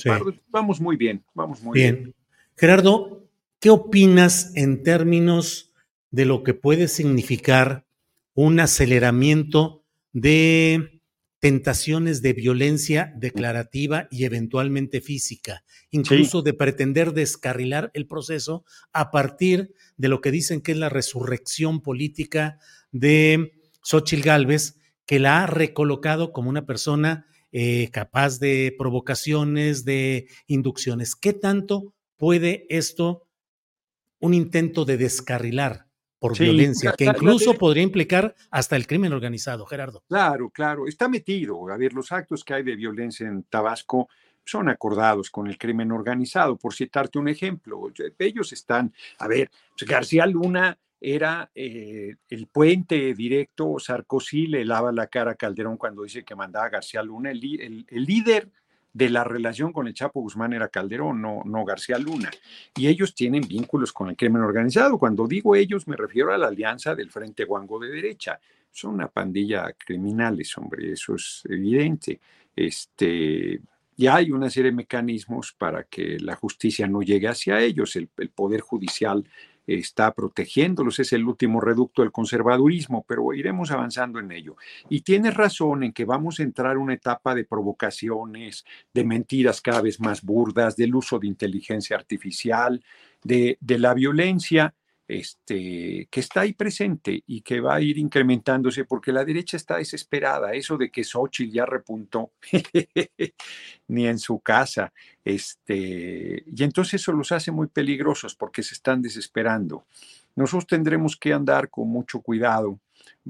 Vamos 0.49 0.81
muy 0.81 0.97
bien, 0.97 1.25
vamos 1.35 1.63
muy 1.63 1.79
bien. 1.79 1.97
bien. 1.97 2.15
Gerardo, 2.57 3.31
¿Qué 3.61 3.69
opinas 3.69 4.57
en 4.57 4.83
términos 4.83 5.71
de 6.11 6.25
lo 6.25 6.43
que 6.43 6.55
puede 6.55 6.89
significar 6.89 7.85
un 8.33 8.59
aceleramiento 8.59 9.85
de 10.15 11.00
tentaciones 11.41 12.21
de 12.21 12.35
violencia 12.35 13.13
declarativa 13.17 14.09
y 14.11 14.25
eventualmente 14.25 15.01
física, 15.01 15.65
incluso 15.91 16.43
de 16.43 16.53
pretender 16.53 17.13
descarrilar 17.13 17.91
el 17.95 18.07
proceso 18.07 18.65
a 18.93 19.11
partir 19.11 19.75
de 19.97 20.09
lo 20.09 20.21
que 20.21 20.31
dicen 20.31 20.61
que 20.61 20.73
es 20.73 20.79
la 20.79 20.91
resurrección 20.91 21.81
política 21.81 22.59
de 22.93 23.53
Xochitl 23.83 24.23
Gálvez, 24.23 24.77
que 25.07 25.19
la 25.19 25.43
ha 25.43 25.47
recolocado 25.47 26.33
como 26.33 26.51
una 26.51 26.67
persona 26.67 27.27
eh, 27.53 27.89
capaz 27.91 28.39
de 28.39 28.75
provocaciones, 28.79 29.85
de 29.85 30.29
inducciones. 30.47 31.17
¿Qué 31.17 31.33
tanto 31.33 31.95
puede 32.17 32.67
esto, 32.69 33.27
un 34.21 34.35
intento 34.35 34.85
de 34.85 34.99
descarrilar 34.99 35.90
por 36.21 36.39
violencia, 36.39 36.93
que 36.97 37.07
incluso 37.07 37.55
podría 37.55 37.83
implicar 37.83 38.37
hasta 38.51 38.77
el 38.77 38.87
crimen 38.87 39.13
organizado, 39.13 39.67
Gerardo? 39.67 40.05
Claro, 40.07 40.51
claro, 40.51 40.87
está 40.87 41.09
metido. 41.09 41.69
A 41.71 41.77
ver, 41.77 41.95
los 41.95 42.13
actos 42.13 42.45
que 42.45 42.55
hay 42.55 42.63
de 42.63 42.77
violencia 42.77 43.27
en 43.27 43.43
Tabasco 43.45 44.09
son 44.45 44.69
acordados 44.69 45.31
con 45.31 45.47
el 45.47 45.57
crimen 45.57 45.91
organizado. 45.93 46.57
Por 46.57 46.75
citarte 46.75 47.19
un 47.19 47.29
ejemplo, 47.29 47.91
ellos 48.19 48.53
están, 48.53 48.93
a 49.19 49.27
ver, 49.27 49.51
García 49.87 50.27
Luna 50.27 50.79
era 51.01 51.51
eh, 51.55 52.17
el 52.29 52.47
puente 52.49 53.15
directo, 53.15 53.79
Sarkozy 53.79 54.47
le 54.47 54.67
lava 54.67 54.93
la 54.93 55.07
cara 55.07 55.33
a 55.33 55.35
Calderón 55.37 55.79
cuando 55.79 56.03
dice 56.03 56.25
que 56.25 56.35
mandaba 56.35 56.67
a 56.67 56.71
García 56.71 57.03
Luna, 57.03 57.31
el, 57.31 57.87
líder 57.89 58.51
de 58.93 59.09
la 59.09 59.25
relación 59.25 59.73
con 59.73 59.87
el 59.87 59.95
Chapo 59.95 60.21
Guzmán 60.21 60.53
era 60.53 60.69
Calderón, 60.69 61.23
no, 61.23 61.43
no 61.45 61.65
García 61.65 61.99
Luna. 61.99 62.31
Y 62.77 62.89
ellos 62.89 63.15
tienen 63.15 63.43
vínculos 63.47 63.93
con 63.93 64.11
el 64.11 64.17
crimen 64.17 64.43
organizado. 64.43 64.99
Cuando 64.99 65.27
digo 65.27 65.55
ellos, 65.55 65.87
me 65.87 65.97
refiero 65.97 66.33
a 66.33 66.39
la 66.39 66.49
alianza 66.49 66.95
del 66.95 67.11
Frente 67.11 67.45
Guango 67.45 67.79
de 67.79 67.89
derecha. 67.89 68.41
Son 68.71 68.95
una 68.95 69.09
pandilla 69.09 69.73
criminales, 69.73 70.57
hombre, 70.59 70.93
eso 70.93 71.15
es 71.15 71.43
evidente. 71.49 72.21
Este, 72.55 73.61
y 73.97 74.07
hay 74.07 74.31
una 74.31 74.51
serie 74.51 74.71
de 74.71 74.77
mecanismos 74.77 75.53
para 75.53 75.85
que 75.85 76.19
la 76.19 76.35
justicia 76.35 76.87
no 76.87 77.03
llegue 77.03 77.29
hacia 77.29 77.61
ellos. 77.61 77.95
El, 77.97 78.09
el 78.17 78.31
Poder 78.31 78.61
Judicial 78.61 79.25
está 79.75 80.13
protegiéndolos, 80.13 80.99
es 80.99 81.13
el 81.13 81.25
último 81.25 81.61
reducto 81.61 82.03
del 82.03 82.13
conservadurismo, 82.13 83.05
pero 83.07 83.33
iremos 83.33 83.71
avanzando 83.71 84.19
en 84.19 84.33
ello. 84.33 84.57
Y 84.89 85.03
tienes 85.03 85.35
razón 85.35 85.85
en 85.85 85.93
que 85.93 86.05
vamos 86.05 86.41
a 86.41 86.43
entrar 86.43 86.73
en 86.73 86.83
una 86.83 86.95
etapa 86.95 87.35
de 87.35 87.45
provocaciones, 87.45 88.65
de 88.93 89.05
mentiras 89.05 89.61
cada 89.61 89.83
vez 89.83 90.01
más 90.01 90.23
burdas, 90.23 90.77
del 90.77 90.95
uso 90.95 91.19
de 91.19 91.27
inteligencia 91.27 91.97
artificial, 91.97 92.83
de, 93.23 93.59
de 93.61 93.79
la 93.79 93.95
violencia 93.95 94.75
este, 95.11 96.07
que 96.09 96.21
está 96.21 96.43
ahí 96.43 96.53
presente 96.53 97.25
y 97.27 97.41
que 97.41 97.61
va 97.61 97.75
a 97.75 97.81
ir 97.81 97.99
incrementándose 97.99 98.85
porque 98.85 99.13
la 99.13 99.25
derecha 99.25 99.57
está 99.57 99.79
desesperada. 99.79 100.53
Eso 100.53 100.79
de 100.79 100.91
que 100.91 101.03
Xochitl 101.03 101.53
ya 101.53 101.67
repuntó, 101.67 102.31
ni 103.89 104.07
en 104.07 104.19
su 104.21 104.39
casa. 104.39 104.93
Este, 105.25 106.45
y 106.47 106.63
entonces 106.63 107.01
eso 107.01 107.13
los 107.13 107.33
hace 107.33 107.51
muy 107.51 107.67
peligrosos 107.67 108.37
porque 108.37 108.63
se 108.63 108.75
están 108.75 109.03
desesperando. 109.03 109.85
Nosotros 110.37 110.69
tendremos 110.69 111.17
que 111.17 111.33
andar 111.33 111.71
con 111.71 111.89
mucho 111.89 112.21
cuidado. 112.21 112.79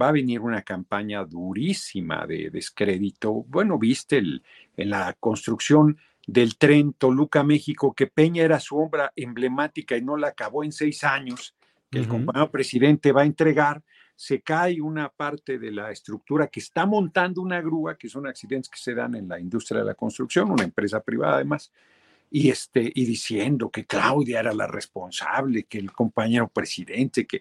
Va 0.01 0.09
a 0.09 0.13
venir 0.13 0.41
una 0.41 0.61
campaña 0.61 1.25
durísima 1.25 2.27
de 2.27 2.51
descrédito. 2.51 3.33
Bueno, 3.49 3.79
viste 3.79 4.19
el, 4.19 4.43
en 4.77 4.91
la 4.91 5.17
construcción 5.19 5.97
del 6.27 6.59
tren 6.59 6.93
Toluca, 6.93 7.43
México, 7.43 7.95
que 7.95 8.07
Peña 8.07 8.43
era 8.45 8.61
su 8.61 8.77
obra 8.77 9.13
emblemática 9.17 9.97
y 9.97 10.03
no 10.03 10.19
la 10.19 10.29
acabó 10.29 10.63
en 10.63 10.73
seis 10.73 11.05
años 11.05 11.55
que 11.91 11.99
el 11.99 12.09
compañero 12.09 12.51
presidente 12.51 13.13
va 13.13 13.23
a 13.23 13.27
entregar, 13.27 13.83
se 14.15 14.43
cae 14.43 14.81
una 14.81 15.09
parte 15.09 15.59
de 15.59 15.73
la 15.73 15.91
estructura 15.91 16.47
que 16.47 16.61
está 16.61 16.87
montando 16.87 17.43
una 17.43 17.61
grúa, 17.61 17.97
que 17.97 18.09
son 18.09 18.27
accidentes 18.27 18.69
que 18.69 18.79
se 18.79 18.95
dan 18.95 19.15
en 19.15 19.29
la 19.29 19.41
industria 19.41 19.81
de 19.81 19.87
la 19.87 19.95
construcción, 19.95 20.51
una 20.51 20.65
empresa 20.65 21.01
privada 21.01 21.37
además, 21.37 21.73
y, 22.31 22.49
este, 22.49 22.93
y 22.95 23.05
diciendo 23.07 23.71
que 23.71 23.87
Claudia 23.87 24.41
era 24.41 24.53
la 24.53 24.67
responsable, 24.67 25.65
que 25.65 25.79
el 25.79 25.91
compañero 25.91 26.49
presidente, 26.49 27.27
que, 27.27 27.41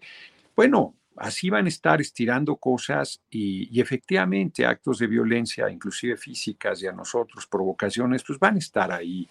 bueno, 0.56 0.96
así 1.18 1.50
van 1.50 1.66
a 1.66 1.70
estar 1.70 2.02
estirando 2.02 2.56
cosas 2.56 3.22
y, 3.30 3.68
y, 3.78 3.82
efectivamente 3.82 4.66
actos 4.66 5.00
de 5.00 5.08
violencia, 5.08 5.70
inclusive 5.70 6.18
físicas 6.18 6.82
y 6.82 6.88
a 6.88 6.92
nosotros 6.92 7.46
provocaciones, 7.46 8.24
pues 8.24 8.40
van 8.40 8.56
a 8.56 8.60
estar 8.60 8.92
ahí. 8.92 9.28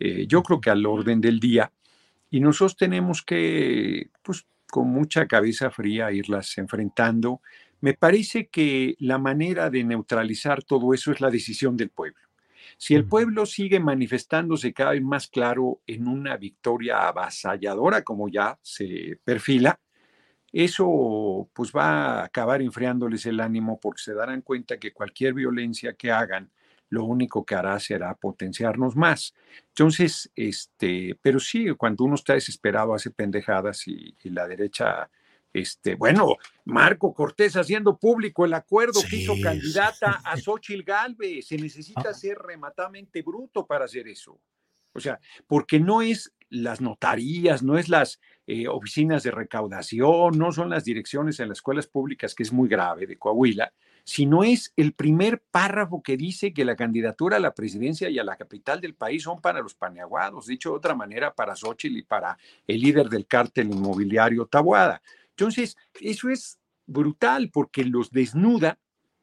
Eh, 0.00 0.26
yo 0.26 0.42
creo 0.42 0.60
que 0.60 0.70
al 0.70 0.84
orden 0.84 1.20
del 1.20 1.38
día 1.38 1.70
y 2.30 2.40
nosotros 2.40 2.76
tenemos 2.76 3.22
que, 3.22 4.10
pues, 4.22 4.46
con 4.70 4.88
mucha 4.88 5.26
cabeza 5.26 5.70
fría 5.70 6.12
irlas 6.12 6.56
enfrentando. 6.58 7.40
Me 7.80 7.94
parece 7.94 8.48
que 8.48 8.96
la 8.98 9.18
manera 9.18 9.70
de 9.70 9.84
neutralizar 9.84 10.62
todo 10.62 10.94
eso 10.94 11.12
es 11.12 11.20
la 11.20 11.30
decisión 11.30 11.76
del 11.76 11.90
pueblo. 11.90 12.20
Si 12.78 12.94
el 12.94 13.06
pueblo 13.06 13.46
sigue 13.46 13.80
manifestándose 13.80 14.72
cada 14.72 14.90
vez 14.92 15.02
más 15.02 15.28
claro 15.28 15.80
en 15.86 16.08
una 16.08 16.36
victoria 16.36 17.08
avasalladora, 17.08 18.02
como 18.02 18.28
ya 18.28 18.58
se 18.60 19.18
perfila, 19.24 19.80
eso 20.52 21.48
pues 21.52 21.72
va 21.74 22.20
a 22.20 22.24
acabar 22.24 22.62
enfriándoles 22.62 23.26
el 23.26 23.40
ánimo 23.40 23.78
porque 23.80 24.02
se 24.02 24.14
darán 24.14 24.42
cuenta 24.42 24.78
que 24.78 24.92
cualquier 24.92 25.34
violencia 25.34 25.94
que 25.94 26.10
hagan 26.10 26.50
lo 26.88 27.04
único 27.04 27.44
que 27.44 27.54
hará 27.54 27.78
será 27.80 28.14
potenciarnos 28.14 28.96
más. 28.96 29.34
Entonces, 29.68 30.30
este, 30.34 31.18
pero 31.20 31.40
sí, 31.40 31.66
cuando 31.76 32.04
uno 32.04 32.14
está 32.14 32.34
desesperado 32.34 32.94
hace 32.94 33.10
pendejadas 33.10 33.86
y, 33.88 34.14
la 34.24 34.46
derecha, 34.46 35.10
este, 35.52 35.94
bueno, 35.94 36.36
Marco 36.64 37.12
Cortés 37.12 37.56
haciendo 37.56 37.96
público 37.96 38.44
el 38.44 38.54
acuerdo 38.54 39.00
que 39.08 39.16
hizo 39.16 39.34
candidata 39.42 40.20
a 40.24 40.36
Xochil 40.40 40.82
Galvez, 40.82 41.46
se 41.48 41.56
necesita 41.56 42.10
ah. 42.10 42.14
ser 42.14 42.38
rematamente 42.38 43.22
bruto 43.22 43.66
para 43.66 43.86
hacer 43.86 44.08
eso. 44.08 44.38
O 44.92 45.00
sea, 45.00 45.20
porque 45.46 45.78
no 45.78 46.00
es 46.00 46.32
las 46.48 46.80
notarías, 46.80 47.62
no 47.62 47.76
es 47.76 47.88
las 47.88 48.20
eh, 48.46 48.68
oficinas 48.68 49.22
de 49.22 49.30
recaudación, 49.30 50.38
no 50.38 50.52
son 50.52 50.70
las 50.70 50.84
direcciones 50.84 51.38
en 51.40 51.48
las 51.48 51.58
escuelas 51.58 51.86
públicas, 51.86 52.34
que 52.34 52.44
es 52.44 52.52
muy 52.52 52.68
grave 52.68 53.06
de 53.06 53.18
Coahuila, 53.18 53.72
sino 54.06 54.44
es 54.44 54.72
el 54.76 54.92
primer 54.92 55.42
párrafo 55.50 56.00
que 56.00 56.16
dice 56.16 56.54
que 56.54 56.64
la 56.64 56.76
candidatura 56.76 57.38
a 57.38 57.40
la 57.40 57.54
presidencia 57.54 58.08
y 58.08 58.20
a 58.20 58.24
la 58.24 58.36
capital 58.36 58.80
del 58.80 58.94
país 58.94 59.24
son 59.24 59.40
para 59.40 59.60
los 59.60 59.74
paneaguados, 59.74 60.46
dicho 60.46 60.70
de 60.70 60.76
otra 60.76 60.94
manera, 60.94 61.34
para 61.34 61.56
Xochitl 61.56 61.96
y 61.96 62.02
para 62.02 62.38
el 62.68 62.80
líder 62.80 63.08
del 63.08 63.26
cártel 63.26 63.72
inmobiliario 63.72 64.46
Tabuada. 64.46 65.02
Entonces, 65.30 65.76
eso 66.00 66.30
es 66.30 66.56
brutal 66.86 67.50
porque 67.52 67.84
los 67.84 68.12
desnuda 68.12 68.78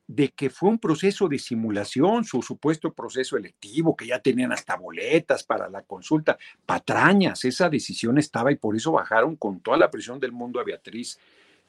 de 0.05 0.31
que 0.31 0.49
fue 0.49 0.69
un 0.69 0.79
proceso 0.79 1.29
de 1.29 1.39
simulación, 1.39 2.25
su 2.25 2.41
supuesto 2.41 2.91
proceso 2.91 3.37
electivo, 3.37 3.95
que 3.95 4.07
ya 4.07 4.19
tenían 4.19 4.51
hasta 4.51 4.75
boletas 4.75 5.45
para 5.45 5.69
la 5.69 5.83
consulta, 5.83 6.37
patrañas, 6.65 7.45
esa 7.45 7.69
decisión 7.69 8.17
estaba 8.17 8.51
y 8.51 8.57
por 8.57 8.75
eso 8.75 8.91
bajaron 8.91 9.37
con 9.37 9.61
toda 9.61 9.77
la 9.77 9.89
presión 9.89 10.19
del 10.19 10.33
mundo 10.33 10.59
a 10.59 10.65
Beatriz 10.65 11.17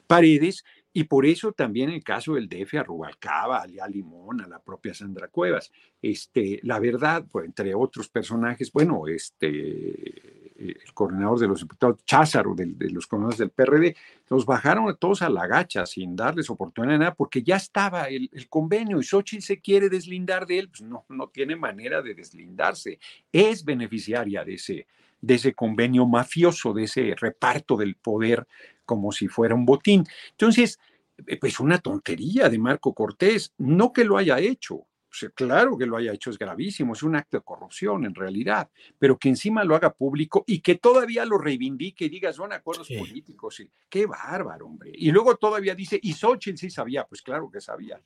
Paredes 0.05 0.65
y 0.97 1.03
por 1.03 1.25
eso 1.25 1.51
también 1.51 1.89
el 1.89 2.05
caso 2.05 2.35
del 2.35 2.47
DF 2.47 2.75
a 2.75 2.83
Rubalcaba, 2.83 3.63
a 3.63 3.89
Limón, 3.89 4.39
a 4.39 4.47
la 4.47 4.59
propia 4.59 4.93
Sandra 4.93 5.27
Cuevas. 5.27 5.69
Este, 6.01 6.61
la 6.63 6.79
verdad, 6.79 7.25
pues, 7.29 7.47
entre 7.47 7.75
otros 7.75 8.07
personajes, 8.07 8.71
bueno, 8.71 9.05
este, 9.05 10.55
el 10.57 10.93
coordinador 10.93 11.37
de 11.37 11.47
los 11.49 11.59
diputados, 11.59 11.97
Cházaro, 12.05 12.55
de, 12.55 12.73
los 12.91 13.07
coordinadores 13.07 13.39
del 13.39 13.49
PRD, 13.49 13.93
los 14.29 14.45
bajaron 14.45 14.95
todos 14.97 15.21
a 15.21 15.29
la 15.29 15.45
gacha 15.47 15.85
sin 15.85 16.15
darles 16.15 16.49
oportunidad 16.49 16.93
de 16.93 16.99
nada, 16.99 17.13
porque 17.13 17.43
ya 17.43 17.57
estaba 17.57 18.03
el, 18.05 18.29
convenio 18.47 18.97
y 18.97 19.03
Xochitl 19.03 19.43
se 19.43 19.59
quiere 19.59 19.89
deslindar 19.89 20.47
de 20.47 20.59
él, 20.59 20.69
pues 20.69 20.81
no, 20.81 21.03
no 21.09 21.27
tiene 21.27 21.57
manera 21.57 22.01
de 22.01 22.15
deslindarse. 22.15 22.99
Es 23.33 23.65
beneficiaria 23.65 24.45
de 24.45 24.53
ese, 24.53 24.87
de 25.25 25.35
ese 25.35 25.53
convenio 25.53 26.05
mafioso, 26.05 26.73
de 26.73 26.83
ese 26.83 27.15
reparto 27.17 27.75
del 27.75 27.95
poder 27.95 28.45
como 28.85 29.11
si 29.11 29.27
fuera 29.27 29.55
un 29.55 29.65
botín. 29.65 30.05
Entonces, 30.31 30.79
eh, 31.25 31.37
pues 31.37 31.59
una 31.59 31.79
tontería 31.79 32.49
de 32.49 32.59
Marco 32.59 32.93
Cortés, 32.93 33.53
no 33.57 33.91
que 33.91 34.05
lo 34.05 34.17
haya 34.17 34.39
hecho, 34.39 34.85
claro 35.33 35.77
que 35.77 35.85
lo 35.85 35.97
haya 35.97 36.13
hecho, 36.13 36.29
es 36.29 36.37
gravísimo, 36.37 36.93
es 36.93 37.03
un 37.03 37.15
acto 37.15 37.37
de 37.37 37.43
corrupción 37.43 38.05
en 38.05 38.13
realidad, 38.13 38.69
pero 38.99 39.17
que 39.17 39.29
encima 39.29 39.63
lo 39.63 39.75
haga 39.75 39.93
público 39.93 40.43
y 40.45 40.59
que 40.59 40.75
todavía 40.75 41.25
lo 41.25 41.37
reivindique 41.37 42.05
y 42.05 42.09
diga, 42.09 42.33
son 42.33 42.53
acuerdos 42.53 42.89
políticos. 42.89 43.59
Y, 43.61 43.69
qué 43.89 44.05
bárbaro, 44.05 44.67
hombre. 44.67 44.91
Y 44.93 45.11
luego 45.11 45.35
todavía 45.37 45.75
dice, 45.75 45.99
y 46.01 46.13
Xochitl 46.13 46.57
sí 46.57 46.69
sabía, 46.69 47.05
pues 47.05 47.21
claro 47.21 47.49
que 47.49 47.61
sabía. 47.61 47.99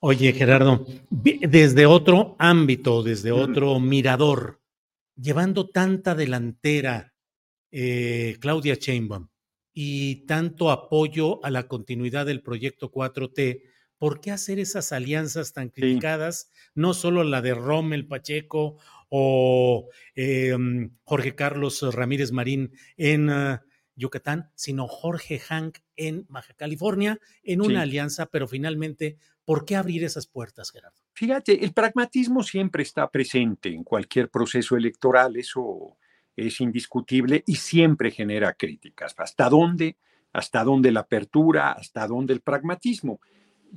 Oye, 0.00 0.32
Gerardo, 0.32 0.84
desde 1.10 1.86
otro 1.86 2.36
ámbito, 2.38 3.02
desde 3.02 3.32
otro 3.32 3.80
mirador, 3.80 4.60
llevando 5.16 5.68
tanta 5.68 6.14
delantera 6.14 7.14
eh, 7.70 8.36
Claudia 8.40 8.74
Sheinbaum, 8.74 9.28
y 9.78 10.24
tanto 10.24 10.70
apoyo 10.70 11.44
a 11.44 11.50
la 11.50 11.68
continuidad 11.68 12.24
del 12.24 12.40
proyecto 12.40 12.90
4T, 12.90 13.62
¿por 13.98 14.22
qué 14.22 14.30
hacer 14.30 14.58
esas 14.58 14.90
alianzas 14.90 15.52
tan 15.52 15.68
criticadas? 15.68 16.50
No 16.74 16.94
solo 16.94 17.24
la 17.24 17.42
de 17.42 17.52
Rommel 17.52 18.08
Pacheco 18.08 18.78
o 19.10 19.90
em, 20.14 20.96
Jorge 21.04 21.34
Carlos 21.34 21.82
Ramírez 21.94 22.32
Marín 22.32 22.72
en 22.96 23.28
ah, 23.28 23.66
Yucatán, 23.96 24.50
sino 24.54 24.88
Jorge 24.88 25.38
Hank 25.38 25.80
en 25.94 26.24
Baja 26.30 26.54
California, 26.54 27.20
en 27.42 27.60
una 27.60 27.82
alianza, 27.82 28.30
pero 28.30 28.48
finalmente, 28.48 29.18
¿por 29.46 29.64
qué 29.64 29.76
abrir 29.76 30.04
esas 30.04 30.26
puertas, 30.26 30.70
Gerardo? 30.70 30.98
Fíjate, 31.14 31.64
el 31.64 31.72
pragmatismo 31.72 32.42
siempre 32.42 32.82
está 32.82 33.08
presente 33.10 33.70
en 33.70 33.82
cualquier 33.82 34.28
proceso 34.28 34.76
electoral, 34.76 35.36
eso 35.36 35.96
es 36.36 36.60
indiscutible 36.60 37.42
y 37.46 37.54
siempre 37.54 38.10
genera 38.10 38.52
críticas. 38.52 39.14
¿Hasta 39.16 39.48
dónde? 39.48 39.96
¿Hasta 40.34 40.62
dónde 40.62 40.92
la 40.92 41.00
apertura? 41.00 41.72
¿Hasta 41.72 42.06
dónde 42.06 42.34
el 42.34 42.42
pragmatismo? 42.42 43.20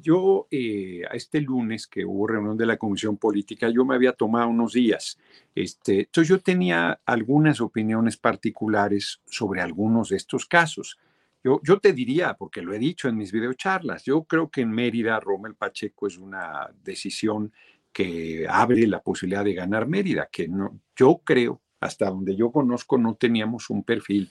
yo 0.02 0.48
eh, 0.52 1.02
a 1.10 1.16
este 1.16 1.42
lunes 1.42 1.88
que 1.88 2.06
hubo 2.06 2.28
reunión 2.28 2.58
de 2.58 2.66
la 2.66 2.78
Comisión 2.78 3.18
Política, 3.18 3.70
yo 3.70 3.86
me 3.86 3.96
había 3.96 4.14
tomado 4.14 4.48
unos 4.50 4.74
días. 4.74 5.18
Este, 5.56 6.02
entonces 6.02 6.30
yo 6.30 6.40
tenía 6.40 7.00
algunas 7.06 7.62
opiniones 7.62 8.18
particulares 8.18 9.22
sobre 9.26 9.62
algunos 9.62 10.10
de 10.10 10.18
estos 10.18 10.46
casos. 10.46 10.98
Yo, 11.44 11.62
yo 11.64 11.80
te 11.80 11.94
diría, 11.94 12.34
porque 12.34 12.62
lo 12.62 12.74
he 12.74 12.80
dicho 12.80 13.08
en 13.08 13.18
mis 13.18 13.32
videocharlas, 13.32 14.04
yo 14.04 14.24
creo 14.24 14.50
que 14.50 14.62
en 14.62 14.72
Mérida 14.72 15.20
Rommel 15.20 15.56
Pacheco 15.56 16.08
es 16.08 16.18
una 16.18 16.70
decisión 16.84 17.54
que 17.94 18.46
abre 18.48 18.86
la 18.88 19.02
posibilidad 19.02 19.44
de 19.44 19.54
ganar 19.54 19.88
Mérida, 19.88 20.28
que 20.32 20.48
no, 20.48 20.80
yo 20.96 21.22
creo, 21.24 21.62
hasta 21.80 22.10
donde 22.10 22.36
yo 22.36 22.52
conozco, 22.52 22.98
no 22.98 23.16
teníamos 23.16 23.70
un 23.70 23.84
perfil 23.84 24.30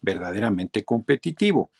verdaderamente 0.00 0.84
competitivo. 0.84 1.70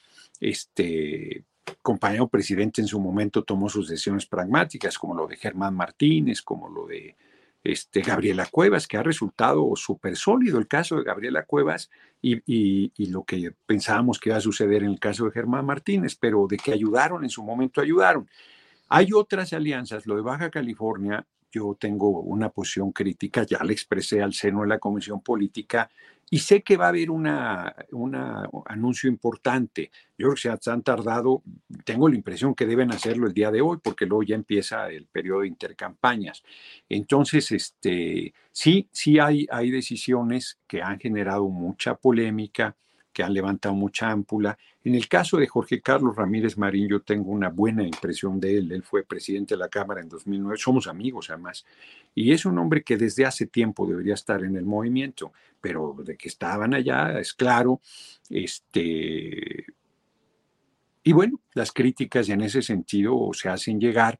Este, 0.41 1.45
compañero 1.83 2.29
presidente 2.29 2.81
en 2.81 2.87
su 2.87 3.01
momento 3.01 3.45
tomó 3.45 3.69
sus 3.69 3.89
decisiones 3.89 4.27
pragmáticas, 4.27 4.99
como 4.99 5.15
lo 5.15 5.27
de 5.27 5.37
Germán 5.37 5.75
Martínez, 5.75 6.43
como 6.43 6.69
lo 6.69 6.87
de 6.87 7.17
este, 7.63 8.01
Gabriela 8.01 8.47
Cuevas, 8.51 8.87
que 8.87 8.97
ha 8.97 9.03
resultado 9.03 9.71
súper 9.77 10.17
sólido 10.17 10.59
el 10.59 10.67
caso 10.67 10.97
de 10.97 11.05
Gabriela 11.05 11.45
Cuevas 11.45 11.91
y, 12.23 12.43
y, 12.47 13.07
lo 13.07 13.25
que 13.25 13.53
pensábamos 13.67 14.19
que 14.19 14.31
iba 14.31 14.39
a 14.39 14.41
suceder 14.41 14.83
en 14.83 14.91
el 14.91 15.01
caso 15.01 15.27
de 15.27 15.33
Germán 15.33 15.67
Martínez, 15.67 16.17
pero 16.17 16.47
de 16.49 16.57
que 16.57 16.73
ayudaron, 16.73 17.25
en 17.25 17.31
su 17.31 17.43
momento 17.43 17.81
ayudaron. 17.81 18.29
Hay 18.89 19.13
otras 19.13 19.53
alianzas, 19.53 20.07
lo 20.07 20.17
de 20.17 20.23
Baja 20.23 20.51
California, 20.51 21.27
yo 21.53 21.77
tengo 21.79 22.21
una 22.21 22.49
posición 22.49 22.93
crítica, 22.93 23.45
ya 23.45 23.63
la 23.63 23.73
expresé 23.73 24.23
al 24.23 24.33
seno 24.33 24.63
de 24.63 24.69
la 24.69 24.79
Comisión 24.79 25.21
Política, 25.21 25.91
y 26.33 26.39
sé 26.39 26.63
que 26.63 26.77
va 26.77 26.87
a 26.87 26.91
haber 26.91 27.11
un 27.11 27.27
anuncio 27.27 29.11
importante. 29.11 29.91
Yo 30.17 30.29
creo 30.29 30.35
que 30.35 30.59
se 30.63 30.71
han 30.71 30.83
tardado, 30.83 31.43
tengo 31.85 32.09
la 32.09 32.15
impresión 32.15 32.55
que 32.55 32.67
deben 32.67 32.93
hacerlo 32.93 33.27
el 33.27 33.35
día 33.35 33.51
de 33.51 33.61
hoy, 33.61 33.79
porque 33.83 34.07
luego 34.07 34.23
ya 34.23 34.37
empieza 34.37 34.89
el 34.91 35.07
periodo 35.07 35.41
de 35.41 35.49
intercampañas. 35.49 36.45
Entonces, 36.89 37.51
este, 37.51 38.33
sí, 38.53 38.89
sí 38.93 39.19
hay, 39.19 39.49
hay 39.51 39.73
decisiones 39.73 40.61
que 40.69 40.83
han 40.83 41.01
generado 41.01 41.49
mucha 41.49 41.97
polémica, 41.97 42.77
que 43.13 43.25
han 43.25 43.35
levantado 43.35 43.75
mucha 43.75 44.09
ámpula. 44.09 44.57
En 44.83 44.95
el 44.95 45.09
caso 45.09 45.37
de 45.37 45.47
Jorge 45.47 45.83
Carlos 45.83 46.17
Ramírez 46.17 46.57
Marín, 46.57 46.89
yo 46.89 47.01
tengo 47.01 47.31
una 47.33 47.51
buena 47.51 47.83
impresión 47.83 48.41
de 48.41 48.57
él. 48.57 48.73
Él 48.73 48.83
fue 48.83 49.05
presidente 49.05 49.55
de 49.55 49.59
la 49.59 49.69
Cámara 49.69 50.01
en 50.01 50.09
2009, 50.09 50.57
somos 50.57 50.87
amigos 50.87 51.29
además, 51.29 51.67
y 52.15 52.33
es 52.33 52.47
un 52.47 52.59
hombre 52.59 52.83
que 52.83 52.97
desde 52.97 53.27
hace 53.27 53.47
tiempo 53.47 53.87
debería 53.87 54.15
estar 54.15 54.43
en 54.43 54.57
el 54.57 54.65
movimiento, 54.65 55.33
pero 55.61 55.95
de 56.03 56.17
que 56.17 56.29
estaban 56.29 56.73
allá, 56.73 57.19
es 57.19 57.35
claro. 57.35 57.83
Este, 58.31 59.67
y 61.03 61.13
bueno, 61.13 61.41
las 61.55 61.73
críticas 61.73 62.29
en 62.29 62.41
ese 62.41 62.63
sentido 62.63 63.31
se 63.33 63.49
hacen 63.49 63.81
llegar. 63.81 64.19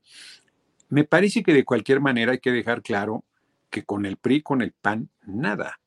Me 0.89 1.05
parece 1.05 1.43
que 1.43 1.55
de 1.55 1.65
cualquier 1.65 2.01
manera 2.01 2.33
hay 2.33 2.39
que 2.39 2.53
dejar 2.53 2.83
claro 2.83 3.25
que 3.71 3.85
con 3.85 4.05
el 4.05 4.17
PRI, 4.17 4.43
con 4.43 4.61
el 4.61 4.73
PAN, 4.73 5.09
nada. 5.27 5.79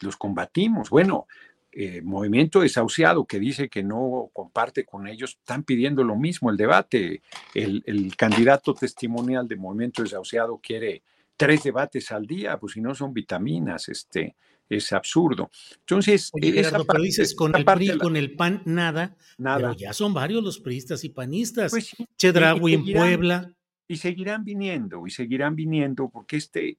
Los 0.00 0.16
combatimos. 0.16 0.90
Bueno, 0.90 1.26
eh, 1.72 2.02
movimiento 2.02 2.60
desahuciado 2.60 3.24
que 3.24 3.38
dice 3.38 3.68
que 3.68 3.84
no 3.84 4.30
comparte 4.32 4.84
con 4.84 5.06
ellos, 5.06 5.38
están 5.38 5.62
pidiendo 5.62 6.02
lo 6.02 6.16
mismo, 6.16 6.50
el 6.50 6.56
debate. 6.56 7.22
El, 7.54 8.12
candidato 8.16 8.74
testimonial 8.74 9.46
de 9.46 9.56
movimiento 9.56 10.02
desahuciado 10.02 10.58
quiere 10.58 11.02
tres 11.36 11.62
debates 11.62 12.10
al 12.10 12.26
día, 12.26 12.58
pues 12.58 12.72
si 12.72 12.80
no 12.80 12.94
son 12.94 13.14
vitaminas, 13.14 13.88
este, 13.88 14.34
es 14.68 14.92
absurdo. 14.92 15.50
Entonces, 15.78 16.30
pero 16.32 17.00
dices 17.00 17.34
con 17.36 17.54
el 17.54 17.64
PRI, 17.64 17.98
con 17.98 18.16
el 18.16 18.34
PAN, 18.34 18.62
nada, 18.64 19.16
nada. 19.38 19.58
Pero 19.58 19.72
ya 19.74 19.92
son 19.92 20.12
varios 20.12 20.42
los 20.42 20.58
priistas 20.58 21.04
y 21.04 21.10
panistas. 21.10 21.70
Pues 21.70 21.94
Chedraui 22.16 22.74
en 22.74 22.92
Puebla. 22.92 23.54
Y 23.86 23.96
seguirán 23.96 24.44
viniendo, 24.44 25.04
y 25.06 25.10
seguirán 25.10 25.56
viniendo, 25.56 26.08
porque 26.08 26.36
este, 26.36 26.78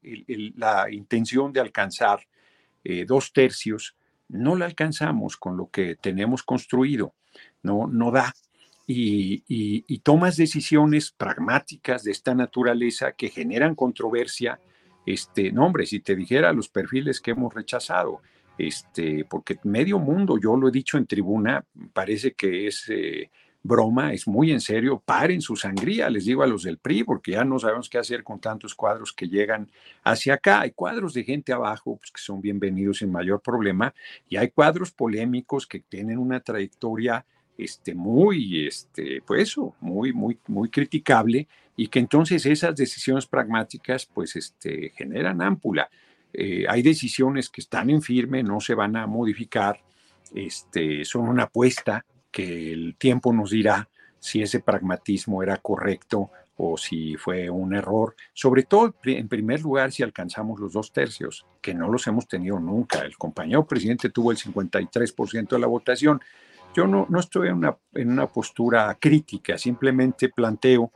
la 0.56 0.90
intención 0.92 1.52
de 1.52 1.60
alcanzar 1.60 2.26
eh, 2.84 3.06
dos 3.06 3.34
tercios 3.34 3.96
no 4.32 4.56
la 4.56 4.66
alcanzamos 4.66 5.38
con 5.38 5.58
lo 5.58 5.70
que 5.70 5.96
tenemos 5.96 6.44
construido, 6.44 7.14
no, 7.62 7.88
no 7.88 8.12
da. 8.12 8.34
Y, 8.88 10.00
tomas 10.00 10.36
decisiones 10.36 11.12
pragmáticas 11.12 12.04
de 12.04 12.12
esta 12.12 12.34
naturaleza 12.34 13.14
que 13.14 13.30
generan 13.30 13.76
controversia. 13.76 14.60
Este, 15.06 15.52
no, 15.52 15.66
hombre, 15.66 15.86
si 15.86 16.00
te 16.00 16.16
dijera 16.16 16.52
los 16.52 16.68
perfiles 16.68 17.22
que 17.22 17.32
hemos 17.32 17.54
rechazado, 17.54 18.22
este, 18.58 19.24
porque 19.26 19.60
medio 19.64 20.00
mundo, 20.00 20.38
yo 20.42 20.58
lo 20.58 20.68
he 20.68 20.72
dicho 20.72 20.98
en 20.98 21.06
tribuna, 21.06 21.64
parece 21.94 22.34
que 22.34 22.68
es 22.68 22.90
eh, 22.90 23.30
broma, 23.64 24.14
es 24.14 24.28
muy 24.28 24.52
en 24.52 24.62
serio, 24.62 25.02
paren 25.04 25.42
su 25.42 25.56
sangría, 25.56 26.10
les 26.10 26.26
digo 26.26 26.42
a 26.42 26.48
los 26.48 26.64
del 26.64 26.78
PRI, 26.78 27.04
porque 27.04 27.32
ya 27.32 27.44
no 27.44 27.60
sabemos 27.60 27.90
qué 27.90 27.98
hacer 27.98 28.24
con 28.24 28.40
tantos 28.40 28.74
cuadros 28.74 29.14
que 29.14 29.28
llegan 29.28 29.70
hacia 30.04 30.36
acá. 30.36 30.62
Hay 30.62 30.72
cuadros 30.72 31.14
de 31.14 31.24
gente 31.24 31.54
abajo 31.54 31.98
pues, 31.98 32.12
que 32.12 32.22
son 32.22 32.42
bienvenidos 32.42 33.00
sin 33.00 33.12
mayor 33.12 33.42
problema, 33.42 33.94
y 34.28 34.38
hay 34.38 34.50
cuadros 34.50 34.92
polémicos 34.92 35.68
que 35.68 35.80
tienen 35.80 36.18
una 36.18 36.40
trayectoria 36.40 37.26
este, 37.58 37.94
muy, 37.94 38.66
este, 38.66 39.22
pues 39.26 39.56
muy, 39.80 40.12
muy, 40.14 40.40
muy 40.48 40.70
criticable, 40.70 41.48
y 41.76 41.88
que 41.88 42.00
entonces 42.00 42.46
esas 42.46 42.76
decisiones 42.76 43.28
pragmáticas, 43.28 44.08
pues, 44.08 44.36
este, 44.36 44.92
generan 44.96 45.42
ámpula. 45.42 45.90
Eh, 46.34 46.66
hay 46.68 46.82
decisiones 46.82 47.50
que 47.50 47.62
están 47.62 47.90
en 47.90 48.02
firme, 48.02 48.42
no 48.42 48.60
se 48.60 48.74
van 48.74 48.96
a 48.96 49.06
modificar, 49.06 49.80
este, 50.34 51.06
son 51.06 51.28
una 51.28 51.44
apuesta 51.44 52.06
que 52.32 52.72
el 52.72 52.96
tiempo 52.98 53.34
nos 53.34 53.52
dirá 53.52 53.90
si 54.20 54.42
ese 54.42 54.60
pragmatismo 54.60 55.44
era 55.44 55.58
correcto 55.58 56.32
o 56.64 56.78
si 56.78 57.16
fue 57.16 57.50
un 57.50 57.74
error, 57.74 58.16
sobre 58.34 58.64
todo 58.64 58.94
en 59.06 59.28
primer 59.28 59.62
lugar 59.62 59.92
si 59.92 60.04
alcanzamos 60.04 60.60
los 60.60 60.74
dos 60.74 60.92
tercios, 60.92 61.46
que 61.60 61.74
no 61.74 61.90
los 61.90 62.06
hemos 62.06 62.28
tenido 62.28 62.60
nunca. 62.60 63.00
El 63.00 63.18
compañero 63.18 63.66
presidente 63.66 64.10
tuvo 64.10 64.32
el 64.32 64.38
53% 64.38 65.50
de 65.50 65.60
la 65.60 65.66
votación. 65.66 66.22
Yo 66.76 66.86
no, 66.86 67.08
no 67.10 67.20
estoy 67.20 67.48
en 67.48 67.56
una, 67.56 67.78
en 67.94 68.12
una 68.12 68.28
postura 68.28 68.96
crítica, 69.00 69.58
simplemente 69.58 70.30
planteo 70.30 70.92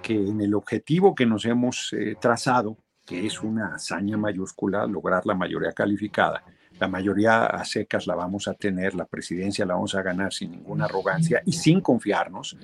que 0.00 0.14
en 0.14 0.40
el 0.40 0.54
objetivo 0.54 1.14
que 1.14 1.26
nos 1.26 1.44
hemos 1.44 1.92
eh, 1.92 2.16
trazado, 2.20 2.76
que 3.04 3.26
es 3.26 3.42
una 3.42 3.74
hazaña 3.74 4.16
mayúscula, 4.16 4.86
lograr 4.86 5.26
la 5.26 5.34
mayoría 5.34 5.72
calificada, 5.72 6.44
la 6.78 6.88
mayoría 6.88 7.46
a 7.46 7.64
secas 7.64 8.06
la 8.06 8.14
vamos 8.14 8.48
a 8.48 8.54
tener, 8.54 8.94
la 8.94 9.04
presidencia 9.04 9.66
la 9.66 9.74
vamos 9.74 9.94
a 9.94 10.02
ganar 10.02 10.32
sin 10.32 10.52
ninguna 10.52 10.84
arrogancia 10.84 11.42
y 11.44 11.52
sin 11.52 11.80
confiarnos, 11.80 12.56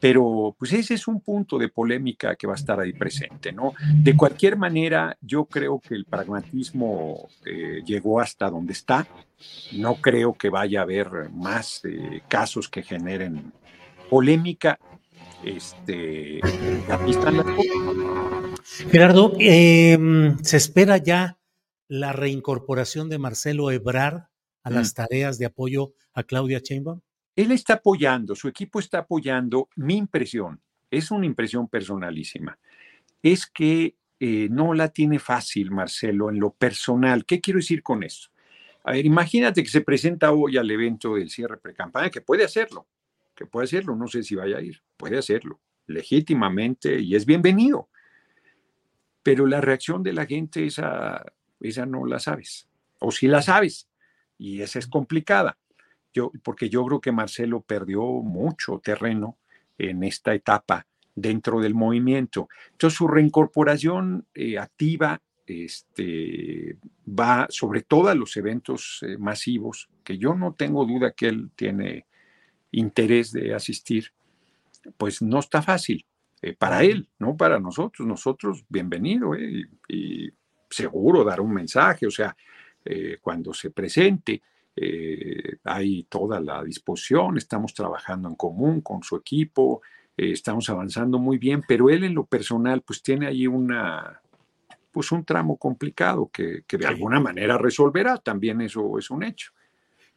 pero 0.00 0.54
pues 0.58 0.72
ese 0.72 0.94
es 0.94 1.06
un 1.06 1.20
punto 1.20 1.58
de 1.58 1.68
polémica 1.68 2.34
que 2.36 2.46
va 2.46 2.54
a 2.54 2.56
estar 2.56 2.80
ahí 2.80 2.92
presente, 2.92 3.52
¿no? 3.52 3.74
De 3.94 4.16
cualquier 4.16 4.56
manera, 4.56 5.16
yo 5.20 5.44
creo 5.44 5.78
que 5.78 5.94
el 5.94 6.06
pragmatismo 6.06 7.28
eh, 7.44 7.82
llegó 7.84 8.20
hasta 8.20 8.48
donde 8.48 8.72
está, 8.72 9.06
no 9.72 9.96
creo 9.96 10.34
que 10.34 10.48
vaya 10.48 10.80
a 10.80 10.82
haber 10.84 11.30
más 11.30 11.82
eh, 11.84 12.22
casos 12.28 12.68
que 12.68 12.82
generen 12.82 13.52
polémica. 14.08 14.78
Este, 15.44 16.40
aquí 16.90 17.10
están 17.10 17.38
las 17.38 17.46
Gerardo, 18.90 19.32
em, 19.38 20.36
se 20.42 20.56
espera 20.56 20.98
ya 20.98 21.36
la 21.90 22.12
reincorporación 22.12 23.08
de 23.08 23.18
Marcelo 23.18 23.72
Ebrard 23.72 24.28
a 24.62 24.70
las 24.70 24.94
tareas 24.94 25.38
de 25.38 25.46
apoyo 25.46 25.92
a 26.14 26.22
Claudia 26.22 26.60
Sheinbaum? 26.60 27.00
Él 27.34 27.50
está 27.50 27.74
apoyando, 27.74 28.36
su 28.36 28.46
equipo 28.46 28.78
está 28.78 28.98
apoyando. 28.98 29.68
Mi 29.74 29.96
impresión, 29.96 30.60
es 30.88 31.10
una 31.10 31.26
impresión 31.26 31.66
personalísima, 31.66 32.56
es 33.22 33.44
que 33.44 33.96
eh, 34.20 34.48
no 34.50 34.72
la 34.72 34.90
tiene 34.90 35.18
fácil 35.18 35.72
Marcelo 35.72 36.30
en 36.30 36.38
lo 36.38 36.52
personal. 36.52 37.24
¿Qué 37.26 37.40
quiero 37.40 37.58
decir 37.58 37.82
con 37.82 38.04
eso? 38.04 38.30
A 38.84 38.92
ver, 38.92 39.04
imagínate 39.04 39.62
que 39.64 39.68
se 39.68 39.80
presenta 39.80 40.30
hoy 40.30 40.58
al 40.58 40.70
evento 40.70 41.16
del 41.16 41.28
cierre 41.28 41.58
precampaña, 41.58 42.08
que 42.08 42.20
puede 42.20 42.44
hacerlo, 42.44 42.86
que 43.34 43.46
puede 43.46 43.64
hacerlo, 43.64 43.96
no 43.96 44.06
sé 44.06 44.22
si 44.22 44.36
vaya 44.36 44.58
a 44.58 44.62
ir, 44.62 44.80
puede 44.96 45.18
hacerlo 45.18 45.60
legítimamente 45.88 47.00
y 47.00 47.16
es 47.16 47.26
bienvenido. 47.26 47.88
Pero 49.24 49.44
la 49.46 49.60
reacción 49.60 50.04
de 50.04 50.12
la 50.12 50.24
gente 50.24 50.66
es 50.66 50.78
a, 50.78 51.24
esa 51.60 51.86
no 51.86 52.06
la 52.06 52.18
sabes. 52.18 52.68
O 52.98 53.10
si 53.12 53.28
la 53.28 53.42
sabes, 53.42 53.88
y 54.38 54.62
esa 54.62 54.78
es 54.78 54.86
complicada. 54.86 55.58
Yo, 56.12 56.32
porque 56.42 56.68
yo 56.68 56.84
creo 56.86 57.00
que 57.00 57.12
Marcelo 57.12 57.60
perdió 57.60 58.02
mucho 58.02 58.80
terreno 58.82 59.38
en 59.78 60.02
esta 60.02 60.34
etapa 60.34 60.86
dentro 61.14 61.60
del 61.60 61.74
movimiento. 61.74 62.48
Entonces 62.72 62.96
su 62.96 63.06
reincorporación 63.06 64.26
eh, 64.34 64.58
activa 64.58 65.20
este, 65.46 66.76
va 67.06 67.46
sobre 67.50 67.82
todo 67.82 68.08
a 68.08 68.14
los 68.14 68.36
eventos 68.36 69.00
eh, 69.02 69.18
masivos, 69.18 69.88
que 70.04 70.18
yo 70.18 70.34
no 70.34 70.54
tengo 70.54 70.84
duda 70.84 71.12
que 71.12 71.28
él 71.28 71.50
tiene 71.56 72.06
interés 72.70 73.32
de 73.32 73.54
asistir, 73.54 74.12
pues 74.96 75.20
no 75.22 75.40
está 75.40 75.60
fácil 75.60 76.06
eh, 76.40 76.54
para 76.54 76.84
él, 76.84 77.08
no 77.18 77.36
para 77.36 77.58
nosotros. 77.58 78.06
Nosotros, 78.06 78.64
bienvenido, 78.68 79.32
y 79.36 80.30
seguro 80.70 81.24
dar 81.24 81.40
un 81.40 81.52
mensaje, 81.52 82.06
o 82.06 82.10
sea, 82.10 82.34
eh, 82.84 83.18
cuando 83.20 83.52
se 83.52 83.70
presente, 83.70 84.40
eh, 84.74 85.56
hay 85.64 86.04
toda 86.04 86.40
la 86.40 86.62
disposición, 86.64 87.36
estamos 87.36 87.74
trabajando 87.74 88.28
en 88.28 88.36
común 88.36 88.80
con 88.80 89.02
su 89.02 89.16
equipo, 89.16 89.82
eh, 90.16 90.30
estamos 90.32 90.70
avanzando 90.70 91.18
muy 91.18 91.38
bien, 91.38 91.62
pero 91.66 91.90
él 91.90 92.04
en 92.04 92.14
lo 92.14 92.24
personal 92.24 92.82
pues 92.82 93.02
tiene 93.02 93.26
ahí 93.26 93.46
una, 93.46 94.22
pues 94.90 95.12
un 95.12 95.24
tramo 95.24 95.58
complicado 95.58 96.30
que, 96.32 96.62
que 96.66 96.78
de 96.78 96.86
alguna 96.86 97.20
manera 97.20 97.58
resolverá, 97.58 98.16
también 98.16 98.60
eso 98.60 98.98
es 98.98 99.10
un 99.10 99.24
hecho. 99.24 99.52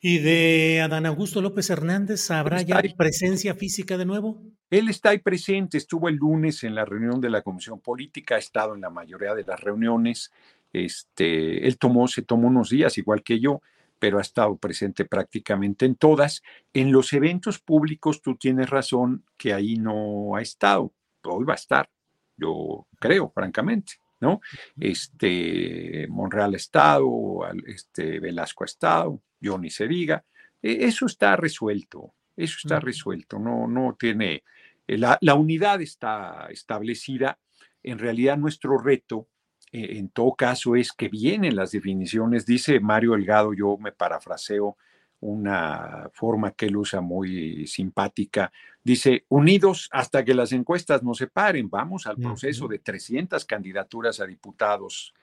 ¿Y 0.06 0.20
de 0.20 0.82
Adán 0.82 1.06
Augusto 1.06 1.42
López 1.42 1.70
Hernández 1.70 2.30
habrá 2.30 2.62
ya 2.62 2.82
presencia 2.98 3.56
física 3.56 3.98
de 3.98 4.04
nuevo? 4.04 4.44
Él 4.70 4.90
está 4.90 5.12
ahí 5.12 5.20
presente, 5.20 5.78
estuvo 5.78 6.10
el 6.10 6.16
lunes 6.16 6.66
en 6.66 6.76
la 6.76 6.84
reunión 6.84 7.22
de 7.22 7.30
la 7.30 7.42
Comisión 7.42 7.80
Política, 7.80 8.36
ha 8.36 8.38
estado 8.38 8.76
en 8.76 8.82
la 8.82 8.90
mayoría 8.90 9.34
de 9.34 9.46
las 9.46 9.62
reuniones. 9.62 10.34
Este, 10.74 11.66
él 11.66 11.78
tomó, 11.78 12.10
se 12.10 12.22
tomó 12.22 12.50
unos 12.50 12.70
días, 12.72 12.98
igual 12.98 13.24
que 13.24 13.40
yo, 13.40 13.62
pero 13.98 14.18
ha 14.18 14.22
estado 14.22 14.58
presente 14.58 15.06
prácticamente 15.06 15.86
en 15.86 15.96
todas. 15.96 16.44
En 16.74 16.92
los 16.92 17.14
eventos 17.14 17.60
públicos, 17.60 18.22
tú 18.22 18.36
tienes 18.36 18.70
razón 18.70 19.24
que 19.38 19.54
ahí 19.54 19.78
no 19.78 20.36
ha 20.36 20.42
estado. 20.42 20.92
Hoy 21.24 21.46
va 21.46 21.54
a 21.54 21.56
estar, 21.56 21.90
yo 22.36 22.88
creo, 23.00 23.32
francamente. 23.34 23.94
¿no? 24.20 24.42
Este, 24.80 26.08
Monreal 26.10 26.54
ha 26.54 26.58
estado, 26.58 27.42
este, 27.68 28.20
Velasco 28.20 28.64
ha 28.64 28.68
estado, 28.68 29.22
Johnny 29.44 29.70
se 29.70 29.88
diga. 29.88 30.24
E, 30.62 30.86
eso 30.86 31.06
está 31.06 31.36
resuelto, 31.36 32.14
eso 32.36 32.58
está 32.64 32.80
resuelto, 32.80 33.38
no, 33.40 33.68
no 33.68 33.96
tiene, 34.00 34.44
eh, 34.88 34.98
la, 34.98 35.18
la, 35.22 35.36
unidad 35.36 35.82
está 35.82 36.48
establecida. 36.50 37.40
En 37.84 38.00
realidad 38.00 38.38
nuestro 38.38 38.78
reto, 38.78 39.28
eh, 39.72 39.98
en 39.98 40.10
todo 40.10 40.34
caso, 40.34 40.76
es 40.76 40.92
que 40.94 41.10
vienen 41.10 41.56
las 41.56 41.72
definiciones, 41.72 42.46
dice 42.46 42.80
Mario 42.80 43.12
Delgado, 43.12 43.54
yo 43.54 43.78
me 43.78 43.92
parafraseo, 43.92 44.78
una 45.24 46.10
forma 46.14 46.52
que 46.52 46.66
él 46.66 46.76
usa 46.76 47.00
muy 47.00 47.66
simpática. 47.66 48.52
Dice, 48.84 49.26
unidos 49.30 49.88
hasta 49.92 50.26
que 50.26 50.34
las 50.34 50.52
encuestas 50.52 51.02
nos 51.02 51.20
separen, 51.20 51.70
vamos 51.70 52.08
al 52.08 52.18
proceso 52.18 52.68
de 52.68 52.80
300 52.80 53.46
candidaturas 53.46 54.20
a 54.20 54.26
diputados, 54.26 55.14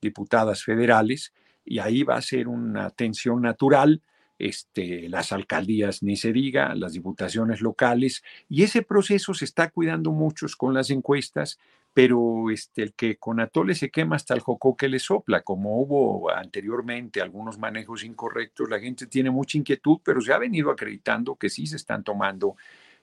diputadas 0.00 0.62
federales, 0.62 1.32
y 1.68 1.78
ahí 1.78 2.02
va 2.02 2.16
a 2.16 2.22
ser 2.22 2.48
una 2.48 2.90
tensión 2.90 3.42
natural. 3.42 4.02
Este, 4.38 5.08
las 5.08 5.32
alcaldías, 5.32 6.04
ni 6.04 6.16
se 6.16 6.32
diga, 6.32 6.72
las 6.76 6.92
diputaciones 6.92 7.60
locales, 7.60 8.22
y 8.48 8.62
ese 8.62 8.82
proceso 8.82 9.34
se 9.34 9.44
está 9.44 9.68
cuidando 9.68 10.12
muchos 10.12 10.54
con 10.54 10.74
las 10.74 10.90
encuestas 10.90 11.58
pero 11.98 12.48
este, 12.50 12.84
el 12.84 12.94
que 12.94 13.16
con 13.16 13.40
atole 13.40 13.74
se 13.74 13.90
quema 13.90 14.14
hasta 14.14 14.32
el 14.32 14.38
jocó 14.38 14.76
que 14.76 14.88
le 14.88 15.00
sopla, 15.00 15.42
como 15.42 15.80
hubo 15.80 16.30
anteriormente 16.30 17.20
algunos 17.20 17.58
manejos 17.58 18.04
incorrectos, 18.04 18.70
la 18.70 18.78
gente 18.78 19.08
tiene 19.08 19.30
mucha 19.30 19.58
inquietud, 19.58 19.98
pero 20.04 20.20
se 20.20 20.32
ha 20.32 20.38
venido 20.38 20.70
acreditando 20.70 21.34
que 21.34 21.50
sí 21.50 21.66
se 21.66 21.74
están 21.74 22.04
tomando 22.04 22.54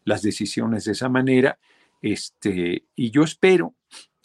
las 0.06 0.22
decisiones 0.22 0.86
de 0.86 0.94
esa 0.94 1.10
manera, 1.10 1.60
este, 2.02 2.86
y 2.96 3.12
yo 3.12 3.24
espero 3.24 3.74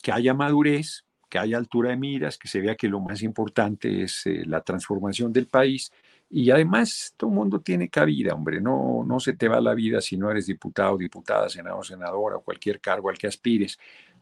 que 0.03 0.12
haya 0.12 0.34
madurez, 0.34 1.05
que 1.30 1.38
haya 1.38 1.56
altura 1.56 1.90
de 1.90 1.96
miras, 1.96 2.36
que 2.36 2.48
se 2.48 2.60
vea 2.60 2.74
que 2.74 2.88
lo 2.88 3.00
más 3.00 3.22
importante 3.22 4.02
es 4.02 4.26
eh, 4.26 4.42
la 4.46 4.60
transformación 4.60 5.32
del 5.32 5.46
país, 5.46 5.90
y 6.28 6.50
además 6.50 7.14
todo 7.16 7.30
mundo 7.30 7.60
tiene 7.60 7.88
cabida, 7.88 8.34
hombre, 8.34 8.60
no, 8.60 9.04
no 9.06 9.18
se 9.18 9.32
te 9.32 9.48
va 9.48 9.60
la 9.60 9.74
vida 9.74 10.00
si 10.00 10.16
no 10.16 10.30
eres 10.30 10.46
diputado, 10.46 10.98
diputada, 10.98 11.48
senador, 11.48 11.84
senadora 11.86 12.36
o 12.36 12.42
cualquier 12.42 12.80
cargo 12.80 13.08
al 13.08 13.18
que 13.18 13.26
aspires 13.26 13.78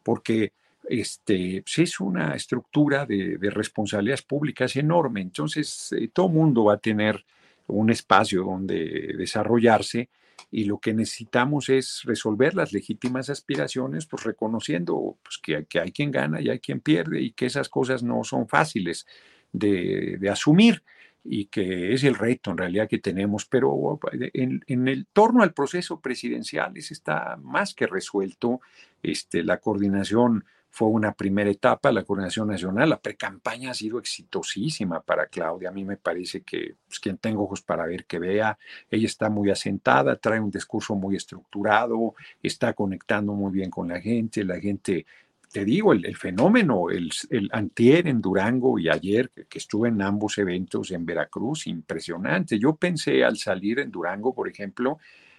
porque 0.08 0.54
este, 0.88 1.62
pues, 1.62 1.78
es 1.78 2.00
una 2.00 2.34
estructura 2.34 3.04
de, 3.04 3.36
responsabilidades 3.50 4.22
públicas 4.22 4.74
enorme. 4.76 5.20
Entonces, 5.20 5.92
eh, 5.92 6.08
todo 6.10 6.30
mundo 6.30 6.64
va 6.64 6.74
a 6.74 6.78
tener 6.78 7.24
un 7.66 7.90
espacio 7.90 8.42
donde 8.42 9.14
desarrollarse 9.18 10.08
y 10.50 10.64
lo 10.64 10.78
que 10.78 10.94
necesitamos 10.94 11.68
es 11.68 12.02
resolver 12.04 12.54
las 12.54 12.72
legítimas 12.72 13.30
aspiraciones, 13.30 14.06
pues 14.06 14.24
reconociendo 14.24 15.18
pues, 15.22 15.38
que, 15.42 15.66
que, 15.66 15.80
hay 15.80 15.92
quien 15.92 16.10
gana 16.10 16.40
y 16.40 16.48
hay 16.48 16.60
quien 16.60 16.80
pierde 16.80 17.20
y 17.20 17.32
que 17.32 17.46
esas 17.46 17.68
cosas 17.68 18.02
no 18.02 18.24
son 18.24 18.48
fáciles 18.48 19.06
de, 19.52 20.28
asumir 20.30 20.82
y 21.24 21.46
que 21.46 21.92
es 21.92 22.04
el 22.04 22.14
reto 22.14 22.50
en 22.50 22.58
realidad 22.58 22.88
que 22.88 22.98
tenemos, 22.98 23.44
pero 23.44 23.98
en, 24.32 24.88
el 24.88 25.06
torno 25.12 25.42
al 25.42 25.52
proceso 25.52 26.00
presidencial 26.00 26.76
está 26.76 27.36
más 27.42 27.74
que 27.74 27.86
resuelto. 27.86 28.60
Este, 29.02 29.42
la 29.42 29.58
coordinación 29.58 30.44
fue 30.70 30.88
una 30.88 31.12
primera 31.12 31.50
etapa, 31.50 31.90
la 31.90 32.04
coordinación 32.04 32.48
nacional, 32.48 32.90
la 32.90 33.00
precampaña 33.00 33.70
ha 33.70 33.74
sido 33.74 33.98
exitosísima 33.98 35.00
para 35.00 35.26
Claudia. 35.26 35.70
A 35.70 35.72
mí 35.72 35.84
me 35.84 35.96
parece 35.96 36.42
que 36.42 36.76
pues, 36.86 37.00
quien 37.00 37.18
tenga 37.18 37.40
ojos 37.40 37.62
para 37.62 37.86
ver 37.86 38.04
que 38.04 38.18
vea, 38.18 38.58
ella 38.90 39.06
está 39.06 39.28
muy 39.28 39.50
asentada, 39.50 40.16
trae 40.16 40.40
un 40.40 40.50
discurso 40.50 40.94
muy 40.94 41.16
estructurado, 41.16 42.14
está 42.42 42.74
conectando 42.74 43.32
muy 43.32 43.52
bien 43.52 43.70
con 43.70 43.88
la 43.88 44.00
gente, 44.00 44.44
la 44.44 44.60
gente 44.60 45.06
te 45.50 45.64
digo, 45.64 45.92
el, 45.92 46.16
fenómeno, 46.16 46.90
el, 46.90 47.10
el, 47.30 47.48
antier 47.52 48.06
en 48.06 48.20
Durango 48.20 48.78
y 48.78 48.88
ayer 48.88 49.30
que, 49.30 49.58
estuve 49.58 49.88
en 49.88 50.02
ambos 50.02 50.36
eventos 50.38 50.90
en 50.90 51.06
Veracruz, 51.06 51.66
impresionante. 51.66 52.58
Yo 52.58 52.76
pensé 52.76 53.24
al 53.24 53.38
salir 53.38 53.78
en 53.78 53.90
Durango, 53.90 54.34
por 54.34 54.48
ejemplo, 54.48 54.98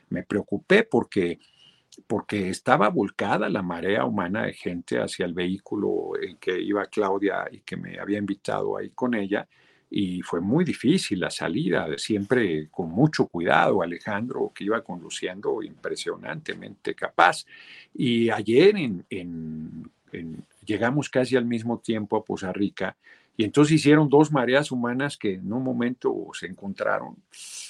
me 0.09 0.23
preocupé 0.23 0.83
porque, 0.83 1.39
porque 2.07 2.49
estaba 2.49 2.89
volcada 2.89 3.49
la 3.49 3.61
marea 3.61 4.05
humana 4.05 4.43
de 4.43 4.53
gente 4.53 4.99
hacia 4.99 5.25
el 5.25 5.33
vehículo 5.33 6.11
en 6.21 6.37
que 6.37 6.59
iba 6.59 6.85
Claudia 6.87 7.47
y 7.51 7.59
que 7.59 7.77
me 7.77 7.99
había 7.99 8.17
invitado 8.17 8.77
ahí 8.77 8.89
con 8.91 9.15
ella. 9.15 9.47
Y 9.91 10.21
fue 10.21 10.39
muy 10.39 10.63
difícil 10.65 11.19
la 11.19 11.31
salida, 11.31 11.87
siempre 11.97 12.69
con 12.69 12.89
mucho 12.89 13.27
cuidado. 13.27 13.81
Alejandro, 13.81 14.51
que 14.53 14.65
iba 14.65 14.83
conduciendo 14.83 15.63
impresionantemente 15.63 16.93
capaz. 16.93 17.45
Y 17.93 18.29
ayer 18.29 18.75
llegamos 20.65 21.09
casi 21.09 21.35
al 21.35 21.45
mismo 21.45 21.79
tiempo 21.79 22.17
a 22.17 22.23
Poza 22.23 22.53
Rica 22.53 22.95
y 23.39 23.45
entonces 23.45 23.75
hicieron 23.75 24.09
dos 24.09 24.33
mareas 24.33 24.69
humanas 24.69 25.15
que 25.15 25.35
en 25.35 25.53
un 25.53 25.63
momento 25.63 26.27
se 26.33 26.45
encontraron. 26.45 27.15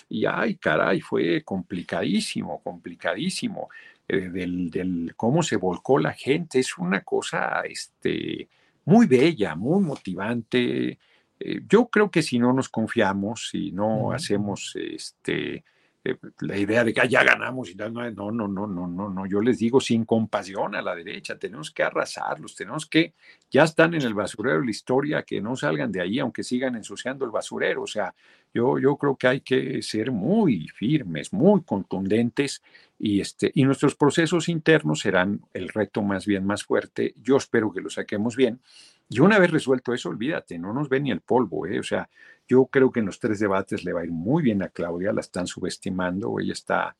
Y 0.09 0.25
ay, 0.25 0.55
caray, 0.55 0.99
fue 0.99 1.43
complicadísimo, 1.43 2.59
complicadísimo. 2.63 3.69
Eh, 4.11 4.29
del, 4.29 4.71
del, 4.71 5.13
cómo 5.15 5.43
se 5.43 5.55
volcó 5.55 5.99
la 5.99 6.13
gente. 6.13 6.57
Es 6.59 6.79
una 6.79 7.01
cosa 7.01 7.61
este, 7.61 8.49
muy 8.85 9.05
bella, 9.05 9.53
muy 9.53 9.83
motivante. 9.83 10.97
Eh, 11.39 11.61
yo 11.69 11.87
creo 11.89 12.09
que 12.09 12.23
si 12.23 12.39
no 12.39 12.51
nos 12.51 12.69
confiamos, 12.69 13.49
si 13.51 13.71
no 13.71 14.11
hacemos 14.11 14.75
este, 14.75 15.63
la 16.39 16.57
idea 16.57 16.83
de 16.83 16.93
que 16.93 17.07
ya 17.07 17.23
ganamos 17.23 17.69
y 17.69 17.75
no, 17.75 17.89
no, 17.89 18.31
no, 18.31 18.47
no, 18.47 18.67
no, 18.67 18.87
no, 18.87 19.09
no, 19.09 19.25
yo 19.25 19.41
les 19.41 19.59
digo 19.59 19.81
sin 19.81 20.05
compasión 20.05 20.75
a 20.75 20.81
la 20.81 20.95
derecha, 20.95 21.37
tenemos 21.37 21.71
que 21.71 21.83
arrasarlos, 21.83 22.55
tenemos 22.55 22.85
que, 22.85 23.13
ya 23.51 23.63
están 23.63 23.93
en 23.93 24.01
el 24.01 24.13
basurero 24.13 24.59
de 24.59 24.65
la 24.65 24.71
historia, 24.71 25.23
que 25.23 25.41
no 25.41 25.55
salgan 25.55 25.91
de 25.91 26.01
ahí 26.01 26.19
aunque 26.19 26.43
sigan 26.43 26.75
ensuciando 26.75 27.25
el 27.25 27.31
basurero, 27.31 27.83
o 27.83 27.87
sea, 27.87 28.13
yo, 28.53 28.79
yo 28.79 28.95
creo 28.97 29.15
que 29.15 29.27
hay 29.27 29.41
que 29.41 29.81
ser 29.81 30.11
muy 30.11 30.67
firmes, 30.69 31.33
muy 31.33 31.61
contundentes 31.63 32.63
y, 32.97 33.21
este, 33.21 33.51
y 33.53 33.63
nuestros 33.63 33.95
procesos 33.95 34.49
internos 34.49 35.01
serán 35.01 35.41
el 35.53 35.69
reto 35.69 36.01
más 36.01 36.25
bien 36.25 36.45
más 36.45 36.63
fuerte, 36.63 37.13
yo 37.21 37.37
espero 37.37 37.71
que 37.71 37.81
lo 37.81 37.89
saquemos 37.89 38.35
bien. 38.35 38.59
Y 39.11 39.21
una 39.21 39.39
vez 39.39 39.49
resuelto 39.49 39.91
eso, 39.93 40.09
olvídate, 40.09 40.59
no 40.59 40.71
nos 40.71 40.87
ve 40.87 40.99
ni 40.99 41.09
el 41.09 41.21
polvo, 41.21 41.65
¿eh? 41.65 41.79
O 41.79 41.83
sea, 41.83 42.07
yo 42.49 42.65
creo 42.65 42.91
que 42.91 42.99
en 42.99 43.05
los 43.05 43.19
tres 43.19 43.39
debates 43.39 43.85
le 43.85 43.93
va 43.93 44.01
a 44.01 44.05
ir 44.05 44.11
muy 44.11 44.41
bien 44.41 44.63
a 44.63 44.69
Claudia, 44.69 45.13
la 45.13 45.21
están 45.21 45.45
subestimando, 45.45 46.39
ella 46.39 46.53
está 46.53 46.97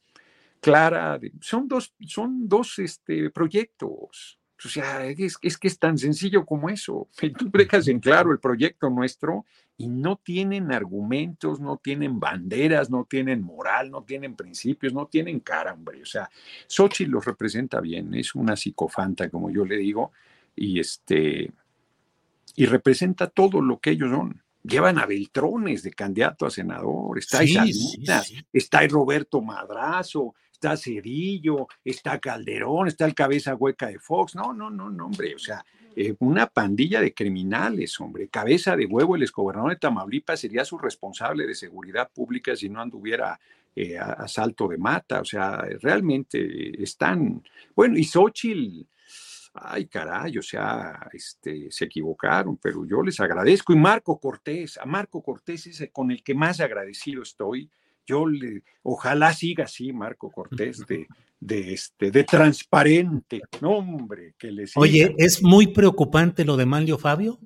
clara. 0.62 1.20
Son 1.42 1.68
dos, 1.68 1.94
son 2.06 2.48
dos 2.48 2.78
este, 2.78 3.32
proyectos. 3.32 4.40
O 4.64 4.68
sea, 4.68 5.06
es, 5.06 5.38
que 5.38 5.68
es 5.68 5.80
tan 5.80 5.98
sencillo 5.98 6.46
como 6.46 6.70
eso. 6.70 7.08
Tú 7.38 7.50
dejas 7.52 7.88
en 7.88 8.00
claro 8.00 8.32
el 8.32 8.40
proyecto 8.40 8.90
nuestro 8.90 9.46
y 9.78 9.88
no 9.88 10.18
tienen 10.18 10.72
argumentos, 10.72 11.60
no 11.60 11.78
tienen 11.78 12.20
banderas, 12.20 12.92
no 12.92 13.06
tienen 13.06 13.42
moral, 13.42 13.90
no 13.90 14.04
tienen 14.04 14.36
principios, 14.36 14.94
no 14.94 15.08
tienen 15.08 15.40
cara, 15.40 15.74
hombre. 15.74 16.02
O 16.02 16.06
sea, 16.06 16.30
Xochitl 16.68 17.12
los 17.12 17.26
representa 17.26 17.80
bien, 17.80 18.14
es 18.14 18.36
una 18.36 18.56
psicofanta, 18.56 19.30
como 19.30 19.50
yo 19.50 19.66
le 19.66 19.78
digo, 19.78 20.12
y 20.56 20.80
este, 20.80 21.52
y 22.56 22.66
representa 22.66 23.28
todo 23.28 23.62
lo 23.62 23.80
que 23.80 23.92
ellos 23.92 24.12
son. 24.12 24.44
Llevan 24.64 25.00
a 25.00 25.06
Beltrones 25.06 25.84
de 25.84 25.92
candidato 25.92 26.46
a 26.46 26.52
senador, 26.52 27.18
está 27.18 27.40
sí, 27.40 27.54
Salinas, 27.54 28.34
está 28.52 28.86
Roberto 28.88 29.42
Madrazo, 29.42 30.36
está 30.52 30.76
Cedillo, 30.76 31.68
está 31.84 32.20
Calderón, 32.20 32.88
está 32.88 33.06
el 33.06 33.16
cabeza 33.16 33.56
hueca 33.56 33.88
de 33.88 34.00
Fox. 34.00 34.36
No, 34.36 34.54
no, 34.54 34.70
no, 34.70 34.90
no, 34.90 35.06
hombre, 35.06 35.34
o 35.34 35.40
sea, 35.40 35.64
eh, 35.96 36.16
una 36.20 36.48
pandilla 36.48 37.02
de 37.02 37.14
criminales, 37.14 38.00
hombre. 38.00 38.28
Cabeza 38.28 38.76
de 38.76 38.86
huevo, 38.86 39.16
el 39.16 39.24
exgobernador 39.24 39.72
de 39.72 39.78
Tamaulipas 39.78 40.40
sería 40.40 40.66
su 40.66 40.78
responsable 40.78 41.48
de 41.48 41.56
seguridad 41.56 42.10
pública 42.14 42.56
si 42.56 42.70
no 42.70 42.82
anduviera 42.82 43.40
eh, 43.76 43.98
asalto 43.98 44.68
de 44.68 44.78
mata. 44.78 45.22
O 45.22 45.26
sea, 45.26 45.58
realmente 45.82 46.82
están. 46.84 47.42
Bueno, 47.76 47.98
y 47.98 48.04
Xochitl 48.04 48.86
ay 49.54 49.88
caray, 49.88 50.38
o 50.38 50.42
sea, 50.42 51.10
este, 51.14 51.72
se 51.72 51.86
equivocaron, 51.86 52.58
pero 52.58 52.86
yo 52.86 53.02
les 53.02 53.20
agradezco. 53.20 53.74
Y 53.74 53.78
Marco 53.78 54.20
Cortés, 54.20 54.78
a 54.78 54.86
Marco 54.86 55.22
Cortés 55.22 55.68
es 55.68 55.90
con 55.92 56.12
el 56.12 56.24
que 56.24 56.34
más 56.34 56.60
agradecido 56.60 57.24
estoy. 57.24 57.70
Yo 58.06 58.26
le, 58.26 58.64
ojalá 58.84 59.34
siga 59.34 59.66
así 59.66 59.94
Marco 59.94 60.32
Cortés 60.32 60.86
de, 60.88 61.08
de, 61.40 61.74
este, 61.74 62.12
de 62.12 62.24
transparente. 62.24 63.42
No, 63.62 63.78
hombre, 63.78 64.34
que 64.38 64.52
les. 64.52 64.76
Oye, 64.76 65.14
¿es 65.18 65.44
muy 65.44 65.68
preocupante 65.68 66.46
lo 66.46 66.58
de 66.58 66.66
Manlio 66.66 66.98
Fabio? 66.98 67.40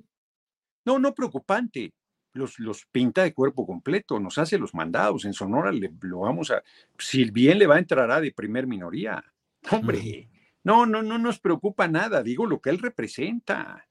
No, 0.86 1.00
no 1.00 1.14
preocupante. 1.14 1.94
Los, 2.36 2.58
los 2.58 2.88
pinta 2.88 3.22
de 3.22 3.32
cuerpo 3.32 3.64
completo, 3.68 4.20
nos 4.20 4.40
hace 4.40 4.58
los 4.58 4.74
mandados. 4.74 5.24
En 5.26 5.34
Sonora 5.34 5.72
le, 5.72 5.92
lo 6.02 6.22
vamos 6.22 6.50
a. 6.50 6.64
Si 6.98 7.30
bien 7.30 7.60
le 7.60 7.68
va 7.68 7.76
a 7.76 7.80
entrar 7.80 8.10
a 8.10 8.20
de 8.20 8.32
primer 8.32 8.66
minoría. 8.66 9.24
Hombre, 9.70 10.28
no, 10.64 10.86
no, 10.86 11.04
no 11.04 11.18
nos 11.18 11.40
preocupa 11.40 11.88
nada. 11.88 12.24
Digo 12.24 12.46
lo 12.46 12.62
que 12.62 12.70
él 12.70 12.80
representa. 12.80 13.88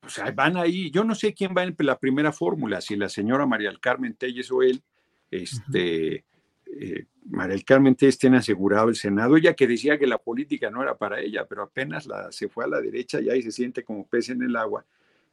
O 0.00 0.08
sea, 0.08 0.30
van 0.30 0.56
ahí. 0.56 0.90
Yo 0.90 1.04
no 1.04 1.14
sé 1.14 1.34
quién 1.34 1.54
va 1.56 1.64
en 1.64 1.74
la 1.78 1.98
primera 1.98 2.32
fórmula, 2.32 2.80
si 2.80 2.96
la 2.96 3.08
señora 3.08 3.46
María 3.46 3.70
del 3.70 3.80
Carmen 3.80 4.14
Telles 4.14 4.50
o 4.50 4.62
él. 4.62 4.82
Este. 5.30 6.24
Eh, 6.66 7.06
María 7.26 7.54
del 7.54 7.64
Carmen 7.64 7.94
Telles 7.94 8.18
tiene 8.18 8.38
asegurado 8.38 8.88
el 8.88 8.96
Senado, 8.96 9.36
ella 9.36 9.54
que 9.54 9.66
decía 9.66 9.98
que 9.98 10.06
la 10.06 10.18
política 10.18 10.70
no 10.70 10.82
era 10.82 10.96
para 10.96 11.20
ella, 11.20 11.46
pero 11.48 11.62
apenas 11.62 12.06
la, 12.06 12.30
se 12.32 12.48
fue 12.48 12.64
a 12.64 12.68
la 12.68 12.80
derecha 12.80 13.20
y 13.20 13.30
ahí 13.30 13.42
se 13.42 13.52
siente 13.52 13.82
como 13.82 14.06
pez 14.06 14.28
en 14.28 14.42
el 14.42 14.56
agua. 14.56 14.84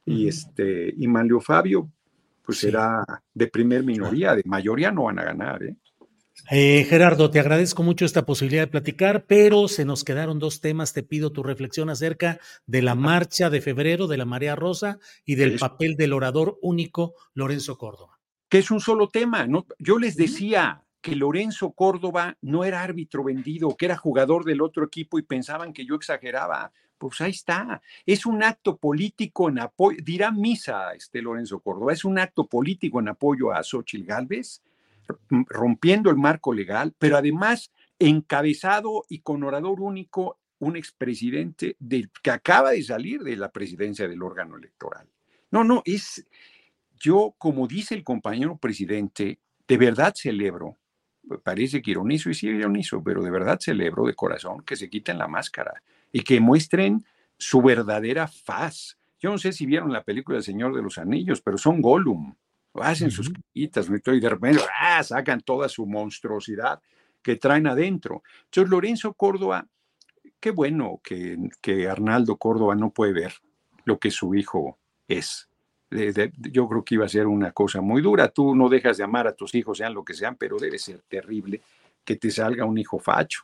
Y, 0.04 0.26
este, 0.26 0.92
y 0.96 1.06
Manlio 1.06 1.40
Fabio, 1.40 1.88
pues 2.42 2.58
será 2.58 3.04
de 3.32 3.46
primer 3.46 3.84
minoría, 3.84 4.34
de 4.34 4.42
mayoría 4.44 4.90
no 4.90 5.04
van 5.04 5.18
a 5.18 5.24
ganar. 5.24 5.62
¿eh? 5.62 5.76
Eh, 6.50 6.84
Gerardo, 6.88 7.30
te 7.30 7.40
agradezco 7.40 7.82
mucho 7.82 8.04
esta 8.04 8.26
posibilidad 8.26 8.62
de 8.62 8.66
platicar, 8.66 9.24
pero 9.26 9.68
se 9.68 9.84
nos 9.84 10.04
quedaron 10.04 10.38
dos 10.38 10.60
temas. 10.60 10.92
Te 10.92 11.02
pido 11.02 11.32
tu 11.32 11.42
reflexión 11.42 11.88
acerca 11.88 12.40
de 12.66 12.82
la 12.82 12.94
marcha 12.94 13.48
de 13.48 13.60
febrero 13.60 14.06
de 14.06 14.16
la 14.16 14.24
Marea 14.24 14.56
Rosa 14.56 14.98
y 15.24 15.36
del 15.36 15.58
papel 15.58 15.96
del 15.96 16.12
orador 16.12 16.58
único 16.60 17.14
Lorenzo 17.34 17.78
Córdoba. 17.78 18.18
Que 18.48 18.58
es 18.58 18.70
un 18.70 18.80
solo 18.80 19.08
tema. 19.08 19.46
¿no? 19.46 19.66
Yo 19.78 19.98
les 19.98 20.16
decía, 20.16 20.82
que 21.02 21.16
Lorenzo 21.16 21.72
Córdoba 21.72 22.38
no 22.40 22.64
era 22.64 22.82
árbitro 22.82 23.24
vendido, 23.24 23.76
que 23.76 23.86
era 23.86 23.96
jugador 23.96 24.44
del 24.44 24.62
otro 24.62 24.84
equipo 24.84 25.18
y 25.18 25.22
pensaban 25.22 25.72
que 25.72 25.84
yo 25.84 25.96
exageraba. 25.96 26.72
Pues 26.96 27.20
ahí 27.20 27.32
está. 27.32 27.82
Es 28.06 28.24
un 28.24 28.44
acto 28.44 28.76
político 28.76 29.48
en 29.48 29.58
apoyo, 29.58 29.98
dirá 30.02 30.30
misa 30.30 30.94
este 30.94 31.20
Lorenzo 31.20 31.58
Córdoba, 31.58 31.92
es 31.92 32.04
un 32.04 32.20
acto 32.20 32.46
político 32.46 33.00
en 33.00 33.08
apoyo 33.08 33.52
a 33.52 33.64
Xochitl 33.64 34.06
Gálvez, 34.06 34.62
rompiendo 35.48 36.10
el 36.10 36.16
marco 36.16 36.52
legal, 36.52 36.94
pero 36.98 37.16
además 37.16 37.70
encabezado 37.98 39.04
y 39.08 39.20
con 39.20 39.42
orador 39.44 39.80
único 39.80 40.38
un 40.58 40.76
expresidente 40.76 41.76
del, 41.78 42.10
que 42.22 42.30
acaba 42.30 42.70
de 42.70 42.82
salir 42.82 43.22
de 43.22 43.36
la 43.36 43.50
presidencia 43.50 44.06
del 44.06 44.22
órgano 44.22 44.56
electoral. 44.56 45.08
No, 45.50 45.64
no, 45.64 45.82
es, 45.84 46.26
yo, 46.98 47.34
como 47.38 47.66
dice 47.66 47.94
el 47.94 48.04
compañero 48.04 48.56
presidente, 48.56 49.40
de 49.66 49.76
verdad 49.76 50.14
celebro 50.16 50.78
parece 51.42 51.82
que 51.82 51.92
ironizo 51.92 52.30
y 52.30 52.34
sí 52.34 52.48
ironizo, 52.48 53.02
pero 53.02 53.22
de 53.22 53.30
verdad 53.30 53.58
celebro 53.60 54.06
de 54.06 54.14
corazón 54.14 54.62
que 54.62 54.76
se 54.76 54.90
quiten 54.90 55.18
la 55.18 55.28
máscara 55.28 55.82
y 56.12 56.22
que 56.22 56.40
muestren 56.40 57.04
su 57.38 57.62
verdadera 57.62 58.28
faz. 58.28 58.98
Yo 59.18 59.30
no 59.30 59.38
sé 59.38 59.52
si 59.52 59.66
vieron 59.66 59.92
la 59.92 60.02
película 60.02 60.38
El 60.38 60.44
Señor 60.44 60.74
de 60.74 60.82
los 60.82 60.98
Anillos, 60.98 61.40
pero 61.40 61.58
son 61.58 61.80
Gollum. 61.80 62.34
Hacen 62.74 63.10
sus 63.10 63.30
quitas, 63.52 63.88
y 63.88 64.20
de 64.20 64.28
repente 64.28 64.62
¡ah! 64.80 65.02
sacan 65.02 65.40
toda 65.40 65.68
su 65.68 65.86
monstruosidad 65.86 66.80
que 67.22 67.36
traen 67.36 67.66
adentro. 67.66 68.22
Entonces, 68.44 68.70
Lorenzo 68.70 69.12
Córdoba, 69.14 69.66
qué 70.40 70.50
bueno 70.50 71.00
que, 71.04 71.36
que 71.60 71.88
Arnaldo 71.88 72.36
Córdoba 72.36 72.74
no 72.74 72.90
puede 72.90 73.12
ver 73.12 73.34
lo 73.84 73.98
que 73.98 74.10
su 74.10 74.34
hijo 74.34 74.78
es 75.06 75.48
yo 76.50 76.68
creo 76.68 76.84
que 76.84 76.94
iba 76.94 77.04
a 77.04 77.08
ser 77.08 77.26
una 77.26 77.52
cosa 77.52 77.80
muy 77.80 78.02
dura. 78.02 78.28
Tú 78.28 78.54
no 78.54 78.68
dejas 78.68 78.96
de 78.96 79.04
amar 79.04 79.26
a 79.26 79.34
tus 79.34 79.54
hijos, 79.54 79.78
sean 79.78 79.94
lo 79.94 80.04
que 80.04 80.14
sean, 80.14 80.36
pero 80.36 80.58
debe 80.58 80.78
ser 80.78 81.02
terrible 81.08 81.60
que 82.04 82.16
te 82.16 82.30
salga 82.30 82.64
un 82.64 82.78
hijo 82.78 82.98
facho. 82.98 83.42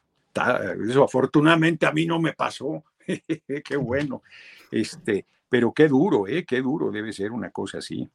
Eso 0.88 1.04
afortunadamente 1.04 1.86
a 1.86 1.92
mí 1.92 2.06
no 2.06 2.20
me 2.20 2.32
pasó. 2.32 2.84
qué 3.64 3.76
bueno. 3.76 4.22
Este, 4.70 5.26
pero 5.48 5.72
qué 5.72 5.88
duro, 5.88 6.26
¿eh? 6.26 6.44
Qué 6.44 6.60
duro 6.60 6.90
debe 6.90 7.12
ser 7.12 7.32
una 7.32 7.50
cosa 7.50 7.78
así. 7.78 8.08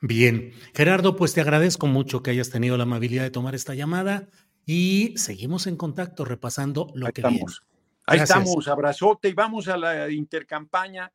Bien, 0.00 0.52
Gerardo, 0.74 1.16
pues 1.16 1.34
te 1.34 1.40
agradezco 1.40 1.86
mucho 1.86 2.22
que 2.22 2.30
hayas 2.30 2.50
tenido 2.50 2.76
la 2.76 2.82
amabilidad 2.82 3.22
de 3.22 3.30
tomar 3.30 3.54
esta 3.54 3.74
llamada 3.74 4.28
y 4.66 5.14
seguimos 5.16 5.66
en 5.66 5.76
contacto 5.76 6.24
repasando 6.24 6.90
lo 6.94 7.06
que 7.06 7.20
estamos. 7.20 7.64
Ahí 8.06 8.20
estamos, 8.20 8.68
abrazote 8.68 9.30
y 9.30 9.32
vamos 9.34 9.68
a 9.68 9.76
la 9.76 10.10
intercampaña. 10.10 11.10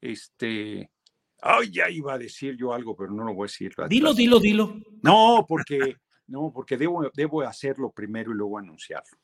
Este, 0.00 0.88
Ay, 1.44 1.72
ya 1.72 1.90
iba 1.90 2.14
a 2.14 2.18
decir 2.18 2.56
yo 2.56 2.72
algo, 2.72 2.94
pero 2.94 3.10
no 3.10 3.24
lo 3.24 3.34
voy 3.34 3.46
a 3.46 3.50
decir. 3.50 3.74
Dilo, 3.88 4.14
dilo, 4.14 4.38
dilo. 4.38 4.76
No, 5.02 5.44
porque, 5.46 5.96
no, 6.28 6.52
porque 6.54 6.76
debo, 6.76 7.10
debo 7.12 7.42
hacerlo 7.42 7.90
primero 7.90 8.30
y 8.30 8.36
luego 8.36 8.58
anunciarlo. 8.58 9.18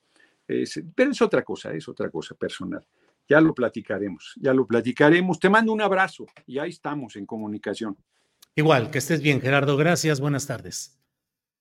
pero 0.45 1.13
es 1.13 1.23
otra 1.23 1.45
cosa, 1.45 1.73
es 1.73 1.89
otra 1.89 2.11
cosa 2.11 2.35
personal. 2.35 2.85
Ya 3.29 3.41
lo 3.41 3.55
platicaremos, 3.55 4.35
ya 4.41 4.53
lo 4.53 4.67
platicaremos. 4.67 5.39
Te 5.39 5.49
mando 5.49 5.73
un 5.73 5.81
abrazo 5.81 6.27
y 6.45 6.59
ahí 6.59 6.71
estamos 6.71 7.15
en 7.15 7.25
comunicación. 7.25 7.97
Igual, 8.59 8.91
que 8.91 8.99
estés 8.99 9.23
bien, 9.23 9.41
Gerardo. 9.41 9.77
Gracias, 9.77 10.19
buenas 10.19 10.49
tardes. 10.49 11.01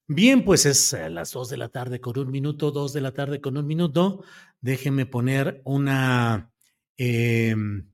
Bien, 0.08 0.44
pues 0.44 0.66
es 0.66 0.96
a 0.96 1.10
las 1.10 1.32
dos 1.32 1.48
de 1.48 1.56
la 1.56 1.70
tarde 1.70 2.02
con 2.02 2.18
un 2.18 2.32
minuto, 2.32 2.72
dos 2.72 2.92
de 2.92 3.02
la 3.02 3.14
tarde 3.14 3.40
con 3.40 3.56
un 3.56 3.68
minuto. 3.68 4.24
Déjenme 4.62 5.06
poner 5.06 5.62
una 5.64 6.52
em, 6.98 7.92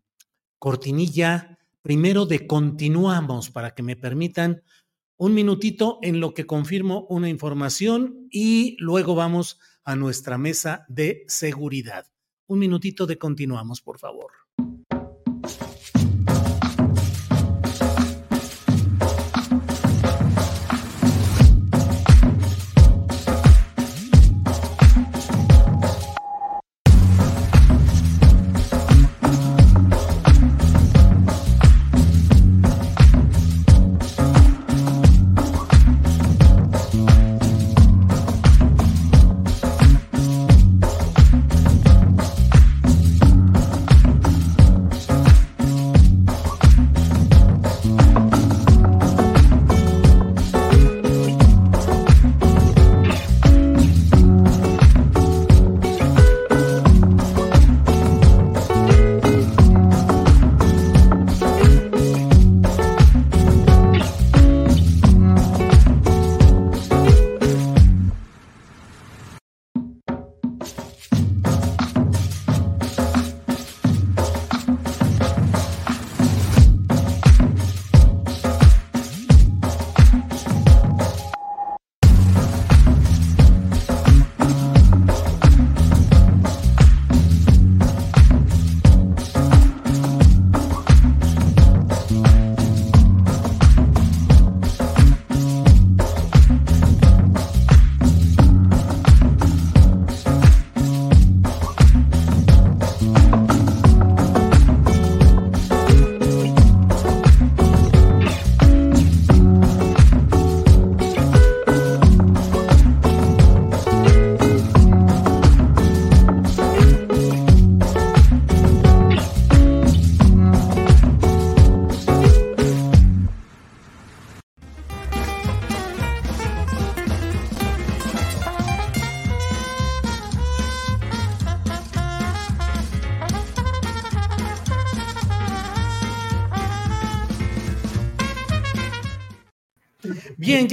cortinilla 0.58 1.60
primero 1.82 2.26
de 2.26 2.47
continuamos 2.47 3.49
para 3.49 3.76
que 3.76 3.84
me 3.84 3.97
permitan 3.97 4.64
un 5.18 5.34
minutito 5.34 5.99
en 6.01 6.22
lo 6.22 6.34
que 6.34 6.45
confirmo 6.45 7.06
una 7.10 7.28
información 7.28 8.30
y 8.32 8.78
luego 8.80 9.16
vamos 9.16 9.60
a 9.84 9.97
nuestra 9.97 10.38
mesa 10.38 10.86
de 10.88 11.26
seguridad. 11.28 12.08
Un 12.47 12.60
minutito 12.60 13.06
de 13.06 13.18
continuamos, 13.18 13.82
por 13.82 13.99
favor. 13.99 14.32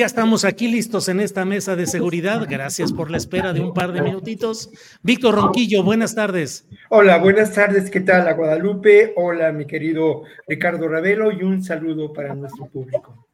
Ya 0.01 0.07
estamos 0.07 0.47
aquí 0.47 0.67
listos 0.67 1.11
en 1.11 1.21
esta 1.21 1.45
mesa 1.45 1.77
de 1.77 1.87
seguridad. 1.87 2.47
Gracias 2.49 2.91
por 2.91 3.11
la 3.11 3.19
espera 3.19 3.53
de 3.53 3.61
un 3.61 3.75
par 3.75 3.93
de 3.93 4.01
minutitos. 4.01 4.71
Víctor 5.03 5.35
Ronquillo, 5.35 5.83
buenas 5.83 6.15
tardes. 6.15 6.67
Hola, 6.89 7.19
buenas 7.19 7.53
tardes. 7.53 7.91
¿Qué 7.91 8.01
tal, 8.01 8.27
a 8.27 8.33
Guadalupe? 8.33 9.13
Hola, 9.17 9.53
mi 9.53 9.67
querido 9.67 10.23
Ricardo 10.49 10.89
Ravelo, 10.89 11.31
y 11.33 11.43
un 11.43 11.63
saludo 11.63 12.15
para 12.15 12.35
nuestro 12.35 12.65
público. 12.65 13.27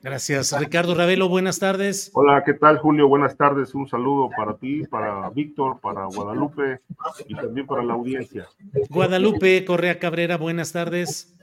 Gracias, 0.00 0.56
Ricardo 0.56 0.94
Ravelo. 0.94 1.28
Buenas 1.28 1.58
tardes. 1.58 2.12
Hola, 2.14 2.44
¿qué 2.46 2.54
tal, 2.54 2.78
Julio? 2.78 3.08
Buenas 3.08 3.36
tardes. 3.36 3.74
Un 3.74 3.88
saludo 3.88 4.30
para 4.36 4.56
ti, 4.56 4.84
para 4.84 5.28
Víctor, 5.30 5.80
para 5.80 6.04
Guadalupe 6.04 6.82
y 7.26 7.34
también 7.34 7.66
para 7.66 7.82
la 7.82 7.94
audiencia. 7.94 8.46
Guadalupe 8.90 9.64
Correa 9.64 9.98
Cabrera, 9.98 10.36
buenas 10.36 10.70
tardes. 10.70 11.34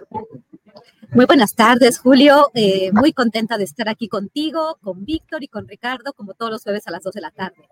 Muy 1.13 1.25
buenas 1.25 1.55
tardes, 1.55 1.99
Julio. 1.99 2.51
Eh, 2.53 2.89
muy 2.93 3.11
contenta 3.11 3.57
de 3.57 3.65
estar 3.65 3.89
aquí 3.89 4.07
contigo, 4.07 4.77
con 4.81 5.03
Víctor 5.03 5.43
y 5.43 5.49
con 5.49 5.67
Ricardo, 5.67 6.13
como 6.13 6.35
todos 6.35 6.53
los 6.53 6.63
jueves 6.63 6.87
a 6.87 6.91
las 6.91 7.03
2 7.03 7.13
de 7.13 7.21
la 7.21 7.31
tarde. 7.31 7.67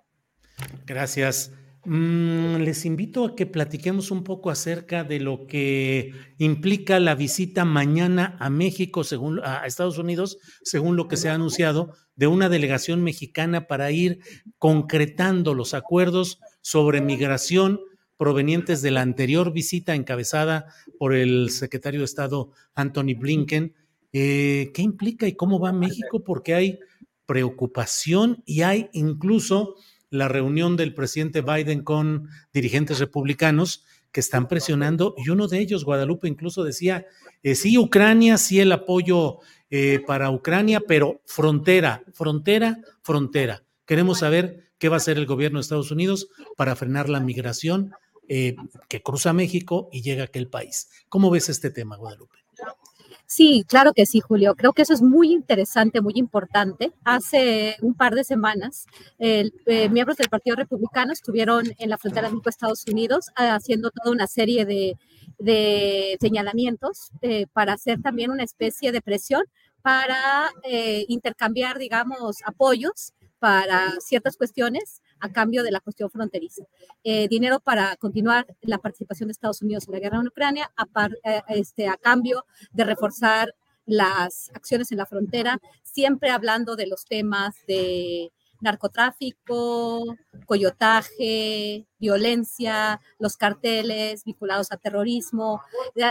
Gracias. 0.86 1.54
Mm, 1.86 2.58
les 2.58 2.84
invito 2.84 3.24
a 3.24 3.36
que 3.38 3.46
platiquemos 3.46 4.12
un 4.12 4.26
poco 4.26 4.50
acerca 4.50 5.06
de 5.06 5.22
lo 5.22 5.48
que 5.48 6.12
implica 6.38 7.00
la 7.00 7.16
visita 7.16 7.64
mañana 7.64 8.36
a 8.42 8.50
México, 8.50 9.06
según 9.06 9.40
a 9.42 9.66
Estados 9.66 9.98
Unidos, 9.98 10.38
según 10.62 10.98
lo 10.98 11.08
que 11.08 11.16
se 11.16 11.30
ha 11.30 11.34
anunciado, 11.34 11.94
de 12.18 12.28
una 12.28 12.50
delegación 12.50 13.02
mexicana 13.02 13.68
para 13.68 13.90
ir 13.92 14.20
concretando 14.58 15.54
los 15.54 15.74
acuerdos 15.74 16.40
sobre 16.60 17.00
migración 17.00 17.80
provenientes 18.20 18.82
de 18.82 18.92
la 18.92 19.02
anterior 19.02 19.54
visita 19.54 19.96
encabezada 19.96 20.66
por 20.98 21.16
el 21.16 21.52
secretario 21.52 22.02
de 22.02 22.06
Estado 22.06 22.52
Anthony 22.76 23.16
Blinken. 23.18 23.74
Eh, 24.12 24.72
¿Qué 24.74 24.82
implica 24.82 25.26
y 25.26 25.36
cómo 25.36 25.58
va 25.58 25.72
México? 25.72 26.22
Porque 26.22 26.54
hay 26.54 26.80
preocupación 27.26 28.44
y 28.46 28.64
hay 28.64 28.90
incluso 28.92 29.76
la 30.10 30.28
reunión 30.28 30.76
del 30.76 30.94
presidente 30.94 31.40
Biden 31.42 31.82
con 31.82 32.28
dirigentes 32.52 33.00
republicanos 33.00 33.86
que 34.12 34.20
están 34.20 34.50
presionando 34.50 35.16
y 35.18 35.30
uno 35.30 35.48
de 35.48 35.60
ellos, 35.60 35.86
Guadalupe, 35.86 36.28
incluso 36.28 36.66
decía, 36.66 37.06
eh, 37.42 37.56
sí, 37.56 37.78
Ucrania, 37.78 38.38
sí 38.38 38.60
el 38.60 38.74
apoyo 38.74 39.38
eh, 39.70 40.02
para 40.06 40.30
Ucrania, 40.30 40.82
pero 40.86 41.22
frontera, 41.26 42.04
frontera, 42.12 42.80
frontera. 43.02 43.64
Queremos 43.86 44.20
saber 44.20 44.72
qué 44.78 44.90
va 44.90 44.96
a 44.96 44.98
hacer 44.98 45.18
el 45.18 45.26
gobierno 45.26 45.60
de 45.60 45.62
Estados 45.62 45.92
Unidos 45.92 46.28
para 46.58 46.76
frenar 46.76 47.08
la 47.08 47.22
migración 47.22 47.94
eh, 48.32 48.56
que 48.88 49.02
cruza 49.02 49.34
México 49.34 49.90
y 49.92 50.04
llega 50.04 50.22
a 50.22 50.26
aquel 50.26 50.48
país. 50.48 50.88
¿Cómo 51.10 51.32
ves 51.32 51.50
este 51.50 51.72
tema, 51.72 51.98
Guadalupe? 51.98 52.38
Sí, 53.26 53.66
claro 53.68 53.94
que 53.94 54.06
sí, 54.06 54.22
Julio. 54.22 54.56
Creo 54.56 54.74
que 54.74 54.84
eso 54.84 54.94
es 54.94 55.02
muy 55.02 55.32
interesante, 55.32 56.00
muy 56.02 56.14
importante. 56.16 56.92
Hace 57.04 57.76
un 57.82 57.96
par 57.96 58.14
de 58.14 58.24
semanas, 58.24 58.86
eh, 59.18 59.50
miembros 59.90 60.18
del 60.18 60.30
Partido 60.30 60.56
Republicano 60.56 61.12
estuvieron 61.12 61.66
en 61.80 61.90
la 61.90 61.98
frontera 61.98 62.30
México-Estados 62.30 62.86
Unidos 62.88 63.32
haciendo 63.36 63.90
toda 63.90 64.12
una 64.12 64.28
serie 64.28 64.66
de, 64.66 66.18
señalamientos 66.22 67.12
eh, 67.24 67.48
para 67.52 67.74
hacer 67.74 68.00
también 68.02 68.30
una 68.30 68.44
especie 68.44 68.92
de 68.92 69.02
presión 69.02 69.44
para 69.82 70.52
intercambiar, 71.08 71.80
digamos, 71.80 72.38
apoyos 72.46 73.14
para 73.40 73.94
ciertas 74.02 74.38
cuestiones 74.38 75.02
a 75.20 75.32
cambio 75.32 75.64
de 75.64 75.72
la 75.72 75.80
cuestión 75.80 76.10
fronteriza. 76.10 76.64
Eh, 77.04 77.28
dinero 77.28 77.60
para 77.60 77.96
continuar 77.98 78.46
la 78.62 78.78
participación 78.78 79.28
de 79.28 79.32
Estados 79.32 79.62
Unidos 79.62 79.88
en 79.88 79.94
la 79.94 80.00
guerra 80.00 80.20
en 80.20 80.28
Ucrania, 80.28 80.72
eh, 81.24 81.42
este, 81.50 81.88
a 81.88 81.98
cambio 81.98 82.46
de 82.72 82.84
reforzar 82.84 83.54
las 83.86 84.52
acciones 84.54 84.92
en 84.92 85.00
la 85.00 85.06
frontera, 85.06 85.60
siempre 85.84 86.30
hablando 86.30 86.76
de 86.76 86.88
los 86.88 87.06
temas 87.06 87.56
de 87.68 88.32
narcotráfico, 88.62 90.04
coyotaje, 90.46 91.88
violencia, 92.00 93.02
los 93.20 93.38
carteles 93.38 94.24
vinculados 94.24 94.72
a 94.72 94.78
terrorismo, 94.78 95.62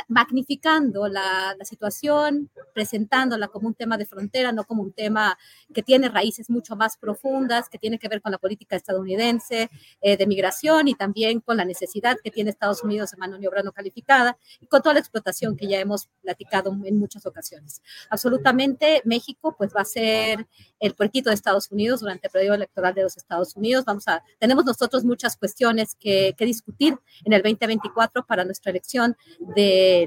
magnificando 0.09 1.09
la, 1.09 1.57
situación, 1.63 2.51
presentándola 2.73 3.49
como 3.49 3.69
un 3.69 3.75
tema 3.75 3.99
de 3.99 4.07
frontera, 4.07 4.53
no 4.53 4.65
como 4.65 4.83
un 4.83 4.93
tema 4.93 5.37
que 5.75 5.83
tiene 5.83 6.09
raíces 6.09 6.49
mucho 6.49 6.77
más 6.77 6.97
profundas, 6.97 7.69
que 7.69 7.79
tiene 7.79 7.99
que 7.99 8.09
ver 8.09 8.23
con 8.23 8.33
la 8.33 8.39
política 8.39 8.77
estadounidense 8.77 9.71
eh, 10.01 10.17
de 10.17 10.27
migración 10.27 10.89
y 10.89 10.95
también 10.95 11.41
con 11.41 11.57
la 11.57 11.65
necesidad 11.65 12.17
que 12.23 12.31
tiene 12.31 12.51
Estados 12.51 12.83
Unidos 12.83 13.11
de 13.11 13.17
mano 13.19 13.39
de 13.39 13.49
obra 13.49 13.63
no 13.63 13.73
calificada 13.73 14.39
y 14.61 14.67
con 14.67 14.83
toda 14.83 14.95
la 14.95 15.01
explotación 15.01 15.57
que 15.57 15.69
ya 15.69 15.79
hemos 15.79 16.09
platicado 16.23 16.77
en 16.85 16.99
muchas 16.99 17.27
ocasiones. 17.27 17.83
Absolutamente, 18.11 19.03
México 19.05 19.55
pues 19.57 19.75
va 19.75 19.83
a 19.83 19.85
ser 19.85 20.47
el 20.81 20.95
puerquito 20.95 21.31
de 21.31 21.35
Estados 21.35 21.71
Unidos 21.71 22.01
durante 22.01 22.29
el 22.29 22.33
periodo 22.33 22.55
electoral 22.55 22.95
de 22.95 23.03
los 23.03 23.17
Estados 23.17 23.57
Unidos. 23.57 23.85
Vamos 23.85 24.07
a, 24.09 24.23
tenemos 24.39 24.65
nosotros 24.65 25.05
muchas 25.05 25.37
cuestiones 25.37 25.78
que, 25.99 26.35
discutir 26.39 26.99
en 27.25 27.33
el 27.33 27.43
2024 27.43 28.25
para 28.27 28.45
nuestra 28.45 28.71
elección 28.71 29.17
de, 29.55 30.07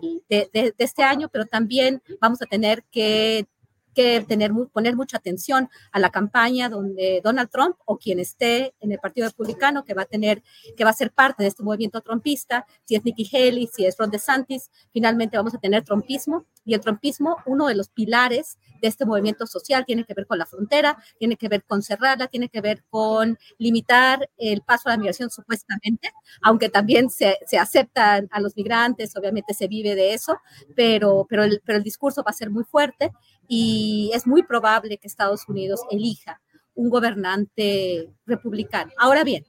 este 0.78 1.04
año, 1.04 1.30
pero 1.30 1.46
también 1.46 2.02
vamos 2.20 2.42
a 2.42 2.46
tener 2.46 2.84
que 2.92 3.46
que 3.94 4.22
tener, 4.22 4.52
poner 4.72 4.96
mucha 4.96 5.18
atención 5.18 5.70
a 5.92 6.00
la 6.00 6.10
campaña 6.10 6.70
donde 6.70 7.22
Donald 7.24 7.50
Trump 7.50 7.76
o 7.86 7.98
quien 7.98 8.20
esté 8.20 8.74
en 8.80 8.92
el 8.92 9.00
Partido 9.00 9.28
Republicano, 9.28 9.84
que 9.84 9.94
va 9.94 10.04
a 10.04 10.06
tener, 10.06 10.44
que 10.76 10.84
va 10.84 10.92
a 10.92 10.94
ser 10.94 11.12
parte 11.12 11.44
de 11.44 11.50
este 11.50 11.64
movimiento 11.64 12.02
trumpista, 12.02 12.66
si 12.86 12.96
es 12.96 13.04
Nikki 13.04 13.30
Haley, 13.32 13.68
si 13.68 13.86
es 13.86 13.98
Ron 13.98 14.10
DeSantis, 14.10 14.70
finalmente 14.92 15.38
vamos 15.38 15.54
a 15.54 15.60
tener 15.60 15.84
trumpismo. 15.84 16.46
Y 16.66 16.74
el 16.74 16.82
trumpismo, 16.82 17.38
uno 17.46 17.68
de 17.68 17.76
los 17.76 17.90
pilares 17.90 18.58
de 18.82 18.88
este 18.88 19.06
movimiento 19.06 19.48
social, 19.48 19.86
tiene 19.86 20.04
que 20.06 20.14
ver 20.14 20.28
con 20.28 20.38
la 20.38 20.46
frontera, 20.46 20.98
tiene 21.18 21.38
que 21.38 21.48
ver 21.48 21.64
con 21.64 21.82
cerrarla, 21.82 22.28
tiene 22.28 22.50
que 22.50 22.62
ver 22.62 22.84
con 22.90 23.38
limitar 23.58 24.30
el 24.38 24.62
paso 24.62 24.90
a 24.90 24.94
la 24.94 24.98
migración 24.98 25.30
supuestamente, 25.30 26.12
aunque 26.42 26.70
también 26.70 27.10
se, 27.10 27.38
se 27.46 27.58
aceptan 27.58 28.28
a 28.32 28.40
los 28.40 28.56
migrantes, 28.56 29.16
obviamente 29.16 29.54
se 29.54 29.68
vive 29.68 29.96
de 29.96 30.14
eso, 30.14 30.40
pero, 30.76 31.26
pero, 31.30 31.44
el, 31.44 31.62
pero 31.66 31.78
el 31.78 31.84
discurso 31.84 32.24
va 32.24 32.32
a 32.32 32.34
ser 32.34 32.50
muy 32.50 32.64
fuerte 32.64 33.12
y 33.48 34.12
es 34.14 34.28
muy 34.28 34.44
probable 34.44 34.98
que 34.98 35.08
Estados 35.08 35.48
Unidos 35.48 35.82
elija 35.90 36.42
un 36.74 36.90
gobernante 36.90 38.10
republicano. 38.26 38.92
Ahora 38.98 39.24
bien, 39.24 39.46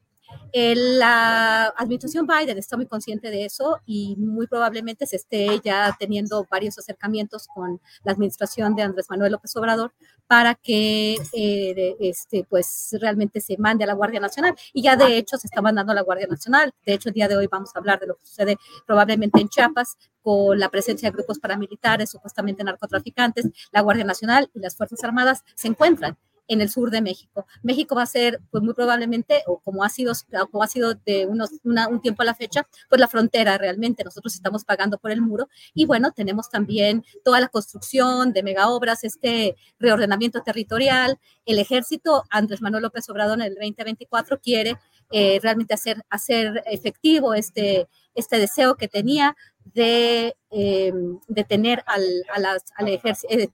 la 0.53 1.73
administración 1.77 2.27
Biden 2.27 2.59
está 2.59 2.77
muy 2.77 2.87
consciente 2.87 3.31
de 3.31 3.45
eso 3.45 3.81
y 3.87 4.17
muy 4.17 4.47
probablemente 4.47 5.07
se 5.07 5.17
esté 5.17 5.61
ya 5.65 5.97
teniendo 5.99 6.47
varios 6.51 6.79
acercamientos 6.79 7.49
con 7.49 7.81
la 8.05 8.13
administración 8.13 8.75
de 8.75 8.83
Andrés 8.83 9.07
Manuel 9.09 9.33
López 9.33 9.57
Obrador 9.57 9.93
para 10.27 10.55
que 10.55 11.17
eh, 11.33 11.97
este, 12.01 12.45
pues 12.49 12.97
realmente 13.01 13.41
se 13.41 13.57
mande 13.59 13.85
a 13.85 13.87
la 13.87 13.95
Guardia 13.95 14.21
Nacional. 14.21 14.55
Y 14.73 14.83
ya 14.83 14.97
de 14.97 15.17
hecho 15.17 15.37
se 15.37 15.47
está 15.47 15.61
mandando 15.61 15.93
a 15.93 15.95
la 15.95 16.03
Guardia 16.03 16.27
Nacional. 16.27 16.73
De 16.87 16.95
hecho, 16.95 17.11
el 17.11 17.15
día 17.15 17.29
de 17.29 17.37
hoy 17.37 17.49
vamos 17.49 17.71
a 17.75 17.79
hablar 17.79 18.01
de 18.01 18.07
lo 18.07 18.15
que 18.17 18.25
sucede 18.25 18.57
probablemente 18.87 19.41
en 19.41 19.49
Chiapas 19.49 19.97
con 20.23 20.59
la 20.59 20.71
presencia 20.71 21.11
de 21.11 21.15
grupos 21.15 21.39
paramilitares, 21.39 22.11
supuestamente 22.11 22.65
narcotraficantes. 22.65 23.49
La 23.73 23.83
Guardia 23.83 24.05
Nacional 24.05 24.51
y 24.55 24.61
las 24.61 24.77
Fuerzas 24.77 25.03
Armadas 25.05 25.45
se 25.55 25.69
encuentran 25.69 26.17
en 26.53 26.61
el 26.61 26.69
sur 26.71 26.91
de 26.91 27.01
México. 27.01 27.47
México 27.63 27.95
va 27.95 28.03
a 28.03 28.07
ser, 28.07 28.41
pues 28.51 28.63
muy 28.63 28.75
probablemente, 28.75 29.43
o 29.47 29.59
como 29.61 29.85
ha 29.85 29.89
sido, 29.89 30.13
como 30.51 30.63
ha 30.63 30.67
sido 30.67 30.95
de 30.95 31.27
unos, 31.27 31.51
un 31.65 32.01
tiempo 32.01 32.23
a 32.23 32.25
la 32.25 32.35
fecha, 32.35 32.67
pues 32.89 33.01
la 33.01 33.09
frontera 33.09 33.59
realmente. 33.59 34.05
Nosotros 34.05 34.35
estamos 34.35 34.65
pagando 34.65 34.99
por 34.99 35.11
el 35.11 35.21
muro 35.23 35.49
y 35.75 35.87
bueno, 35.87 36.13
tenemos 36.13 36.51
también 36.51 37.05
toda 37.25 37.41
la 37.41 37.49
construcción 37.49 38.33
de 38.33 38.43
mega 38.43 38.69
obras, 38.69 39.05
este 39.05 39.57
reordenamiento 39.79 40.43
territorial. 40.43 41.19
El 41.47 41.59
ejército, 41.59 42.25
Andrés 42.31 42.61
Manuel 42.61 42.83
López 42.83 43.09
Obrador 43.09 43.39
en 43.41 43.47
el 43.47 43.55
2024 43.55 44.41
quiere 44.41 44.77
eh, 45.11 45.39
realmente 45.43 45.75
hacer, 45.75 46.03
hacer 46.11 46.63
efectivo 46.67 47.35
este, 47.35 47.89
este 48.15 48.39
deseo 48.39 48.77
que 48.77 48.89
tenía 48.89 49.37
de, 49.65 50.37
eh, 50.51 50.93
de 51.29 51.45
tener 51.45 51.83
al, 51.87 52.03
al 52.35 52.89
ejército. 52.89 53.33
Eh, 53.35 53.49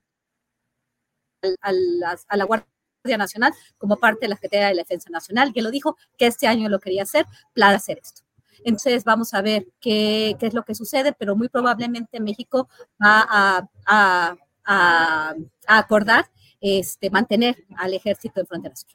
a, 1.61 1.71
a 2.27 2.37
la 2.37 2.43
Guardia 2.43 2.78
Nacional 3.03 3.53
como 3.77 3.97
parte 3.97 4.25
de 4.25 4.29
la 4.29 4.35
Secretaría 4.35 4.67
de 4.67 4.75
la 4.75 4.81
Defensa 4.81 5.09
Nacional, 5.09 5.53
que 5.53 5.61
lo 5.61 5.71
dijo 5.71 5.97
que 6.17 6.27
este 6.27 6.47
año 6.47 6.69
lo 6.69 6.79
quería 6.79 7.03
hacer, 7.03 7.25
plan 7.53 7.75
hacer 7.75 7.99
esto. 8.01 8.21
Entonces 8.63 9.03
vamos 9.03 9.33
a 9.33 9.41
ver 9.41 9.67
qué, 9.79 10.35
qué, 10.39 10.47
es 10.47 10.53
lo 10.53 10.63
que 10.63 10.75
sucede, 10.75 11.13
pero 11.17 11.35
muy 11.35 11.47
probablemente 11.47 12.19
México 12.19 12.67
va 13.01 13.25
a, 13.29 13.69
a, 13.85 14.35
a, 14.65 15.35
acordar 15.67 16.29
este, 16.59 17.09
mantener 17.09 17.63
al 17.77 17.93
ejército 17.93 18.41
en 18.41 18.47
frontera 18.47 18.75
sur. 18.75 18.89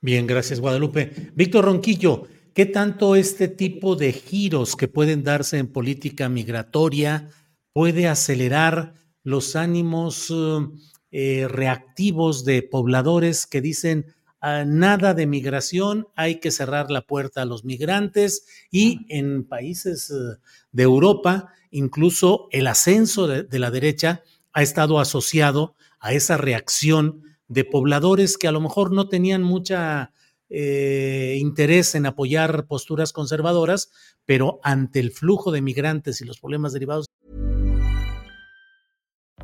Bien, 0.00 0.26
gracias 0.26 0.60
Guadalupe. 0.60 1.30
Víctor 1.34 1.64
Ronquillo, 1.64 2.26
¿qué 2.54 2.66
tanto 2.66 3.14
este 3.14 3.48
tipo 3.48 3.94
de 3.94 4.12
giros 4.12 4.74
que 4.74 4.88
pueden 4.88 5.22
darse 5.22 5.58
en 5.58 5.72
política 5.72 6.28
migratoria 6.28 7.30
puede 7.72 8.08
acelerar 8.08 8.94
los 9.22 9.56
ánimos 9.56 10.30
uh, 10.30 10.72
eh, 11.18 11.48
reactivos 11.48 12.44
de 12.44 12.60
pobladores 12.62 13.46
que 13.46 13.62
dicen 13.62 14.14
ah, 14.42 14.64
nada 14.66 15.14
de 15.14 15.26
migración, 15.26 16.08
hay 16.14 16.40
que 16.40 16.50
cerrar 16.50 16.90
la 16.90 17.06
puerta 17.06 17.40
a 17.40 17.46
los 17.46 17.64
migrantes 17.64 18.44
y 18.70 19.06
en 19.08 19.48
países 19.48 20.10
eh, 20.10 20.38
de 20.72 20.82
Europa 20.82 21.54
incluso 21.70 22.48
el 22.52 22.66
ascenso 22.66 23.26
de, 23.26 23.58
la 23.58 23.70
derecha 23.70 24.24
ha 24.52 24.60
estado 24.60 25.00
asociado 25.00 25.74
a 26.00 26.12
esa 26.12 26.36
reacción 26.36 27.22
de 27.48 27.64
pobladores 27.64 28.36
que 28.36 28.48
a 28.48 28.52
lo 28.52 28.60
mejor 28.60 28.92
no 28.92 29.08
tenían 29.08 29.42
mucha 29.42 30.12
eh, 30.50 31.38
interés 31.40 31.94
en 31.94 32.04
apoyar 32.04 32.66
posturas 32.66 33.14
conservadoras, 33.14 33.90
pero 34.26 34.60
ante 34.62 35.00
el 35.00 35.12
flujo 35.12 35.50
de 35.50 35.62
migrantes 35.62 36.20
y 36.20 36.26
los 36.26 36.40
problemas 36.40 36.74
derivados. 36.74 37.06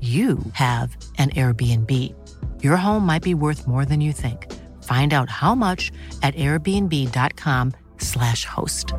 you 0.00 0.38
have 0.52 0.94
an 1.16 1.30
Airbnb. 1.30 1.90
Your 2.62 2.76
home 2.76 3.06
might 3.06 3.22
be 3.22 3.32
worth 3.32 3.66
more 3.66 3.86
than 3.86 4.02
you 4.02 4.12
think. 4.12 4.52
Find 4.82 5.14
out 5.14 5.30
how 5.30 5.54
much 5.54 5.90
at 6.22 6.34
airbnb.com/slash 6.34 8.44
host. 8.44 8.92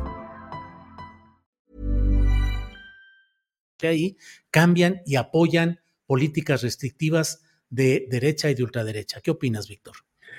Ahí 3.80 4.16
cambian 4.50 5.02
y 5.06 5.14
apoyan 5.16 5.80
políticas 6.06 6.62
restrictivas 6.62 7.42
de 7.70 8.06
derecha 8.10 8.50
y 8.50 8.54
de 8.54 8.64
ultraderecha. 8.64 9.20
¿Qué 9.20 9.30
opinas, 9.30 9.68
Víctor? 9.68 9.94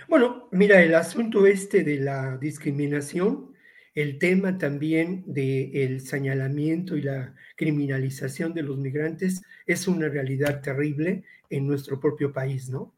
Bueno, 0.08 0.48
mira, 0.52 0.82
el 0.82 0.96
asunto 0.96 1.46
este 1.46 1.84
de 1.84 2.00
la 2.00 2.38
discriminación 2.38 3.49
el 3.96 4.20
tema 4.20 4.58
también 4.58 5.24
del 5.26 6.02
señalamiento 6.02 6.96
y 6.96 7.02
la 7.02 7.36
criminalización 7.56 8.54
de 8.54 8.64
los 8.64 8.78
migrantes 8.78 9.42
es 9.66 9.88
una 9.88 10.08
realidad 10.08 10.62
terrible 10.62 11.24
en 11.50 11.68
nuestro 11.68 12.00
propio 12.00 12.32
país, 12.32 12.70
¿no? 12.70 12.94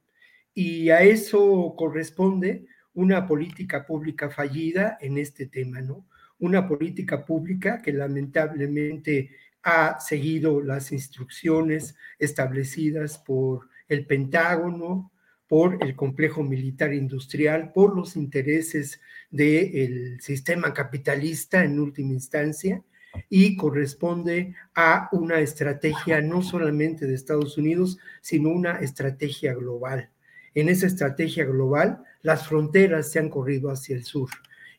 Y 0.53 0.89
a 0.89 1.01
eso 1.01 1.73
corresponde 1.77 2.65
una 2.93 3.25
política 3.25 3.85
pública 3.85 4.29
fallida 4.29 4.97
en 4.99 5.17
este 5.17 5.47
tema, 5.47 5.81
¿no? 5.81 6.05
Una 6.39 6.67
política 6.67 7.25
pública 7.25 7.81
que 7.81 7.93
lamentablemente 7.93 9.31
ha 9.63 9.99
seguido 9.99 10.61
las 10.61 10.91
instrucciones 10.91 11.95
establecidas 12.19 13.17
por 13.17 13.69
el 13.87 14.05
Pentágono, 14.05 15.11
por 15.47 15.77
el 15.83 15.95
complejo 15.95 16.43
militar 16.43 16.93
industrial, 16.93 17.71
por 17.73 17.95
los 17.95 18.15
intereses 18.15 19.01
del 19.31 20.19
sistema 20.21 20.73
capitalista 20.73 21.63
en 21.63 21.79
última 21.79 22.13
instancia 22.13 22.83
y 23.29 23.55
corresponde 23.57 24.55
a 24.75 25.09
una 25.11 25.39
estrategia 25.39 26.21
no 26.21 26.41
solamente 26.41 27.07
de 27.07 27.15
Estados 27.15 27.57
Unidos, 27.57 27.97
sino 28.21 28.49
una 28.49 28.79
estrategia 28.79 29.53
global. 29.53 30.09
En 30.53 30.69
esa 30.69 30.87
estrategia 30.87 31.45
global, 31.45 32.03
las 32.21 32.47
fronteras 32.47 33.11
se 33.11 33.19
han 33.19 33.29
corrido 33.29 33.71
hacia 33.71 33.95
el 33.95 34.03
sur 34.03 34.29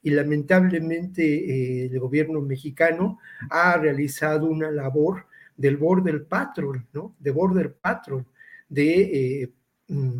y 0.02 0.10
lamentablemente 0.10 1.22
eh, 1.22 1.86
el 1.86 1.98
gobierno 1.98 2.40
mexicano 2.40 3.18
ha 3.50 3.76
realizado 3.78 4.46
una 4.46 4.70
labor 4.70 5.26
del 5.56 5.76
border 5.76 6.26
patrol, 6.26 6.86
¿no? 6.92 7.14
De 7.18 7.30
border 7.30 7.74
patrol, 7.74 8.26
de 8.68 9.42
eh, 9.42 9.52
mm, 9.88 10.18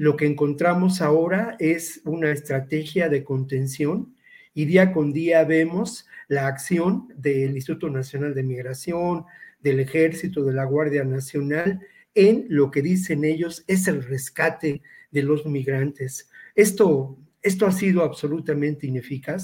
lo 0.00 0.16
que 0.16 0.24
encontramos 0.24 1.02
ahora 1.02 1.56
es 1.58 2.00
una 2.06 2.30
estrategia 2.30 3.10
de 3.10 3.22
contención 3.22 4.16
y 4.54 4.64
día 4.64 4.94
con 4.94 5.12
día 5.12 5.44
vemos 5.44 6.06
la 6.26 6.46
acción 6.46 7.08
del 7.18 7.54
Instituto 7.54 7.90
Nacional 7.90 8.32
de 8.32 8.42
Migración, 8.42 9.26
del 9.60 9.78
Ejército, 9.78 10.42
de 10.42 10.54
la 10.54 10.64
Guardia 10.64 11.04
Nacional, 11.04 11.82
en 12.14 12.46
lo 12.48 12.70
que 12.70 12.80
dicen 12.80 13.26
ellos 13.26 13.62
es 13.66 13.88
el 13.88 14.02
rescate 14.02 14.80
de 15.10 15.22
los 15.22 15.44
migrantes. 15.44 16.30
Esto, 16.54 17.18
esto 17.42 17.66
ha 17.66 17.72
sido 17.72 18.02
absolutamente 18.02 18.86
ineficaz 18.86 19.42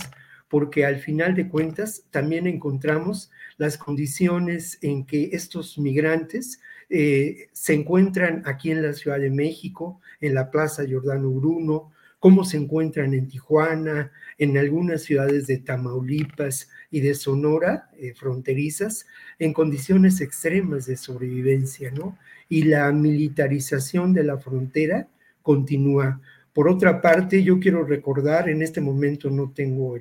porque 0.49 0.87
al 0.87 1.01
final 1.01 1.35
de 1.35 1.51
cuentas 1.51 2.05
también 2.11 2.47
encontramos 2.47 3.31
las 3.59 3.77
condiciones 3.77 4.79
en 4.81 5.05
que 5.05 5.29
estos 5.33 5.77
migrantes 5.77 6.63
eh, 6.89 7.49
se 7.53 7.75
encuentran 7.75 8.43
aquí 8.47 8.71
en 8.71 8.83
la 8.83 8.95
Ciudad 8.95 9.19
de 9.19 9.29
México, 9.29 10.01
en 10.21 10.35
la 10.35 10.51
Plaza 10.51 10.85
Giordano 10.85 11.31
Bruno, 11.31 11.93
cómo 12.19 12.45
se 12.45 12.57
encuentran 12.57 13.15
en 13.15 13.29
Tijuana, 13.29 14.11
en 14.39 14.59
algunas 14.59 15.03
ciudades 15.03 15.47
de 15.47 15.59
Tamaulipas 15.59 16.69
y 16.91 17.01
de 17.01 17.15
Sonora, 17.15 17.91
eh, 17.99 18.15
fronterizas, 18.15 19.07
en 19.39 19.53
condiciones 19.53 20.21
extremas 20.21 20.87
de 20.87 20.97
sobrevivencia, 20.97 21.91
¿no? 21.91 22.19
Y 22.49 22.65
la 22.65 22.91
militarización 22.93 24.13
de 24.13 24.25
la 24.25 24.39
frontera 24.39 25.09
continúa. 25.43 26.21
Por 26.53 26.69
otra 26.69 27.01
parte, 27.01 27.43
yo 27.43 27.61
quiero 27.61 27.85
recordar, 27.85 28.49
en 28.49 28.63
este 28.63 28.81
momento 28.81 29.31
no 29.31 29.53
tengo 29.55 29.99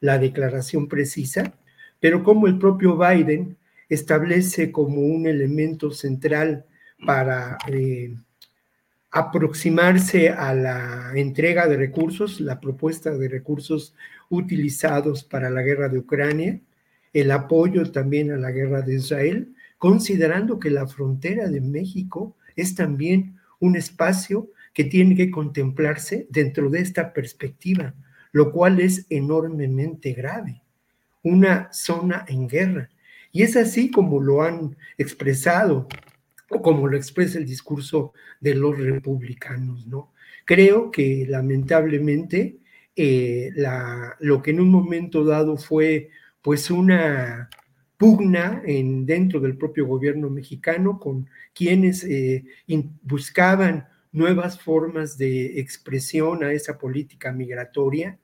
la 0.00 0.18
declaración 0.18 0.88
precisa, 0.88 1.54
pero 2.00 2.24
como 2.24 2.46
el 2.46 2.58
propio 2.58 2.98
Biden 2.98 3.56
establece 3.88 4.72
como 4.72 5.02
un 5.02 5.26
elemento 5.26 5.90
central 5.90 6.64
para 7.06 7.58
eh, 7.68 8.14
aproximarse 9.12 10.30
a 10.30 10.54
la 10.54 11.12
entrega 11.14 11.68
de 11.68 11.76
recursos, 11.76 12.40
la 12.40 12.60
propuesta 12.60 13.10
de 13.10 13.28
recursos 13.28 13.94
utilizados 14.30 15.22
para 15.22 15.50
la 15.50 15.60
guerra 15.60 15.90
de 15.90 15.98
Ucrania, 15.98 16.58
el 17.12 17.30
apoyo 17.30 17.92
también 17.92 18.32
a 18.32 18.38
la 18.38 18.50
guerra 18.50 18.80
de 18.80 18.94
Israel, 18.94 19.54
considerando 19.76 20.58
que 20.58 20.70
la 20.70 20.86
frontera 20.86 21.48
de 21.48 21.60
México 21.60 22.34
es 22.56 22.74
también 22.74 23.36
un 23.60 23.76
espacio 23.76 24.50
que 24.72 24.84
tiene 24.84 25.14
que 25.14 25.30
contemplarse 25.30 26.26
dentro 26.30 26.70
de 26.70 26.80
esta 26.80 27.12
perspectiva, 27.12 27.94
lo 28.32 28.50
cual 28.50 28.80
es 28.80 29.04
enormemente 29.10 30.14
grave. 30.14 30.62
Una 31.22 31.70
zona 31.70 32.24
en 32.28 32.48
guerra. 32.48 32.88
Y 33.30 33.42
es 33.42 33.56
así 33.56 33.90
como 33.90 34.20
lo 34.20 34.42
han 34.42 34.76
expresado 34.96 35.86
como 36.60 36.88
lo 36.88 36.96
expresa 36.96 37.38
el 37.38 37.46
discurso 37.46 38.12
de 38.40 38.54
los 38.54 38.78
republicanos, 38.78 39.86
¿no? 39.86 40.12
Creo 40.44 40.90
que 40.90 41.24
lamentablemente 41.28 42.58
eh, 42.96 43.52
lo 44.20 44.42
que 44.42 44.50
en 44.50 44.60
un 44.60 44.70
momento 44.70 45.24
dado 45.24 45.56
fue 45.56 46.10
pues 46.42 46.70
una 46.70 47.48
pugna 47.96 48.62
en, 48.66 49.06
dentro 49.06 49.38
del 49.38 49.56
propio 49.56 49.86
gobierno 49.86 50.28
mexicano 50.28 50.98
con 50.98 51.28
quienes 51.54 52.02
eh, 52.04 52.44
buscaban 53.02 53.86
nuevas 54.10 54.60
formas 54.60 55.16
de 55.16 55.60
expresión 55.60 56.44
a 56.44 56.52
esa 56.52 56.78
política 56.78 57.32
migratoria. 57.32 58.18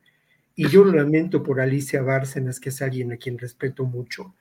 Y 0.55 0.69
yo 0.69 0.85
lo 0.85 0.93
lamento 0.93 1.43
por 1.43 1.61
Alicia 1.61 2.03
Bárcenas, 2.03 2.59
que 2.59 2.71
es 2.71 2.83
alguien 2.83 3.13
a 3.13 3.17
quien 3.17 3.39
respeto 3.39 3.85
mucho, 3.85 4.35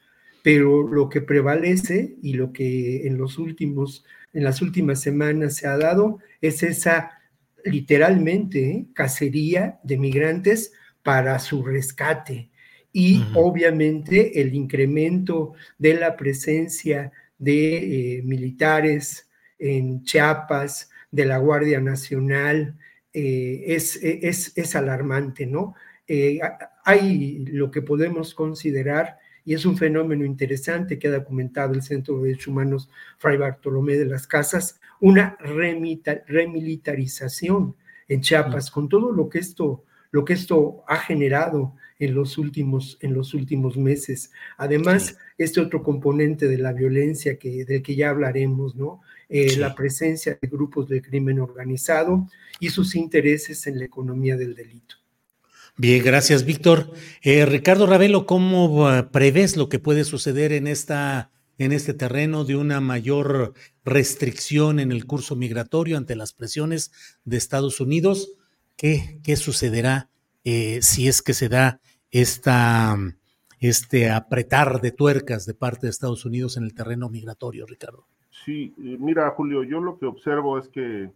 pero 0.48 0.88
lo 0.88 1.10
que 1.10 1.20
prevalece 1.20 2.16
y 2.22 2.36
lo 2.36 2.54
que 2.54 3.06
en 3.06 3.18
los 3.18 3.38
últimos, 3.38 4.06
en 4.32 4.46
las 4.46 4.62
últimas 4.62 5.02
semanas 5.02 5.58
se 5.58 5.68
ha 5.68 5.78
dado 5.78 6.20
es 6.40 6.64
esa 6.64 7.20
literalmente 7.66 8.70
¿eh? 8.70 8.86
cacería 8.94 9.78
de 9.84 9.98
migrantes 9.98 10.72
para 11.04 11.38
su 11.40 11.66
rescate 11.66 12.50
y 12.94 13.26
obviamente 13.36 14.40
el 14.40 14.56
incremento 14.56 15.52
de 15.80 15.96
la 15.96 16.16
presencia 16.16 17.12
de 17.38 18.20
eh, 18.20 18.22
militares 18.24 19.30
en 19.60 20.02
Chiapas, 20.04 20.90
de 21.12 21.26
la 21.26 21.40
Guardia 21.40 21.82
Nacional, 21.82 22.78
eh, 23.12 23.66
es, 23.68 24.00
es, 24.02 24.54
es, 24.56 24.76
alarmante, 24.78 25.46
¿no? 25.46 25.76
hay 26.86 27.40
lo 27.40 27.70
que 27.70 27.82
podemos 27.82 28.34
considerar 28.34 29.18
y 29.48 29.54
es 29.54 29.66
un 29.66 29.78
fenómeno 29.78 30.26
interesante 30.26 31.00
que 31.00 31.08
ha 31.08 31.12
documentado 31.12 31.74
el 31.74 31.82
Centro 31.82 32.18
de 32.18 32.26
Derechos 32.26 32.48
Humanos 32.48 32.90
Fray 33.18 33.38
Bartolomé 33.38 33.96
de 33.96 34.06
las 34.06 34.28
Casas, 34.28 34.82
una 35.00 35.38
remilitarización 35.40 37.74
en 38.10 38.20
Chiapas, 38.20 38.70
con 38.70 38.90
todo 38.90 39.14
lo 39.14 39.30
que 39.30 39.40
esto, 39.40 39.86
lo 40.12 40.26
que 40.26 40.34
esto 40.34 40.84
ha 40.86 40.98
generado 40.98 41.76
en 41.98 42.14
los 42.14 42.38
últimos, 42.38 42.98
en 43.00 43.14
los 43.14 43.34
últimos 43.34 43.78
meses. 43.78 44.32
Además, 44.58 45.18
este 45.38 45.62
otro 45.62 45.82
componente 45.82 46.50
de 46.50 46.58
la 46.58 46.74
violencia 46.74 47.40
que, 47.40 47.64
del 47.64 47.82
que 47.82 47.96
ya 47.96 48.10
hablaremos, 48.10 48.76
¿no? 48.76 49.00
Eh, 49.30 49.56
la 49.56 49.74
presencia 49.76 50.38
de 50.42 50.48
grupos 50.50 50.90
de 50.90 51.02
crimen 51.02 51.40
organizado 51.40 52.28
y 52.60 52.70
sus 52.70 52.96
intereses 52.96 53.66
en 53.66 53.80
la 53.80 53.86
economía 53.86 54.36
del 54.36 54.56
delito. 54.56 54.98
Bien, 55.80 56.04
gracias, 56.04 56.44
Víctor. 56.44 56.92
Eh, 57.22 57.46
Ricardo 57.46 57.86
Ravelo, 57.86 58.26
¿cómo 58.26 58.66
uh, 58.66 59.12
prevés 59.12 59.56
lo 59.58 59.70
que 59.70 59.78
puede 59.78 60.06
suceder 60.06 60.52
en 60.52 60.66
esta 60.66 61.30
en 61.60 61.72
este 61.72 61.94
terreno 61.94 62.46
de 62.46 62.56
una 62.56 62.82
mayor 62.82 63.54
restricción 63.84 64.80
en 64.80 64.92
el 64.92 65.06
curso 65.06 65.36
migratorio 65.36 65.98
ante 65.98 66.16
las 66.16 66.34
presiones 66.34 67.20
de 67.26 67.38
Estados 67.38 67.80
Unidos? 67.80 68.34
¿Qué, 68.76 69.20
qué 69.24 69.36
sucederá 69.36 70.10
eh, 70.44 70.80
si 70.82 71.08
es 71.08 71.22
que 71.22 71.34
se 71.34 71.50
da 71.50 71.80
esta, 72.10 72.96
este 73.60 74.10
apretar 74.10 74.82
de 74.82 74.92
tuercas 74.92 75.46
de 75.46 75.54
parte 75.54 75.88
de 75.88 75.92
Estados 75.92 76.26
Unidos 76.26 76.58
en 76.58 76.64
el 76.64 76.74
terreno 76.74 77.10
migratorio, 77.10 77.66
Ricardo? 77.66 78.08
Sí, 78.46 78.74
eh, 78.78 78.98
mira, 79.00 79.30
Julio, 79.32 79.64
yo 79.64 79.80
lo 79.80 79.98
que 79.98 80.06
observo 80.06 80.58
es 80.58 80.68
que 80.70 81.12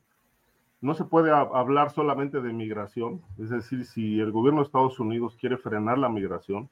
no 0.81 0.95
se 0.95 1.05
puede 1.05 1.31
hablar 1.31 1.91
solamente 1.91 2.41
de 2.41 2.53
migración, 2.53 3.21
es 3.37 3.49
decir, 3.49 3.85
si 3.85 4.19
el 4.19 4.31
gobierno 4.31 4.61
de 4.61 4.65
Estados 4.65 4.99
Unidos 4.99 5.37
quiere 5.39 5.57
frenar 5.57 5.97
la 5.97 6.09
migración, 6.09 6.69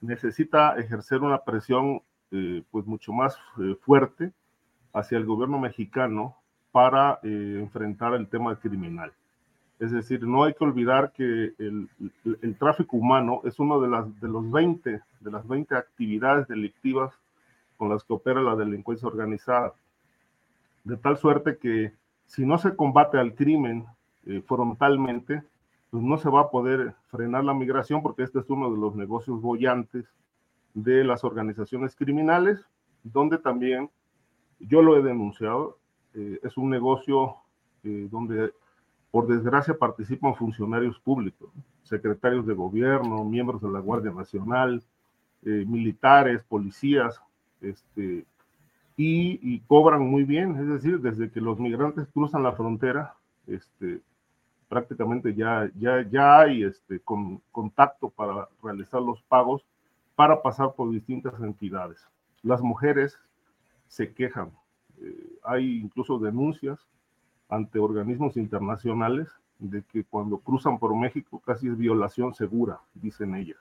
necesita 0.00 0.76
ejercer 0.78 1.20
una 1.20 1.42
presión 1.42 2.02
eh, 2.30 2.62
pues 2.70 2.86
mucho 2.86 3.12
más 3.12 3.36
fuerte 3.80 4.32
hacia 4.92 5.18
el 5.18 5.26
gobierno 5.26 5.58
mexicano 5.58 6.36
para 6.70 7.18
enfrentar 7.22 8.14
el 8.14 8.28
tema 8.28 8.54
criminal. 8.56 9.12
Es 9.80 9.90
decir, 9.92 10.22
no 10.22 10.44
hay 10.44 10.52
que 10.52 10.62
olvidar 10.62 11.10
que 11.12 11.54
el, 11.58 11.88
tráfico 12.58 12.98
humano 12.98 13.40
es 13.44 13.58
uno 13.58 13.80
de 13.80 13.88
las, 13.88 14.20
de, 14.20 14.28
los 14.28 14.48
20, 14.50 15.00
de 15.20 15.30
las 15.30 15.48
20 15.48 15.74
actividades 15.74 16.46
delictivas 16.48 17.18
con 17.78 17.88
las 17.88 18.04
que 18.04 18.12
opera 18.12 18.42
la 18.42 18.56
delincuencia 18.56 19.08
organizada. 19.08 19.72
De 20.84 20.98
tal 20.98 21.16
suerte 21.16 21.56
que 21.56 21.94
si 22.30 22.46
no 22.46 22.58
se 22.58 22.76
combate 22.76 23.18
al 23.18 23.34
crimen 23.34 23.86
eh, 24.24 24.40
frontalmente, 24.46 25.42
pues 25.90 26.00
no 26.00 26.16
se 26.16 26.30
va 26.30 26.42
a 26.42 26.50
poder 26.50 26.94
frenar 27.08 27.42
la 27.42 27.54
migración 27.54 28.02
porque 28.02 28.22
este 28.22 28.38
es 28.38 28.48
uno 28.48 28.70
de 28.70 28.78
los 28.78 28.94
negocios 28.94 29.42
bollantes 29.42 30.06
de 30.72 31.02
las 31.02 31.24
organizaciones 31.24 31.96
criminales, 31.96 32.64
donde 33.02 33.36
también 33.36 33.90
yo 34.60 34.80
lo 34.80 34.96
he 34.96 35.02
denunciado, 35.02 35.78
eh, 36.14 36.38
es 36.44 36.56
un 36.56 36.70
negocio 36.70 37.34
eh, 37.82 38.06
donde 38.08 38.52
por 39.10 39.26
desgracia 39.26 39.76
participan 39.76 40.36
funcionarios 40.36 41.00
públicos, 41.00 41.50
secretarios 41.82 42.46
de 42.46 42.54
gobierno, 42.54 43.24
miembros 43.24 43.60
de 43.60 43.72
la 43.72 43.80
Guardia 43.80 44.12
Nacional, 44.12 44.84
eh, 45.42 45.64
militares, 45.66 46.44
policías, 46.44 47.20
este, 47.60 48.24
y, 49.02 49.60
cobran 49.60 50.02
muy 50.02 50.24
bien, 50.24 50.56
es 50.56 50.66
decir, 50.66 51.00
desde 51.00 51.30
que 51.30 51.40
los 51.40 51.58
migrantes 51.58 52.06
cruzan 52.12 52.42
la 52.42 52.52
frontera, 52.52 53.14
este, 53.46 54.02
prácticamente 54.68 55.34
ya, 55.34 55.70
ya, 55.78 56.06
ya 56.08 56.40
hay 56.40 56.64
este, 56.64 57.00
con, 57.00 57.40
contacto 57.50 58.10
para 58.10 58.48
realizar 58.62 59.00
los 59.00 59.22
pagos 59.22 59.64
para 60.14 60.42
pasar 60.42 60.74
por 60.74 60.90
distintas 60.90 61.40
entidades. 61.40 62.06
Las 62.42 62.60
mujeres 62.60 63.18
se 63.88 64.12
quejan, 64.12 64.50
eh, 65.00 65.38
hay 65.44 65.80
incluso 65.80 66.18
denuncias 66.18 66.78
ante 67.48 67.78
organismos 67.78 68.36
internacionales 68.36 69.28
de 69.58 69.82
que 69.82 70.04
cuando 70.04 70.38
cruzan 70.38 70.78
por 70.78 70.94
México 70.94 71.40
casi 71.44 71.68
es 71.68 71.78
violación 71.78 72.34
segura, 72.34 72.80
dicen 72.94 73.34
ellas. 73.34 73.58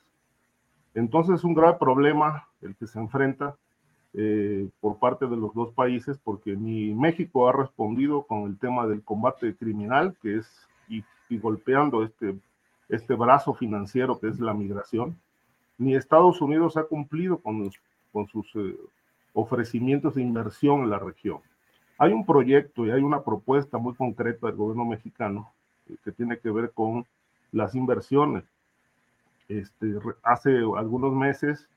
Entonces 0.94 1.36
es 1.36 1.44
un 1.46 1.54
grave 1.54 1.78
problema 1.80 2.48
el 2.62 2.76
que 2.76 2.88
se 2.88 3.00
enfrenta 3.00 3.56
eh, 4.14 4.68
por 4.82 4.98
parte 4.98 5.28
de 5.28 5.38
los 5.38 5.54
dos 5.54 5.72
países 5.74 6.18
porque 6.24 6.56
ni 6.56 6.96
México 6.96 7.48
ha 7.48 7.54
respondido 7.54 8.24
con 8.24 8.44
el 8.44 8.58
tema 8.58 8.88
del 8.88 9.04
combate 9.04 9.56
criminal, 9.56 10.16
que 10.22 10.38
es 10.38 10.68
y, 10.88 11.04
golpeando 11.38 12.04
este, 12.04 12.36
este 12.88 13.14
brazo 13.14 13.54
financiero 13.54 14.20
que 14.20 14.30
es 14.30 14.40
la 14.40 14.56
migración, 14.56 15.16
ni 15.78 15.96
Estados 15.96 16.42
Unidos 16.42 16.76
ha 16.76 16.86
cumplido 16.86 17.38
con, 17.38 17.70
con 18.12 18.28
sus 18.28 18.48
eh, 18.56 18.76
ofrecimientos 19.34 20.16
de 20.16 20.24
inversión 20.24 20.82
en 20.82 20.90
la 20.90 20.98
región. 20.98 21.40
Hay 22.00 22.12
un 22.12 22.26
proyecto 22.26 22.88
y 22.88 22.92
hay 22.92 23.02
una 23.02 23.24
propuesta 23.24 23.78
muy 23.78 23.94
concreta 23.94 24.48
del 24.48 24.56
gobierno 24.56 24.86
mexicano 24.86 25.54
eh, 25.88 25.96
que 26.04 26.12
tiene 26.12 26.40
que 26.40 26.50
ver 26.50 26.72
con 26.72 27.06
las 27.52 27.76
inversiones. 27.76 28.44
Este, 29.48 30.00
hace 30.24 30.58
algunos 30.76 31.14
meses 31.14 31.68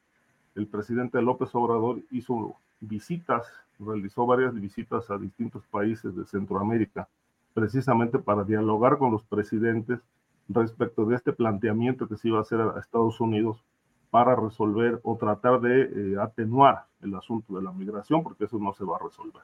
el 0.55 0.66
presidente 0.66 1.20
López 1.23 1.55
Obrador 1.55 2.01
hizo 2.11 2.57
visitas, 2.81 3.47
realizó 3.79 4.27
varias 4.27 4.55
visitas 4.55 5.11
a 5.11 5.19
distintos 5.19 5.65
países 5.66 6.15
de 6.15 6.24
Centroamérica, 6.24 7.09
precisamente 7.55 8.19
para 8.19 8.45
dialogar 8.45 8.99
con 8.99 9.12
los 9.12 9.23
presidentes 9.24 10.01
respecto 10.49 11.05
de 11.07 11.16
este 11.16 11.33
planteamiento 11.33 12.09
que 12.09 12.16
se 12.16 12.29
iba 12.29 12.39
a 12.39 12.43
hacer 12.43 12.61
a 12.61 12.79
Estados 12.79 13.20
Unidos 13.20 13.65
para 14.11 14.37
resolver 14.37 15.01
o 15.05 15.16
tratar 15.16 15.61
de 15.61 15.83
eh, 15.83 16.16
atenuar 16.20 16.85
el 17.01 17.15
asunto 17.15 17.55
de 17.57 17.62
la 17.62 17.73
migración, 17.73 18.23
porque 18.23 18.45
eso 18.45 18.59
no 18.59 18.74
se 18.74 18.85
va 18.85 18.97
a 18.97 19.03
resolver. 19.03 19.43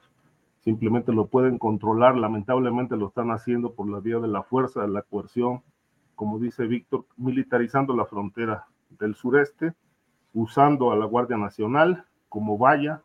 Simplemente 0.59 1.11
lo 1.11 1.25
pueden 1.25 1.57
controlar, 1.57 2.15
lamentablemente 2.17 2.95
lo 2.95 3.07
están 3.07 3.31
haciendo 3.31 3.71
por 3.71 3.89
la 3.89 3.99
vía 3.99 4.19
de 4.19 4.27
la 4.27 4.43
fuerza, 4.43 4.81
de 4.81 4.89
la 4.89 5.01
coerción, 5.01 5.61
como 6.15 6.37
dice 6.37 6.67
Víctor, 6.67 7.05
militarizando 7.17 7.95
la 7.95 8.05
frontera 8.05 8.65
del 8.99 9.15
sureste, 9.15 9.73
usando 10.33 10.91
a 10.91 10.95
la 10.95 11.05
Guardia 11.05 11.37
Nacional 11.37 12.05
como 12.27 12.57
valla 12.57 13.01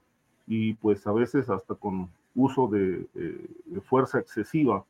y 0.46 0.74
pues 0.74 1.06
a 1.06 1.12
veces 1.12 1.48
hasta 1.48 1.74
con 1.74 2.10
uso 2.34 2.68
de, 2.68 3.06
eh, 3.14 3.80
fuerza 3.88 4.18
excesiva, 4.18 4.84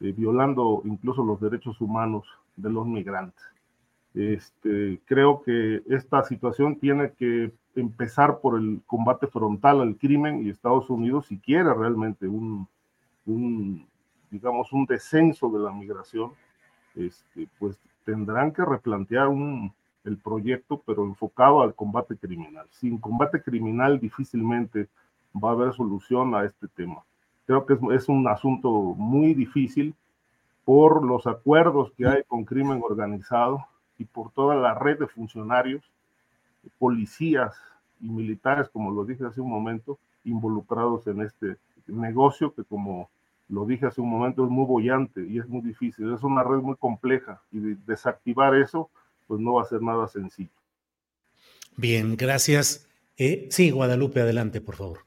eh, 0.00 0.12
violando 0.16 0.82
incluso 0.84 1.24
los 1.24 1.40
derechos 1.40 1.80
humanos 1.80 2.26
de 2.56 2.70
los 2.70 2.86
migrantes. 2.86 3.42
Este, 4.14 5.00
creo 5.06 5.42
que 5.42 5.82
esta 5.88 6.22
situación 6.24 6.76
tiene 6.76 7.12
que 7.12 7.50
empezar 7.74 8.40
por 8.40 8.58
el 8.58 8.82
combate 8.86 9.26
frontal 9.26 9.80
al 9.80 9.96
crimen 9.96 10.44
y 10.44 10.50
Estados 10.50 10.90
Unidos, 10.90 11.26
si 11.26 11.38
quiere 11.38 11.72
realmente 11.72 12.26
un, 12.28 12.68
digamos, 14.30 14.72
un 14.72 14.84
descenso 14.84 15.48
de 15.50 15.60
la 15.60 15.72
migración, 15.72 16.32
este, 16.94 17.48
pues 17.58 17.78
tendrán 18.04 18.52
que 18.52 18.64
replantear 18.64 19.28
un, 19.28 19.72
el 20.04 20.18
proyecto, 20.18 20.82
pero 20.84 21.04
enfocado 21.04 21.62
al 21.62 21.74
combate 21.74 22.16
criminal. 22.16 22.66
Sin 22.70 22.98
combate 22.98 23.42
criminal 23.42 24.00
difícilmente 24.00 24.88
va 25.34 25.50
a 25.50 25.52
haber 25.52 25.72
solución 25.72 26.34
a 26.34 26.44
este 26.44 26.68
tema. 26.68 27.02
Creo 27.46 27.66
que 27.66 27.78
es, 27.94 28.08
un 28.08 28.28
asunto 28.28 28.70
muy 28.70 29.34
difícil 29.34 29.94
por 30.64 31.04
los 31.04 31.26
acuerdos 31.26 31.92
que 31.96 32.06
hay 32.06 32.22
con 32.24 32.44
crimen 32.44 32.80
organizado, 32.82 33.66
y 34.02 34.04
por 34.04 34.32
toda 34.32 34.56
la 34.56 34.74
red 34.74 34.98
de 34.98 35.06
funcionarios, 35.06 35.84
policías 36.78 37.56
y 38.00 38.08
militares, 38.08 38.68
como 38.68 38.90
lo 38.90 39.04
dije 39.04 39.24
hace 39.24 39.40
un 39.40 39.50
momento, 39.50 39.98
involucrados 40.24 41.06
en 41.06 41.22
este 41.22 41.56
negocio 41.86 42.52
que 42.52 42.64
como 42.64 43.10
lo 43.48 43.64
dije 43.64 43.86
hace 43.86 44.00
un 44.00 44.10
momento 44.10 44.44
es 44.44 44.50
muy 44.50 44.64
bollante 44.64 45.24
y 45.26 45.38
es 45.38 45.48
muy 45.48 45.60
difícil, 45.60 46.12
es 46.12 46.22
una 46.22 46.42
red 46.42 46.58
muy 46.58 46.76
compleja 46.76 47.40
y 47.52 47.58
desactivar 47.86 48.54
eso 48.54 48.90
pues 49.26 49.40
no 49.40 49.54
va 49.54 49.62
a 49.62 49.66
ser 49.66 49.82
nada 49.82 50.08
sencillo. 50.08 50.50
Bien, 51.76 52.16
gracias. 52.16 52.86
Eh, 53.16 53.48
sí, 53.50 53.70
Guadalupe, 53.70 54.20
adelante, 54.20 54.60
por 54.60 54.76
favor. 54.76 55.00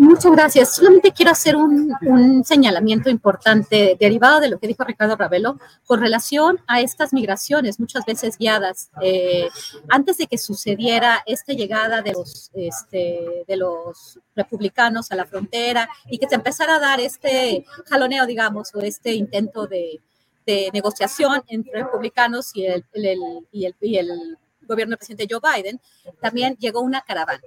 Muchas 0.00 0.30
gracias. 0.30 0.76
Solamente 0.76 1.10
quiero 1.10 1.32
hacer 1.32 1.56
un, 1.56 2.44
señalamiento 2.44 3.10
importante 3.10 3.96
derivado 3.98 4.38
de 4.38 4.48
lo 4.48 4.60
que 4.60 4.68
dijo 4.68 4.84
Ricardo 4.84 5.16
Ravelo 5.16 5.58
con 5.84 6.00
relación 6.00 6.60
a 6.68 6.80
estas 6.80 7.12
migraciones, 7.12 7.80
muchas 7.80 8.06
veces 8.06 8.38
guiadas. 8.38 8.90
Eh, 9.02 9.48
antes 9.88 10.18
de 10.18 10.28
que 10.28 10.38
sucediera 10.38 11.24
esta 11.26 11.52
llegada 11.52 12.00
de 12.00 12.12
los, 12.12 12.52
este, 12.54 13.44
de 13.48 13.56
los 13.56 14.20
republicanos 14.36 15.10
a 15.10 15.16
la 15.16 15.26
frontera 15.26 15.88
y 16.08 16.18
que 16.18 16.28
se 16.28 16.36
empezara 16.36 16.76
a 16.76 16.80
dar 16.80 17.00
este 17.00 17.64
jaloneo, 17.86 18.24
digamos, 18.24 18.72
o 18.76 18.80
este 18.80 19.14
intento 19.14 19.66
de, 19.66 20.00
negociación 20.72 21.42
entre 21.48 21.82
republicanos 21.82 22.54
y 22.54 22.66
el, 22.66 22.84
y 23.52 23.66
el, 23.66 23.76
y 23.80 23.96
el 23.96 24.38
gobierno 24.62 24.92
del 24.92 24.98
presidente 24.98 25.26
Joe 25.30 25.40
Biden, 25.40 25.80
también 26.20 26.56
llegó 26.56 26.80
una 26.80 27.00
caravana 27.00 27.42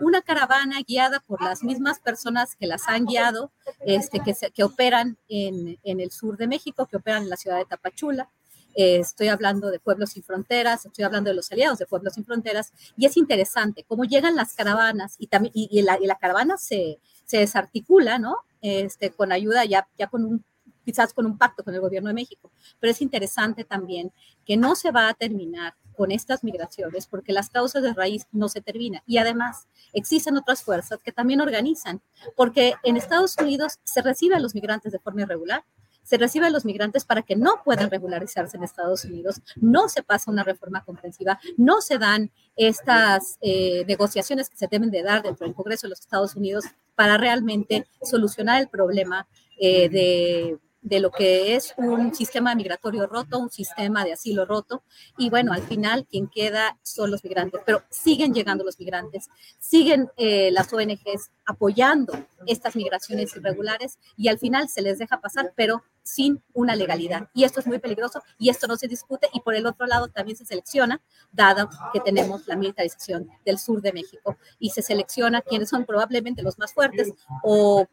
una 0.00 0.22
caravana 0.22 0.80
guiada 0.86 1.20
por 1.20 1.42
las 1.42 1.62
mismas 1.62 2.00
personas 2.00 2.56
que 2.56 2.66
las 2.66 2.88
han 2.88 3.04
guiado, 3.04 3.52
este, 3.80 4.20
que, 4.20 4.34
que 4.52 4.64
operan 4.64 5.18
en, 5.28 5.78
en, 5.82 6.00
el 6.00 6.10
sur 6.10 6.36
de 6.36 6.46
México, 6.46 6.86
que 6.86 6.96
operan 6.96 7.24
en 7.24 7.30
la 7.30 7.36
ciudad 7.36 7.58
de 7.58 7.66
Tapachula. 7.66 8.28
Eh, 8.74 8.96
estoy 8.96 9.28
hablando 9.28 9.70
de 9.70 9.80
Pueblos 9.80 10.10
Sin 10.10 10.22
Fronteras, 10.22 10.86
estoy 10.86 11.04
hablando 11.04 11.28
de 11.28 11.36
los 11.36 11.52
aliados 11.52 11.78
de 11.78 11.86
Pueblos 11.86 12.14
Sin 12.14 12.24
Fronteras, 12.24 12.72
y 12.96 13.04
es 13.04 13.16
interesante 13.16 13.84
cómo 13.86 14.04
llegan 14.04 14.34
las 14.34 14.54
caravanas 14.54 15.16
y, 15.18 15.26
también, 15.26 15.52
y, 15.54 15.82
la, 15.82 15.98
y 16.00 16.06
la, 16.06 16.16
caravana 16.16 16.56
se, 16.56 16.98
se, 17.26 17.38
desarticula, 17.38 18.18
¿no? 18.18 18.36
Este, 18.62 19.10
con 19.10 19.30
ayuda 19.30 19.64
ya, 19.64 19.88
ya 19.98 20.06
con 20.06 20.24
un 20.24 20.44
quizás 20.84 21.12
con 21.12 21.26
un 21.26 21.38
pacto 21.38 21.64
con 21.64 21.74
el 21.74 21.80
gobierno 21.80 22.08
de 22.08 22.14
México. 22.14 22.50
Pero 22.80 22.90
es 22.90 23.02
interesante 23.02 23.64
también 23.64 24.12
que 24.44 24.56
no 24.56 24.74
se 24.74 24.90
va 24.90 25.08
a 25.08 25.14
terminar 25.14 25.74
con 25.96 26.10
estas 26.10 26.42
migraciones 26.42 27.06
porque 27.06 27.32
las 27.32 27.50
causas 27.50 27.82
de 27.82 27.92
raíz 27.92 28.26
no 28.32 28.48
se 28.48 28.60
terminan. 28.60 29.02
Y 29.06 29.18
además 29.18 29.68
existen 29.92 30.36
otras 30.36 30.62
fuerzas 30.62 31.00
que 31.02 31.12
también 31.12 31.40
organizan, 31.40 32.00
porque 32.36 32.74
en 32.82 32.96
Estados 32.96 33.36
Unidos 33.38 33.78
se 33.84 34.02
reciben 34.02 34.38
a 34.38 34.40
los 34.40 34.54
migrantes 34.54 34.92
de 34.92 34.98
forma 34.98 35.22
irregular, 35.22 35.64
se 36.02 36.18
recibe 36.18 36.46
a 36.46 36.50
los 36.50 36.64
migrantes 36.64 37.04
para 37.04 37.22
que 37.22 37.36
no 37.36 37.62
puedan 37.64 37.90
regularizarse 37.90 38.56
en 38.56 38.64
Estados 38.64 39.04
Unidos, 39.04 39.40
no 39.56 39.88
se 39.88 40.02
pasa 40.02 40.30
una 40.30 40.42
reforma 40.42 40.84
comprensiva, 40.84 41.38
no 41.56 41.80
se 41.80 41.98
dan 41.98 42.30
estas 42.56 43.38
eh, 43.40 43.84
negociaciones 43.86 44.50
que 44.50 44.56
se 44.56 44.66
deben 44.66 44.90
de 44.90 45.02
dar 45.02 45.22
dentro 45.22 45.46
del 45.46 45.54
Congreso 45.54 45.86
de 45.86 45.90
los 45.90 46.00
Estados 46.00 46.34
Unidos 46.34 46.64
para 46.96 47.16
realmente 47.18 47.86
solucionar 48.02 48.60
el 48.60 48.68
problema 48.68 49.28
eh, 49.58 49.88
de 49.88 50.58
de 50.82 50.98
lo 50.98 51.12
que 51.12 51.54
es 51.54 51.74
un 51.76 52.12
sistema 52.12 52.54
migratorio 52.54 53.06
roto, 53.06 53.38
un 53.38 53.50
sistema 53.50 54.04
de 54.04 54.12
asilo 54.12 54.44
roto. 54.44 54.82
Y 55.16 55.30
bueno, 55.30 55.52
al 55.52 55.62
final 55.62 56.06
quien 56.10 56.28
queda 56.28 56.76
son 56.82 57.10
los 57.10 57.22
migrantes, 57.22 57.60
pero 57.64 57.82
siguen 57.88 58.34
llegando 58.34 58.64
los 58.64 58.78
migrantes, 58.78 59.30
siguen 59.58 60.10
eh, 60.16 60.50
las 60.50 60.72
ONGs 60.72 61.30
apoyando 61.46 62.26
estas 62.46 62.74
migraciones 62.74 63.34
irregulares 63.36 63.98
y 64.16 64.28
al 64.28 64.38
final 64.38 64.68
se 64.68 64.82
les 64.82 64.98
deja 64.98 65.20
pasar, 65.20 65.52
pero 65.56 65.82
sin 66.02 66.42
una 66.52 66.74
legalidad. 66.74 67.28
Y 67.32 67.44
esto 67.44 67.60
es 67.60 67.66
muy 67.68 67.78
peligroso 67.78 68.20
y 68.36 68.48
esto 68.48 68.66
no 68.66 68.76
se 68.76 68.88
discute 68.88 69.28
y 69.32 69.40
por 69.40 69.54
el 69.54 69.66
otro 69.66 69.86
lado 69.86 70.08
también 70.08 70.36
se 70.36 70.44
selecciona, 70.44 71.00
dado 71.30 71.70
que 71.92 72.00
tenemos 72.00 72.48
la 72.48 72.56
militarización 72.56 73.28
del 73.46 73.58
sur 73.58 73.80
de 73.80 73.92
México 73.92 74.36
y 74.58 74.70
se 74.70 74.82
selecciona 74.82 75.42
quienes 75.42 75.68
son 75.68 75.84
probablemente 75.84 76.42
los 76.42 76.58
más 76.58 76.72
fuertes 76.72 77.12
o, 77.44 77.86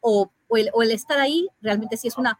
el, 0.49 0.71
o 0.73 0.81
el 0.81 0.91
estar 0.91 1.19
ahí 1.19 1.47
realmente 1.61 1.97
sí 1.97 2.07
es 2.07 2.17
una 2.17 2.39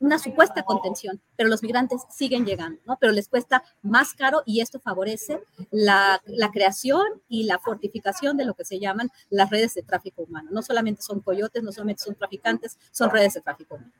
una 0.00 0.18
supuesta 0.18 0.62
contención, 0.62 1.20
pero 1.36 1.48
los 1.48 1.62
migrantes 1.62 2.02
siguen 2.10 2.46
llegando, 2.46 2.80
¿no? 2.86 2.96
Pero 3.00 3.12
les 3.12 3.28
cuesta 3.28 3.64
más 3.82 4.14
caro 4.14 4.42
y 4.46 4.60
esto 4.60 4.80
favorece 4.80 5.40
la, 5.70 6.22
la, 6.26 6.50
creación 6.50 7.02
y 7.28 7.44
la 7.44 7.58
fortificación 7.58 8.36
de 8.36 8.44
lo 8.44 8.54
que 8.54 8.64
se 8.64 8.78
llaman 8.78 9.10
las 9.30 9.50
redes 9.50 9.74
de 9.74 9.82
tráfico 9.82 10.22
humano. 10.22 10.50
No 10.52 10.62
solamente 10.62 11.02
son 11.02 11.20
coyotes, 11.20 11.62
no 11.62 11.72
solamente 11.72 12.02
son 12.04 12.14
traficantes, 12.14 12.78
son 12.92 13.10
redes 13.10 13.34
de 13.34 13.40
tráfico 13.40 13.74
humano. 13.74 13.92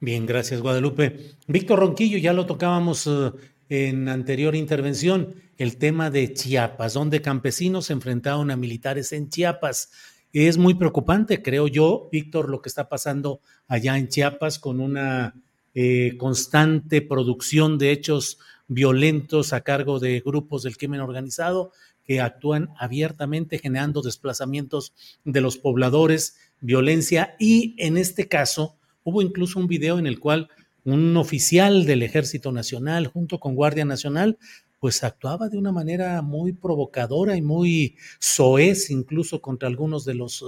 Bien, 0.00 0.24
gracias 0.24 0.62
Guadalupe. 0.62 1.36
Víctor 1.46 1.78
Ronquillo, 1.78 2.16
ya 2.16 2.32
lo 2.32 2.46
tocábamos 2.46 3.06
uh, 3.06 3.36
en 3.68 4.08
anterior 4.08 4.56
intervención, 4.56 5.34
el 5.58 5.76
tema 5.76 6.10
de 6.10 6.32
Chiapas, 6.32 6.94
donde 6.94 7.20
campesinos 7.20 7.86
se 7.86 7.92
enfrentaron 7.92 8.50
a 8.50 8.56
militares 8.56 9.12
en 9.12 9.28
Chiapas. 9.28 9.90
Es 10.32 10.58
muy 10.58 10.74
preocupante, 10.74 11.42
creo 11.42 11.66
yo, 11.66 12.08
Víctor, 12.12 12.50
lo 12.50 12.62
que 12.62 12.68
está 12.68 12.88
pasando 12.88 13.40
allá 13.66 13.98
en 13.98 14.08
Chiapas 14.08 14.60
con 14.60 14.78
una 14.78 15.34
eh, 15.74 16.14
constante 16.18 17.02
producción 17.02 17.78
de 17.78 17.90
hechos 17.90 18.38
violentos 18.68 19.52
a 19.52 19.62
cargo 19.62 19.98
de 19.98 20.20
grupos 20.20 20.62
del 20.62 20.76
crimen 20.76 21.00
organizado 21.00 21.72
que 22.04 22.20
actúan 22.20 22.70
abiertamente 22.78 23.58
generando 23.58 24.02
desplazamientos 24.02 24.94
de 25.24 25.40
los 25.40 25.58
pobladores, 25.58 26.36
violencia. 26.60 27.34
Y 27.40 27.74
en 27.78 27.96
este 27.96 28.28
caso 28.28 28.76
hubo 29.02 29.22
incluso 29.22 29.58
un 29.58 29.66
video 29.66 29.98
en 29.98 30.06
el 30.06 30.20
cual 30.20 30.48
un 30.84 31.16
oficial 31.16 31.86
del 31.86 32.04
Ejército 32.04 32.52
Nacional 32.52 33.08
junto 33.08 33.40
con 33.40 33.56
Guardia 33.56 33.84
Nacional 33.84 34.38
pues 34.80 35.04
actuaba 35.04 35.48
de 35.48 35.58
una 35.58 35.70
manera 35.70 36.22
muy 36.22 36.52
provocadora 36.52 37.36
y 37.36 37.42
muy 37.42 37.96
soez 38.18 38.90
incluso 38.90 39.40
contra 39.40 39.68
algunos 39.68 40.04
de 40.04 40.14
los 40.14 40.44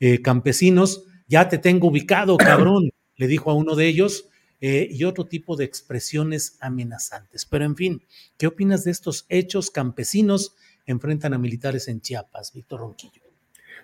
eh, 0.00 0.22
campesinos. 0.22 1.04
Ya 1.28 1.48
te 1.48 1.58
tengo 1.58 1.88
ubicado, 1.88 2.38
cabrón, 2.38 2.90
le 3.16 3.26
dijo 3.28 3.50
a 3.50 3.54
uno 3.54 3.76
de 3.76 3.86
ellos, 3.86 4.28
eh, 4.60 4.88
y 4.90 5.04
otro 5.04 5.26
tipo 5.26 5.54
de 5.56 5.66
expresiones 5.66 6.56
amenazantes. 6.60 7.44
Pero 7.44 7.64
en 7.64 7.76
fin, 7.76 8.02
¿qué 8.38 8.46
opinas 8.46 8.84
de 8.84 8.90
estos 8.90 9.26
hechos 9.28 9.70
campesinos 9.70 10.56
enfrentan 10.86 11.34
a 11.34 11.38
militares 11.38 11.88
en 11.88 12.00
Chiapas, 12.00 12.54
Víctor 12.54 12.80
Ronquillo? 12.80 13.22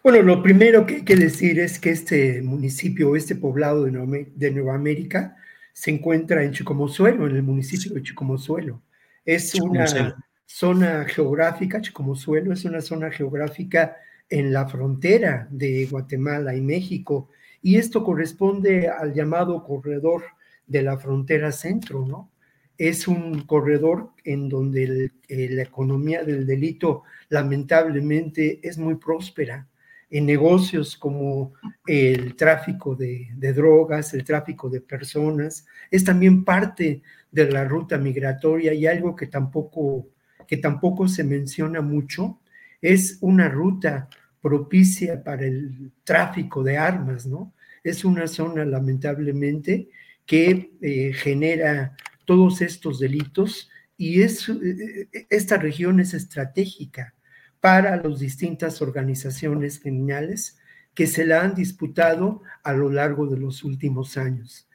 Bueno, 0.02 0.22
lo 0.22 0.42
primero 0.42 0.86
que 0.86 0.96
hay 0.96 1.04
que 1.04 1.16
decir 1.16 1.60
es 1.60 1.78
que 1.78 1.90
este 1.90 2.40
municipio, 2.42 3.14
este 3.14 3.36
poblado 3.36 3.84
de 3.84 4.50
Nueva 4.50 4.74
América, 4.74 5.36
se 5.74 5.90
encuentra 5.90 6.42
en 6.42 6.52
Chicomozuelo, 6.52 7.26
en 7.26 7.36
el 7.36 7.42
municipio 7.42 7.92
de 7.92 8.02
Chicomozuelo. 8.02 8.82
Es 9.24 9.54
una 9.54 10.16
zona 10.46 11.04
geográfica, 11.06 11.80
como 11.92 12.14
suelo, 12.14 12.52
es 12.52 12.64
una 12.64 12.80
zona 12.80 13.10
geográfica 13.10 13.96
en 14.28 14.52
la 14.52 14.68
frontera 14.68 15.46
de 15.50 15.86
Guatemala 15.86 16.54
y 16.54 16.60
México, 16.60 17.28
y 17.60 17.76
esto 17.76 18.02
corresponde 18.02 18.88
al 18.88 19.14
llamado 19.14 19.62
corredor 19.62 20.24
de 20.66 20.82
la 20.82 20.98
frontera 20.98 21.52
centro, 21.52 22.04
¿no? 22.06 22.30
Es 22.78 23.06
un 23.06 23.42
corredor 23.42 24.10
en 24.24 24.48
donde 24.48 25.12
eh, 25.28 25.48
la 25.50 25.62
economía 25.62 26.24
del 26.24 26.46
delito 26.46 27.02
lamentablemente 27.28 28.58
es 28.62 28.78
muy 28.78 28.96
próspera 28.96 29.68
en 30.10 30.26
negocios 30.26 30.96
como 30.96 31.54
el 31.86 32.34
tráfico 32.34 32.94
de, 32.94 33.28
de, 33.34 33.52
drogas, 33.52 34.12
el 34.14 34.24
tráfico 34.24 34.68
de 34.68 34.80
personas, 34.80 35.66
es 35.90 36.04
también 36.04 36.44
parte 36.44 37.02
de 37.32 37.50
la 37.50 37.64
ruta 37.64 37.98
migratoria 37.98 38.72
y 38.74 38.86
algo 38.86 39.16
que 39.16 39.26
tampoco, 39.26 40.06
que 40.46 40.58
tampoco 40.58 41.08
se 41.08 41.24
menciona 41.24 41.80
mucho, 41.80 42.40
es 42.80 43.18
una 43.20 43.48
ruta 43.48 44.08
propicia 44.40 45.24
para 45.24 45.46
el 45.46 45.92
tráfico 46.04 46.62
de 46.62 46.76
armas, 46.76 47.26
¿no? 47.26 47.54
Es 47.82 48.04
una 48.04 48.28
zona 48.28 48.64
lamentablemente 48.64 49.88
que 50.26 50.72
eh, 50.80 51.12
genera 51.14 51.96
todos 52.24 52.60
estos 52.60 53.00
delitos 53.00 53.70
y 53.96 54.22
es, 54.22 54.48
eh, 54.48 55.08
esta 55.30 55.56
región 55.56 56.00
es 56.00 56.14
estratégica 56.14 57.14
para 57.60 57.96
las 57.96 58.18
distintas 58.18 58.82
organizaciones 58.82 59.78
criminales 59.78 60.58
que 60.94 61.06
se 61.06 61.24
la 61.24 61.42
han 61.42 61.54
disputado 61.54 62.42
a 62.62 62.72
lo 62.72 62.90
largo 62.90 63.26
de 63.26 63.38
los 63.38 63.64
últimos 63.64 64.16
años. 64.16 64.68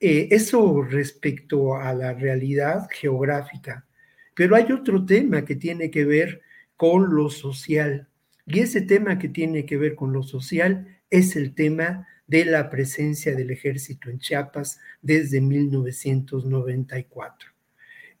Eh, 0.00 0.28
eso 0.30 0.82
respecto 0.82 1.76
a 1.76 1.92
la 1.92 2.14
realidad 2.14 2.88
geográfica. 2.90 3.86
Pero 4.34 4.54
hay 4.54 4.70
otro 4.70 5.04
tema 5.04 5.44
que 5.44 5.56
tiene 5.56 5.90
que 5.90 6.04
ver 6.04 6.42
con 6.76 7.14
lo 7.14 7.30
social. 7.30 8.08
Y 8.46 8.60
ese 8.60 8.82
tema 8.82 9.18
que 9.18 9.28
tiene 9.28 9.66
que 9.66 9.76
ver 9.76 9.96
con 9.96 10.12
lo 10.12 10.22
social 10.22 10.86
es 11.10 11.34
el 11.36 11.54
tema 11.54 12.06
de 12.28 12.44
la 12.44 12.70
presencia 12.70 13.34
del 13.34 13.50
ejército 13.50 14.10
en 14.10 14.20
Chiapas 14.20 14.78
desde 15.02 15.40
1994. 15.40 17.50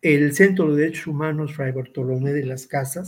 El 0.02 0.34
Centro 0.34 0.74
de 0.74 0.82
Derechos 0.82 1.06
Humanos 1.06 1.54
Fray 1.54 1.70
Bartolomé 1.72 2.32
de 2.32 2.46
las 2.46 2.66
Casas 2.66 3.06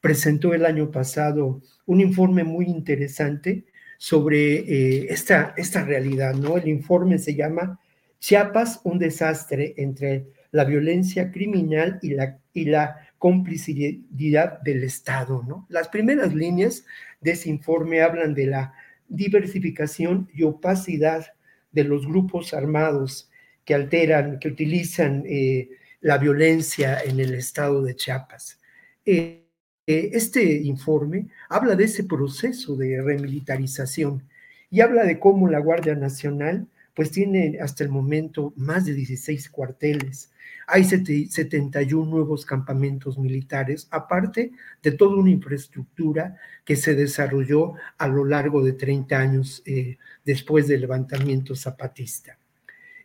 presentó 0.00 0.54
el 0.54 0.66
año 0.66 0.90
pasado 0.90 1.62
un 1.86 2.00
informe 2.00 2.44
muy 2.44 2.66
interesante 2.66 3.64
sobre 3.98 4.58
eh, 4.58 5.06
esta, 5.08 5.54
esta 5.56 5.84
realidad, 5.84 6.34
¿no? 6.34 6.58
El 6.58 6.68
informe 6.68 7.18
se 7.18 7.34
llama 7.34 7.80
Chiapas, 8.24 8.80
un 8.84 8.98
desastre 8.98 9.74
entre 9.76 10.24
la 10.50 10.64
violencia 10.64 11.30
criminal 11.30 11.98
y 12.00 12.14
la, 12.14 12.38
y 12.54 12.64
la 12.64 13.06
complicidad 13.18 14.62
del 14.62 14.82
Estado. 14.82 15.66
Las 15.68 15.88
primeras 15.88 16.34
líneas 16.34 16.86
de 17.20 17.32
ese 17.32 17.50
informe 17.50 18.00
hablan 18.00 18.32
de 18.32 18.46
la 18.46 18.72
diversificación 19.08 20.30
y 20.32 20.42
opacidad 20.42 21.34
de 21.70 21.84
los 21.84 22.06
grupos 22.06 22.54
armados 22.54 23.30
que 23.62 23.74
alteran, 23.74 24.38
que 24.38 24.48
utilizan 24.48 25.22
eh, 25.26 25.68
la 26.00 26.16
violencia 26.16 27.00
en 27.04 27.20
el 27.20 27.34
estado 27.34 27.82
de 27.82 27.94
Chiapas. 27.94 28.58
Eh, 29.04 29.44
eh, 29.86 30.10
este 30.14 30.62
informe 30.62 31.28
habla 31.50 31.76
de 31.76 31.84
ese 31.84 32.04
proceso 32.04 32.74
de 32.74 33.02
remilitarización 33.02 34.26
y 34.70 34.80
habla 34.80 35.04
de 35.04 35.18
cómo 35.18 35.46
la 35.46 35.58
Guardia 35.58 35.94
Nacional 35.94 36.68
pues 36.94 37.10
tiene 37.10 37.58
hasta 37.60 37.84
el 37.84 37.90
momento 37.90 38.52
más 38.56 38.84
de 38.84 38.94
16 38.94 39.50
cuarteles. 39.50 40.30
Hay 40.66 40.84
71 40.84 42.10
nuevos 42.10 42.46
campamentos 42.46 43.18
militares, 43.18 43.86
aparte 43.90 44.52
de 44.82 44.92
toda 44.92 45.16
una 45.16 45.30
infraestructura 45.30 46.36
que 46.64 46.76
se 46.76 46.94
desarrolló 46.94 47.74
a 47.98 48.08
lo 48.08 48.24
largo 48.24 48.62
de 48.64 48.72
30 48.72 49.18
años 49.18 49.62
eh, 49.66 49.98
después 50.24 50.66
del 50.68 50.82
levantamiento 50.82 51.54
zapatista. 51.54 52.38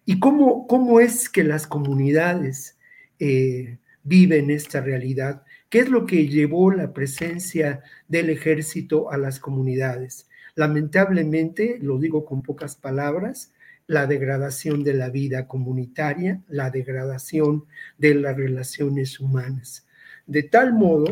¿Y 0.05 0.19
cómo, 0.19 0.67
cómo 0.67 0.99
es 0.99 1.29
que 1.29 1.43
las 1.43 1.67
comunidades 1.67 2.77
eh, 3.19 3.77
viven 4.03 4.51
esta 4.51 4.81
realidad? 4.81 5.43
¿Qué 5.69 5.79
es 5.79 5.89
lo 5.89 6.05
que 6.05 6.27
llevó 6.27 6.71
la 6.71 6.93
presencia 6.93 7.83
del 8.07 8.29
ejército 8.29 9.11
a 9.11 9.17
las 9.17 9.39
comunidades? 9.39 10.27
Lamentablemente, 10.55 11.77
lo 11.81 11.99
digo 11.99 12.25
con 12.25 12.41
pocas 12.41 12.75
palabras, 12.75 13.53
la 13.89 14.05
degradación 14.05 14.83
de 14.83 14.93
la 14.93 15.09
vida 15.09 15.47
comunitaria, 15.47 16.43
la 16.47 16.69
degradación 16.69 17.65
de 17.97 18.13
las 18.13 18.37
relaciones 18.37 19.19
humanas. 19.19 19.87
De 20.27 20.43
tal 20.43 20.73
modo 20.73 21.09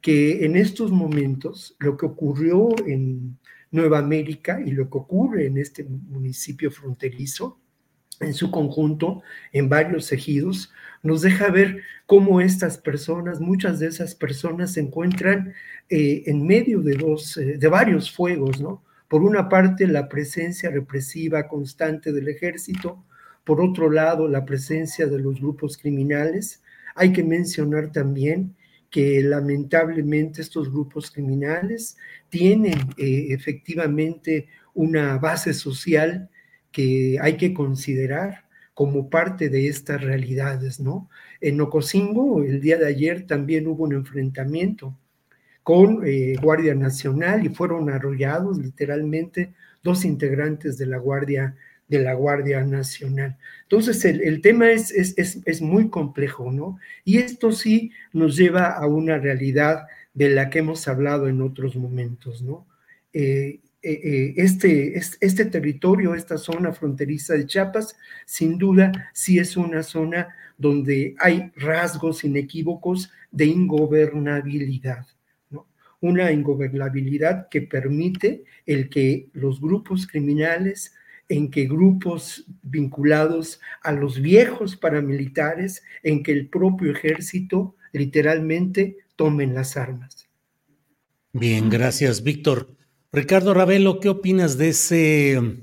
que 0.00 0.44
en 0.44 0.56
estos 0.56 0.90
momentos 0.90 1.76
lo 1.78 1.96
que 1.96 2.04
ocurrió 2.04 2.70
en 2.84 3.38
Nueva 3.70 4.00
América 4.00 4.60
y 4.60 4.72
lo 4.72 4.90
que 4.90 4.98
ocurre 4.98 5.46
en 5.46 5.56
este 5.56 5.84
municipio 5.84 6.72
fronterizo 6.72 7.60
en 8.18 8.34
su 8.34 8.50
conjunto, 8.50 9.22
en 9.52 9.68
varios 9.68 10.10
ejidos, 10.10 10.72
nos 11.04 11.22
deja 11.22 11.48
ver 11.48 11.82
cómo 12.06 12.40
estas 12.40 12.76
personas, 12.76 13.40
muchas 13.40 13.78
de 13.78 13.86
esas 13.86 14.16
personas 14.16 14.72
se 14.72 14.80
encuentran 14.80 15.54
eh, 15.88 16.24
en 16.26 16.44
medio 16.44 16.80
de, 16.80 16.96
dos, 16.96 17.36
eh, 17.36 17.56
de 17.56 17.68
varios 17.68 18.10
fuegos, 18.10 18.60
¿no? 18.60 18.82
Por 19.08 19.22
una 19.22 19.48
parte, 19.48 19.86
la 19.86 20.08
presencia 20.08 20.70
represiva 20.70 21.46
constante 21.48 22.12
del 22.12 22.28
ejército, 22.28 23.04
por 23.44 23.60
otro 23.60 23.90
lado, 23.90 24.26
la 24.26 24.44
presencia 24.44 25.06
de 25.06 25.20
los 25.20 25.40
grupos 25.40 25.78
criminales. 25.78 26.62
Hay 26.96 27.12
que 27.12 27.22
mencionar 27.22 27.92
también 27.92 28.56
que 28.90 29.22
lamentablemente 29.22 30.42
estos 30.42 30.70
grupos 30.70 31.10
criminales 31.10 31.96
tienen 32.28 32.78
eh, 32.96 33.28
efectivamente 33.30 34.48
una 34.74 35.18
base 35.18 35.54
social 35.54 36.28
que 36.72 37.18
hay 37.20 37.36
que 37.36 37.54
considerar 37.54 38.46
como 38.74 39.08
parte 39.08 39.48
de 39.48 39.68
estas 39.68 40.02
realidades, 40.02 40.80
¿no? 40.80 41.08
En 41.40 41.60
Ocosingo, 41.60 42.42
el 42.42 42.60
día 42.60 42.76
de 42.76 42.86
ayer 42.86 43.26
también 43.26 43.66
hubo 43.68 43.84
un 43.84 43.94
enfrentamiento 43.94 44.98
con 45.66 46.06
eh, 46.06 46.36
Guardia 46.40 46.76
Nacional 46.76 47.44
y 47.44 47.48
fueron 47.48 47.90
arrollados 47.90 48.56
literalmente 48.56 49.52
dos 49.82 50.04
integrantes 50.04 50.78
de 50.78 50.86
la 50.86 50.98
Guardia, 50.98 51.56
de 51.88 51.98
la 51.98 52.14
Guardia 52.14 52.62
Nacional. 52.62 53.36
Entonces, 53.62 54.04
el, 54.04 54.40
tema 54.42 54.70
es, 54.70 54.92
es, 54.92 55.40
es, 55.44 55.60
muy 55.60 55.90
complejo, 55.90 56.52
¿no? 56.52 56.78
Y 57.04 57.18
esto 57.18 57.50
sí 57.50 57.90
nos 58.12 58.36
lleva 58.36 58.74
a 58.76 58.86
una 58.86 59.18
realidad 59.18 59.88
de 60.14 60.28
la 60.28 60.50
que 60.50 60.60
hemos 60.60 60.86
hablado 60.86 61.26
en 61.26 61.42
otros 61.42 61.74
momentos, 61.74 62.42
¿no? 62.42 62.68
Eh, 63.12 63.58
eh, 63.82 64.34
este, 64.36 64.96
este 64.96 65.46
territorio, 65.46 66.14
esta 66.14 66.38
zona 66.38 66.72
fronteriza 66.74 67.34
de 67.34 67.44
Chiapas, 67.44 67.96
sin 68.24 68.56
duda 68.56 69.10
sí 69.12 69.40
es 69.40 69.56
una 69.56 69.82
zona 69.82 70.28
donde 70.56 71.16
hay 71.18 71.50
rasgos 71.56 72.22
inequívocos 72.22 73.10
de 73.32 73.46
ingobernabilidad. 73.46 75.06
Una 76.06 76.30
ingobernabilidad 76.30 77.48
que 77.48 77.62
permite 77.62 78.44
el 78.64 78.88
que 78.88 79.28
los 79.32 79.60
grupos 79.60 80.06
criminales, 80.06 80.94
en 81.28 81.50
que 81.50 81.66
grupos 81.66 82.46
vinculados 82.62 83.60
a 83.82 83.90
los 83.90 84.20
viejos 84.20 84.76
paramilitares, 84.76 85.82
en 86.04 86.22
que 86.22 86.30
el 86.30 86.48
propio 86.48 86.92
ejército 86.92 87.74
literalmente 87.92 88.98
tomen 89.16 89.52
las 89.52 89.76
armas. 89.76 90.28
Bien, 91.32 91.68
gracias, 91.68 92.22
Víctor. 92.22 92.68
Ricardo 93.12 93.52
Ravelo, 93.52 93.98
¿qué 93.98 94.08
opinas 94.08 94.58
de 94.58 94.68
ese 94.68 95.38
um, 95.38 95.56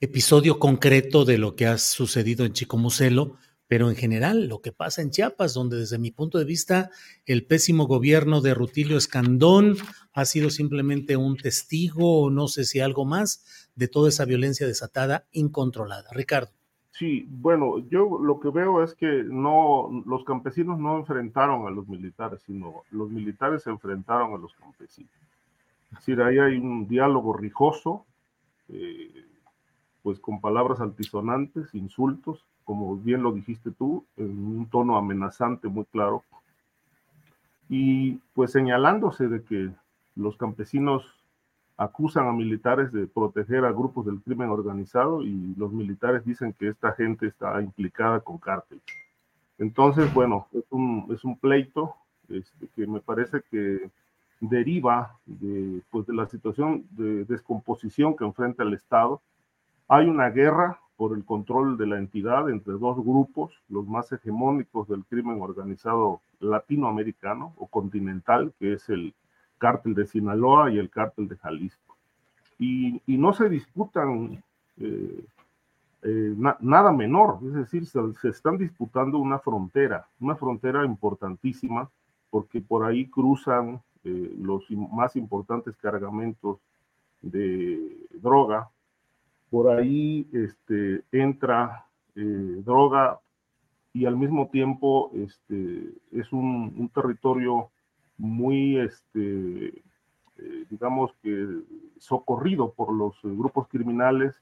episodio 0.00 0.58
concreto 0.58 1.24
de 1.24 1.38
lo 1.38 1.54
que 1.54 1.66
ha 1.66 1.78
sucedido 1.78 2.44
en 2.44 2.52
Chicomucelo, 2.52 3.36
pero 3.68 3.90
en 3.90 3.96
general 3.96 4.48
lo 4.48 4.60
que 4.60 4.72
pasa 4.72 5.02
en 5.02 5.10
Chiapas, 5.10 5.54
donde 5.54 5.76
desde 5.76 5.98
mi 5.98 6.10
punto 6.10 6.38
de 6.38 6.44
vista 6.44 6.90
el 7.26 7.46
pésimo 7.46 7.86
gobierno 7.86 8.40
de 8.40 8.54
Rutilio 8.54 8.96
Escandón 8.96 9.76
ha 10.14 10.24
sido 10.24 10.50
simplemente 10.50 11.16
un 11.16 11.36
testigo 11.36 12.22
o 12.22 12.30
no 12.30 12.48
sé 12.48 12.64
si 12.64 12.80
algo 12.80 13.04
más 13.04 13.70
de 13.76 13.86
toda 13.86 14.08
esa 14.08 14.24
violencia 14.24 14.66
desatada 14.66 15.26
incontrolada? 15.32 16.08
Ricardo. 16.12 16.50
Sí, 16.90 17.28
bueno, 17.30 17.78
yo 17.90 18.18
lo 18.18 18.40
que 18.40 18.50
veo 18.50 18.82
es 18.82 18.94
que 18.94 19.22
no, 19.22 20.02
los 20.04 20.24
campesinos 20.24 20.80
no 20.80 20.98
enfrentaron 20.98 21.68
a 21.68 21.70
los 21.70 21.86
militares, 21.86 22.42
sino 22.44 22.82
los 22.90 23.08
militares 23.10 23.62
se 23.62 23.70
enfrentaron 23.70 24.34
a 24.34 24.38
los 24.38 24.52
campesinos. 24.54 25.12
Es 25.92 25.98
decir, 25.98 26.20
ahí 26.20 26.38
hay 26.38 26.56
un 26.56 26.88
diálogo 26.88 27.34
rijoso, 27.34 28.04
eh, 28.68 29.24
pues 30.02 30.18
con 30.18 30.40
palabras 30.40 30.80
altisonantes, 30.80 31.72
insultos, 31.72 32.44
como 32.68 32.98
bien 32.98 33.22
lo 33.22 33.32
dijiste 33.32 33.70
tú, 33.70 34.04
en 34.18 34.28
un 34.28 34.66
tono 34.66 34.98
amenazante 34.98 35.68
muy 35.68 35.86
claro, 35.86 36.22
y 37.66 38.20
pues 38.34 38.52
señalándose 38.52 39.26
de 39.26 39.42
que 39.42 39.70
los 40.16 40.36
campesinos 40.36 41.02
acusan 41.78 42.26
a 42.26 42.32
militares 42.32 42.92
de 42.92 43.06
proteger 43.06 43.64
a 43.64 43.72
grupos 43.72 44.04
del 44.04 44.20
crimen 44.20 44.50
organizado 44.50 45.22
y 45.22 45.54
los 45.56 45.72
militares 45.72 46.26
dicen 46.26 46.52
que 46.52 46.68
esta 46.68 46.92
gente 46.92 47.28
está 47.28 47.58
implicada 47.62 48.20
con 48.20 48.36
cárteles. 48.36 48.84
Entonces, 49.56 50.12
bueno, 50.12 50.46
es 50.52 50.64
un, 50.68 51.06
es 51.08 51.24
un 51.24 51.38
pleito 51.38 51.94
este, 52.28 52.68
que 52.76 52.86
me 52.86 53.00
parece 53.00 53.40
que 53.50 53.90
deriva 54.40 55.16
de, 55.24 55.80
pues, 55.90 56.06
de 56.06 56.12
la 56.12 56.26
situación 56.26 56.84
de 56.90 57.24
descomposición 57.24 58.14
que 58.14 58.24
enfrenta 58.24 58.62
el 58.62 58.74
Estado. 58.74 59.22
Hay 59.88 60.06
una 60.06 60.28
guerra 60.28 60.78
por 60.98 61.16
el 61.16 61.24
control 61.24 61.78
de 61.78 61.86
la 61.86 61.96
entidad 61.96 62.50
entre 62.50 62.74
dos 62.74 62.96
grupos, 62.96 63.54
los 63.68 63.86
más 63.86 64.10
hegemónicos 64.10 64.88
del 64.88 65.04
crimen 65.04 65.40
organizado 65.40 66.20
latinoamericano 66.40 67.54
o 67.56 67.68
continental, 67.68 68.52
que 68.58 68.72
es 68.74 68.88
el 68.90 69.14
cártel 69.58 69.94
de 69.94 70.06
Sinaloa 70.06 70.72
y 70.72 70.78
el 70.78 70.90
cártel 70.90 71.28
de 71.28 71.36
Jalisco. 71.36 71.96
Y, 72.58 73.00
y 73.06 73.16
no 73.16 73.32
se 73.32 73.48
disputan 73.48 74.42
eh, 74.76 75.24
eh, 76.02 76.34
nada 76.60 76.92
menor, 76.92 77.38
es 77.46 77.54
decir, 77.54 77.86
se, 77.86 78.00
se, 78.20 78.30
están 78.30 78.58
disputando 78.58 79.18
una 79.18 79.38
frontera, 79.38 80.08
una 80.18 80.34
frontera 80.34 80.84
importantísima, 80.84 81.88
porque 82.28 82.60
por 82.60 82.84
ahí 82.84 83.08
cruzan 83.08 83.80
eh, 84.02 84.34
los 84.36 84.68
más 84.70 85.14
importantes 85.14 85.76
cargamentos 85.76 86.58
de 87.22 88.06
droga. 88.14 88.68
Por 89.50 89.70
ahí 89.70 90.28
este, 90.32 91.04
entra 91.12 91.86
eh, 92.14 92.62
droga 92.64 93.20
y 93.92 94.06
al 94.06 94.16
mismo 94.16 94.48
tiempo 94.48 95.10
este, 95.14 95.92
es 96.12 96.32
un, 96.32 96.90
territorio 96.94 97.70
muy, 98.16 98.78
este, 98.78 99.68
eh, 99.68 100.64
digamos 100.70 101.12
que, 101.22 101.62
socorrido 101.98 102.72
por 102.72 102.92
los 102.92 103.16
grupos 103.22 103.68
criminales 103.68 104.34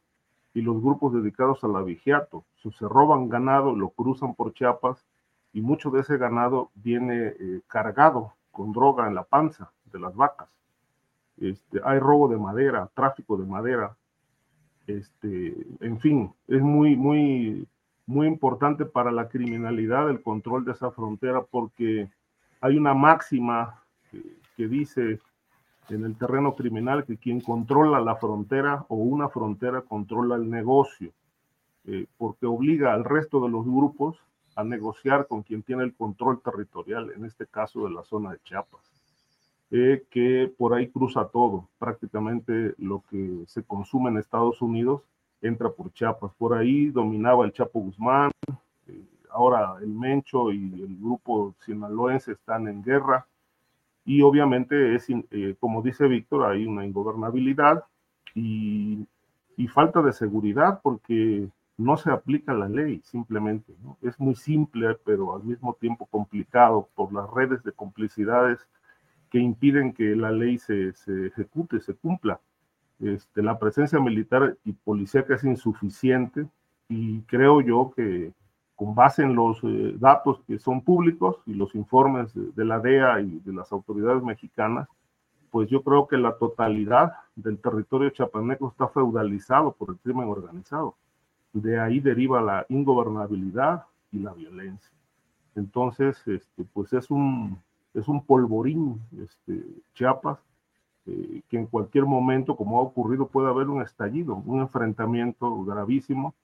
y 0.54 0.62
los 0.62 0.82
grupos 0.82 1.12
dedicados 1.12 1.62
al 1.64 1.76
avigiato. 1.76 2.44
se 2.56 2.88
roban 2.88 3.28
ganado, 3.28 3.74
lo 3.74 3.90
cruzan 3.90 4.34
por 4.34 4.52
Chiapas 4.52 5.06
y 5.52 5.60
mucho 5.60 5.90
de 5.90 6.00
ese 6.00 6.18
ganado 6.18 6.70
viene 6.74 7.34
cargado 7.66 8.32
con 8.50 8.72
droga 8.72 9.06
en 9.06 9.14
la 9.14 9.22
panza 9.22 9.70
de 9.92 10.00
las 10.00 10.16
vacas. 10.16 10.48
Este, 11.36 11.80
hay 11.84 11.98
robo 11.98 12.28
de 12.28 12.38
madera, 12.38 12.90
tráfico 12.94 13.36
de 13.36 13.44
madera. 13.44 13.96
Este, 14.86 15.66
en 15.80 15.98
fin, 15.98 16.32
es 16.46 16.62
muy, 16.62 16.96
muy, 16.96 17.66
muy 18.06 18.26
importante 18.26 18.84
para 18.84 19.10
la 19.10 19.28
criminalidad 19.28 20.08
el 20.08 20.22
control 20.22 20.64
de 20.64 20.72
esa 20.72 20.90
frontera 20.92 21.42
porque 21.42 22.08
hay 22.60 22.76
una 22.76 22.94
máxima 22.94 23.82
que, 24.56 24.68
dice 24.68 25.20
en 25.90 26.04
el 26.04 26.16
terreno 26.16 26.54
criminal 26.54 27.04
que 27.04 27.18
quien 27.18 27.40
controla 27.40 28.00
la 28.00 28.16
frontera 28.16 28.86
o 28.88 28.96
una 28.96 29.28
frontera 29.28 29.82
controla 29.82 30.36
el 30.36 30.48
negocio, 30.48 31.12
eh, 31.84 32.06
porque 32.16 32.46
obliga 32.46 32.94
al 32.94 33.04
resto 33.04 33.40
de 33.44 33.50
los 33.50 33.64
grupos 33.66 34.16
a 34.54 34.64
negociar 34.64 35.26
con 35.26 35.42
quien 35.42 35.62
tiene 35.62 35.84
el 35.84 35.94
control 35.94 36.40
territorial, 36.40 37.12
en 37.14 37.24
este 37.26 37.46
caso 37.46 37.84
de 37.84 37.90
la 37.90 38.02
zona 38.02 38.32
de 38.32 38.38
Chiapas, 38.44 38.95
eh, 39.70 40.04
que 40.10 40.52
por 40.56 40.74
ahí 40.74 40.88
cruza 40.88 41.26
todo, 41.26 41.68
prácticamente 41.78 42.74
lo 42.78 43.02
que 43.10 43.44
se 43.46 43.62
consume 43.62 44.10
en 44.10 44.18
Estados 44.18 44.62
Unidos 44.62 45.02
entra 45.42 45.70
por 45.70 45.92
Chiapas, 45.92 46.32
por 46.38 46.54
ahí 46.54 46.86
dominaba 46.88 47.44
el 47.44 47.52
Chapo 47.52 47.80
Guzmán, 47.80 48.30
eh, 48.86 49.04
ahora 49.30 49.74
el 49.80 49.88
Mencho 49.88 50.52
y 50.52 50.82
el 50.82 50.96
grupo 50.96 51.54
sinaloense 51.64 52.32
están 52.32 52.68
en 52.68 52.82
guerra, 52.82 53.26
y 54.04 54.22
obviamente 54.22 54.94
es, 54.94 55.08
eh, 55.10 55.56
como 55.58 55.82
dice 55.82 56.06
Víctor, 56.06 56.46
hay 56.46 56.64
una 56.64 56.86
ingobernabilidad 56.86 57.84
y, 58.34 59.04
y 59.56 59.66
falta 59.66 60.00
de 60.00 60.12
seguridad 60.12 60.80
porque 60.80 61.48
no 61.76 61.96
se 61.96 62.10
aplica 62.10 62.54
la 62.54 62.68
ley 62.68 63.00
simplemente. 63.04 63.74
Es 64.02 64.18
muy 64.20 64.36
simple, 64.36 64.96
pero 65.04 65.34
al 65.34 65.42
mismo 65.42 65.74
tiempo 65.74 66.06
complicado 66.06 66.88
por 66.94 67.12
las 67.12 67.28
redes 67.30 67.62
de 67.64 67.72
complicidades 67.72 68.60
que 69.30 69.38
impiden 69.38 69.92
que 69.92 70.16
la 70.16 70.30
ley 70.30 70.58
se, 70.58 70.92
ejecute, 71.26 71.80
se 71.80 71.94
cumpla. 71.94 72.40
Este, 73.00 73.42
la 73.42 73.58
presencia 73.58 74.00
militar 74.00 74.56
y 74.64 74.72
policíaca 74.72 75.34
es 75.34 75.44
insuficiente 75.44 76.46
y 76.88 77.20
creo 77.22 77.60
yo 77.60 77.92
que 77.94 78.32
con 78.74 78.94
base 78.94 79.22
en 79.22 79.34
los 79.34 79.58
eh, 79.64 79.94
datos 79.98 80.40
que 80.46 80.58
son 80.58 80.82
públicos 80.82 81.36
y 81.46 81.54
los 81.54 81.74
informes 81.74 82.32
de, 82.34 82.52
de 82.52 82.64
la 82.64 82.78
DEA 82.78 83.20
y 83.20 83.40
de 83.40 83.52
las 83.52 83.72
autoridades 83.72 84.22
mexicanas, 84.22 84.88
pues 85.50 85.68
yo 85.68 85.82
creo 85.82 86.06
que 86.06 86.16
la 86.16 86.36
totalidad 86.36 87.12
del 87.34 87.58
territorio 87.58 88.10
chapaneco 88.10 88.68
está 88.68 88.88
feudalizado 88.88 89.72
por 89.72 89.90
el 89.90 89.96
crimen 89.96 90.28
organizado 90.28 90.96
de 91.60 91.80
ahí 91.80 92.00
deriva 92.00 92.40
la 92.40 92.66
ingobernabilidad 92.68 93.86
y 94.12 94.18
la 94.18 94.34
violencia. 94.34 94.92
Entonces, 95.54 96.16
este, 96.26 96.64
pues 96.64 96.92
es 96.92 97.10
un, 97.10 97.58
es 97.96 98.08
un 98.08 98.24
polvorín, 98.24 99.00
este, 99.22 99.64
Chiapas, 99.94 100.38
eh, 101.06 101.42
que 101.48 101.56
en 101.56 101.66
cualquier 101.66 102.04
momento, 102.04 102.56
como 102.56 102.78
ha 102.78 102.82
ocurrido, 102.82 103.26
puede 103.28 103.48
haber 103.48 103.68
un 103.68 103.82
estallido, 103.82 104.36
un 104.44 104.60
enfrentamiento 104.60 105.64
gravísimo. 105.64 106.34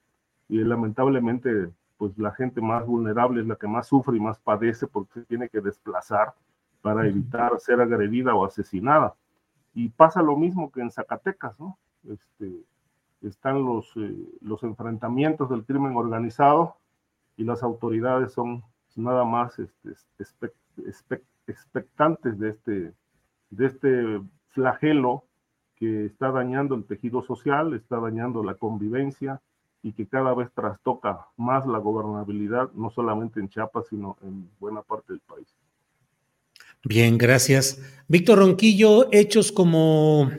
y 0.48 0.58
lamentablemente 0.64 1.70
pues 1.96 2.18
la 2.18 2.32
gente 2.32 2.60
más 2.60 2.84
vulnerable 2.84 3.40
es 3.40 3.46
la 3.46 3.54
que 3.54 3.68
más 3.68 3.86
sufre 3.86 4.16
y 4.16 4.20
más 4.20 4.38
padece 4.40 4.88
porque 4.88 5.20
se 5.20 5.26
tiene 5.26 5.48
que 5.48 5.60
desplazar 5.60 6.34
para 6.80 7.06
evitar 7.06 7.58
ser 7.60 7.80
agredida 7.80 8.34
o 8.34 8.44
asesinada. 8.44 9.14
Y 9.72 9.88
pasa 9.88 10.20
lo 10.20 10.36
mismo 10.36 10.72
que 10.72 10.80
en 10.80 10.90
Zacatecas, 10.90 11.58
¿no? 11.60 11.78
Este, 12.08 12.64
están 13.22 13.64
los, 13.64 13.92
eh, 13.96 14.16
los 14.40 14.64
enfrentamientos 14.64 15.48
del 15.48 15.64
crimen 15.64 15.96
organizado 15.96 16.74
y 17.36 17.44
las 17.44 17.62
autoridades 17.62 18.32
son 18.32 18.64
nada 18.96 19.24
más 19.24 19.58
este, 19.58 20.52
expectantes 21.46 22.38
de 22.38 22.50
este, 22.50 22.92
de 23.50 23.66
este 23.66 24.20
flagelo 24.48 25.24
que 25.76 26.06
está 26.06 26.30
dañando 26.30 26.74
el 26.74 26.84
tejido 26.84 27.22
social, 27.22 27.74
está 27.74 27.98
dañando 27.98 28.44
la 28.44 28.54
convivencia 28.54 29.40
y 29.82 29.92
que 29.92 30.06
cada 30.06 30.34
vez 30.34 30.48
trastoca 30.54 31.26
más 31.36 31.66
la 31.66 31.78
gobernabilidad, 31.78 32.70
no 32.72 32.90
solamente 32.90 33.40
en 33.40 33.48
Chiapas, 33.48 33.86
sino 33.88 34.16
en 34.22 34.48
buena 34.60 34.82
parte 34.82 35.12
del 35.12 35.20
país. 35.20 35.48
Bien, 36.84 37.18
gracias. 37.18 37.80
Víctor 38.08 38.38
Ronquillo, 38.38 39.08
hechos 39.12 39.52
como 39.52 40.30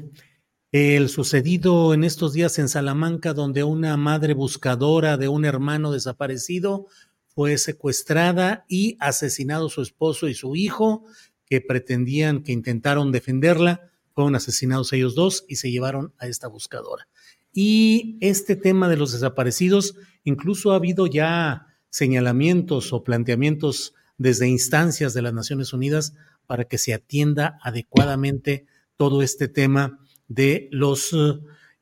el 0.71 1.09
sucedido 1.09 1.93
en 1.93 2.03
estos 2.03 2.33
días 2.33 2.57
en 2.57 2.67
Salamanca, 2.67 3.33
donde 3.33 3.63
una 3.63 3.95
madre 3.95 4.33
buscadora 4.33 5.17
de 5.17 5.27
un 5.27 5.45
hermano 5.45 5.91
desaparecido 5.91 6.87
fue 7.35 7.57
secuestrada 7.57 8.65
y 8.67 8.97
asesinado 8.99 9.69
su 9.69 9.81
esposo 9.81 10.27
y 10.27 10.33
su 10.33 10.55
hijo, 10.55 11.05
que 11.45 11.61
pretendían 11.61 12.43
que 12.43 12.51
intentaron 12.51 13.11
defenderla, 13.11 13.91
fueron 14.13 14.35
asesinados 14.35 14.93
ellos 14.93 15.15
dos 15.15 15.45
y 15.47 15.55
se 15.55 15.71
llevaron 15.71 16.13
a 16.17 16.27
esta 16.27 16.47
buscadora. 16.47 17.07
Y 17.51 18.17
este 18.21 18.55
tema 18.55 18.89
de 18.89 18.97
los 18.97 19.11
desaparecidos, 19.11 19.95
incluso 20.23 20.71
ha 20.71 20.77
habido 20.77 21.07
ya 21.07 21.67
señalamientos 21.89 22.93
o 22.93 23.03
planteamientos 23.03 23.93
desde 24.17 24.47
instancias 24.47 25.13
de 25.13 25.21
las 25.21 25.33
Naciones 25.33 25.73
Unidas 25.73 26.13
para 26.47 26.65
que 26.65 26.77
se 26.77 26.93
atienda 26.93 27.59
adecuadamente 27.61 28.65
todo 28.97 29.21
este 29.21 29.47
tema 29.47 29.99
de 30.27 30.69
los 30.71 31.15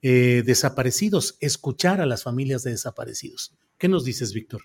eh, 0.02 0.44
desaparecidos, 0.46 1.38
escuchar 1.40 2.02
a 2.02 2.06
las 2.06 2.24
familias 2.24 2.64
de 2.64 2.72
desaparecidos. 2.72 3.54
¿Qué 3.78 3.88
nos 3.88 4.04
dices, 4.04 4.34
Víctor? 4.34 4.64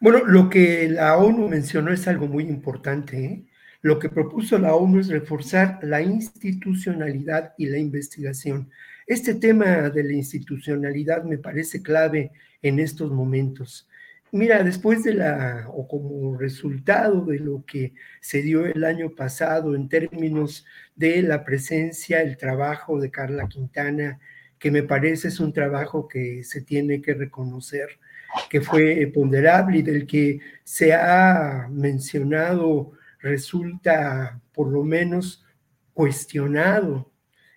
Bueno, 0.00 0.24
lo 0.26 0.50
que 0.50 0.88
la 0.88 1.16
ONU 1.16 1.48
mencionó 1.48 1.92
es 1.92 2.06
algo 2.08 2.26
muy 2.26 2.44
importante. 2.44 3.24
¿eh? 3.24 3.44
Lo 3.82 3.98
que 3.98 4.08
propuso 4.08 4.58
la 4.58 4.74
ONU 4.74 5.00
es 5.00 5.08
reforzar 5.08 5.78
la 5.82 6.02
institucionalidad 6.02 7.54
y 7.58 7.66
la 7.66 7.78
investigación. 7.78 8.70
Este 9.06 9.34
tema 9.34 9.90
de 9.90 10.02
la 10.04 10.12
institucionalidad 10.14 11.24
me 11.24 11.38
parece 11.38 11.82
clave 11.82 12.32
en 12.62 12.78
estos 12.78 13.10
momentos. 13.10 13.88
Mira, 14.32 14.64
después 14.64 15.04
de 15.04 15.14
la, 15.14 15.66
o 15.68 15.86
como 15.86 16.36
resultado 16.36 17.24
de 17.24 17.38
lo 17.38 17.64
que 17.64 17.94
se 18.20 18.42
dio 18.42 18.66
el 18.66 18.82
año 18.82 19.14
pasado 19.14 19.76
en 19.76 19.88
términos 19.88 20.66
de 20.96 21.22
la 21.22 21.44
presencia, 21.44 22.20
el 22.20 22.36
trabajo 22.36 22.98
de 23.00 23.12
Carla 23.12 23.46
Quintana, 23.48 24.18
que 24.58 24.70
me 24.72 24.82
parece 24.82 25.28
es 25.28 25.38
un 25.38 25.52
trabajo 25.52 26.08
que 26.08 26.42
se 26.42 26.62
tiene 26.62 27.00
que 27.00 27.14
reconocer, 27.14 28.00
que 28.50 28.60
fue 28.60 29.10
ponderable 29.12 29.78
y 29.78 29.82
del 29.82 30.06
que 30.06 30.40
se 30.62 30.92
ha 30.92 31.68
mencionado, 31.70 32.92
resulta 33.20 34.40
por 34.52 34.70
lo 34.70 34.84
menos 34.84 35.44
cuestionado 35.92 37.12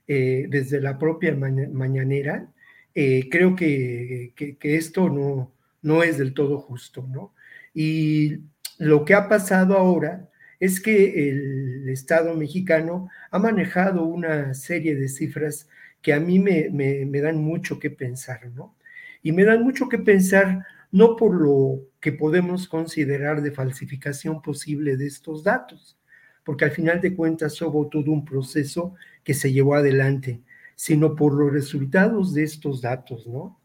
eh, 0.08 0.46
desde 0.50 0.82
la 0.82 0.98
propia 0.98 1.36
mañanera, 1.36 2.52
eh, 2.96 3.28
creo 3.30 3.56
que, 3.56 4.34
que 4.36 4.76
esto 4.76 5.10
no, 5.10 5.54
no 5.82 6.04
es 6.04 6.18
del 6.18 6.34
todo 6.34 6.60
justo, 6.60 7.08
¿no? 7.08 7.34
Y 7.74 8.40
lo 8.78 9.06
que 9.06 9.14
ha 9.14 9.28
pasado 9.30 9.78
ahora 9.78 10.30
es 10.60 10.82
que 10.82 11.30
el 11.30 11.90
Estado 11.90 12.36
mexicano 12.36 13.10
ha 13.32 13.40
manejado 13.40 14.04
una 14.06 14.54
serie 14.54 14.96
de 14.96 15.08
cifras 15.08 15.70
que 16.02 16.14
a 16.14 16.20
mí 16.20 16.40
me, 16.40 16.70
me, 16.70 17.22
dan 17.22 17.38
mucho 17.38 17.80
que 17.80 17.90
pensar, 17.90 18.50
¿no? 18.52 18.77
Y 19.22 19.32
me 19.32 19.44
dan 19.44 19.64
mucho 19.64 19.90
que 19.90 19.98
pensar 19.98 20.66
no 20.92 21.16
por 21.16 21.34
lo 21.34 21.82
que 22.00 22.12
podemos 22.12 22.68
considerar 22.68 23.42
de 23.42 23.52
falsificación 23.52 24.42
posible 24.42 24.98
de 24.98 25.08
estos 25.08 25.44
datos, 25.44 25.98
porque 26.44 26.66
al 26.66 26.72
final 26.72 27.02
de 27.02 27.16
cuentas 27.16 27.62
hubo 27.62 27.88
todo 27.88 28.12
un 28.12 28.24
proceso 28.24 28.94
que 29.24 29.34
se 29.34 29.52
llevó 29.52 29.76
adelante, 29.76 30.42
sino 30.76 31.16
por 31.16 31.34
los 31.34 31.52
resultados 31.52 32.34
de 32.34 32.44
estos 32.44 32.82
datos, 32.82 33.28
¿no? 33.28 33.60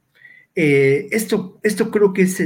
Eh, 0.55 1.09
esto, 1.12 1.59
esto 1.62 1.91
creo 1.91 2.12
que 2.12 2.23
es 2.23 2.39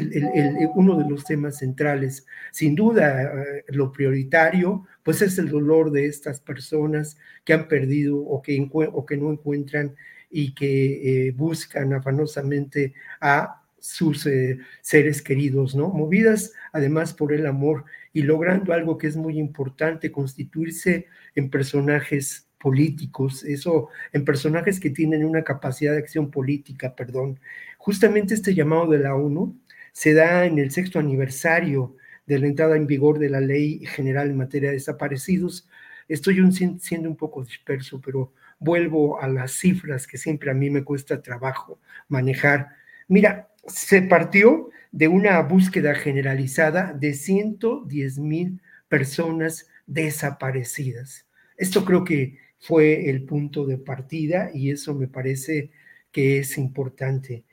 uno 0.76 0.96
de 0.96 1.08
los 1.08 1.24
temas 1.24 1.58
centrales. 1.58 2.24
Sin 2.52 2.76
duda, 2.76 3.22
eh, 3.22 3.64
lo 3.68 3.90
prioritario, 3.90 4.86
pues 5.02 5.22
es 5.22 5.38
el 5.38 5.48
dolor 5.48 5.90
de 5.90 6.06
estas 6.06 6.40
personas 6.40 7.18
que 7.44 7.52
han 7.52 7.66
perdido 7.66 8.18
o 8.18 8.42
que, 8.42 8.68
o 8.70 9.06
que 9.06 9.16
no 9.16 9.32
encuentran 9.32 9.96
y 10.30 10.54
que 10.54 11.28
eh, 11.28 11.32
buscan 11.32 11.92
afanosamente 11.92 12.94
a 13.20 13.62
sus 13.78 14.28
seres 14.80 15.22
queridos, 15.22 15.76
¿no? 15.76 15.90
Movidas 15.90 16.52
además 16.72 17.14
por 17.14 17.32
el 17.32 17.46
amor 17.46 17.84
y 18.12 18.22
logrando 18.22 18.72
algo 18.72 18.98
que 18.98 19.06
es 19.06 19.16
muy 19.16 19.38
importante, 19.38 20.10
constituirse 20.10 21.06
en 21.36 21.50
personajes 21.50 22.48
políticos, 22.58 23.44
eso, 23.44 23.90
en 24.12 24.24
personajes 24.24 24.80
que 24.80 24.90
tienen 24.90 25.24
una 25.24 25.44
capacidad 25.44 25.92
de 25.92 25.98
acción 25.98 26.32
política, 26.32 26.96
perdón, 26.96 27.38
Justamente 27.86 28.34
este 28.34 28.52
llamado 28.52 28.88
de 28.88 28.98
la 28.98 29.14
ONU 29.14 29.56
se 29.92 30.12
da 30.12 30.44
en 30.44 30.58
el 30.58 30.72
sexto 30.72 30.98
aniversario 30.98 31.94
de 32.26 32.40
la 32.40 32.48
entrada 32.48 32.76
en 32.76 32.88
vigor 32.88 33.20
de 33.20 33.30
la 33.30 33.40
Ley 33.40 33.86
General 33.86 34.28
en 34.28 34.36
materia 34.36 34.70
de 34.70 34.74
desaparecidos. 34.74 35.68
Estoy 36.08 36.36
siendo 36.80 37.08
un 37.08 37.14
poco 37.16 37.44
disperso, 37.44 38.00
pero 38.04 38.32
vuelvo 38.58 39.20
a 39.20 39.28
las 39.28 39.52
cifras 39.52 40.06
que 40.06 40.18
siempre 40.18 40.50
a 40.50 40.54
mí 40.54 40.70
me 40.70 40.84
cuesta 40.84 41.22
trabajo 41.22 41.78
manejar. 42.08 42.68
Mira, 43.08 43.48
se 43.66 44.02
partió 44.02 44.70
de 44.92 45.08
una 45.08 45.40
búsqueda 45.42 45.94
generalizada 45.94 46.92
de 46.92 47.14
110 47.14 48.18
mil 48.18 48.60
personas 48.88 49.68
desaparecidas. 49.86 51.26
Esto 51.56 51.84
creo 51.84 52.04
que 52.04 52.38
fue 52.58 53.10
el 53.10 53.24
punto 53.24 53.66
de 53.66 53.78
partida 53.78 54.50
y 54.52 54.70
eso 54.70 54.94
me 54.94 55.08
parece 55.08 55.70
que 56.10 56.38
es 56.38 56.56
importante. 56.58 57.44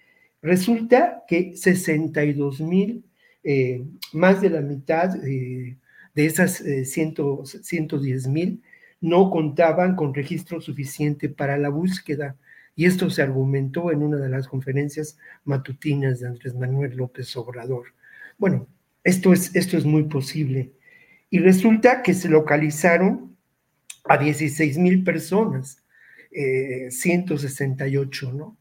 Resulta 0.42 1.24
que 1.28 1.56
62 1.56 2.62
mil, 2.62 3.06
eh, 3.44 3.84
más 4.14 4.42
de 4.42 4.50
la 4.50 4.62
mitad 4.62 5.16
eh, 5.26 5.78
de 6.16 6.26
esas 6.26 6.64
110 6.84 8.26
eh, 8.26 8.30
mil, 8.30 8.62
no 9.04 9.30
contaban 9.30 9.98
con 9.98 10.14
registro 10.14 10.62
suficiente 10.62 11.28
para 11.28 11.58
la 11.58 11.68
búsqueda. 11.68 12.38
Y 12.74 12.86
esto 12.86 13.10
se 13.10 13.22
argumentó 13.22 13.92
en 13.92 14.02
una 14.02 14.16
de 14.16 14.30
las 14.30 14.48
conferencias 14.48 15.18
matutinas 15.44 16.22
de 16.22 16.28
Andrés 16.28 16.56
Manuel 16.56 16.96
López 16.96 17.36
Obrador. 17.36 17.88
Bueno, 18.38 18.66
esto 19.04 19.34
es, 19.34 19.54
esto 19.58 19.78
es 19.78 19.84
muy 19.84 20.04
posible. 20.04 20.72
Y 21.30 21.40
resulta 21.40 22.02
que 22.02 22.14
se 22.14 22.30
localizaron 22.30 23.36
a 24.06 24.18
16 24.18 24.78
mil 24.78 25.04
personas, 25.04 25.84
168, 26.32 28.32
¿no? 28.32 28.58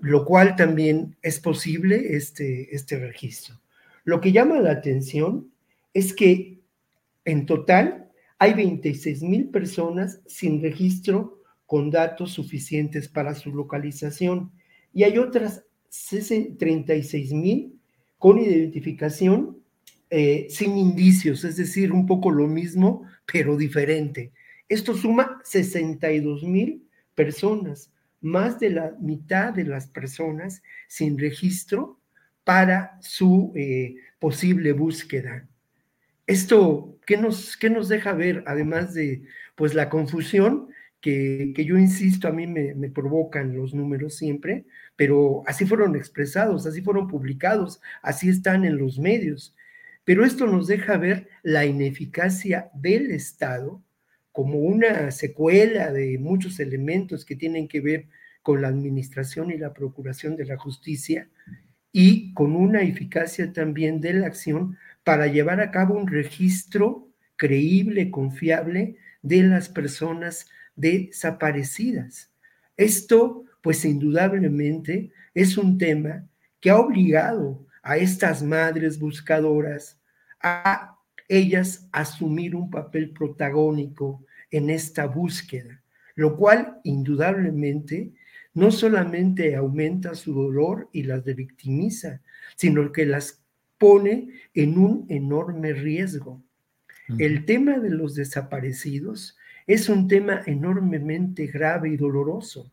lo 0.00 0.24
cual 0.24 0.56
también 0.56 1.14
es 1.22 1.38
posible 1.38 2.16
este, 2.16 2.74
este 2.74 2.98
registro. 2.98 3.60
Lo 4.02 4.20
que 4.20 4.32
llama 4.32 4.58
la 4.58 4.72
atención 4.72 5.52
es 5.92 6.12
que 6.12 6.58
en 7.24 7.46
total 7.46 8.03
hay 8.44 8.52
26 8.52 9.22
mil 9.22 9.48
personas 9.48 10.20
sin 10.26 10.60
registro 10.60 11.40
con 11.64 11.90
datos 11.90 12.32
suficientes 12.32 13.08
para 13.08 13.34
su 13.34 13.50
localización 13.54 14.52
y 14.92 15.04
hay 15.04 15.16
otras 15.16 15.64
36 16.10 17.32
mil 17.32 17.80
con 18.18 18.38
identificación 18.38 19.56
eh, 20.10 20.46
sin 20.50 20.76
indicios, 20.76 21.42
es 21.44 21.56
decir, 21.56 21.90
un 21.90 22.04
poco 22.04 22.30
lo 22.30 22.46
mismo, 22.46 23.04
pero 23.24 23.56
diferente. 23.56 24.32
Esto 24.68 24.94
suma 24.94 25.40
62 25.44 26.42
mil 26.42 26.86
personas 27.14 27.90
más 28.20 28.60
de 28.60 28.70
la 28.70 28.94
mitad 29.00 29.54
de 29.54 29.64
las 29.64 29.86
personas 29.86 30.62
sin 30.86 31.18
registro 31.18 31.98
para 32.44 32.98
su 33.00 33.52
eh, 33.56 33.96
posible 34.18 34.72
búsqueda. 34.72 35.48
Esto, 36.26 36.98
¿qué 37.06 37.16
nos, 37.16 37.56
qué 37.56 37.70
nos 37.70 37.88
deja 37.88 38.12
ver? 38.12 38.44
Además 38.46 38.94
de 38.94 39.22
pues 39.54 39.74
la 39.74 39.88
confusión 39.88 40.68
que, 41.00 41.52
yo 41.66 41.76
insisto, 41.76 42.28
a 42.28 42.32
mí 42.32 42.46
me, 42.46 42.74
me, 42.74 42.88
provocan 42.88 43.54
los 43.54 43.74
números 43.74 44.16
siempre, 44.16 44.64
pero 44.96 45.42
así 45.46 45.66
fueron 45.66 45.96
expresados, 45.96 46.66
así 46.66 46.80
fueron 46.80 47.08
publicados, 47.08 47.82
así 48.02 48.30
están 48.30 48.64
en 48.64 48.78
los 48.78 48.98
medios. 48.98 49.54
Pero 50.04 50.24
esto 50.24 50.46
nos 50.46 50.66
deja 50.66 50.96
ver 50.96 51.28
la 51.42 51.66
ineficacia 51.66 52.70
del 52.74 53.10
Estado 53.10 53.82
como 54.32 54.58
una 54.58 55.10
secuela 55.10 55.92
de 55.92 56.18
muchos 56.18 56.58
elementos 56.58 57.24
que 57.24 57.36
tienen 57.36 57.68
que 57.68 57.80
ver 57.80 58.08
con 58.42 58.62
la 58.62 58.68
administración 58.68 59.50
y 59.50 59.58
la 59.58 59.72
procuración 59.72 60.36
de 60.36 60.44
la 60.44 60.56
justicia 60.56 61.28
y 61.92 62.34
con 62.34 62.56
una 62.56 62.82
eficacia 62.82 63.52
también 63.52 64.00
de 64.00 64.14
la 64.14 64.26
acción 64.26 64.76
para 65.04 65.26
llevar 65.26 65.60
a 65.60 65.70
cabo 65.70 65.94
un 65.94 66.08
registro 66.08 67.08
creíble, 67.36 68.10
confiable 68.10 68.96
de 69.22 69.42
las 69.42 69.68
personas 69.68 70.48
desaparecidas. 70.76 72.30
Esto, 72.76 73.44
pues 73.62 73.84
indudablemente, 73.84 75.12
es 75.34 75.56
un 75.56 75.78
tema 75.78 76.26
que 76.60 76.70
ha 76.70 76.78
obligado 76.78 77.66
a 77.82 77.98
estas 77.98 78.42
madres 78.42 78.98
buscadoras 78.98 80.00
a 80.40 80.96
ellas 81.28 81.88
asumir 81.92 82.56
un 82.56 82.70
papel 82.70 83.10
protagónico 83.10 84.24
en 84.50 84.70
esta 84.70 85.06
búsqueda, 85.06 85.82
lo 86.14 86.36
cual 86.36 86.80
indudablemente 86.84 88.12
no 88.52 88.70
solamente 88.70 89.56
aumenta 89.56 90.14
su 90.14 90.32
dolor 90.32 90.88
y 90.92 91.02
las 91.02 91.24
revictimiza, 91.24 92.20
sino 92.56 92.92
que 92.92 93.04
las 93.04 93.43
pone 93.78 94.30
en 94.54 94.78
un 94.78 95.06
enorme 95.08 95.72
riesgo. 95.72 96.42
El 97.18 97.44
tema 97.44 97.78
de 97.78 97.90
los 97.90 98.14
desaparecidos 98.14 99.36
es 99.66 99.88
un 99.88 100.08
tema 100.08 100.42
enormemente 100.46 101.46
grave 101.46 101.90
y 101.90 101.96
doloroso. 101.96 102.70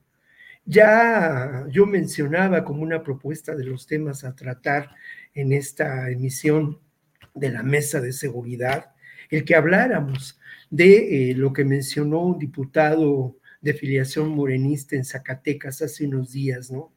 Ya 0.66 1.66
yo 1.70 1.86
mencionaba 1.86 2.64
como 2.64 2.84
una 2.84 3.04
propuesta 3.04 3.56
de 3.56 3.66
los 3.66 3.88
temas 3.88 4.24
a 4.24 4.36
tratar 4.36 4.90
en 5.34 5.52
esta 5.52 6.10
emisión 6.10 6.80
de 7.34 7.50
la 7.50 7.64
mesa 7.64 8.00
de 8.00 8.14
seguridad, 8.14 8.92
el 9.30 9.44
que 9.44 9.56
habláramos 9.56 10.40
de 10.70 11.32
eh, 11.32 11.36
lo 11.36 11.54
que 11.54 11.66
mencionó 11.66 12.22
un 12.22 12.40
diputado 12.40 13.38
de 13.62 13.74
filiación 13.74 14.30
morenista 14.30 14.96
en 14.96 15.06
Zacatecas 15.06 15.82
hace 15.82 16.06
unos 16.06 16.32
días, 16.32 16.72
¿no? 16.72 16.94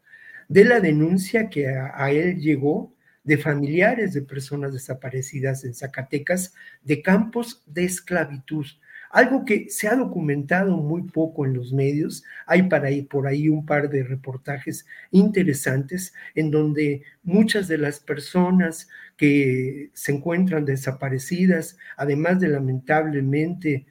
De 0.49 0.65
la 0.65 0.81
denuncia 0.81 1.49
que 1.49 1.69
a, 1.69 2.11
él 2.11 2.39
llegó 2.39 2.94
de 3.25 3.39
familiares 3.39 4.13
de 4.13 4.23
personas 4.23 4.73
desaparecidas 4.73 5.65
en 5.65 5.75
Zacatecas 5.75 6.55
de 6.83 7.03
campos 7.03 7.63
de 7.67 7.85
esclavitud, 7.85 8.67
algo 9.11 9.45
que 9.45 9.71
se 9.71 9.89
ha 9.89 9.95
documentado 9.95 10.77
muy 10.77 11.03
poco 11.03 11.47
en 11.47 11.55
los 11.55 11.73
medios. 11.73 12.25
Hay 12.47 12.65
para 12.65 12.89
ahí, 12.89 13.03
por 13.03 13.27
ahí 13.27 13.49
un 13.49 13.65
par 13.65 13.89
de 13.89 14.03
reportajes 14.03 14.87
interesantes 15.11 16.13
en 16.35 16.51
donde 16.51 17.03
muchas 17.23 17.69
de 17.69 17.79
las 17.79 18.01
personas 18.01 18.89
que 19.17 19.91
se 19.95 20.13
encuentran 20.13 20.65
desaparecidas, 20.65 21.79
además 21.97 22.41
de 22.41 22.49
lamentablemente, 22.49 23.87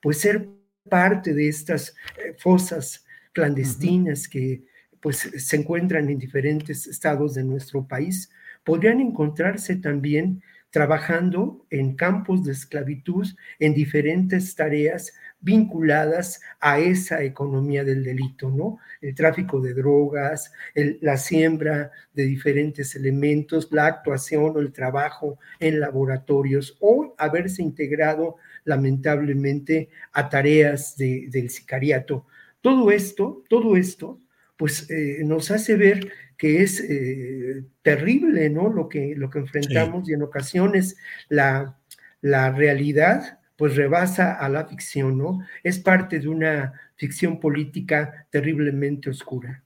pues 0.00 0.20
ser 0.20 0.48
parte 0.88 1.34
de 1.34 1.48
estas 1.48 1.94
eh, 2.16 2.34
fosas 2.38 3.04
clandestinas 3.32 4.28
que 4.28 4.64
pues 5.00 5.18
se 5.18 5.56
encuentran 5.56 6.08
en 6.08 6.18
diferentes 6.18 6.86
estados 6.86 7.34
de 7.34 7.44
nuestro 7.44 7.86
país, 7.86 8.30
podrían 8.64 9.00
encontrarse 9.00 9.76
también 9.76 10.42
trabajando 10.70 11.64
en 11.70 11.96
campos 11.96 12.44
de 12.44 12.52
esclavitud 12.52 13.26
en 13.58 13.74
diferentes 13.74 14.54
tareas 14.54 15.14
vinculadas 15.40 16.40
a 16.60 16.80
esa 16.80 17.22
economía 17.22 17.84
del 17.84 18.02
delito, 18.02 18.50
¿no? 18.50 18.78
El 19.00 19.14
tráfico 19.14 19.60
de 19.60 19.72
drogas, 19.72 20.52
la 20.74 21.16
siembra 21.16 21.92
de 22.12 22.24
diferentes 22.24 22.94
elementos, 22.96 23.68
la 23.70 23.86
actuación 23.86 24.56
o 24.56 24.58
el 24.58 24.72
trabajo 24.72 25.38
en 25.60 25.80
laboratorios 25.80 26.76
o 26.80 27.14
haberse 27.18 27.62
integrado 27.62 28.36
lamentablemente 28.64 29.88
a 30.12 30.28
tareas 30.28 30.96
del 30.96 31.50
sicariato. 31.50 32.26
Todo 32.60 32.90
esto, 32.90 33.44
todo 33.48 33.76
esto, 33.76 34.20
pues 34.56 34.90
eh, 34.90 35.20
nos 35.24 35.52
hace 35.52 35.76
ver 35.76 36.10
que 36.38 36.62
es 36.62 36.80
eh, 36.80 37.64
terrible, 37.82 38.48
¿no? 38.48 38.72
Lo 38.72 38.88
que, 38.88 39.14
lo 39.16 39.28
que 39.28 39.40
enfrentamos 39.40 40.08
y 40.08 40.14
en 40.14 40.22
ocasiones 40.22 40.96
la, 41.28 41.76
la 42.22 42.52
realidad 42.52 43.40
pues 43.56 43.74
rebasa 43.74 44.34
a 44.34 44.48
la 44.48 44.66
ficción, 44.66 45.18
¿no? 45.18 45.40
Es 45.64 45.80
parte 45.80 46.20
de 46.20 46.28
una 46.28 46.72
ficción 46.94 47.40
política 47.40 48.28
terriblemente 48.30 49.10
oscura. 49.10 49.64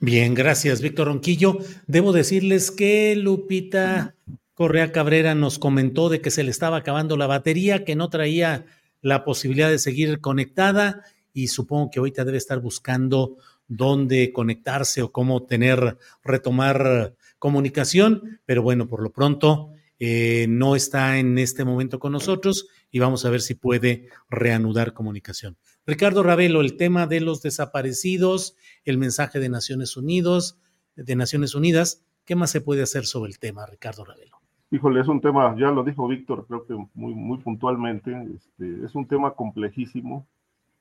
Bien, 0.00 0.34
gracias, 0.34 0.82
Víctor 0.82 1.06
Ronquillo. 1.06 1.58
Debo 1.86 2.12
decirles 2.12 2.72
que 2.72 3.14
Lupita 3.14 4.16
Correa 4.54 4.90
Cabrera 4.90 5.36
nos 5.36 5.60
comentó 5.60 6.08
de 6.08 6.20
que 6.20 6.32
se 6.32 6.42
le 6.42 6.50
estaba 6.50 6.78
acabando 6.78 7.16
la 7.16 7.28
batería, 7.28 7.84
que 7.84 7.94
no 7.94 8.10
traía 8.10 8.64
la 9.00 9.24
posibilidad 9.24 9.70
de 9.70 9.78
seguir 9.78 10.20
conectada 10.20 11.04
y 11.32 11.48
supongo 11.48 11.90
que 11.90 12.00
ahorita 12.00 12.24
debe 12.24 12.38
estar 12.38 12.58
buscando 12.58 13.36
dónde 13.70 14.32
conectarse 14.32 15.00
o 15.00 15.12
cómo 15.12 15.44
tener, 15.44 15.96
retomar 16.24 17.14
comunicación, 17.38 18.40
pero 18.44 18.62
bueno, 18.62 18.88
por 18.88 19.00
lo 19.00 19.12
pronto 19.12 19.70
eh, 20.00 20.46
no 20.48 20.74
está 20.74 21.18
en 21.18 21.38
este 21.38 21.64
momento 21.64 21.98
con 21.98 22.12
nosotros 22.12 22.68
y 22.90 22.98
vamos 22.98 23.24
a 23.24 23.30
ver 23.30 23.40
si 23.40 23.54
puede 23.54 24.08
reanudar 24.28 24.92
comunicación. 24.92 25.56
Ricardo 25.86 26.22
Ravelo, 26.22 26.60
el 26.60 26.76
tema 26.76 27.06
de 27.06 27.20
los 27.20 27.42
desaparecidos, 27.42 28.56
el 28.84 28.98
mensaje 28.98 29.38
de 29.38 29.48
Naciones 29.48 29.96
Unidas, 29.96 30.60
de 30.96 31.14
Naciones 31.14 31.54
Unidas, 31.54 32.04
¿qué 32.24 32.34
más 32.34 32.50
se 32.50 32.60
puede 32.60 32.82
hacer 32.82 33.06
sobre 33.06 33.30
el 33.30 33.38
tema, 33.38 33.66
Ricardo 33.66 34.04
Ravelo? 34.04 34.38
Híjole, 34.72 35.00
es 35.00 35.08
un 35.08 35.20
tema, 35.20 35.54
ya 35.56 35.70
lo 35.70 35.84
dijo 35.84 36.08
Víctor, 36.08 36.46
creo 36.48 36.66
que 36.66 36.74
muy, 36.94 37.14
muy 37.14 37.38
puntualmente, 37.38 38.10
este, 38.34 38.84
es 38.84 38.94
un 38.94 39.06
tema 39.06 39.34
complejísimo. 39.34 40.26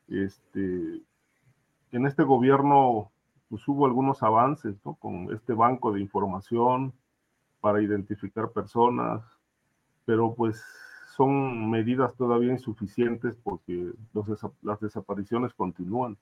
Este, 0.08 1.02
en 1.92 2.06
este 2.06 2.24
gobierno 2.24 3.12
pues, 3.50 3.68
hubo 3.68 3.86
algunos 3.86 4.22
avances 4.24 4.76
¿no? 4.86 4.96
con 4.96 5.34
este 5.34 5.54
banco 5.54 5.92
de 5.92 6.02
información 6.02 6.94
para 7.62 7.82
identificar 7.82 8.52
personas, 8.52 9.24
pero 10.06 10.34
pues 10.34 10.64
son 11.16 11.70
medidas 11.70 12.16
todavía 12.16 12.54
insuficientes 12.54 13.36
porque 13.44 13.92
las 14.62 14.80
desapariciones 14.80 15.54
continúan. 15.54 16.18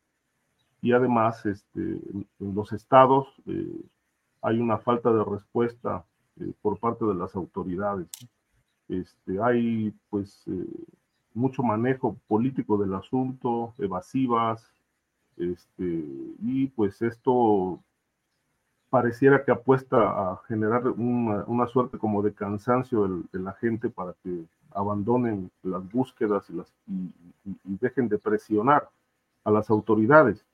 Y 0.81 0.91
además, 0.93 1.45
este, 1.45 1.81
en, 1.81 2.27
los 2.39 2.71
estados 2.73 3.27
eh, 3.45 3.81
hay 4.41 4.59
una 4.59 4.77
falta 4.77 5.11
de 5.11 5.23
respuesta 5.23 6.05
eh, 6.39 6.51
por 6.61 6.79
parte 6.79 7.05
de 7.05 7.15
las 7.15 7.35
autoridades. 7.35 8.07
Este, 8.87 9.41
hay 9.41 9.93
pues 10.09 10.43
eh, 10.47 10.65
mucho 11.33 11.61
manejo 11.61 12.17
político 12.27 12.77
del 12.77 12.93
asunto, 12.93 13.75
evasivas, 13.77 14.71
este, 15.37 16.03
y 16.41 16.67
pues 16.75 17.01
esto 17.01 17.79
pareciera 18.89 19.43
que 19.43 19.51
apuesta 19.51 19.97
a 19.97 20.41
generar 20.47 20.87
una, 20.87 21.67
suerte 21.67 21.97
como 21.97 22.21
de 22.21 22.33
cansancio 22.33 23.23
de, 23.31 23.39
la 23.39 23.53
gente 23.53 23.89
para 23.89 24.13
que 24.23 24.45
abandonen 24.71 25.51
las 25.63 25.89
búsquedas 25.91 26.49
y, 26.49 26.53
las, 26.53 26.73
y, 26.87 27.11
dejen 27.63 28.07
de 28.07 28.17
presionar 28.17 28.89
a 29.43 29.51
las 29.51 29.69
autoridades. 29.69 30.45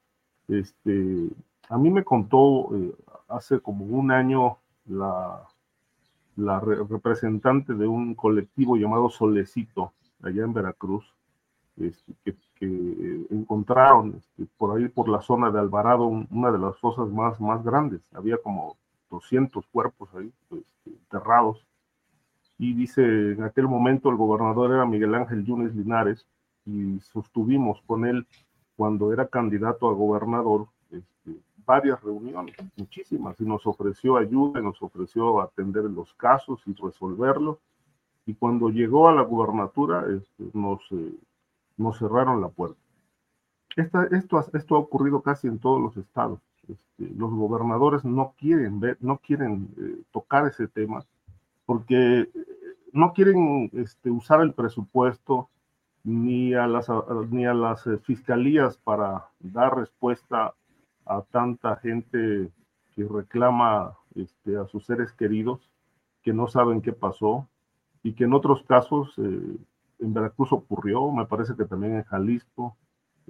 Este, 0.48 1.30
a 1.70 1.78
mí 1.78 1.90
me 1.90 2.04
contó 2.04 2.76
eh, 2.76 2.94
hace 3.28 3.60
como 3.60 3.86
un 3.86 4.12
año 4.12 4.58
la, 4.86 5.48
la 6.36 6.60
representante 6.60 7.74
de 7.74 7.88
un 7.88 8.16
colectivo 8.16 8.76
llamado 8.76 9.10
Solecito, 9.10 9.94
allá 10.22 10.44
en 10.44 10.54
Veracruz, 10.54 11.14
este, 11.78 12.14
que 12.24 12.36
encontraron 13.30 14.16
este, 14.18 14.46
por 14.58 14.78
ahí, 14.78 14.88
por 14.88 15.10
la 15.10 15.22
zona 15.22 15.52
de 15.52 15.60
Alvarado, 15.60 16.06
una 16.06 16.52
de 16.52 16.60
las 16.60 16.78
fosas 16.78 17.10
más, 17.10 17.40
más 17.40 17.64
grandes. 17.64 18.02
Había 18.14 18.38
como 18.38 18.78
200 19.10 19.66
cuerpos 19.68 20.10
ahí 20.16 20.32
pues, 20.50 20.64
enterrados. 20.86 21.66
Y 22.58 22.74
dice, 22.74 23.02
en 23.04 23.44
aquel 23.44 23.68
momento 23.68 24.10
el 24.10 24.16
gobernador 24.16 24.72
era 24.72 24.86
Miguel 24.86 25.16
Ángel 25.16 25.44
Yunes 25.46 25.76
Linares 25.76 26.26
y 26.66 27.00
sostuvimos 27.00 27.82
con 27.86 28.06
él 28.06 28.26
cuando 28.76 29.12
era 29.14 29.28
candidato 29.28 29.90
a 29.90 29.94
gobernador 29.94 30.68
este, 30.92 31.40
varias 31.66 32.02
reuniones, 32.02 32.56
muchísimas, 32.76 33.40
y 33.40 33.46
nos 33.46 33.66
ofreció 33.66 34.18
ayuda, 34.18 34.60
y 34.60 34.64
nos 34.64 34.82
ofreció 34.82 35.42
atender 35.42 35.84
los 35.86 36.14
casos 36.16 36.62
y 36.66 36.74
resolverlos. 36.74 37.58
Y 38.26 38.34
cuando 38.36 38.70
llegó 38.70 39.10
a 39.10 39.14
la 39.14 39.22
gubernatura, 39.22 40.06
este, 40.10 40.58
nos, 40.58 40.80
eh, 40.92 41.14
nos 41.78 41.98
cerraron 42.00 42.42
la 42.42 42.50
puerta. 42.50 42.80
esto, 43.76 44.38
ha 44.38 44.78
ocurrido 44.78 45.22
casi 45.22 45.48
en 45.48 45.60
todos 45.60 45.82
los 45.82 45.98
estados. 45.98 46.40
Este, 46.68 47.14
los 47.16 47.32
gobernadores 47.32 48.06
no 48.06 48.34
quieren 48.38 48.80
ver, 48.80 48.98
no 49.02 49.18
quieren 49.18 49.70
eh, 49.78 50.02
tocar 50.12 50.48
ese 50.48 50.68
tema 50.68 51.06
porque 51.66 52.22
eh, 52.22 52.30
no 52.92 53.14
quieren 53.14 53.70
este, 53.74 54.10
usar 54.10 54.42
el 54.42 54.54
presupuesto 54.54 55.50
ni 56.04 56.54
a 56.54 56.68
las, 56.68 56.88
ni 57.30 57.46
a 57.46 57.54
las 57.54 57.88
eh, 57.88 57.98
fiscalías 57.98 58.78
para 58.78 59.30
dar 59.40 59.78
respuesta 59.78 60.54
a 61.06 61.22
tanta 61.22 61.76
gente 61.78 62.52
que 62.96 63.04
reclama 63.06 63.98
este, 64.16 64.58
a 64.58 64.66
sus 64.66 64.86
seres 64.86 65.12
queridos, 65.14 65.70
que 66.22 66.34
no 66.34 66.48
saben 66.48 66.82
qué 66.82 66.94
pasó 66.94 67.48
y 68.04 68.14
que 68.14 68.26
en 68.26 68.34
otros 68.34 68.64
casos 68.64 69.16
en 70.00 70.14
Veracruz 70.14 70.52
ocurrió, 70.52 71.12
me 71.12 71.26
parece 71.26 71.56
que 71.56 71.66
también 71.66 71.96
en 71.96 72.04
Jalisco, 72.04 72.76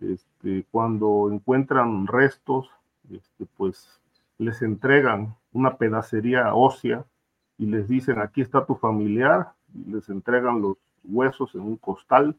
este, 0.01 0.65
cuando 0.71 1.29
encuentran 1.31 2.07
restos, 2.07 2.69
este, 3.11 3.45
pues 3.57 4.01
les 4.37 4.61
entregan 4.61 5.35
una 5.51 5.77
pedacería 5.77 6.53
ósea 6.53 7.05
y 7.57 7.67
les 7.67 7.87
dicen, 7.87 8.19
aquí 8.19 8.41
está 8.41 8.65
tu 8.65 8.75
familiar, 8.75 9.53
y 9.73 9.91
les 9.91 10.09
entregan 10.09 10.61
los 10.61 10.77
huesos 11.03 11.53
en 11.55 11.61
un 11.61 11.77
costal 11.77 12.35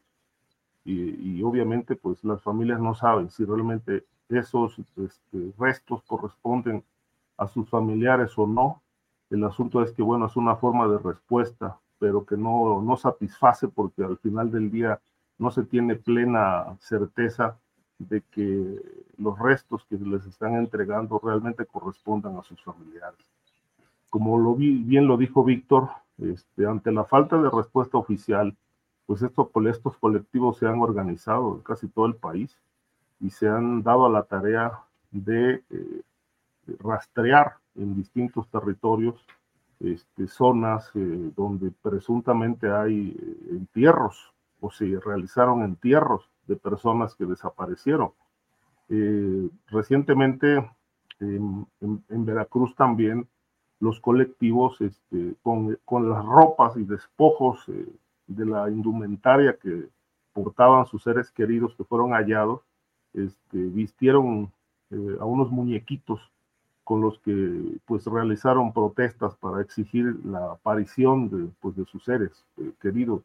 y, 0.84 1.42
obviamente 1.42 1.96
pues 1.96 2.22
las 2.24 2.42
familias 2.42 2.78
no 2.78 2.94
saben 2.94 3.30
si 3.30 3.44
realmente 3.44 4.04
esos 4.28 4.78
este, 4.78 5.52
restos 5.58 6.02
corresponden 6.02 6.84
a 7.36 7.48
sus 7.48 7.68
familiares 7.68 8.36
o 8.36 8.46
no. 8.46 8.82
El 9.30 9.44
asunto 9.44 9.82
es 9.82 9.92
que, 9.92 10.02
bueno, 10.02 10.26
es 10.26 10.36
una 10.36 10.56
forma 10.56 10.86
de 10.86 10.98
respuesta, 10.98 11.78
pero 12.04 12.26
que 12.26 12.36
no, 12.36 12.82
no 12.82 12.98
satisface 12.98 13.66
porque 13.66 14.04
al 14.04 14.18
final 14.18 14.50
del 14.50 14.70
día 14.70 15.00
no 15.38 15.50
se 15.50 15.62
tiene 15.62 15.94
plena 15.94 16.76
certeza 16.78 17.56
de 17.98 18.20
que 18.30 18.78
los 19.16 19.38
restos 19.38 19.86
que 19.88 19.96
les 19.96 20.26
están 20.26 20.54
entregando 20.56 21.18
realmente 21.18 21.64
correspondan 21.64 22.36
a 22.36 22.42
sus 22.42 22.62
familiares. 22.62 23.24
Como 24.10 24.38
lo 24.38 24.54
vi, 24.54 24.82
bien 24.82 25.06
lo 25.06 25.16
dijo 25.16 25.44
Víctor, 25.44 25.88
este, 26.18 26.66
ante 26.66 26.92
la 26.92 27.04
falta 27.04 27.40
de 27.40 27.48
respuesta 27.48 27.96
oficial, 27.96 28.54
pues 29.06 29.22
estos, 29.22 29.48
estos 29.66 29.96
colectivos 29.96 30.58
se 30.58 30.66
han 30.66 30.82
organizado 30.82 31.54
en 31.54 31.62
casi 31.62 31.88
todo 31.88 32.04
el 32.04 32.16
país 32.16 32.60
y 33.18 33.30
se 33.30 33.48
han 33.48 33.82
dado 33.82 34.04
a 34.04 34.10
la 34.10 34.24
tarea 34.24 34.78
de 35.10 35.64
eh, 35.70 36.02
rastrear 36.80 37.54
en 37.76 37.96
distintos 37.96 38.46
territorios 38.50 39.26
este, 39.80 40.26
zonas 40.28 40.90
eh, 40.94 41.30
donde 41.36 41.70
presuntamente 41.82 42.70
hay 42.70 43.16
eh, 43.18 43.48
entierros 43.50 44.32
o 44.60 44.70
se 44.70 44.98
realizaron 45.00 45.62
entierros 45.62 46.30
de 46.46 46.56
personas 46.56 47.14
que 47.14 47.26
desaparecieron. 47.26 48.12
recientemente 49.68 50.70
en, 51.20 51.66
Veracruz 52.08 52.74
también 52.74 53.26
los 53.80 54.00
colectivos 54.00 54.80
este, 54.80 55.34
con, 55.42 55.78
con, 55.84 56.08
las 56.08 56.24
ropas 56.24 56.76
y 56.76 56.84
despojos 56.84 57.64
de 58.26 58.46
la 58.46 58.70
indumentaria 58.70 59.56
que 59.58 59.88
portaban 60.34 60.84
sus 60.86 61.02
seres 61.02 61.30
queridos 61.30 61.74
que 61.76 61.84
fueron 61.84 62.10
hallados, 62.10 62.62
este, 63.14 63.58
vistieron 63.58 64.52
eh, 64.90 65.16
a 65.20 65.24
unos 65.24 65.50
muñequitos 65.50 66.20
con 66.84 67.00
los 67.00 67.18
que 67.20 67.78
pues 67.86 68.06
realizaron 68.06 68.72
protestas 68.72 69.34
para 69.36 69.60
exigir 69.62 70.16
la 70.24 70.52
aparición 70.52 71.30
de, 71.30 71.50
pues, 71.60 71.76
de 71.76 71.84
sus 71.86 72.04
seres 72.04 72.44
eh, 72.58 72.72
queridos. 72.80 73.22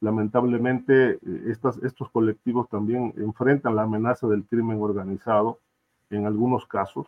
Lamentablemente 0.00 1.12
eh, 1.12 1.18
estas, 1.46 1.76
estos 1.84 2.10
colectivos 2.10 2.68
también 2.68 3.14
enfrentan 3.18 3.76
la 3.76 3.82
amenaza 3.82 4.26
del 4.26 4.44
crimen 4.44 4.80
organizado 4.80 5.58
en 6.10 6.26
algunos 6.26 6.66
casos 6.66 7.06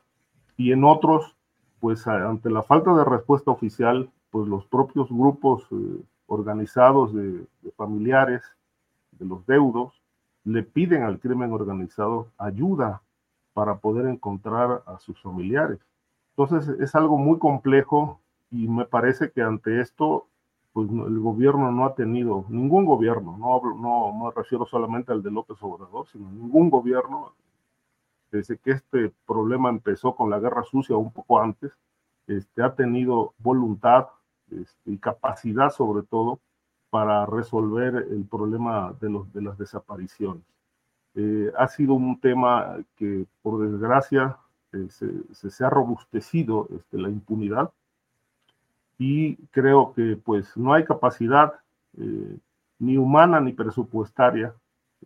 y 0.57 0.73
en 0.73 0.85
otros 0.85 1.35
pues 1.81 2.07
ante 2.07 2.49
la 2.49 2.63
falta 2.63 2.95
de 2.95 3.05
respuesta 3.05 3.51
oficial 3.51 4.09
pues 4.31 4.49
los 4.49 4.65
propios 4.67 5.11
grupos 5.11 5.67
organizados 6.27 7.15
de, 7.15 7.47
familiares 7.77 8.43
de 9.13 9.27
los 9.27 9.47
deudos 9.47 9.93
le 10.45 10.63
piden 10.63 11.03
al 11.03 11.19
crimen 11.19 11.53
organizado 11.53 12.29
ayuda 12.39 13.03
para 13.53 13.77
poder 13.77 14.07
encontrar 14.07 14.83
a 14.87 14.99
sus 14.99 15.21
familiares. 15.23 15.79
Entonces 16.37 16.69
es 16.81 16.95
algo 16.95 17.17
muy 17.17 17.39
complejo 17.39 18.21
y 18.51 18.69
me 18.69 18.85
parece 18.85 19.31
que 19.31 19.43
ante 19.43 19.81
esto 19.81 20.27
pues 20.73 20.91
el 20.91 21.21
gobierno 21.21 21.71
no 21.71 21.85
ha 21.87 21.95
tenido, 21.95 22.45
ningún 22.49 22.85
gobierno, 22.85 23.37
no, 23.39 23.63
no, 23.77 24.13
me 24.13 24.33
refiero 24.33 24.67
solamente 24.67 25.13
al 25.13 25.23
de 25.23 25.31
López 25.31 25.57
Obrador, 25.61 26.09
sino 26.09 26.29
ningún 26.33 26.69
gobierno, 26.69 27.33
desde 28.33 28.59
que 28.59 28.73
este 28.73 29.13
problema 29.25 29.69
empezó 29.69 30.17
con 30.17 30.31
la 30.31 30.41
guerra 30.41 30.65
sucia 30.65 30.97
un 30.97 31.13
poco 31.13 31.41
antes, 31.41 31.71
este, 32.27 32.61
ha 32.65 32.75
tenido 32.75 33.35
voluntad 33.39 34.09
este, 34.51 34.91
y 34.91 34.99
capacidad 34.99 35.71
sobre 35.71 36.05
todo 36.05 36.41
para 36.91 37.25
resolver 37.25 37.95
el 38.11 38.25
problema 38.25 38.95
de, 39.01 39.11
los, 39.11 39.33
de 39.33 39.43
las 39.43 39.57
desapariciones. 39.57 40.43
Eh, 41.15 41.53
ha 41.57 41.69
sido 41.69 41.95
un 41.95 42.19
tema 42.19 42.79
que 42.97 43.27
por 43.43 43.61
desgracia 43.61 44.39
eh, 44.75 44.89
se, 44.91 45.65
ha 45.65 45.71
robustecido 45.71 46.69
este, 46.77 46.99
la 46.99 47.09
impunidad 47.09 47.71
y 48.99 49.37
creo 49.51 49.93
que 49.95 50.17
pues 50.17 50.57
no 50.57 50.73
hay 50.73 50.85
capacidad 50.85 51.55
eh, 51.99 52.39
ni 52.79 52.97
humana 52.97 53.41
ni 53.41 53.53
presupuestaria, 53.53 54.55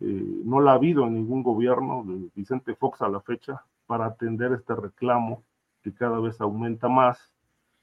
no 0.01 0.61
la 0.61 0.71
ha 0.71 0.75
habido 0.75 1.05
en 1.05 1.15
ningún 1.15 1.43
gobierno 1.43 2.05
de 2.07 2.29
Vicente 2.33 2.73
Fox 2.73 3.01
a 3.01 3.09
la 3.09 3.19
fecha 3.19 3.61
para 3.85 4.05
atender 4.05 4.53
este 4.53 4.73
reclamo 4.73 5.43
que 5.83 5.93
cada 5.93 6.19
vez 6.19 6.39
aumenta 6.39 6.87
más 6.87 7.19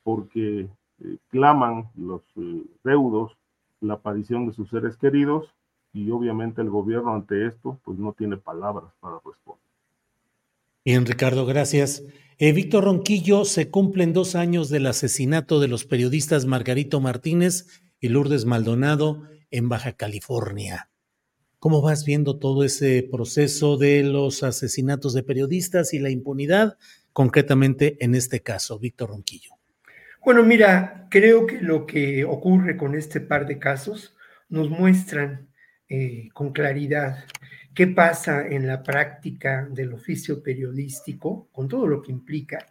porque 0.03 0.71
eh, 1.01 1.19
claman 1.29 1.91
los 1.97 2.23
eh, 2.37 2.65
deudos 2.85 3.37
la 3.81 3.95
aparición 3.95 4.47
de 4.47 4.53
sus 4.53 4.71
seres 4.71 4.97
queridos 4.97 5.53
y 5.93 6.11
obviamente 6.11 6.63
el 6.63 6.71
gobierno 6.71 7.13
ante 7.13 7.47
esto 7.47 7.79
pues 7.85 7.99
no 7.99 8.13
tiene 8.13 8.37
palabras 8.37 8.93
para 9.01 9.19
responder. 9.25 9.66
Bien, 10.87 11.05
Ricardo, 11.05 11.47
gracias. 11.47 12.05
Eh, 12.39 12.53
Víctor 12.53 12.85
Ronquillo, 12.85 13.45
se 13.45 13.71
cumplen 13.71 14.13
dos 14.13 14.37
años 14.37 14.69
del 14.69 14.87
asesinato 14.87 15.59
de 15.59 15.67
los 15.67 15.85
periodistas 15.85 16.47
Margarito 16.47 17.01
Martínez 17.01 17.83
y 17.99 18.09
Lourdes 18.09 18.45
Maldonado 18.45 19.25
en 19.51 19.69
Baja 19.69 19.95
California. 19.95 20.89
¿Cómo 21.59 21.83
vas 21.83 22.05
viendo 22.05 22.39
todo 22.39 22.63
ese 22.63 23.05
proceso 23.11 23.77
de 23.77 24.05
los 24.05 24.45
asesinatos 24.45 25.13
de 25.13 25.25
periodistas 25.25 25.93
y 25.93 25.99
la 25.99 26.11
impunidad, 26.11 26.79
concretamente 27.13 27.97
en 27.99 28.15
este 28.15 28.43
caso, 28.43 28.79
Víctor 28.79 29.11
Ronquillo? 29.11 29.51
Bueno, 30.25 30.45
mira, 30.45 31.09
creo 31.11 31.49
que 31.49 31.61
lo 31.61 31.85
que 31.85 32.25
ocurre 32.25 32.77
con 32.77 32.95
este 32.95 33.21
par 33.21 33.49
de 33.49 33.59
casos 33.59 34.15
nos 34.49 34.71
muestran 34.71 35.49
eh, 35.89 36.29
con 36.33 36.53
claridad 36.53 37.25
qué 37.77 37.87
pasa 37.87 38.45
en 38.49 38.67
la 38.67 38.83
práctica 38.83 39.69
del 39.71 39.93
oficio 39.93 40.43
periodístico, 40.43 41.49
con 41.53 41.69
todo 41.69 41.87
lo 41.87 42.03
que 42.03 42.11
implica, 42.11 42.67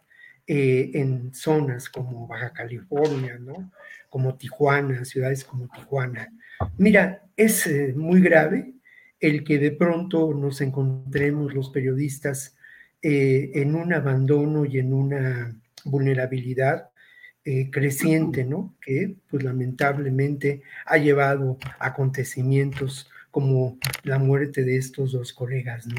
eh, 0.46 0.90
en 0.94 1.32
zonas 1.32 1.88
como 1.88 2.26
Baja 2.26 2.52
California, 2.52 3.38
¿no? 3.38 3.72
como 4.10 4.36
Tijuana, 4.36 5.04
ciudades 5.04 5.44
como 5.44 5.68
Tijuana. 5.68 6.28
Mira, 6.76 7.22
es 7.36 7.66
eh, 7.66 7.94
muy 7.96 8.20
grave 8.20 8.74
el 9.20 9.44
que 9.44 9.58
de 9.58 9.70
pronto 9.70 10.34
nos 10.34 10.60
encontremos 10.60 11.54
los 11.54 11.70
periodistas 11.70 12.54
en 13.02 13.76
un 13.76 13.92
abandono 13.92 14.64
y 14.64 14.78
en 14.78 14.92
una 14.92 15.56
vulnerabilidad 15.84 16.90
eh, 17.48 17.70
creciente, 17.70 18.42
¿no? 18.42 18.74
Que 18.80 19.14
pues 19.30 19.44
lamentablemente 19.44 20.62
ha 20.84 20.96
llevado 20.96 21.58
acontecimientos 21.78 23.08
como 23.36 23.78
la 24.02 24.18
muerte 24.18 24.64
de 24.64 24.78
estos 24.78 25.12
dos 25.12 25.34
colegas, 25.34 25.86
¿no? 25.86 25.96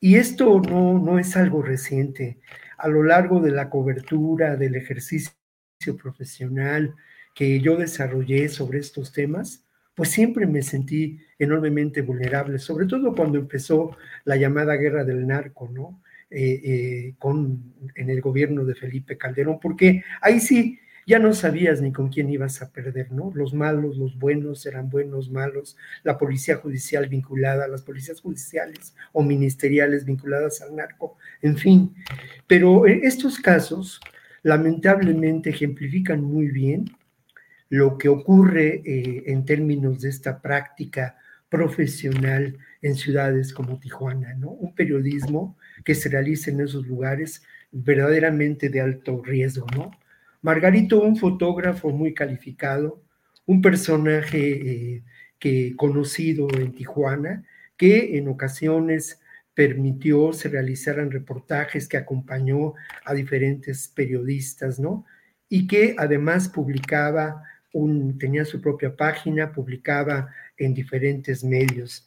Y 0.00 0.16
esto 0.16 0.60
no, 0.60 0.98
no 0.98 1.20
es 1.20 1.36
algo 1.36 1.62
reciente. 1.62 2.40
A 2.76 2.88
lo 2.88 3.04
largo 3.04 3.38
de 3.38 3.52
la 3.52 3.70
cobertura 3.70 4.56
del 4.56 4.74
ejercicio 4.74 5.30
profesional 5.96 6.96
que 7.36 7.60
yo 7.60 7.76
desarrollé 7.76 8.48
sobre 8.48 8.80
estos 8.80 9.12
temas, 9.12 9.64
pues 9.94 10.08
siempre 10.08 10.44
me 10.48 10.60
sentí 10.62 11.20
enormemente 11.38 12.02
vulnerable, 12.02 12.58
sobre 12.58 12.86
todo 12.86 13.14
cuando 13.14 13.38
empezó 13.38 13.96
la 14.24 14.34
llamada 14.34 14.74
guerra 14.74 15.04
del 15.04 15.24
narco, 15.24 15.68
¿no? 15.72 16.02
Eh, 16.30 16.60
eh, 16.64 17.14
con, 17.20 17.74
en 17.94 18.10
el 18.10 18.20
gobierno 18.20 18.64
de 18.64 18.74
Felipe 18.74 19.16
Calderón, 19.16 19.60
porque 19.60 20.02
ahí 20.20 20.40
sí 20.40 20.80
ya 21.06 21.20
no 21.20 21.32
sabías 21.32 21.80
ni 21.80 21.92
con 21.92 22.08
quién 22.08 22.28
ibas 22.28 22.60
a 22.60 22.72
perder, 22.72 23.12
¿no? 23.12 23.30
Los 23.34 23.54
malos, 23.54 23.96
los 23.96 24.18
buenos 24.18 24.66
eran 24.66 24.90
buenos, 24.90 25.30
malos, 25.30 25.76
la 26.02 26.18
policía 26.18 26.56
judicial 26.56 27.08
vinculada, 27.08 27.68
las 27.68 27.82
policías 27.82 28.20
judiciales 28.20 28.94
o 29.12 29.22
ministeriales 29.22 30.04
vinculadas 30.04 30.60
al 30.62 30.74
narco, 30.74 31.16
en 31.42 31.56
fin. 31.56 31.94
Pero 32.48 32.86
eh, 32.86 33.00
estos 33.04 33.38
casos 33.38 34.00
lamentablemente 34.42 35.50
ejemplifican 35.50 36.22
muy 36.22 36.48
bien 36.48 36.90
lo 37.68 37.98
que 37.98 38.08
ocurre 38.08 38.82
en 38.84 39.44
términos 39.44 40.00
de 40.00 40.08
esta 40.08 40.40
práctica 40.40 41.16
profesional 41.48 42.58
en 42.82 42.94
ciudades 42.94 43.52
como 43.52 43.78
Tijuana, 43.78 44.34
¿no? 44.34 44.50
Un 44.50 44.74
periodismo 44.74 45.56
que 45.84 45.94
se 45.94 46.08
realiza 46.08 46.50
en 46.50 46.60
esos 46.60 46.86
lugares 46.86 47.42
verdaderamente 47.72 48.68
de 48.68 48.80
alto 48.80 49.22
riesgo, 49.24 49.66
¿no? 49.74 49.90
Margarito, 50.46 51.02
un 51.02 51.16
fotógrafo 51.16 51.90
muy 51.90 52.14
calificado, 52.14 53.02
un 53.46 53.60
personaje 53.60 54.38
eh, 54.38 55.02
que 55.40 55.74
conocido 55.74 56.46
en 56.56 56.72
Tijuana, 56.72 57.42
que 57.76 58.16
en 58.16 58.28
ocasiones 58.28 59.20
permitió 59.54 60.32
se 60.32 60.48
realizaran 60.48 61.10
reportajes, 61.10 61.88
que 61.88 61.96
acompañó 61.96 62.74
a 63.04 63.12
diferentes 63.12 63.88
periodistas, 63.88 64.78
¿no? 64.78 65.04
Y 65.48 65.66
que 65.66 65.96
además 65.98 66.48
publicaba 66.48 67.42
un, 67.72 68.16
tenía 68.16 68.44
su 68.44 68.60
propia 68.60 68.94
página, 68.94 69.50
publicaba 69.50 70.30
en 70.58 70.74
diferentes 70.74 71.42
medios. 71.42 72.06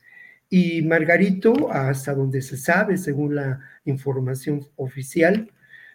Y 0.50 0.82
Margarito, 0.84 1.74
hasta 1.74 2.14
donde 2.14 2.42
se 2.42 2.56
sabe, 2.56 2.98
según 2.98 3.36
la 3.36 3.60
información 3.84 4.66
oficial, 4.78 5.52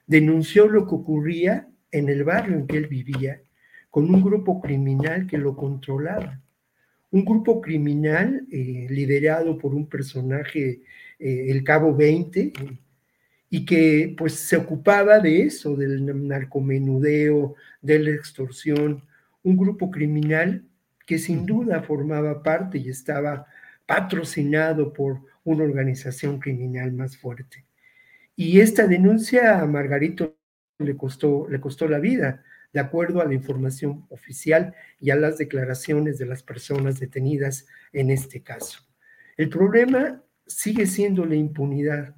denunció 0.06 0.68
lo 0.68 0.86
que 0.86 0.94
ocurría 0.94 1.68
en 1.94 2.08
el 2.08 2.24
barrio 2.24 2.56
en 2.56 2.66
que 2.66 2.76
él 2.76 2.88
vivía, 2.88 3.40
con 3.88 4.12
un 4.12 4.22
grupo 4.22 4.60
criminal 4.60 5.28
que 5.28 5.38
lo 5.38 5.56
controlaba. 5.56 6.40
Un 7.12 7.24
grupo 7.24 7.60
criminal 7.60 8.44
eh, 8.50 8.88
liderado 8.90 9.56
por 9.56 9.72
un 9.74 9.88
personaje, 9.88 10.82
eh, 11.20 11.46
el 11.48 11.62
Cabo 11.62 11.94
20, 11.94 12.52
y 13.48 13.64
que 13.64 14.12
pues 14.18 14.34
se 14.34 14.56
ocupaba 14.56 15.20
de 15.20 15.42
eso, 15.42 15.76
del 15.76 16.26
narcomenudeo, 16.26 17.54
de 17.80 17.98
la 18.00 18.10
extorsión, 18.10 19.04
un 19.44 19.56
grupo 19.56 19.92
criminal 19.92 20.64
que 21.06 21.18
sin 21.18 21.46
duda 21.46 21.82
formaba 21.82 22.42
parte 22.42 22.78
y 22.78 22.88
estaba 22.88 23.46
patrocinado 23.86 24.92
por 24.92 25.20
una 25.44 25.62
organización 25.62 26.40
criminal 26.40 26.92
más 26.92 27.16
fuerte. 27.16 27.64
Y 28.34 28.58
esta 28.58 28.88
denuncia 28.88 29.60
a 29.60 29.66
Margarito 29.66 30.34
le 30.78 30.96
costó, 30.96 31.46
le 31.48 31.60
costó 31.60 31.88
la 31.88 31.98
vida, 31.98 32.42
de 32.72 32.80
acuerdo 32.80 33.20
a 33.20 33.24
la 33.24 33.34
información 33.34 34.05
oficial 34.10 34.74
y 35.01 35.10
a 35.10 35.16
las 35.16 35.38
declaraciones 35.38 36.18
de 36.18 36.26
las 36.26 36.42
personas 36.42 36.98
detenidas 36.98 37.66
en 37.92 38.10
este 38.10 38.42
caso. 38.42 38.80
El 39.36 39.48
problema 39.48 40.22
sigue 40.46 40.86
siendo 40.86 41.24
la 41.24 41.36
impunidad, 41.36 42.14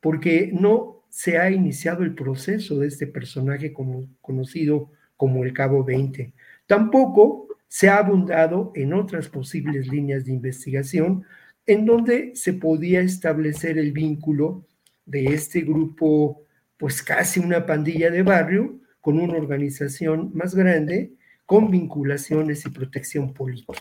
porque 0.00 0.50
no 0.52 1.04
se 1.08 1.38
ha 1.38 1.50
iniciado 1.50 2.02
el 2.02 2.14
proceso 2.14 2.78
de 2.78 2.88
este 2.88 3.06
personaje 3.06 3.72
conocido 4.20 4.90
como 5.16 5.44
el 5.44 5.52
Cabo 5.52 5.84
20. 5.84 6.34
Tampoco 6.66 7.48
se 7.68 7.88
ha 7.88 7.98
abundado 7.98 8.72
en 8.74 8.92
otras 8.92 9.28
posibles 9.28 9.88
líneas 9.88 10.26
de 10.26 10.32
investigación 10.32 11.24
en 11.66 11.86
donde 11.86 12.32
se 12.34 12.52
podía 12.52 13.00
establecer 13.00 13.78
el 13.78 13.92
vínculo 13.92 14.66
de 15.06 15.26
este 15.26 15.62
grupo, 15.62 16.42
pues 16.84 17.02
casi 17.02 17.40
una 17.40 17.64
pandilla 17.64 18.10
de 18.10 18.22
barrio, 18.22 18.78
con 19.00 19.18
una 19.18 19.38
organización 19.38 20.32
más 20.34 20.54
grande, 20.54 21.14
con 21.46 21.70
vinculaciones 21.70 22.66
y 22.66 22.68
protección 22.68 23.32
política. 23.32 23.72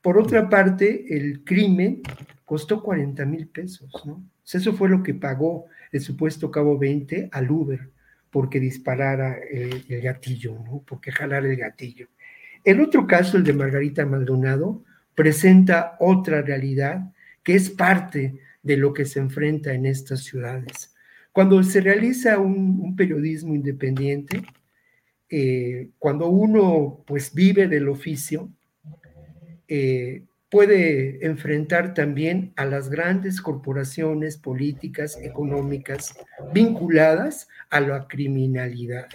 Por 0.00 0.18
otra 0.18 0.48
parte, 0.48 1.04
el 1.16 1.44
crimen 1.44 2.02
costó 2.44 2.82
40 2.82 3.24
mil 3.24 3.46
pesos. 3.46 3.88
¿no? 4.04 4.20
Eso 4.52 4.72
fue 4.72 4.88
lo 4.88 5.00
que 5.04 5.14
pagó 5.14 5.66
el 5.92 6.00
supuesto 6.00 6.50
Cabo 6.50 6.76
20 6.76 7.28
al 7.30 7.48
Uber 7.48 7.88
porque 8.30 8.58
disparara 8.58 9.36
el, 9.38 9.84
el 9.88 10.00
gatillo, 10.00 10.58
¿no? 10.64 10.82
porque 10.84 11.12
jalara 11.12 11.46
el 11.46 11.56
gatillo. 11.56 12.08
El 12.64 12.80
otro 12.80 13.06
caso, 13.06 13.36
el 13.36 13.44
de 13.44 13.52
Margarita 13.52 14.04
Maldonado, 14.04 14.82
presenta 15.14 15.94
otra 16.00 16.42
realidad 16.42 17.12
que 17.44 17.54
es 17.54 17.70
parte 17.70 18.40
de 18.60 18.76
lo 18.76 18.92
que 18.92 19.04
se 19.04 19.20
enfrenta 19.20 19.72
en 19.72 19.86
estas 19.86 20.24
ciudades. 20.24 20.96
Cuando 21.32 21.62
se 21.62 21.80
realiza 21.80 22.38
un, 22.38 22.96
periodismo 22.96 23.54
independiente, 23.54 24.42
eh, 25.28 25.90
cuando 25.98 26.28
uno 26.28 27.04
pues 27.06 27.32
vive 27.32 27.68
del 27.68 27.88
oficio, 27.88 28.50
eh, 29.68 30.24
puede 30.50 31.24
enfrentar 31.24 31.94
también 31.94 32.52
a 32.56 32.64
las 32.64 32.90
grandes 32.90 33.40
corporaciones 33.40 34.36
políticas, 34.36 35.16
económicas, 35.22 36.14
vinculadas 36.52 37.48
a 37.70 37.80
la 37.80 38.08
criminalidad. 38.08 39.06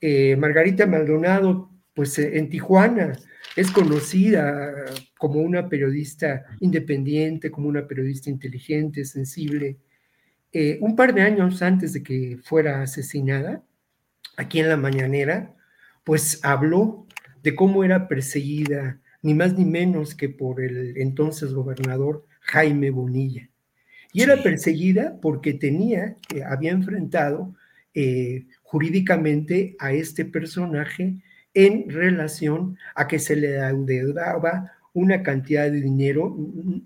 Eh, 0.00 0.34
Margarita 0.36 0.86
Maldonado, 0.86 1.70
pues 1.94 2.18
en 2.18 2.48
Tijuana, 2.48 3.12
es 3.54 3.70
conocida 3.70 4.72
como 5.18 5.40
una 5.40 5.68
periodista 5.68 6.44
independiente, 6.58 7.50
como 7.50 7.68
una 7.68 7.86
periodista 7.86 8.30
inteligente, 8.30 9.04
sensible. 9.04 9.76
Eh, 10.52 10.78
un 10.80 10.96
par 10.96 11.14
de 11.14 11.22
años 11.22 11.62
antes 11.62 11.92
de 11.92 12.02
que 12.02 12.38
fuera 12.42 12.82
asesinada, 12.82 13.62
aquí 14.36 14.58
en 14.58 14.68
la 14.68 14.76
mañanera, 14.76 15.54
pues 16.04 16.40
habló 16.42 17.06
de 17.42 17.54
cómo 17.54 17.84
era 17.84 18.08
perseguida, 18.08 19.00
ni 19.22 19.34
más 19.34 19.56
ni 19.56 19.64
menos 19.64 20.14
que 20.14 20.28
por 20.28 20.60
el 20.60 20.96
entonces 20.96 21.52
gobernador 21.52 22.26
Jaime 22.40 22.90
Bonilla. 22.90 23.48
Y 24.12 24.22
era 24.22 24.42
perseguida 24.42 25.18
porque 25.20 25.54
tenía, 25.54 26.16
eh, 26.34 26.42
había 26.42 26.72
enfrentado 26.72 27.54
eh, 27.94 28.46
jurídicamente 28.62 29.76
a 29.78 29.92
este 29.92 30.24
personaje 30.24 31.16
en 31.54 31.88
relación 31.88 32.76
a 32.94 33.06
que 33.06 33.18
se 33.18 33.36
le 33.36 33.60
adeudaba 33.60 34.72
una 34.92 35.22
cantidad 35.22 35.70
de 35.70 35.80
dinero. 35.80 36.36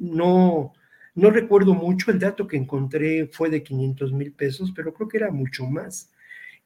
No, 0.00 0.72
no 1.14 1.30
recuerdo 1.30 1.74
mucho, 1.74 2.10
el 2.10 2.18
dato 2.18 2.46
que 2.48 2.56
encontré 2.56 3.28
fue 3.28 3.48
de 3.50 3.62
500 3.62 4.12
mil 4.12 4.32
pesos, 4.32 4.72
pero 4.74 4.92
creo 4.92 5.08
que 5.08 5.18
era 5.18 5.30
mucho 5.30 5.64
más. 5.66 6.10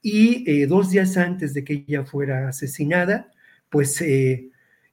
Y 0.00 0.44
eh, 0.50 0.66
dos 0.66 0.90
días 0.90 1.16
antes 1.16 1.54
de 1.54 1.64
que 1.64 1.84
ella 1.86 2.04
fuera 2.04 2.48
asesinada, 2.48 3.30
pues 3.68 4.00
eh, 4.00 4.50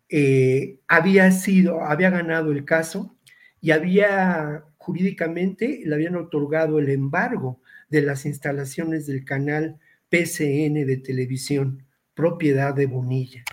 eh, 0.10 0.80
había 0.88 1.32
sido, 1.32 1.82
había 1.84 2.10
ganado 2.10 2.52
el 2.52 2.66
caso 2.66 3.16
y 3.62 3.72
había 3.72 4.66
jurídicamente 4.78 5.82
le 5.86 5.96
habían 5.96 6.16
otorgado 6.16 6.80
el 6.80 6.90
embargo 6.90 7.62
de 7.90 8.02
las 8.02 8.26
instalaciones 8.26 9.08
del 9.08 9.26
canal 9.26 9.80
PCN 10.10 10.86
de 10.86 10.98
televisión 10.98 11.84
propiedad 12.14 12.74
de 12.76 12.88
Bonilla. 12.88 13.44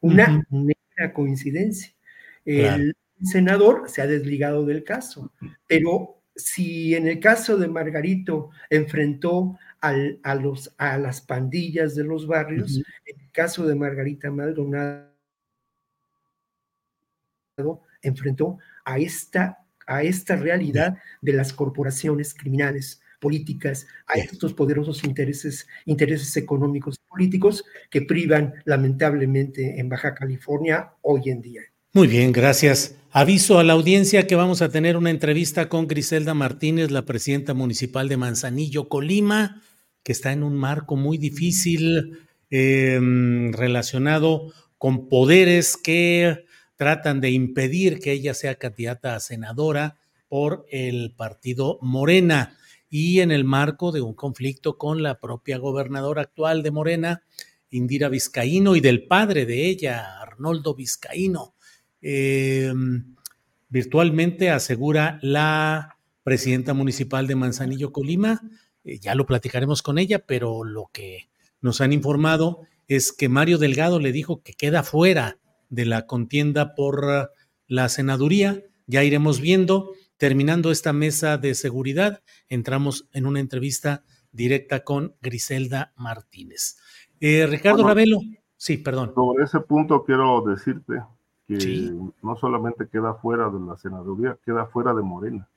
Una 0.00 0.44
uh 0.50 0.66
coincidencia. 1.14 1.92
El 2.44 2.94
senador 3.22 3.88
se 3.88 4.02
ha 4.02 4.06
desligado 4.06 4.64
del 4.64 4.84
caso, 4.84 5.32
pero 5.66 6.20
si 6.34 6.94
en 6.94 7.06
el 7.06 7.20
caso 7.20 7.56
de 7.56 7.68
Margarito 7.68 8.50
enfrentó 8.68 9.58
a, 9.80 10.34
los, 10.34 10.74
a 10.78 10.98
las 10.98 11.20
pandillas 11.20 11.94
de 11.94 12.04
los 12.04 12.26
barrios, 12.26 12.76
en 13.06 13.20
el 13.20 13.30
caso 13.30 13.66
de 13.66 13.74
Margarita 13.74 14.30
Maldonado 14.30 15.10
enfrentó 18.02 18.58
a 18.84 18.98
esta, 18.98 19.64
a 19.86 20.02
esta 20.02 20.36
realidad 20.36 20.98
de 21.20 21.32
las 21.32 21.52
corporaciones 21.52 22.34
criminales 22.34 23.02
políticas, 23.20 23.86
a 24.06 24.14
estos 24.14 24.54
poderosos 24.54 25.04
intereses, 25.04 25.68
intereses 25.84 26.36
económicos 26.36 26.98
y 26.98 27.08
políticos 27.08 27.64
que 27.90 28.02
privan 28.02 28.54
lamentablemente 28.64 29.78
en 29.78 29.88
Baja 29.88 30.14
California 30.14 30.92
hoy 31.02 31.28
en 31.28 31.42
día. 31.42 31.62
Muy 31.92 32.06
bien, 32.06 32.30
gracias. 32.30 32.94
Aviso 33.10 33.58
a 33.58 33.64
la 33.64 33.72
audiencia 33.72 34.28
que 34.28 34.36
vamos 34.36 34.62
a 34.62 34.68
tener 34.68 34.96
una 34.96 35.10
entrevista 35.10 35.68
con 35.68 35.88
Griselda 35.88 36.34
Martínez, 36.34 36.92
la 36.92 37.04
presidenta 37.04 37.52
municipal 37.52 38.08
de 38.08 38.16
Manzanillo, 38.16 38.88
Colima, 38.88 39.60
que 40.04 40.12
está 40.12 40.30
en 40.30 40.44
un 40.44 40.54
marco 40.54 40.94
muy 40.94 41.18
difícil 41.18 42.16
em, 42.48 43.52
relacionado 43.52 44.52
con 44.78 45.08
poderes 45.08 45.76
que 45.76 46.44
tratan 46.76 47.20
de 47.20 47.32
impedir 47.32 47.98
que 47.98 48.12
ella 48.12 48.34
sea 48.34 48.54
candidata 48.54 49.16
a 49.16 49.20
senadora 49.20 49.98
por 50.28 50.66
el 50.70 51.12
partido 51.16 51.80
Morena 51.82 52.56
y 52.88 53.18
en 53.18 53.32
el 53.32 53.42
marco 53.42 53.90
de 53.90 54.00
un 54.00 54.14
conflicto 54.14 54.78
con 54.78 55.02
la 55.02 55.18
propia 55.18 55.58
gobernadora 55.58 56.22
actual 56.22 56.62
de 56.62 56.70
Morena, 56.70 57.24
Indira 57.68 58.08
Vizcaíno, 58.08 58.76
y 58.76 58.80
del 58.80 59.08
padre 59.08 59.44
de 59.44 59.66
ella, 59.66 60.20
Arnoldo 60.20 60.76
Vizcaíno. 60.76 61.56
Em, 62.02 63.14
virtualmente 63.68 64.50
asegura 64.50 65.18
la 65.22 65.98
presidenta 66.22 66.74
municipal 66.74 67.26
de 67.26 67.36
Manzanillo, 67.36 67.92
Colima, 67.92 68.40
eh, 68.84 68.98
ya 68.98 69.14
lo 69.14 69.26
platicaremos 69.26 69.82
con 69.82 69.98
ella, 69.98 70.24
pero 70.26 70.64
lo 70.64 70.90
que 70.92 71.28
nos 71.60 71.80
han 71.80 71.92
informado 71.92 72.62
es 72.88 73.12
que 73.12 73.28
Mario 73.28 73.58
Delgado 73.58 74.00
le 74.00 74.12
dijo 74.12 74.42
que 74.42 74.54
queda 74.54 74.82
fuera 74.82 75.38
de 75.68 75.84
la 75.84 76.06
contienda 76.06 76.74
por 76.74 77.30
la 77.66 77.88
senaduría. 77.88 78.64
Ya 78.86 79.04
iremos 79.04 79.40
viendo 79.40 79.92
Terminando 80.20 80.70
esta 80.70 80.92
mesa 80.92 81.38
de 81.38 81.54
seguridad, 81.54 82.22
entramos 82.50 83.08
en 83.14 83.24
una 83.24 83.40
entrevista 83.40 84.04
directa 84.32 84.84
con 84.84 85.14
Griselda 85.22 85.94
Martínez. 85.96 86.76
Eh, 87.20 87.46
Ricardo 87.46 87.86
Ravelo, 87.86 88.18
sí, 88.54 88.76
perdón. 88.76 89.14
Sobre 89.14 89.44
ese 89.44 89.60
punto 89.60 90.04
quiero 90.04 90.42
decirte 90.42 91.02
que 91.58 91.92
no 92.22 92.36
solamente 92.36 92.88
queda 92.88 93.14
fuera 93.14 93.48
de 93.50 93.60
la 93.60 93.76
senaduría, 93.76 94.38
queda 94.44 94.66
fuera 94.66 94.94
de 94.94 95.02
Morena. 95.02 95.48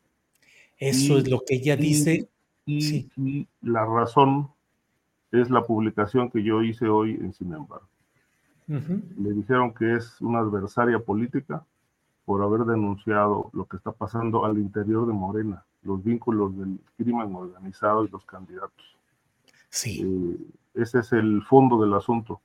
Eso 0.78 1.18
es 1.18 1.30
lo 1.30 1.42
que 1.46 1.56
ella 1.56 1.76
dice. 1.76 2.28
Y, 2.66 3.48
la 3.62 3.86
razón 3.86 4.50
es 5.32 5.50
la 5.50 5.64
publicación 5.64 6.30
que 6.30 6.44
yo 6.44 6.62
hice 6.62 6.88
hoy 6.88 7.12
en 7.12 7.34
Sin 7.34 7.54
embargo. 7.54 7.88
Le 8.68 9.34
dijeron 9.34 9.74
que 9.74 9.96
es 9.96 10.20
una 10.22 10.40
adversaria 10.40 10.98
política 11.00 11.66
por 12.26 12.42
haber 12.42 12.62
denunciado 12.62 13.50
lo 13.54 13.66
que 13.66 13.76
está 13.76 13.92
pasando 13.92 14.46
al 14.46 14.58
interior 14.58 15.06
de 15.06 15.14
Morena, 15.14 15.66
los 15.84 16.02
vínculos 16.02 16.58
del 16.58 16.80
crimen 16.96 17.36
organizado 17.36 18.06
y 18.06 18.10
los 18.10 18.24
candidatos. 18.24 18.86
Sí. 19.70 20.02
Eh, 20.04 20.82
ese 20.82 21.00
es 21.00 21.12
el 21.12 21.44
fondo 21.44 21.82
del 21.82 21.94
asunto. 21.94 22.42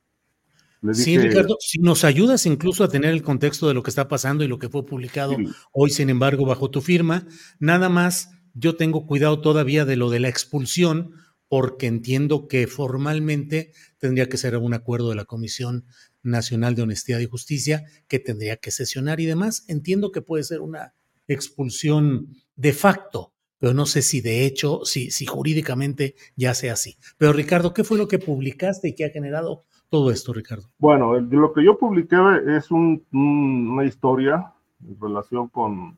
Sí, 0.93 1.17
Ricardo, 1.17 1.57
si 1.59 1.79
nos 1.79 2.03
ayudas 2.03 2.45
incluso 2.45 2.83
a 2.83 2.89
tener 2.89 3.11
el 3.11 3.21
contexto 3.21 3.67
de 3.67 3.73
lo 3.73 3.83
que 3.83 3.89
está 3.89 4.07
pasando 4.07 4.43
y 4.43 4.47
lo 4.47 4.59
que 4.59 4.69
fue 4.69 4.85
publicado 4.85 5.35
hoy, 5.71 5.89
sin 5.89 6.09
embargo, 6.09 6.45
bajo 6.45 6.69
tu 6.69 6.81
firma, 6.81 7.27
nada 7.59 7.89
más 7.89 8.29
yo 8.53 8.75
tengo 8.75 9.05
cuidado 9.05 9.41
todavía 9.41 9.85
de 9.85 9.95
lo 9.95 10.09
de 10.09 10.19
la 10.19 10.29
expulsión, 10.29 11.13
porque 11.47 11.87
entiendo 11.87 12.47
que 12.47 12.67
formalmente 12.67 13.73
tendría 13.97 14.29
que 14.29 14.37
ser 14.37 14.55
un 14.57 14.73
acuerdo 14.73 15.09
de 15.09 15.15
la 15.15 15.25
Comisión 15.25 15.85
Nacional 16.21 16.75
de 16.75 16.83
Honestidad 16.83 17.19
y 17.19 17.25
Justicia 17.25 17.85
que 18.07 18.19
tendría 18.19 18.57
que 18.57 18.71
sesionar 18.71 19.19
y 19.19 19.25
demás. 19.25 19.65
Entiendo 19.67 20.11
que 20.11 20.21
puede 20.21 20.43
ser 20.43 20.61
una 20.61 20.93
expulsión 21.27 22.35
de 22.55 22.73
facto, 22.73 23.33
pero 23.57 23.73
no 23.73 23.85
sé 23.85 24.01
si 24.01 24.21
de 24.21 24.45
hecho, 24.45 24.81
si, 24.85 25.11
si 25.11 25.25
jurídicamente 25.25 26.15
ya 26.35 26.53
sea 26.53 26.73
así. 26.73 26.97
Pero 27.17 27.33
Ricardo, 27.33 27.73
¿qué 27.73 27.83
fue 27.83 27.97
lo 27.97 28.07
que 28.07 28.19
publicaste 28.19 28.89
y 28.89 28.95
qué 28.95 29.05
ha 29.05 29.09
generado 29.09 29.65
todo 29.89 30.11
esto, 30.11 30.33
Ricardo? 30.33 30.67
Bueno, 30.77 31.19
lo 31.19 31.53
que 31.53 31.63
yo 31.63 31.77
publiqué 31.77 32.17
es 32.47 32.69
una 32.71 33.85
historia 33.85 34.53
en 34.87 34.99
relación 35.01 35.47
con 35.47 35.97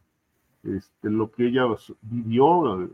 este, 0.64 1.10
lo 1.10 1.32
que 1.32 1.48
ella 1.48 1.64
vivió 2.02 2.84
eh, 2.84 2.90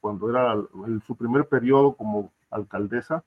cuando 0.00 0.30
era 0.30 0.54
en 0.86 1.00
su 1.06 1.16
primer 1.16 1.46
periodo 1.46 1.94
como 1.94 2.32
alcaldesa. 2.50 3.24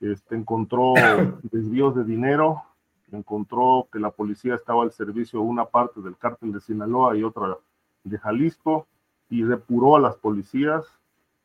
Este, 0.00 0.36
encontró 0.36 0.94
desvíos 1.42 1.94
de 1.94 2.04
dinero, 2.04 2.62
encontró 3.10 3.88
que 3.92 3.98
la 3.98 4.10
policía 4.10 4.54
estaba 4.54 4.82
al 4.82 4.92
servicio 4.92 5.40
de 5.40 5.46
una 5.46 5.64
parte 5.64 6.00
del 6.00 6.16
cártel 6.16 6.52
de 6.52 6.60
Sinaloa 6.60 7.16
y 7.16 7.24
otra 7.24 7.56
de 8.04 8.18
Jalisco, 8.18 8.86
y 9.28 9.42
depuró 9.42 9.96
a 9.96 10.00
las 10.00 10.16
policías, 10.16 10.84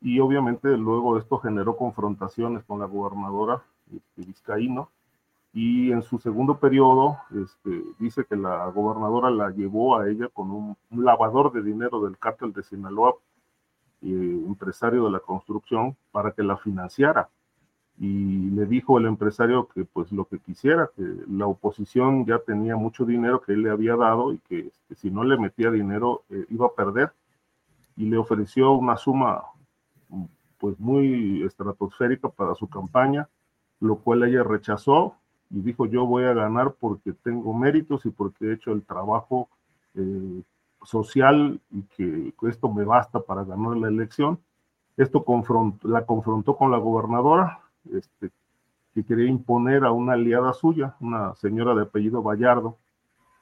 y 0.01 0.19
obviamente 0.19 0.75
luego 0.75 1.17
esto 1.17 1.37
generó 1.37 1.77
confrontaciones 1.77 2.63
con 2.63 2.79
la 2.79 2.85
gobernadora 2.85 3.63
Vizcaíno, 4.15 4.89
y 5.53 5.91
en 5.91 6.03
su 6.03 6.19
segundo 6.19 6.57
periodo 6.59 7.17
este, 7.33 7.81
dice 7.97 8.25
que 8.25 8.35
la 8.35 8.67
gobernadora 8.67 9.31
la 9.31 9.49
llevó 9.49 9.97
a 9.97 10.07
ella 10.07 10.27
con 10.31 10.51
un, 10.51 10.77
lavador 10.91 11.51
de 11.51 11.63
dinero 11.63 12.01
del 12.01 12.17
cártel 12.19 12.53
de 12.53 12.61
Sinaloa, 12.61 13.15
eh, 14.03 14.43
empresario 14.45 15.05
de 15.05 15.11
la 15.11 15.19
construcción, 15.19 15.95
para 16.11 16.31
que 16.31 16.43
la 16.43 16.57
financiara. 16.57 17.29
Y 17.99 18.51
le 18.51 18.67
dijo 18.67 18.99
el 18.99 19.07
empresario 19.07 19.67
que 19.67 19.83
pues 19.83 20.11
lo 20.11 20.25
que 20.25 20.37
quisiera, 20.37 20.91
que 20.95 21.03
la 21.27 21.47
oposición 21.47 22.25
ya 22.27 22.37
tenía 22.37 22.75
mucho 22.75 23.05
dinero 23.05 23.41
que 23.41 23.53
él 23.53 23.63
le 23.63 23.71
había 23.71 23.95
dado 23.95 24.33
y 24.33 24.37
que, 24.47 24.67
este, 24.67 24.93
si 24.93 25.09
no 25.09 25.23
le 25.23 25.39
metía 25.39 25.71
dinero 25.71 26.21
eh, 26.29 26.45
iba 26.49 26.67
a 26.67 26.73
perder. 26.73 27.13
Y 27.95 28.05
le 28.05 28.17
ofreció 28.17 28.73
una 28.73 28.95
suma 28.95 29.41
pues 30.59 30.79
muy 30.79 31.41
estratosférica 31.43 32.29
para 32.29 32.53
su 32.53 32.67
campaña, 32.67 33.27
lo 33.79 33.97
cual 33.97 34.23
ella 34.23 34.43
rechazó 34.43 35.15
y 35.49 35.61
dijo 35.61 35.85
yo 35.85 36.05
voy 36.05 36.23
a 36.25 36.33
ganar 36.33 36.75
porque 36.79 37.13
tengo 37.13 37.53
méritos 37.53 38.05
y 38.05 38.09
porque 38.09 38.45
he 38.45 38.53
hecho 38.53 38.71
el 38.71 38.83
trabajo 38.83 39.49
eh, 39.95 40.41
social 40.83 41.59
y 41.71 41.83
que 41.83 42.33
esto 42.49 42.71
me 42.71 42.83
basta 42.83 43.19
para 43.19 43.43
ganar 43.43 43.77
la 43.77 43.87
elección. 43.87 44.39
Esto 44.95 45.23
la 45.83 46.05
confrontó 46.05 46.57
con 46.57 46.71
la 46.71 46.77
gobernadora, 46.77 47.59
este, 47.91 48.31
que 48.93 49.03
quería 49.03 49.29
imponer 49.29 49.83
a 49.85 49.91
una 49.91 50.13
aliada 50.13 50.53
suya, 50.53 50.95
una 50.99 51.35
señora 51.35 51.75
de 51.75 51.83
apellido 51.83 52.23
Vallardo. 52.23 52.77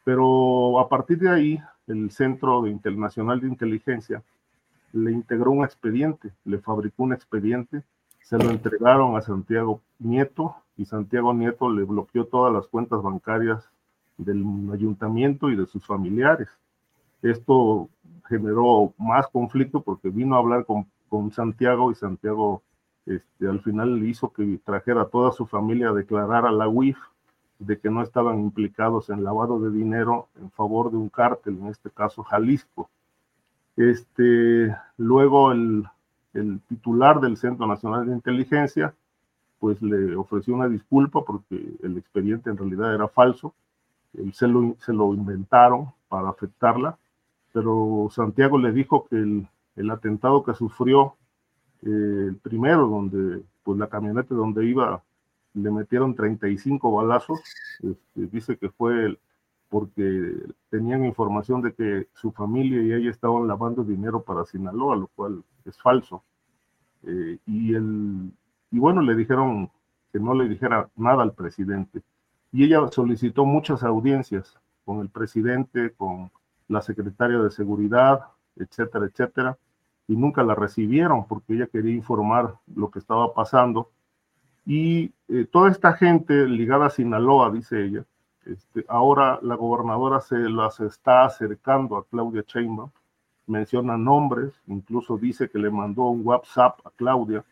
Pero 0.03 0.79
a 0.79 0.89
partir 0.89 1.17
de 1.19 1.29
ahí, 1.29 1.59
el 1.87 2.11
Centro 2.11 2.67
Internacional 2.67 3.39
de 3.39 3.47
Inteligencia 3.47 4.21
le 4.91 5.11
integró 5.11 5.51
un 5.51 5.63
expediente, 5.63 6.33
le 6.43 6.59
fabricó 6.59 7.03
un 7.03 7.13
expediente, 7.13 7.83
se 8.25 8.39
lo 8.39 8.49
entregaron 8.49 9.15
a 9.15 9.21
Santiago 9.21 9.81
Nieto 9.99 10.55
y 10.77 10.85
Santiago 10.85 11.31
Nieto 11.33 11.69
le 11.69 11.83
bloqueó 11.83 12.25
todas 12.25 12.51
las 12.51 12.67
cuentas 12.67 13.01
bancarias 13.03 13.69
del 14.17 14.43
ayuntamiento 14.73 15.51
y 15.51 15.55
de 15.55 15.67
sus 15.67 15.85
familiares. 15.85 16.49
Esto 17.21 17.87
generó 18.27 18.93
más 18.97 19.27
conflicto 19.27 19.81
porque 19.81 20.09
vino 20.09 20.35
a 20.35 20.39
hablar 20.39 20.65
con, 20.65 20.87
con 21.07 21.31
Santiago 21.31 21.91
y 21.91 21.95
Santiago 21.95 22.63
este, 23.05 23.47
al 23.47 23.61
final 23.61 24.03
hizo 24.03 24.33
que 24.33 24.59
trajera 24.65 25.03
a 25.03 25.09
toda 25.09 25.31
su 25.31 25.45
familia 25.45 25.89
a 25.89 25.93
declarar 25.93 26.47
a 26.47 26.51
la 26.51 26.67
UIF 26.67 26.97
de 27.59 27.77
que 27.77 27.91
no 27.91 28.01
estaban 28.01 28.39
implicados 28.39 29.11
en 29.11 29.23
lavado 29.23 29.59
de 29.59 29.69
dinero 29.69 30.29
en 30.41 30.49
favor 30.49 30.89
de 30.89 30.97
un 30.97 31.09
cártel, 31.09 31.59
en 31.59 31.67
este 31.67 31.91
caso 31.91 32.23
Jalisco. 32.23 32.89
Este, 33.77 34.75
luego 34.97 35.51
el, 35.51 35.85
titular 36.67 37.19
del 37.19 37.37
Centro 37.37 37.67
Nacional 37.67 38.05
de 38.07 38.13
Inteligencia, 38.13 38.93
pues 39.59 39.81
le 39.81 40.15
ofreció 40.15 40.53
una 40.53 40.67
disculpa 40.67 41.23
porque 41.23 41.77
el 41.81 41.97
expediente 41.97 42.49
en 42.49 42.57
realidad 42.57 42.93
era 42.93 43.07
falso, 43.07 43.53
se 44.33 44.47
lo, 44.47 44.75
se 44.79 44.93
lo 44.93 45.13
inventaron 45.13 45.91
para 46.07 46.29
afectarla, 46.29 46.97
pero 47.51 48.07
Santiago 48.11 48.57
le 48.57 48.71
dijo 48.71 49.07
que 49.07 49.15
el, 49.15 49.47
el 49.75 49.91
atentado 49.91 50.43
que 50.43 50.53
sufrió 50.53 51.15
eh, 51.81 52.25
el 52.29 52.35
primero, 52.37 52.87
donde 52.87 53.43
pues 53.63 53.77
la 53.77 53.87
camioneta 53.87 54.35
donde 54.35 54.65
iba 54.65 55.03
le 55.53 55.71
metieron 55.71 56.15
35 56.15 56.91
balazos, 56.91 57.39
este, 57.81 58.27
dice 58.27 58.57
que 58.57 58.69
fue 58.69 59.17
porque 59.69 60.33
tenían 60.69 61.05
información 61.05 61.61
de 61.61 61.73
que 61.73 62.07
su 62.13 62.31
familia 62.31 62.81
y 62.81 62.93
ella 62.93 63.11
estaban 63.11 63.47
lavando 63.47 63.83
dinero 63.83 64.23
para 64.23 64.45
Sinaloa, 64.45 64.95
lo 64.95 65.07
cual 65.07 65.43
es 65.65 65.77
falso. 65.81 66.23
Eh, 67.03 67.37
y, 67.45 67.73
el, 67.73 68.31
y 68.71 68.79
bueno, 68.79 69.01
le 69.01 69.15
dijeron 69.15 69.69
que 70.11 70.19
no 70.19 70.33
le 70.33 70.47
dijera 70.47 70.89
nada 70.95 71.23
al 71.23 71.33
presidente. 71.33 72.01
Y 72.51 72.63
ella 72.63 72.87
solicitó 72.91 73.45
muchas 73.45 73.83
audiencias 73.83 74.57
con 74.85 75.01
el 75.01 75.09
presidente, 75.09 75.91
con 75.91 76.31
la 76.67 76.81
secretaria 76.81 77.39
de 77.39 77.51
seguridad, 77.51 78.21
etcétera, 78.55 79.05
etcétera 79.05 79.57
y 80.07 80.15
nunca 80.15 80.43
la 80.43 80.55
recibieron 80.55 81.27
porque 81.27 81.53
ella 81.53 81.67
quería 81.67 81.95
informar 81.95 82.55
lo 82.75 82.91
que 82.91 82.99
estaba 82.99 83.33
pasando. 83.33 83.91
Y 84.65 85.11
eh, 85.27 85.45
toda 85.51 85.69
esta 85.71 85.93
gente 85.93 86.47
ligada 86.47 86.87
a 86.87 86.89
Sinaloa, 86.89 87.51
dice 87.51 87.83
ella, 87.83 88.05
este, 88.45 88.85
ahora 88.87 89.39
la 89.41 89.55
gobernadora 89.55 90.21
se 90.21 90.37
las 90.37 90.79
está 90.79 91.25
acercando 91.25 91.97
a 91.97 92.05
Claudia 92.05 92.43
Sheinbaum, 92.45 92.91
menciona 93.47 93.97
nombres, 93.97 94.53
incluso 94.67 95.17
dice 95.17 95.49
que 95.49 95.59
le 95.59 95.69
mandó 95.69 96.03
un 96.03 96.25
WhatsApp 96.25 96.79
a 96.85 96.91
Claudia 96.91 97.43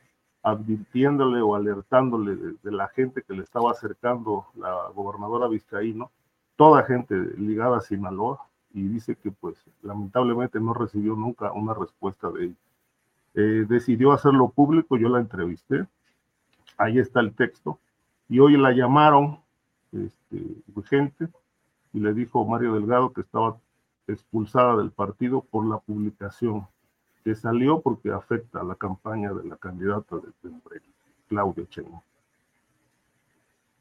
advirtiéndole 0.43 1.41
o 1.41 1.55
alertándole 1.55 2.35
de, 2.35 2.71
la 2.71 2.87
gente 2.89 3.21
que 3.21 3.33
le 3.33 3.43
estaba 3.43 3.71
acercando 3.71 4.47
la 4.55 4.89
gobernadora 4.93 5.47
Vizcaíno, 5.47 6.11
toda 6.55 6.83
gente 6.83 7.15
ligada 7.37 7.77
a 7.77 7.81
Sinaloa, 7.81 8.45
y 8.73 8.87
dice 8.87 9.15
que 9.15 9.31
pues 9.31 9.55
lamentablemente 9.83 10.59
no 10.59 10.73
recibió 10.73 11.15
nunca 11.15 11.51
una 11.53 11.73
respuesta 11.73 12.29
de 12.31 12.45
ella. 12.45 12.55
Eh, 13.35 13.65
decidió 13.67 14.11
hacerlo 14.11 14.49
público, 14.49 14.97
yo 14.97 15.09
la 15.09 15.19
entrevisté, 15.19 15.85
ahí 16.77 16.99
está 16.99 17.19
el 17.19 17.33
texto, 17.33 17.79
y 18.27 18.39
hoy 18.39 18.57
la 18.57 18.71
llamaron 18.71 19.42
este, 19.93 20.37
y 21.93 21.99
le 21.99 22.13
dijo 22.13 22.45
Mario 22.45 22.73
Delgado 22.73 23.13
que 23.13 23.21
estaba 23.21 23.57
expulsada 24.07 24.77
del 24.77 24.91
partido 24.91 25.41
por 25.41 25.65
la 25.65 25.77
publicación 25.77 26.67
que 27.23 27.35
salió 27.35 27.81
porque 27.81 28.11
afecta 28.11 28.59
a 28.59 28.63
la 28.63 28.75
campaña 28.75 29.31
de 29.33 29.47
la 29.47 29.55
candidata 29.55 30.17
de, 30.17 30.81
Claudia 31.29 31.65
Cheno. 31.69 32.03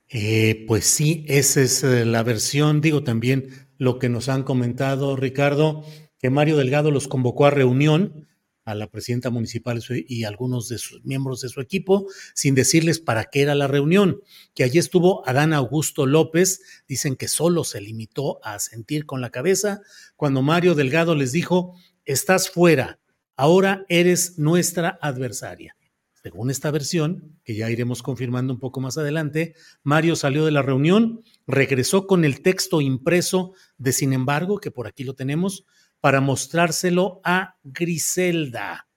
Eh, 0.08 0.64
pues 0.68 0.86
sí, 0.86 1.24
esa 1.28 1.60
es 1.60 1.82
eh, 1.82 2.04
la 2.04 2.22
versión, 2.22 2.80
digo 2.80 3.02
también 3.02 3.48
lo 3.78 3.98
que 3.98 4.08
nos 4.08 4.28
han 4.28 4.42
comentado, 4.42 5.16
Ricardo, 5.16 5.82
que 6.18 6.30
Mario 6.30 6.56
Delgado 6.56 6.90
los 6.90 7.08
convocó 7.08 7.46
a 7.46 7.50
reunión 7.50 8.28
a 8.64 8.74
la 8.74 8.90
presidenta 8.90 9.30
municipal 9.30 9.82
y 10.08 10.24
algunos 10.24 10.68
de 10.68 10.78
sus 10.78 11.04
miembros 11.04 11.40
de 11.40 11.48
su 11.48 11.60
equipo, 11.60 12.06
sin 12.34 12.54
decirles 12.54 13.00
para 13.00 13.24
qué 13.24 13.42
era 13.42 13.54
la 13.54 13.66
reunión, 13.66 14.20
que 14.54 14.64
allí 14.64 14.78
estuvo 14.78 15.26
Adán 15.28 15.52
Augusto 15.52 16.06
López, 16.06 16.60
dicen 16.86 17.16
que 17.16 17.28
solo 17.28 17.64
se 17.64 17.80
limitó 17.80 18.44
a 18.44 18.58
sentir 18.58 19.06
con 19.06 19.20
la 19.20 19.30
cabeza, 19.30 19.80
cuando 20.16 20.42
Mario 20.42 20.74
Delgado 20.74 21.14
les 21.14 21.32
dijo, 21.32 21.74
estás 22.04 22.50
fuera, 22.50 23.00
ahora 23.36 23.84
eres 23.88 24.38
nuestra 24.38 24.98
adversaria. 25.00 25.76
Según 26.22 26.52
esta 26.52 26.70
versión, 26.70 27.40
que 27.42 27.56
ya 27.56 27.68
iremos 27.68 28.00
confirmando 28.00 28.52
un 28.52 28.60
poco 28.60 28.80
más 28.80 28.96
adelante, 28.96 29.54
Mario 29.82 30.14
salió 30.14 30.44
de 30.44 30.52
la 30.52 30.62
reunión, 30.62 31.22
regresó 31.48 32.06
con 32.06 32.24
el 32.24 32.42
texto 32.42 32.80
impreso 32.80 33.54
de 33.76 33.92
Sin 33.92 34.12
embargo, 34.12 34.58
que 34.58 34.70
por 34.70 34.86
aquí 34.86 35.02
lo 35.02 35.14
tenemos, 35.14 35.66
para 36.02 36.20
mostrárselo 36.20 37.20
a 37.22 37.54
Griselda 37.62 38.88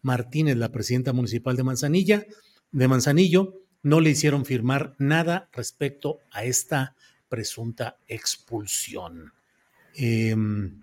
Martínez, 0.00 0.56
la 0.56 0.72
presidenta 0.72 1.12
municipal 1.12 1.56
de 1.56 1.62
Manzanilla, 1.62 2.26
de 2.72 2.88
Manzanillo. 2.88 3.60
No 3.82 4.00
le 4.00 4.08
hicieron 4.08 4.46
firmar 4.46 4.94
nada 4.98 5.50
respecto 5.52 6.20
a 6.32 6.44
esta 6.44 6.96
presunta 7.28 7.98
expulsión. 8.08 9.34
Em, 9.94 10.80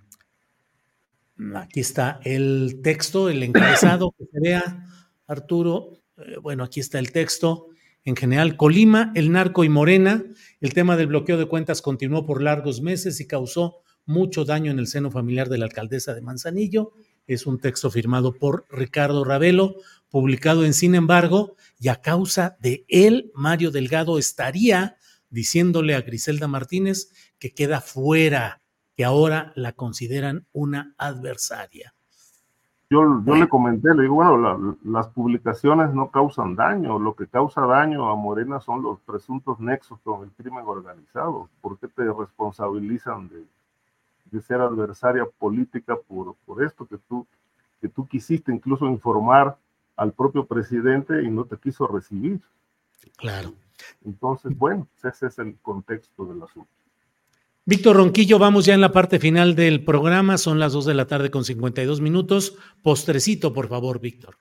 aquí 1.56 1.80
está 1.80 2.20
el 2.26 2.82
texto, 2.84 3.28
el 3.28 3.42
encabezado 3.42 4.14
que 4.16 4.26
se 4.26 4.40
vea 4.40 4.86
Arturo, 5.26 5.94
eh, 6.18 6.38
bueno, 6.40 6.64
aquí 6.64 6.80
está 6.80 7.00
el 7.00 7.12
texto. 7.12 7.70
En 8.04 8.16
general, 8.16 8.56
Colima, 8.56 9.12
el 9.16 9.32
narco 9.32 9.64
y 9.64 9.70
Morena, 9.70 10.24
el 10.60 10.76
tema 10.76 10.96
del 10.96 11.08
bloqueo 11.08 11.38
de 11.38 11.48
cuentas 11.48 11.82
continuó 11.82 12.28
por 12.28 12.44
largos 12.44 12.82
meses 12.82 13.20
y 13.20 13.26
causó 13.26 13.82
mucho 14.12 14.46
daño 14.46 14.72
en 14.72 14.78
el 14.78 14.88
seno 14.88 15.10
familiar 15.10 15.50
de 15.50 15.58
la 15.58 15.66
alcaldesa 15.66 16.14
de 16.14 16.22
Manzanillo. 16.22 16.92
Es 17.26 17.48
un 17.48 17.60
texto 17.60 17.90
firmado 17.90 18.34
por 18.34 18.66
Ricardo 18.70 19.24
Ravelo, 19.24 19.76
publicado 20.10 20.66
en 20.66 20.74
Sin 20.74 20.94
embargo, 20.94 21.56
y 21.80 21.88
a 21.88 22.02
causa 22.02 22.58
de 22.60 22.86
él, 22.90 23.32
Mario 23.34 23.72
Delgado 23.72 24.18
estaría 24.20 24.98
diciéndole 25.30 25.96
a 25.96 26.02
Griselda 26.02 26.48
Martínez 26.48 27.12
que 27.40 27.54
queda 27.54 27.80
fuera, 27.80 28.62
que 28.96 29.06
ahora 29.06 29.54
la 29.56 29.72
consideran 29.72 30.46
una 30.52 30.94
adversaria. 30.98 31.94
Yo, 32.90 33.24
yo 33.26 33.36
le 33.36 33.48
comenté, 33.48 33.96
le 33.96 34.02
digo, 34.02 34.16
bueno, 34.16 34.78
las 34.84 35.08
publicaciones 35.08 35.94
no 35.94 36.12
causan 36.12 36.58
daño, 36.58 37.00
lo 37.00 37.16
que 37.16 37.26
causa 37.28 37.62
daño 37.62 38.10
a 38.10 38.18
Morena 38.18 38.60
son 38.60 38.84
los 38.84 39.00
presuntos 39.00 39.62
nexos 39.62 39.98
con 40.04 40.24
el 40.24 40.32
crimen 40.32 40.66
organizado. 40.68 41.48
¿Por 41.62 41.80
qué 41.80 41.88
te 41.88 42.04
responsabilizan 42.04 43.30
de, 43.30 43.46
de 44.32 44.42
ser 44.42 44.62
adversaria 44.62 45.26
política 45.38 45.96
por, 46.08 46.36
por 46.46 46.64
esto 46.64 46.88
que 46.88 46.98
tú, 46.98 47.28
que 47.80 47.90
tú 47.90 48.08
quisiste 48.08 48.52
incluso 48.52 48.88
informar 48.88 49.58
al 49.96 50.14
propio 50.14 50.46
presidente 50.46 51.22
y 51.22 51.30
no 51.30 51.46
te 51.46 51.58
quiso 51.58 51.86
recibir? 51.86 52.40
Claro. 53.18 53.54
Entonces, 54.06 54.58
bueno, 54.58 54.88
ese 55.04 55.28
es 55.28 55.38
el 55.40 55.58
contexto 55.62 56.26
del 56.26 56.42
asunto. 56.42 56.70
Víctor 57.66 57.98
Ronquillo, 57.98 58.40
vamos 58.40 58.66
ya 58.66 58.74
en 58.74 58.82
la 58.82 58.92
parte 58.92 59.20
final 59.20 59.56
del 59.56 59.84
programa, 59.84 60.38
son 60.38 60.60
las 60.60 60.74
2 60.74 60.88
de 60.88 60.94
la 60.96 61.06
tarde 61.06 61.30
con 61.30 61.44
52 61.46 62.02
minutos. 62.02 62.58
Postrecito, 62.82 63.54
por 63.54 63.68
favor, 63.68 64.00
Víctor. 64.00 64.38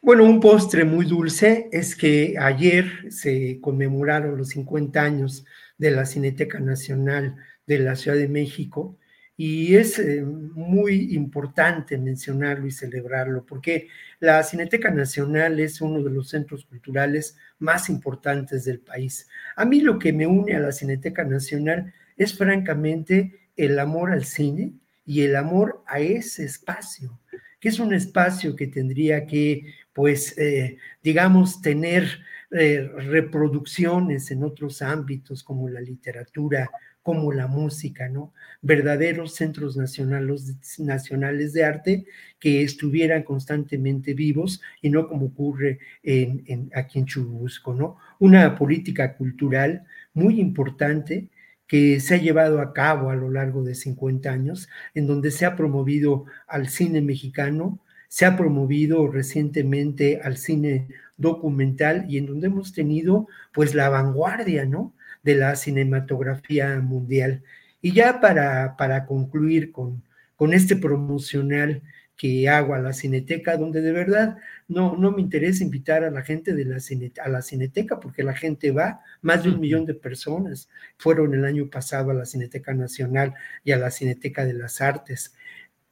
Bueno, 0.00 0.22
un 0.22 0.38
postre 0.38 0.84
muy 0.84 1.04
dulce 1.04 1.68
es 1.72 1.96
que 1.96 2.36
ayer 2.40 3.10
se 3.10 3.60
conmemoraron 3.60 4.38
los 4.38 4.50
50 4.50 5.02
años 5.02 5.44
de 5.76 5.90
la 5.90 6.06
Cineteca 6.06 6.60
Nacional 6.60 7.36
de 7.68 7.78
la 7.78 7.94
Ciudad 7.94 8.16
de 8.16 8.28
México 8.28 8.98
y 9.36 9.76
es 9.76 10.00
eh, 10.00 10.24
muy 10.24 11.14
importante 11.14 11.96
mencionarlo 11.98 12.66
y 12.66 12.72
celebrarlo 12.72 13.44
porque 13.46 13.88
la 14.18 14.42
Cineteca 14.42 14.90
Nacional 14.90 15.60
es 15.60 15.80
uno 15.80 16.02
de 16.02 16.10
los 16.10 16.30
centros 16.30 16.64
culturales 16.64 17.36
más 17.60 17.88
importantes 17.88 18.64
del 18.64 18.80
país. 18.80 19.28
A 19.54 19.64
mí 19.64 19.80
lo 19.80 19.98
que 19.98 20.12
me 20.12 20.26
une 20.26 20.56
a 20.56 20.60
la 20.60 20.72
Cineteca 20.72 21.22
Nacional 21.24 21.92
es 22.16 22.36
francamente 22.36 23.50
el 23.54 23.78
amor 23.78 24.10
al 24.10 24.24
cine 24.24 24.72
y 25.04 25.20
el 25.22 25.36
amor 25.36 25.84
a 25.86 26.00
ese 26.00 26.44
espacio, 26.44 27.20
que 27.60 27.68
es 27.68 27.78
un 27.78 27.92
espacio 27.94 28.56
que 28.56 28.66
tendría 28.66 29.26
que, 29.26 29.74
pues, 29.92 30.36
eh, 30.38 30.78
digamos, 31.02 31.60
tener 31.60 32.08
eh, 32.50 32.90
reproducciones 32.96 34.30
en 34.30 34.42
otros 34.42 34.80
ámbitos 34.80 35.44
como 35.44 35.68
la 35.68 35.82
literatura, 35.82 36.70
como 37.08 37.32
la 37.32 37.46
música, 37.46 38.10
¿no? 38.10 38.34
Verdaderos 38.60 39.34
centros 39.34 39.78
nacionales, 39.78 40.78
nacionales 40.78 41.54
de 41.54 41.64
arte 41.64 42.04
que 42.38 42.62
estuvieran 42.62 43.22
constantemente 43.22 44.12
vivos 44.12 44.60
y 44.82 44.90
no 44.90 45.08
como 45.08 45.28
ocurre 45.28 45.78
en, 46.02 46.70
aquí 46.74 46.98
en 46.98 47.06
Churubusco, 47.06 47.72
¿no? 47.72 47.96
Una 48.18 48.56
política 48.56 49.16
cultural 49.16 49.86
muy 50.12 50.38
importante 50.38 51.30
que 51.66 51.98
se 51.98 52.16
ha 52.16 52.18
llevado 52.18 52.60
a 52.60 52.74
cabo 52.74 53.08
a 53.08 53.16
lo 53.16 53.30
largo 53.30 53.64
de 53.64 53.74
50 53.74 54.30
años, 54.30 54.68
en 54.92 55.06
donde 55.06 55.30
se 55.30 55.46
ha 55.46 55.56
promovido 55.56 56.26
al 56.46 56.68
cine 56.68 57.00
mexicano, 57.00 57.80
se 58.08 58.26
ha 58.26 58.36
promovido 58.36 59.06
recientemente 59.10 60.20
al 60.22 60.36
cine 60.36 60.88
documental 61.16 62.04
y 62.06 62.18
en 62.18 62.26
donde 62.26 62.48
hemos 62.48 62.74
tenido 62.74 63.28
pues 63.54 63.74
la 63.74 63.88
vanguardia, 63.88 64.66
¿no? 64.66 64.92
De 65.22 65.34
la 65.34 65.56
cinematografía 65.56 66.80
mundial. 66.80 67.42
Y 67.80 67.92
ya 67.92 68.20
para, 68.20 68.76
para 68.76 69.06
concluir 69.06 69.72
con, 69.72 70.02
con 70.36 70.54
este 70.54 70.76
promocional 70.76 71.82
que 72.18 72.48
hago 72.48 72.74
a 72.74 72.80
la 72.80 72.92
Cineteca, 72.92 73.56
donde 73.56 73.80
de 73.80 73.92
verdad 73.92 74.38
no, 74.66 74.96
no 74.96 75.12
me 75.12 75.22
interesa 75.22 75.62
invitar 75.62 76.02
a 76.02 76.10
la 76.10 76.22
gente 76.22 76.52
de 76.52 76.64
la 76.64 76.78
a 77.24 77.28
la 77.28 77.42
Cineteca, 77.42 78.00
porque 78.00 78.24
la 78.24 78.34
gente 78.34 78.72
va, 78.72 79.00
más 79.22 79.44
de 79.44 79.50
un 79.50 79.60
millón 79.60 79.86
de 79.86 79.94
personas 79.94 80.68
fueron 80.96 81.32
el 81.32 81.44
año 81.44 81.70
pasado 81.70 82.10
a 82.10 82.14
la 82.14 82.26
Cineteca 82.26 82.74
Nacional 82.74 83.34
y 83.64 83.70
a 83.70 83.78
la 83.78 83.92
Cineteca 83.92 84.44
de 84.44 84.54
las 84.54 84.80
Artes 84.80 85.32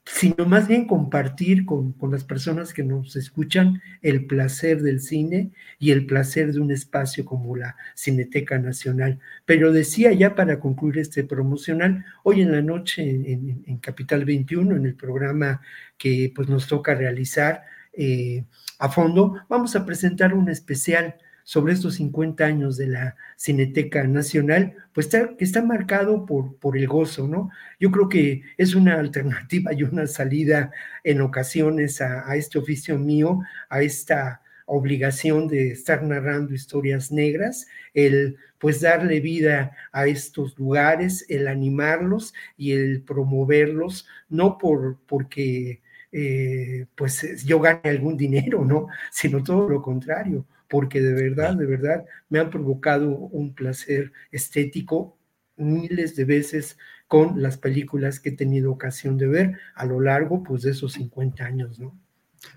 sino 0.08 0.46
más 0.46 0.68
bien 0.68 0.86
compartir 0.86 1.66
con, 1.66 1.92
con, 1.92 2.12
las 2.12 2.22
personas 2.22 2.72
que 2.72 2.84
nos 2.84 3.16
escuchan 3.16 3.82
el 4.02 4.26
placer 4.26 4.80
del 4.80 5.00
cine 5.00 5.50
y 5.80 5.90
el 5.90 6.06
placer 6.06 6.52
de 6.52 6.60
un 6.60 6.70
espacio 6.70 7.24
como 7.24 7.56
la 7.56 7.76
Cineteca 7.96 8.56
Nacional. 8.58 9.18
Pero 9.44 9.72
decía 9.72 10.12
ya 10.12 10.36
para 10.36 10.60
concluir 10.60 10.98
este 10.98 11.24
promocional, 11.24 12.04
hoy 12.22 12.40
en 12.40 12.52
la 12.52 12.62
noche 12.62 13.02
en, 13.02 13.78
Capital 13.78 14.24
21, 14.24 14.76
en 14.76 14.86
el 14.86 14.94
programa 14.94 15.60
que 15.98 16.32
pues 16.34 16.48
nos 16.48 16.68
toca 16.68 16.94
realizar 16.94 17.64
eh, 17.92 18.44
a 18.78 18.88
fondo, 18.88 19.34
vamos 19.48 19.74
a 19.74 19.84
presentar 19.84 20.34
un 20.34 20.48
especial 20.48 21.16
sobre 21.46 21.74
estos 21.74 21.94
50 21.94 22.44
años 22.44 22.76
de 22.76 22.88
la 22.88 23.16
Cineteca 23.36 24.02
Nacional, 24.02 24.74
pues 24.92 25.06
está, 25.06 25.30
está 25.38 25.62
marcado 25.62 26.26
por, 26.26 26.76
el 26.76 26.88
gozo, 26.88 27.28
¿no? 27.28 27.50
Yo 27.78 27.92
creo 27.92 28.08
que 28.08 28.42
es 28.58 28.74
una 28.74 28.98
alternativa 28.98 29.72
y 29.72 29.84
una 29.84 30.08
salida 30.08 30.72
en 31.04 31.20
ocasiones 31.20 32.00
a, 32.00 32.28
a 32.28 32.34
este 32.34 32.58
oficio 32.58 32.98
mío, 32.98 33.42
a 33.68 33.80
esta 33.80 34.42
obligación 34.64 35.46
de 35.46 35.70
estar 35.70 36.02
narrando 36.02 36.52
historias 36.52 37.12
negras, 37.12 37.68
el 37.94 38.38
pues 38.58 38.80
darle 38.80 39.20
vida 39.20 39.70
a 39.92 40.08
estos 40.08 40.58
lugares, 40.58 41.26
el 41.28 41.46
animarlos 41.46 42.34
y 42.56 42.72
el 42.72 43.02
promoverlos, 43.02 44.08
no 44.28 44.58
por 44.58 44.98
porque 45.06 45.80
eh, 46.10 46.86
pues 46.96 47.44
yo 47.44 47.60
gane 47.60 47.82
algún 47.84 48.16
dinero, 48.16 48.64
¿no? 48.64 48.88
Sino 49.12 49.44
todo 49.44 49.68
lo 49.68 49.80
contrario, 49.80 50.44
porque 50.68 51.00
de 51.00 51.14
verdad, 51.14 51.56
de 51.56 51.66
verdad 51.66 52.04
me 52.28 52.38
han 52.38 52.50
provocado 52.50 53.10
un 53.10 53.54
placer 53.54 54.12
estético 54.30 55.16
miles 55.56 56.16
de 56.16 56.24
veces 56.24 56.78
con 57.08 57.40
las 57.42 57.56
películas 57.56 58.20
que 58.20 58.30
he 58.30 58.36
tenido 58.36 58.72
ocasión 58.72 59.16
de 59.16 59.28
ver 59.28 59.58
a 59.74 59.86
lo 59.86 60.00
largo 60.00 60.42
pues 60.42 60.62
de 60.62 60.72
esos 60.72 60.94
50 60.94 61.44
años, 61.44 61.78
¿no? 61.78 61.98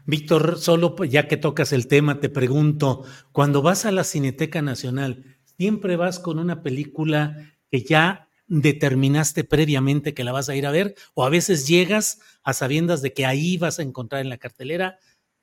Víctor, 0.06 0.58
solo 0.58 0.96
ya 1.06 1.28
que 1.28 1.38
tocas 1.38 1.74
el 1.74 1.88
tema, 1.88 2.20
te 2.20 2.30
pregunto, 2.30 3.06
cuando 3.32 3.62
vas 3.62 3.86
a 3.86 3.92
la 3.92 4.04
Cineteca 4.04 4.62
Nacional, 4.62 5.38
¿siempre 5.58 5.96
vas 5.96 6.20
con 6.20 6.40
una 6.40 6.62
película 6.62 7.54
que 7.72 7.82
ya 7.84 8.28
determinaste 8.48 9.44
previamente 9.44 10.14
que 10.14 10.24
la 10.24 10.32
vas 10.32 10.50
a 10.50 10.56
ir 10.56 10.66
a 10.66 10.72
ver? 10.72 10.96
¿O 11.14 11.26
a 11.26 11.30
veces 11.30 11.68
llegas 11.68 12.20
a 12.44 12.54
sabiendas 12.54 13.02
de 13.02 13.14
que 13.14 13.26
ahí 13.26 13.58
vas 13.58 13.80
a 13.80 13.84
encontrar 13.84 14.22
en 14.22 14.30
la 14.30 14.38
cartelera 14.38 15.00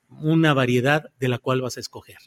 una 0.09 0.53
variedad 0.53 1.09
de 1.19 1.29
la 1.29 1.39
cual 1.39 1.61
vas 1.61 1.77
a 1.77 1.79
escoger? 1.79 2.17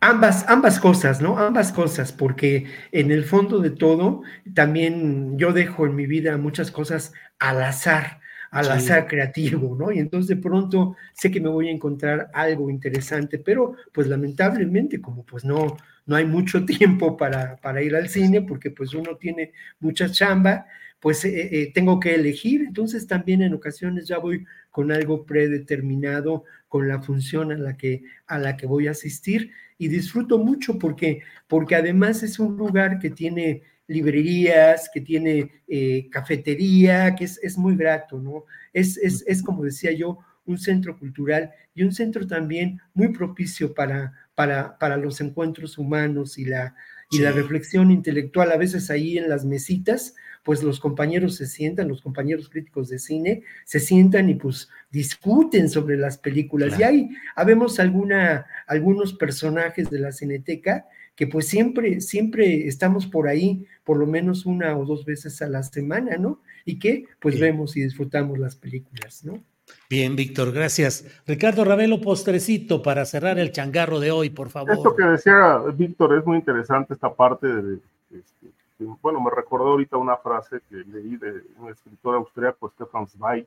Ambas, 0.00 0.44
ambas 0.48 0.78
cosas, 0.78 1.20
¿no? 1.20 1.38
Ambas 1.38 1.72
cosas, 1.72 2.12
porque 2.12 2.66
en 2.92 3.10
el 3.10 3.24
fondo 3.24 3.58
de 3.58 3.70
todo, 3.70 4.22
también 4.54 5.36
yo 5.38 5.52
dejo 5.52 5.86
en 5.86 5.96
mi 5.96 6.06
vida 6.06 6.36
muchas 6.36 6.70
cosas 6.70 7.12
al 7.40 7.60
azar, 7.62 8.20
al 8.52 8.70
azar 8.70 9.08
creativo, 9.08 9.76
¿no? 9.76 9.90
Y 9.90 9.98
entonces 9.98 10.28
de 10.28 10.40
pronto 10.40 10.94
sé 11.14 11.32
que 11.32 11.40
me 11.40 11.48
voy 11.48 11.68
a 11.68 11.72
encontrar 11.72 12.30
algo 12.32 12.70
interesante, 12.70 13.40
pero 13.40 13.74
pues 13.92 14.06
lamentablemente 14.06 15.00
como 15.00 15.24
pues 15.26 15.44
no, 15.44 15.76
no 16.06 16.14
hay 16.14 16.26
mucho 16.26 16.64
tiempo 16.64 17.16
para, 17.16 17.56
para 17.56 17.82
ir 17.82 17.96
al 17.96 18.08
cine, 18.08 18.42
porque 18.42 18.70
pues 18.70 18.94
uno 18.94 19.16
tiene 19.16 19.52
mucha 19.80 20.08
chamba, 20.10 20.66
pues 21.00 21.24
eh, 21.24 21.48
eh, 21.52 21.72
tengo 21.72 22.00
que 22.00 22.14
elegir, 22.14 22.62
entonces 22.62 23.06
también 23.06 23.42
en 23.42 23.54
ocasiones 23.54 24.06
ya 24.08 24.18
voy 24.18 24.44
con 24.70 24.90
algo 24.90 25.24
predeterminado, 25.24 26.44
con 26.68 26.88
la 26.88 27.00
función 27.00 27.52
a 27.52 27.56
la 27.56 27.76
que, 27.76 28.02
a 28.26 28.38
la 28.38 28.56
que 28.56 28.66
voy 28.66 28.88
a 28.88 28.92
asistir 28.92 29.52
y 29.78 29.88
disfruto 29.88 30.38
mucho 30.38 30.78
porque, 30.78 31.22
porque 31.46 31.76
además 31.76 32.22
es 32.22 32.38
un 32.38 32.56
lugar 32.56 32.98
que 32.98 33.10
tiene 33.10 33.62
librerías, 33.86 34.90
que 34.92 35.00
tiene 35.00 35.62
eh, 35.66 36.08
cafetería, 36.10 37.14
que 37.14 37.24
es, 37.24 37.40
es, 37.42 37.56
muy 37.56 37.74
grato, 37.74 38.20
¿no? 38.20 38.44
Es, 38.72 38.98
es, 38.98 39.24
es, 39.26 39.42
como 39.42 39.64
decía 39.64 39.92
yo, 39.92 40.18
un 40.44 40.58
centro 40.58 40.98
cultural 40.98 41.52
y 41.74 41.84
un 41.84 41.92
centro 41.92 42.26
también 42.26 42.80
muy 42.92 43.08
propicio 43.08 43.72
para, 43.72 44.12
para, 44.34 44.78
para 44.78 44.96
los 44.96 45.20
encuentros 45.20 45.78
humanos 45.78 46.38
y 46.38 46.44
la, 46.44 46.74
y 47.10 47.20
la 47.20 47.32
reflexión 47.32 47.90
intelectual. 47.90 48.52
A 48.52 48.56
veces 48.56 48.90
ahí 48.90 49.16
en 49.16 49.28
las 49.28 49.44
mesitas 49.44 50.14
pues 50.48 50.62
los 50.62 50.80
compañeros 50.80 51.36
se 51.36 51.46
sientan, 51.46 51.88
los 51.88 52.00
compañeros 52.00 52.48
críticos 52.48 52.88
de 52.88 52.98
cine 52.98 53.42
se 53.66 53.80
sientan 53.80 54.30
y 54.30 54.34
pues 54.34 54.70
discuten 54.90 55.68
sobre 55.68 55.98
las 55.98 56.16
películas. 56.16 56.80
Y 56.80 56.84
ahí 56.84 57.10
habemos 57.36 57.78
alguna, 57.78 58.46
algunos 58.66 59.12
personajes 59.12 59.90
de 59.90 59.98
la 59.98 60.10
cineteca 60.10 60.86
que 61.14 61.26
pues 61.26 61.48
siempre, 61.48 62.00
siempre 62.00 62.66
estamos 62.66 63.06
por 63.06 63.28
ahí, 63.28 63.66
por 63.84 63.98
lo 63.98 64.06
menos 64.06 64.46
una 64.46 64.74
o 64.74 64.86
dos 64.86 65.04
veces 65.04 65.42
a 65.42 65.50
la 65.50 65.62
semana, 65.62 66.16
¿no? 66.16 66.40
Y 66.64 66.78
que 66.78 67.04
pues 67.20 67.38
vemos 67.38 67.76
y 67.76 67.82
disfrutamos 67.82 68.38
las 68.38 68.56
películas, 68.56 69.26
¿no? 69.26 69.44
Bien, 69.90 70.16
Víctor, 70.16 70.52
gracias. 70.52 71.04
Ricardo 71.26 71.62
Ravelo, 71.62 72.00
postrecito 72.00 72.80
para 72.80 73.04
cerrar 73.04 73.38
el 73.38 73.52
changarro 73.52 74.00
de 74.00 74.12
hoy, 74.12 74.30
por 74.30 74.48
favor. 74.48 74.72
Esto 74.72 74.96
que 74.96 75.04
decía 75.04 75.58
Víctor 75.74 76.16
es 76.16 76.24
muy 76.24 76.38
interesante, 76.38 76.94
esta 76.94 77.12
parte 77.12 77.46
de, 77.48 77.78
este, 78.12 78.46
bueno, 78.78 79.20
me 79.20 79.30
recordó 79.30 79.68
ahorita 79.68 79.96
una 79.96 80.16
frase 80.16 80.60
que 80.68 80.76
leí 80.76 81.16
de 81.16 81.42
un 81.58 81.70
escritor 81.70 82.16
austriaco, 82.16 82.70
Stefan 82.70 83.06
Zweig, 83.06 83.46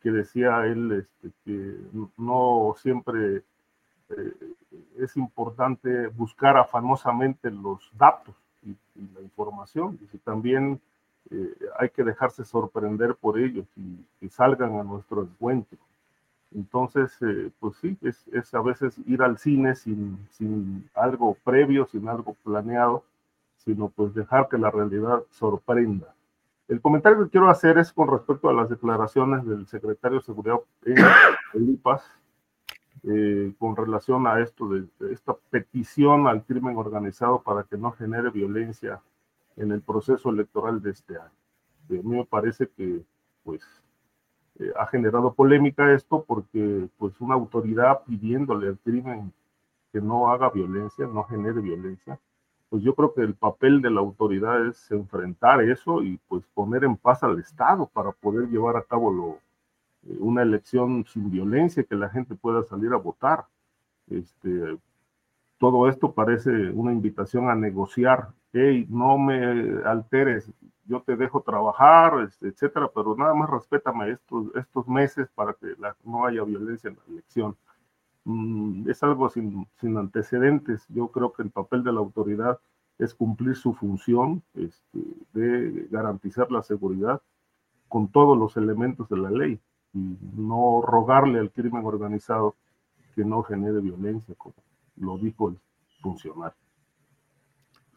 que 0.00 0.10
decía 0.10 0.66
él 0.66 1.06
este, 1.22 1.30
que 1.44 1.76
no 2.16 2.74
siempre 2.78 3.42
es 4.98 5.16
importante 5.16 6.08
buscar 6.08 6.56
afanosamente 6.56 7.50
los 7.50 7.90
datos 7.96 8.34
y, 8.62 8.76
la 9.14 9.20
información. 9.22 9.98
Y 10.12 10.18
también 10.18 10.80
hay 11.78 11.88
que 11.90 12.04
dejarse 12.04 12.44
sorprender 12.44 13.14
por 13.14 13.38
ellos 13.38 13.66
y 13.76 13.96
que 14.20 14.28
salgan 14.28 14.78
a 14.78 14.84
nuestro 14.84 15.22
encuentro. 15.22 15.78
Entonces, 16.54 17.18
pues 17.58 17.76
sí, 17.78 17.96
es, 18.02 18.28
es, 18.28 18.54
a 18.54 18.60
veces 18.60 18.96
ir 19.06 19.22
al 19.22 19.38
cine 19.38 19.74
sin, 19.74 20.18
sin 20.30 20.88
algo 20.94 21.36
previo, 21.42 21.86
sin 21.86 22.08
algo 22.08 22.36
planeado, 22.44 23.02
sino 23.64 23.88
pues 23.88 24.14
dejar 24.14 24.48
que 24.48 24.58
la 24.58 24.70
realidad 24.70 25.22
sorprenda. 25.30 26.14
El 26.68 26.80
comentario 26.80 27.24
que 27.24 27.30
quiero 27.30 27.50
hacer 27.50 27.78
es 27.78 27.92
con 27.92 28.08
respecto 28.08 28.48
a 28.48 28.52
las 28.54 28.68
declaraciones 28.68 29.44
del 29.46 29.66
secretario 29.66 30.18
de 30.18 30.24
Seguridad 30.24 30.56
en 30.84 31.70
IPAS 31.70 32.02
eh, 33.02 33.52
con 33.58 33.76
relación 33.76 34.26
a 34.26 34.40
esto 34.40 34.68
de, 34.68 34.86
esta 35.12 35.34
petición 35.50 36.26
al 36.26 36.42
crimen 36.44 36.76
organizado 36.76 37.42
para 37.42 37.64
que 37.64 37.76
no 37.76 37.92
genere 37.92 38.30
violencia 38.30 39.02
en 39.56 39.72
el 39.72 39.82
proceso 39.82 40.30
electoral 40.30 40.80
de 40.80 40.90
este 40.92 41.18
año. 41.18 41.30
a 41.90 41.92
mí 41.92 42.02
me 42.02 42.24
parece 42.24 42.68
que 42.68 43.02
pues 43.42 43.62
eh, 44.58 44.72
ha 44.78 44.86
generado 44.86 45.34
polémica 45.34 45.92
esto 45.92 46.24
porque 46.26 46.88
pues 46.96 47.20
una 47.20 47.34
autoridad 47.34 48.04
pidiéndole 48.06 48.68
al 48.68 48.78
crimen 48.78 49.34
que 49.92 50.00
no 50.00 50.30
haga 50.30 50.48
violencia, 50.48 51.06
no 51.06 51.24
genere 51.24 51.60
violencia, 51.60 52.18
pues 52.74 52.82
yo 52.82 52.92
creo 52.96 53.14
que 53.14 53.20
el 53.20 53.36
papel 53.36 53.80
de 53.80 53.88
la 53.88 54.00
autoridad 54.00 54.66
es 54.66 54.90
enfrentar 54.90 55.62
eso 55.62 56.02
y 56.02 56.18
pues 56.26 56.44
poner 56.54 56.82
en 56.82 56.96
paz 56.96 57.22
al 57.22 57.38
Estado 57.38 57.86
para 57.86 58.10
poder 58.10 58.48
llevar 58.48 58.76
a 58.76 58.82
cabo 58.82 59.12
lo, 59.12 59.38
eh, 60.10 60.16
una 60.18 60.42
elección 60.42 61.04
sin 61.06 61.30
violencia, 61.30 61.84
que 61.84 61.94
la 61.94 62.08
gente 62.08 62.34
pueda 62.34 62.64
salir 62.64 62.92
a 62.92 62.96
votar. 62.96 63.46
Este, 64.10 64.76
todo 65.56 65.88
esto 65.88 66.10
parece 66.14 66.50
una 66.50 66.90
invitación 66.90 67.48
a 67.48 67.54
negociar. 67.54 68.30
Hey, 68.52 68.88
no 68.90 69.18
me 69.18 69.80
alteres, 69.84 70.50
yo 70.84 71.00
te 71.00 71.14
dejo 71.14 71.42
trabajar, 71.42 72.22
este, 72.26 72.48
etcétera, 72.48 72.90
pero 72.92 73.14
nada 73.14 73.34
más 73.34 73.50
respétame 73.50 74.10
estos, 74.10 74.46
estos 74.56 74.88
meses 74.88 75.28
para 75.36 75.52
que 75.52 75.76
no 76.02 76.26
haya 76.26 76.42
violencia 76.42 76.90
en 76.90 76.96
la 76.96 77.12
elección. 77.12 77.56
Mm, 78.24 78.88
es 78.88 79.02
algo 79.02 79.28
sin, 79.28 79.66
sin, 79.80 79.96
antecedentes. 79.96 80.84
Yo 80.88 81.08
creo 81.08 81.32
que 81.32 81.42
el 81.42 81.50
papel 81.50 81.84
de 81.84 81.92
la 81.92 82.00
autoridad 82.00 82.58
es 82.98 83.14
cumplir 83.14 83.56
su 83.56 83.74
función 83.74 84.42
este, 84.54 84.98
de 85.32 85.88
garantizar 85.90 86.50
la 86.50 86.62
seguridad 86.62 87.20
con 87.88 88.08
todos 88.08 88.36
los 88.38 88.56
elementos 88.56 89.08
de 89.08 89.18
la 89.18 89.30
ley 89.30 89.60
y 89.92 90.16
no 90.36 90.82
rogarle 90.82 91.38
al 91.38 91.50
crimen 91.52 91.84
organizado 91.84 92.56
que 93.14 93.24
no 93.24 93.42
genere 93.42 93.80
violencia, 93.80 94.34
como 94.36 94.54
lo 94.96 95.18
dijo 95.18 95.50
el 95.50 95.58
funcionario. 96.00 96.56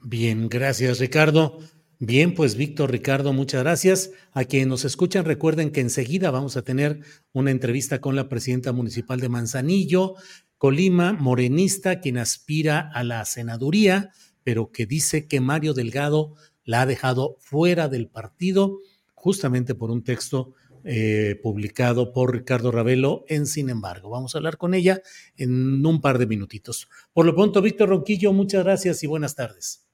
Bien, 0.04 0.48
gracias 0.48 1.00
Ricardo. 1.00 1.60
Bien, 2.00 2.36
pues 2.36 2.56
Víctor, 2.56 2.92
Ricardo, 2.92 3.34
muchas 3.34 3.64
gracias. 3.64 4.12
A 4.32 4.46
quienes 4.46 4.68
nos 4.68 4.86
escuchan, 4.86 5.26
recuerden 5.26 5.72
que 5.72 5.82
enseguida 5.82 6.30
vamos 6.30 6.56
a 6.56 6.62
tener 6.62 7.00
una 7.34 7.50
entrevista 7.50 8.02
con 8.02 8.16
la 8.16 8.30
presidenta 8.30 8.72
municipal 8.72 9.20
de 9.20 9.30
Manzanillo, 9.30 10.14
Colima, 10.60 11.14
morenista, 11.14 12.00
quien 12.00 12.20
aspira 12.20 12.92
a 12.94 13.04
la 13.04 13.26
senaduría, 13.26 14.12
pero 14.44 14.72
que 14.72 14.86
dice 14.86 15.28
que 15.28 15.40
Mario 15.40 15.74
Delgado 15.74 16.36
la 16.64 16.82
ha 16.82 16.86
dejado 16.86 17.38
fuera 17.40 17.88
del 17.88 18.08
partido 18.08 18.78
justamente 19.16 19.74
por 19.74 19.90
un 19.90 20.04
texto 20.04 20.54
eh, 20.84 21.40
publicado 21.42 22.14
por 22.14 22.32
Ricardo 22.32 22.72
Ravelo 22.72 23.26
en 23.28 23.48
Sin 23.48 23.72
embargo. 23.72 24.12
Vamos 24.12 24.36
a 24.36 24.38
hablar 24.38 24.58
con 24.58 24.76
ella 24.76 25.02
en 25.36 25.84
un 25.84 26.00
par 26.00 26.20
de 26.20 26.28
minutitos. 26.28 26.90
Por 27.12 27.26
lo 27.26 27.34
pronto, 27.34 27.60
Víctor 27.60 27.90
Ronquillo, 27.90 28.34
muchas 28.34 28.64
gracias 28.64 29.02
y 29.02 29.08
buenas 29.08 29.34
tardes. 29.34 29.87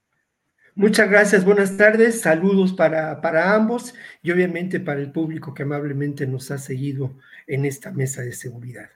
Muchas 0.75 1.09
gracias, 1.09 1.45
buenas 1.45 1.77
tardes, 1.77 2.21
saludos 2.21 2.73
para, 2.73 3.21
para 3.21 3.53
ambos 3.53 3.93
y 4.23 4.31
obviamente 4.31 4.79
para 4.79 5.01
el 5.01 5.11
público 5.11 5.53
que 5.53 5.63
amablemente 5.63 6.25
nos 6.25 6.49
ha 6.49 6.57
seguido 6.57 7.11
en 7.45 7.65
esta 7.65 7.91
mesa 7.91 8.23
de 8.23 8.33
seguridad. 8.33 8.89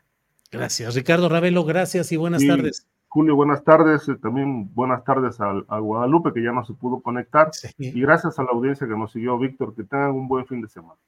Gracias, 0.51 0.95
Ricardo 0.95 1.29
Ravelo, 1.29 1.63
gracias 1.65 2.11
y 2.11 2.17
buenas 2.17 2.45
tardes. 2.45 2.87
Julio, 3.09 3.35
buenas 3.35 3.63
tardes. 3.63 4.07
Eh, 4.09 4.15
también 4.21 4.73
buenas 4.73 5.03
tardes 5.03 5.37
a, 5.39 5.79
Guadalupe, 5.79 6.33
que 6.33 6.43
ya 6.43 6.51
no 6.51 6.65
se 6.65 6.73
pudo 6.73 6.99
conectar. 7.01 7.51
Y 7.77 8.01
gracias 8.01 8.37
a 8.37 8.43
la 8.43 8.49
audiencia 8.51 8.87
que 8.87 8.95
nos 8.95 9.11
siguió, 9.11 9.37
Víctor. 9.39 9.73
Que 9.75 9.83
tengan 9.83 10.11
un 10.11 10.27
buen 10.27 10.45
fin 10.45 10.61
de 10.61 10.67
semana. 10.67 10.99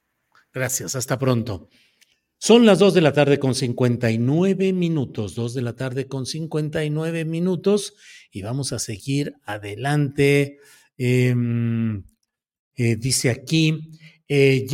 Gracias, 0.52 0.96
hasta 0.96 1.18
pronto. 1.18 1.68
Son 2.42 2.64
las 2.64 2.78
2 2.78 2.94
de 2.94 3.02
la 3.02 3.12
tarde 3.12 3.38
con 3.38 3.54
59 3.54 4.72
minutos, 4.72 5.34
2 5.34 5.52
de 5.52 5.60
la 5.60 5.76
tarde 5.76 6.08
con 6.08 6.24
59 6.24 7.26
minutos 7.26 7.92
y 8.32 8.40
vamos 8.40 8.72
a 8.72 8.78
seguir 8.78 9.34
adelante. 9.44 10.58
Em, 10.96 12.02
eh, 12.76 12.96
dice 12.96 13.28
aquí, 13.28 13.90
eh, 14.26 14.66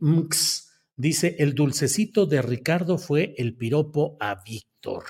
Mx, 0.00 0.68
dice, 0.96 1.36
el 1.38 1.54
dulcecito 1.54 2.26
de 2.26 2.42
Ricardo 2.42 2.98
fue 2.98 3.36
el 3.38 3.54
piropo 3.54 4.16
a 4.18 4.42
Víctor. 4.44 5.04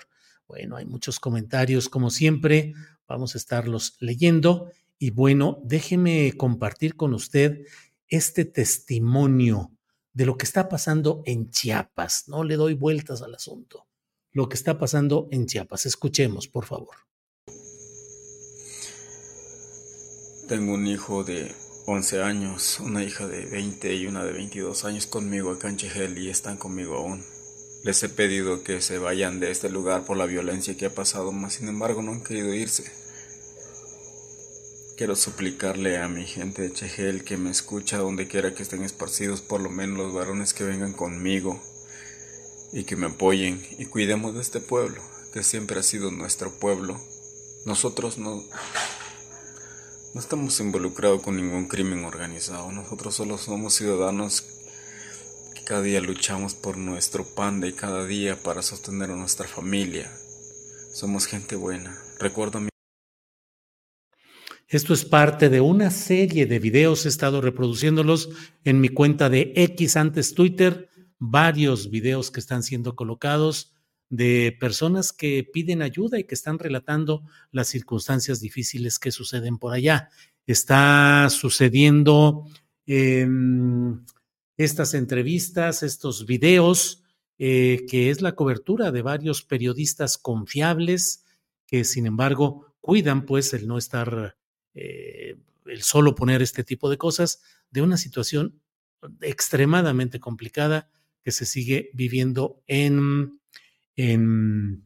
Bueno, 0.46 0.76
hay 0.76 0.84
muchos 0.84 1.18
comentarios 1.18 1.88
como 1.88 2.10
siempre, 2.10 2.74
vamos 3.08 3.34
a 3.34 3.38
estarlos 3.38 3.96
leyendo 4.00 4.70
y 4.98 5.12
bueno, 5.12 5.62
déjeme 5.64 6.34
compartir 6.36 6.94
con 6.94 7.14
usted 7.14 7.64
este 8.06 8.44
testimonio 8.44 9.75
de 10.16 10.24
lo 10.24 10.38
que 10.38 10.46
está 10.46 10.70
pasando 10.70 11.22
en 11.26 11.50
Chiapas. 11.50 12.24
No 12.26 12.42
le 12.42 12.56
doy 12.56 12.72
vueltas 12.72 13.20
al 13.20 13.34
asunto. 13.34 13.86
Lo 14.32 14.48
que 14.48 14.54
está 14.54 14.78
pasando 14.78 15.28
en 15.30 15.44
Chiapas. 15.44 15.84
Escuchemos, 15.84 16.48
por 16.48 16.64
favor. 16.64 16.96
Tengo 20.48 20.72
un 20.72 20.86
hijo 20.86 21.22
de 21.22 21.54
11 21.86 22.22
años, 22.22 22.80
una 22.80 23.04
hija 23.04 23.26
de 23.26 23.44
20 23.44 23.94
y 23.94 24.06
una 24.06 24.24
de 24.24 24.32
22 24.32 24.86
años 24.86 25.06
conmigo 25.06 25.50
acá 25.50 25.68
en 25.68 25.76
Chejel 25.76 26.16
y 26.16 26.30
están 26.30 26.56
conmigo 26.56 26.96
aún. 26.96 27.22
Les 27.84 28.02
he 28.02 28.08
pedido 28.08 28.64
que 28.64 28.80
se 28.80 28.96
vayan 28.96 29.38
de 29.38 29.50
este 29.50 29.68
lugar 29.68 30.06
por 30.06 30.16
la 30.16 30.24
violencia 30.24 30.78
que 30.78 30.86
ha 30.86 30.94
pasado, 30.94 31.30
mas 31.30 31.54
sin 31.54 31.68
embargo 31.68 32.00
no 32.00 32.12
han 32.12 32.24
querido 32.24 32.54
irse. 32.54 32.90
Quiero 34.96 35.14
suplicarle 35.14 35.98
a 35.98 36.08
mi 36.08 36.24
gente 36.24 36.62
de 36.62 36.72
Chegel 36.72 37.22
que 37.22 37.36
me 37.36 37.50
escucha 37.50 37.98
donde 37.98 38.28
quiera 38.28 38.54
que 38.54 38.62
estén 38.62 38.82
esparcidos, 38.82 39.42
por 39.42 39.60
lo 39.60 39.68
menos 39.68 39.98
los 39.98 40.14
varones 40.14 40.54
que 40.54 40.64
vengan 40.64 40.94
conmigo 40.94 41.62
y 42.72 42.84
que 42.84 42.96
me 42.96 43.08
apoyen 43.08 43.62
y 43.78 43.84
cuidemos 43.84 44.34
de 44.34 44.40
este 44.40 44.58
pueblo, 44.58 45.02
que 45.34 45.42
siempre 45.42 45.78
ha 45.78 45.82
sido 45.82 46.10
nuestro 46.10 46.50
pueblo. 46.50 46.98
Nosotros 47.66 48.16
no, 48.16 48.42
no 50.14 50.20
estamos 50.20 50.58
involucrados 50.60 51.20
con 51.20 51.36
ningún 51.36 51.68
crimen 51.68 52.06
organizado, 52.06 52.72
nosotros 52.72 53.14
solo 53.14 53.36
somos 53.36 53.74
ciudadanos 53.74 54.46
que 55.54 55.62
cada 55.62 55.82
día 55.82 56.00
luchamos 56.00 56.54
por 56.54 56.78
nuestro 56.78 57.22
pan 57.34 57.60
de 57.60 57.74
cada 57.74 58.06
día 58.06 58.42
para 58.42 58.62
sostener 58.62 59.10
a 59.10 59.16
nuestra 59.16 59.46
familia. 59.46 60.10
Somos 60.90 61.26
gente 61.26 61.54
buena. 61.54 62.02
Recuerdo 62.18 62.60
mi 62.60 62.70
esto 64.68 64.94
es 64.94 65.04
parte 65.04 65.48
de 65.48 65.60
una 65.60 65.90
serie 65.90 66.46
de 66.46 66.58
videos, 66.58 67.06
he 67.06 67.08
estado 67.08 67.40
reproduciéndolos 67.40 68.30
en 68.64 68.80
mi 68.80 68.88
cuenta 68.88 69.30
de 69.30 69.52
X 69.54 69.96
antes 69.96 70.34
Twitter, 70.34 70.88
varios 71.18 71.90
videos 71.90 72.30
que 72.30 72.40
están 72.40 72.62
siendo 72.62 72.96
colocados 72.96 73.72
de 74.08 74.56
personas 74.58 75.12
que 75.12 75.48
piden 75.52 75.82
ayuda 75.82 76.18
y 76.18 76.24
que 76.24 76.34
están 76.34 76.58
relatando 76.58 77.22
las 77.50 77.68
circunstancias 77.68 78.40
difíciles 78.40 78.98
que 78.98 79.10
suceden 79.12 79.58
por 79.58 79.72
allá. 79.72 80.10
Está 80.46 81.28
sucediendo 81.30 82.44
estas 84.56 84.94
entrevistas, 84.94 85.82
estos 85.82 86.26
videos, 86.26 87.02
eh, 87.38 87.84
que 87.88 88.10
es 88.10 88.20
la 88.22 88.34
cobertura 88.34 88.92
de 88.92 89.02
varios 89.02 89.42
periodistas 89.42 90.18
confiables 90.18 91.24
que, 91.66 91.84
sin 91.84 92.06
embargo, 92.06 92.74
cuidan 92.80 93.26
pues 93.26 93.52
el 93.54 93.66
no 93.66 93.76
estar 93.76 94.36
eh, 94.76 95.36
el 95.64 95.82
solo 95.82 96.14
poner 96.14 96.42
este 96.42 96.62
tipo 96.62 96.88
de 96.90 96.98
cosas, 96.98 97.42
de 97.70 97.82
una 97.82 97.96
situación 97.96 98.60
extremadamente 99.20 100.20
complicada 100.20 100.90
que 101.22 101.32
se 101.32 101.46
sigue 101.46 101.90
viviendo 101.92 102.62
en, 102.66 103.40
en, 103.96 104.82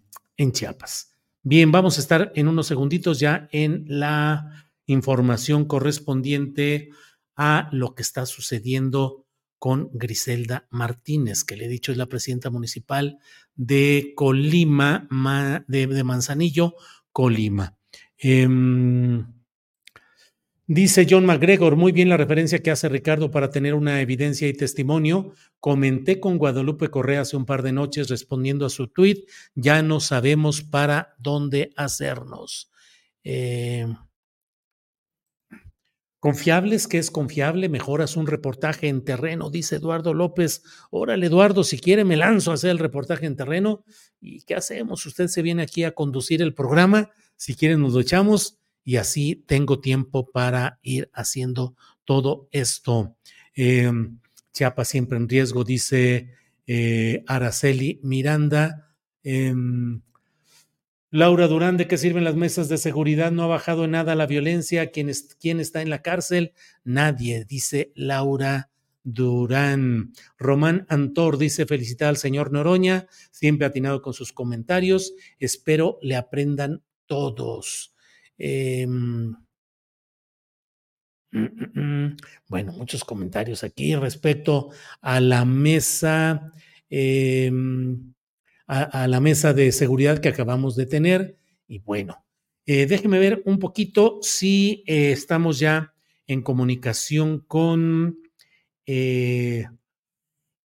Chiapas. 0.53 1.15
Bien, 1.43 1.71
vamos 1.71 1.99
a 1.99 2.01
estar 2.01 2.33
en 2.35 2.49
unos 2.49 2.67
segunditos 2.67 3.21
ya 3.21 3.49
en 3.53 3.85
la 3.87 4.71
información 4.87 5.67
correspondiente 5.67 6.91
a 7.37 7.69
lo 7.73 7.95
que 7.95 8.03
está 8.03 8.25
sucediendo 8.27 9.27
con 9.59 9.91
Griselda 9.93 10.67
Martínez, 10.71 11.45
que 11.45 11.57
le 11.57 11.67
he 11.67 11.69
dicho 11.69 11.93
es 11.93 11.99
la 11.99 12.07
presidenta 12.07 12.49
municipal 12.49 13.19
de 13.55 14.15
Colima, 14.17 15.07
de, 15.69 16.05
Manzanillo, 16.05 16.75
Colima. 17.13 17.77
Em, 18.17 19.40
Dice 20.73 21.05
John 21.11 21.27
McGregor, 21.27 21.75
muy 21.75 21.91
bien 21.91 22.09
la 22.09 22.17
referencia 22.17 22.63
que 22.63 22.71
hace 22.71 22.89
Ricardo 22.89 23.33
para 23.33 23.51
tener 23.51 23.75
una 23.75 24.01
evidencia 24.01 24.47
y 24.47 24.53
testimonio. 24.53 25.35
Comenté 25.59 26.21
con 26.21 26.39
Guadalupe 26.39 26.91
Correa 26.91 27.23
hace 27.23 27.37
un 27.37 27.45
par 27.45 27.65
de 27.65 27.73
noches 27.73 28.09
respondiendo 28.09 28.65
a 28.65 28.71
su 28.71 28.87
tweet, 28.87 29.25
ya 29.57 29.83
no 29.83 29.99
sabemos 29.99 30.63
para 30.63 31.17
dónde 31.19 31.73
hacernos. 31.77 32.71
Eh, 33.25 33.85
Confiables, 36.21 36.87
que 36.87 36.99
es 36.99 37.11
confiable, 37.11 37.69
mejoras 37.69 38.17
un 38.17 38.29
reportaje 38.29 38.87
en 38.87 39.05
terreno, 39.05 39.51
dice 39.51 39.75
Eduardo 39.75 40.15
López. 40.15 40.63
Órale, 40.91 41.27
Eduardo, 41.27 41.65
si 41.65 41.81
quiere 41.81 42.05
me 42.05 42.17
lanzo 42.17 42.53
a 42.53 42.55
hacer 42.55 42.71
el 42.71 42.79
reportaje 42.79 43.27
en 43.27 43.35
terreno. 43.35 43.83
¿Y 44.21 44.43
qué 44.43 44.55
hacemos? 44.55 45.05
Usted 45.05 45.27
se 45.27 45.43
viene 45.43 45.63
aquí 45.63 45.83
a 45.83 45.97
conducir 45.97 46.43
el 46.43 46.55
programa, 46.55 47.11
si 47.35 47.57
quiere 47.57 47.77
nos 47.77 47.95
lo 47.95 48.01
echamos 48.01 48.60
y 48.85 48.97
así 48.97 49.37
tengo 49.37 49.81
tiempo 49.81 50.31
para 50.31 50.79
ir 50.83 51.11
haciendo 51.13 51.75
todo 52.05 52.49
esto. 52.53 53.17
Eh, 53.55 53.91
Chiapas 54.53 54.89
siempre 54.89 55.17
en 55.17 55.29
riesgo, 55.29 55.65
dice 55.65 56.35
eh, 56.67 57.23
Araceli 57.27 58.01
Miranda. 58.03 58.95
Em, 59.23 60.03
Laura 61.11 61.49
Durán, 61.49 61.77
¿de 61.77 61.89
qué 61.89 61.99
sirven 61.99 62.25
las 62.25 62.37
mesas 62.37 62.69
de 62.69 62.79
seguridad? 62.79 63.33
No 63.33 63.43
ha 63.43 63.49
bajado 63.49 63.85
en 63.85 63.93
nada 63.93 64.15
la 64.15 64.27
violencia. 64.27 64.91
¿Quién, 64.91 65.11
quién 65.41 65.61
está 65.61 65.83
en 65.83 65.91
la 65.91 66.03
cárcel? 66.03 66.53
Nadie, 66.85 67.45
dice 67.45 67.93
Laura 67.95 68.71
Durán. 69.03 70.13
Román 70.39 70.87
Antor 70.89 71.39
dice 71.39 71.67
felicitar 71.67 72.09
al 72.09 72.17
señor 72.17 72.53
Noroña, 72.53 73.07
siempre 73.31 73.67
atinado 73.67 74.03
con 74.03 74.15
sus 74.15 74.33
comentarios. 74.33 75.15
Espero 75.39 75.99
le 76.03 76.17
aprendan 76.17 76.83
todos. 77.07 77.95
Em, 78.41 79.37
mm, 81.33 81.39
mm, 81.45 81.81
mm. 81.81 82.17
bueno, 82.49 82.73
muchos 82.73 83.05
comentarios 83.05 83.63
aquí 83.63 83.95
respecto 83.95 84.71
a 85.01 85.21
la 85.21 85.45
mesa. 85.45 86.53
Eh, 86.89 87.51
a, 88.71 89.09
la 89.09 89.21
mesa 89.21 89.53
de 89.53 89.73
seguridad 89.73 90.19
que 90.19 90.29
acabamos 90.29 90.77
de 90.77 90.87
tener. 90.87 91.37
Y 91.67 91.81
bueno, 91.81 92.25
eh, 92.67 92.87
déjeme 92.87 93.19
ver 93.19 93.43
un 93.45 93.59
poquito 93.59 94.21
si 94.23 94.85
eh, 94.87 95.11
estamos 95.11 95.59
ya 95.59 95.93
en 96.29 96.43
comunicación 96.43 97.41
con 97.41 98.21
eh, 98.87 99.67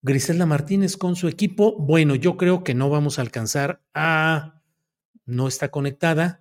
Griselda 0.01 0.47
Martínez, 0.47 0.97
con 0.97 1.15
su 1.15 1.27
equipo. 1.27 1.77
Bueno, 1.77 2.15
yo 2.15 2.37
creo 2.37 2.63
que 2.63 2.73
no 2.73 2.89
vamos 2.89 3.19
a 3.19 3.21
alcanzar 3.21 3.83
a... 3.93 4.63
No 5.25 5.47
está 5.47 5.69
conectada. 5.69 6.40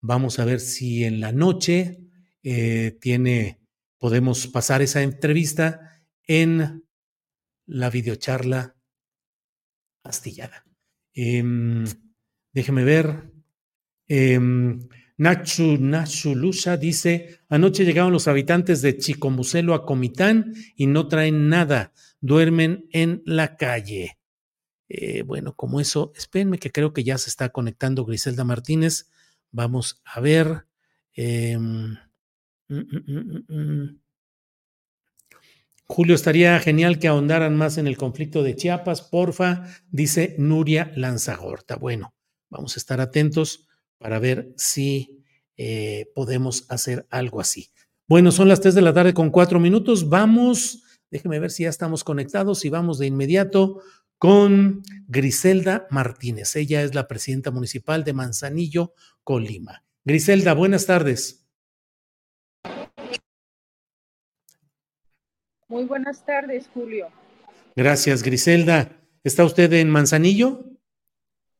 Vamos 0.00 0.38
a 0.38 0.44
ver 0.44 0.60
si 0.60 1.04
en 1.04 1.20
la 1.20 1.32
noche 1.32 2.00
tiene, 2.42 3.60
podemos 3.98 4.46
pasar 4.46 4.82
esa 4.82 5.02
entrevista 5.02 6.02
en 6.26 6.84
la 7.66 7.90
videocharla 7.90 8.76
astillada. 10.02 10.64
Em, 11.12 11.84
déjeme 12.52 12.84
ver. 12.84 13.30
Eh, 14.08 14.38
Nachu, 15.20 15.76
Nachu 15.78 16.34
dice, 16.80 17.40
anoche 17.50 17.84
llegaron 17.84 18.10
los 18.10 18.26
habitantes 18.26 18.80
de 18.80 18.96
Chicomucelo 18.96 19.74
a 19.74 19.84
Comitán 19.84 20.54
y 20.76 20.86
no 20.86 21.08
traen 21.08 21.50
nada, 21.50 21.92
duermen 22.22 22.86
en 22.90 23.22
la 23.26 23.58
calle. 23.58 24.18
Eh, 24.88 25.20
bueno, 25.22 25.54
como 25.54 25.78
eso, 25.78 26.12
espérenme 26.16 26.58
que 26.58 26.72
creo 26.72 26.94
que 26.94 27.04
ya 27.04 27.18
se 27.18 27.28
está 27.28 27.50
conectando 27.50 28.06
Griselda 28.06 28.44
Martínez. 28.44 29.10
Vamos 29.52 30.00
a 30.04 30.20
ver. 30.20 30.66
Em, 31.14 31.96
mm, 32.68 32.78
mm, 32.78 33.44
mm, 33.48 34.00
Julio, 35.86 36.14
estaría 36.14 36.58
genial 36.60 37.00
que 37.00 37.08
ahondaran 37.08 37.56
más 37.56 37.76
en 37.76 37.88
el 37.88 37.96
conflicto 37.96 38.44
de 38.44 38.54
Chiapas, 38.54 39.02
porfa, 39.02 39.64
dice 39.90 40.36
Nuria 40.38 40.92
Lanzagorta. 40.94 41.74
Bueno, 41.74 42.14
vamos 42.48 42.76
a 42.76 42.80
estar 42.80 43.00
atentos 43.00 43.66
para 43.98 44.20
ver 44.20 44.54
si 44.56 45.24
eh, 45.56 46.06
podemos 46.14 46.64
hacer 46.70 47.08
algo 47.10 47.40
así. 47.40 47.72
Bueno, 48.06 48.30
son 48.30 48.48
las 48.48 48.60
tres 48.60 48.76
de 48.76 48.82
la 48.82 48.94
tarde 48.94 49.14
con 49.14 49.30
cuatro 49.30 49.58
minutos. 49.58 50.08
Vamos, 50.08 50.84
déjeme 51.10 51.40
ver 51.40 51.50
si 51.50 51.64
ya 51.64 51.68
estamos 51.68 52.04
conectados 52.04 52.64
y 52.64 52.70
vamos 52.70 52.98
de 52.98 53.06
inmediato 53.06 53.82
con 54.20 54.82
Griselda 55.08 55.86
Martínez. 55.88 56.54
Ella 56.54 56.82
es 56.82 56.94
la 56.94 57.08
presidenta 57.08 57.50
municipal 57.50 58.04
de 58.04 58.12
Manzanillo, 58.12 58.92
Colima. 59.24 59.82
Griselda, 60.04 60.52
buenas 60.52 60.84
tardes. 60.84 61.48
Muy 65.68 65.84
buenas 65.84 66.22
tardes, 66.26 66.68
Julio. 66.74 67.08
Gracias, 67.74 68.22
Griselda. 68.22 68.92
¿Está 69.24 69.42
usted 69.42 69.72
en 69.72 69.88
Manzanillo? 69.88 70.66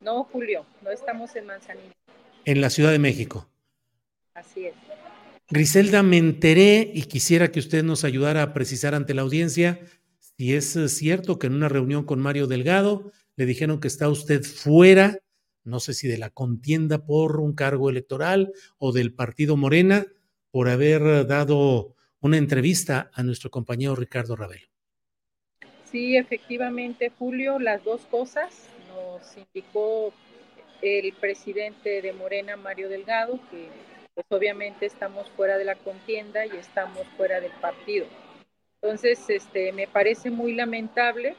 No, 0.00 0.24
Julio, 0.24 0.66
no 0.82 0.90
estamos 0.90 1.34
en 1.36 1.46
Manzanillo. 1.46 1.94
En 2.44 2.60
la 2.60 2.68
Ciudad 2.68 2.90
de 2.90 2.98
México. 2.98 3.48
Así 4.34 4.66
es. 4.66 4.74
Griselda, 5.48 6.02
me 6.02 6.18
enteré 6.18 6.90
y 6.92 7.04
quisiera 7.04 7.50
que 7.50 7.58
usted 7.58 7.82
nos 7.84 8.04
ayudara 8.04 8.42
a 8.42 8.52
precisar 8.52 8.94
ante 8.94 9.14
la 9.14 9.22
audiencia 9.22 9.80
si 10.40 10.54
es 10.54 10.74
eh, 10.74 10.88
cierto 10.88 11.38
que 11.38 11.48
en 11.48 11.54
una 11.54 11.68
reunión 11.68 12.06
con 12.06 12.18
Mario 12.18 12.46
Delgado 12.46 13.12
le 13.36 13.44
dijeron 13.44 13.78
que 13.78 13.88
está 13.88 14.08
usted 14.08 14.42
fuera, 14.42 15.18
no 15.64 15.80
sé 15.80 15.92
si 15.92 16.08
de 16.08 16.16
la 16.16 16.30
contienda 16.30 17.04
por 17.04 17.40
un 17.40 17.54
cargo 17.54 17.90
electoral 17.90 18.50
o 18.78 18.90
del 18.92 19.12
partido 19.12 19.58
Morena, 19.58 20.06
por 20.50 20.70
haber 20.70 21.26
dado 21.26 21.94
una 22.20 22.38
entrevista 22.38 23.10
a 23.12 23.22
nuestro 23.22 23.50
compañero 23.50 23.94
Ricardo 23.94 24.34
Ravelo. 24.34 24.66
Sí, 25.84 26.16
efectivamente, 26.16 27.12
Julio, 27.18 27.58
las 27.58 27.84
dos 27.84 28.00
cosas 28.10 28.70
nos 28.88 29.36
indicó 29.36 30.14
el 30.80 31.12
presidente 31.20 32.00
de 32.00 32.14
Morena, 32.14 32.56
Mario 32.56 32.88
Delgado, 32.88 33.38
que 33.50 33.68
pues 34.14 34.26
obviamente 34.30 34.86
estamos 34.86 35.28
fuera 35.36 35.58
de 35.58 35.66
la 35.66 35.74
contienda 35.74 36.46
y 36.46 36.56
estamos 36.56 37.06
fuera 37.18 37.42
del 37.42 37.52
partido. 37.60 38.06
Entonces, 38.82 39.28
este, 39.28 39.72
me 39.72 39.86
parece 39.86 40.30
muy 40.30 40.54
lamentable, 40.54 41.36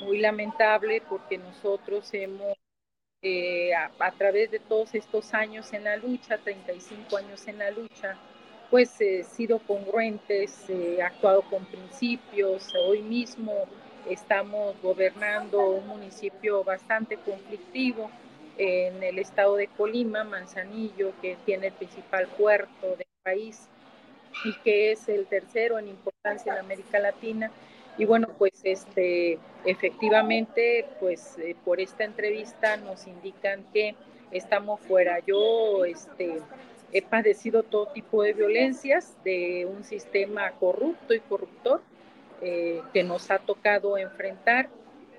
muy 0.00 0.18
lamentable 0.18 1.02
porque 1.08 1.38
nosotros 1.38 2.12
hemos, 2.12 2.54
eh, 3.22 3.74
a, 3.74 3.90
a, 3.98 4.12
través 4.12 4.50
de 4.50 4.58
todos 4.58 4.94
estos 4.94 5.32
años 5.32 5.72
en 5.72 5.84
la 5.84 5.96
lucha, 5.96 6.36
35 6.36 7.16
años 7.16 7.48
en 7.48 7.58
la 7.58 7.70
lucha, 7.70 8.18
pues 8.70 9.00
he 9.00 9.24
sido 9.24 9.60
congruentes, 9.60 10.68
he 10.68 11.00
actuado 11.00 11.40
con 11.48 11.64
principios. 11.64 12.70
Hoy 12.74 13.00
mismo 13.00 13.66
estamos 14.10 14.74
gobernando 14.82 15.70
un 15.70 15.86
municipio 15.86 16.62
bastante 16.64 17.16
conflictivo 17.16 18.10
en 18.58 19.02
el 19.02 19.18
estado 19.18 19.56
de 19.56 19.68
Colima, 19.68 20.22
Manzanillo, 20.24 21.12
que 21.22 21.38
tiene 21.46 21.68
el 21.68 21.72
principal 21.72 22.26
puerto 22.36 22.88
del 22.96 23.06
país 23.22 23.68
y 24.44 24.54
que 24.60 24.92
es 24.92 25.08
el 25.08 25.26
tercero 25.26 25.78
en 25.78 25.88
importancia 25.88 26.13
en 26.24 26.58
América 26.58 26.98
Latina. 26.98 27.50
Y 27.98 28.06
bueno, 28.06 28.28
pues 28.38 28.52
este, 28.64 29.38
efectivamente, 29.64 30.86
pues 30.98 31.38
eh, 31.38 31.54
por 31.64 31.80
esta 31.80 32.04
entrevista 32.04 32.76
nos 32.78 33.06
indican 33.06 33.64
que 33.72 33.94
estamos 34.30 34.80
fuera. 34.80 35.18
Yo, 35.20 35.84
este, 35.84 36.40
he 36.92 37.02
padecido 37.02 37.62
todo 37.62 37.88
tipo 37.88 38.22
de 38.22 38.32
violencias 38.32 39.14
de 39.22 39.66
un 39.66 39.84
sistema 39.84 40.50
corrupto 40.52 41.12
y 41.12 41.20
corruptor 41.20 41.82
eh, 42.40 42.80
que 42.92 43.04
nos 43.04 43.30
ha 43.30 43.38
tocado 43.38 43.98
enfrentar, 43.98 44.70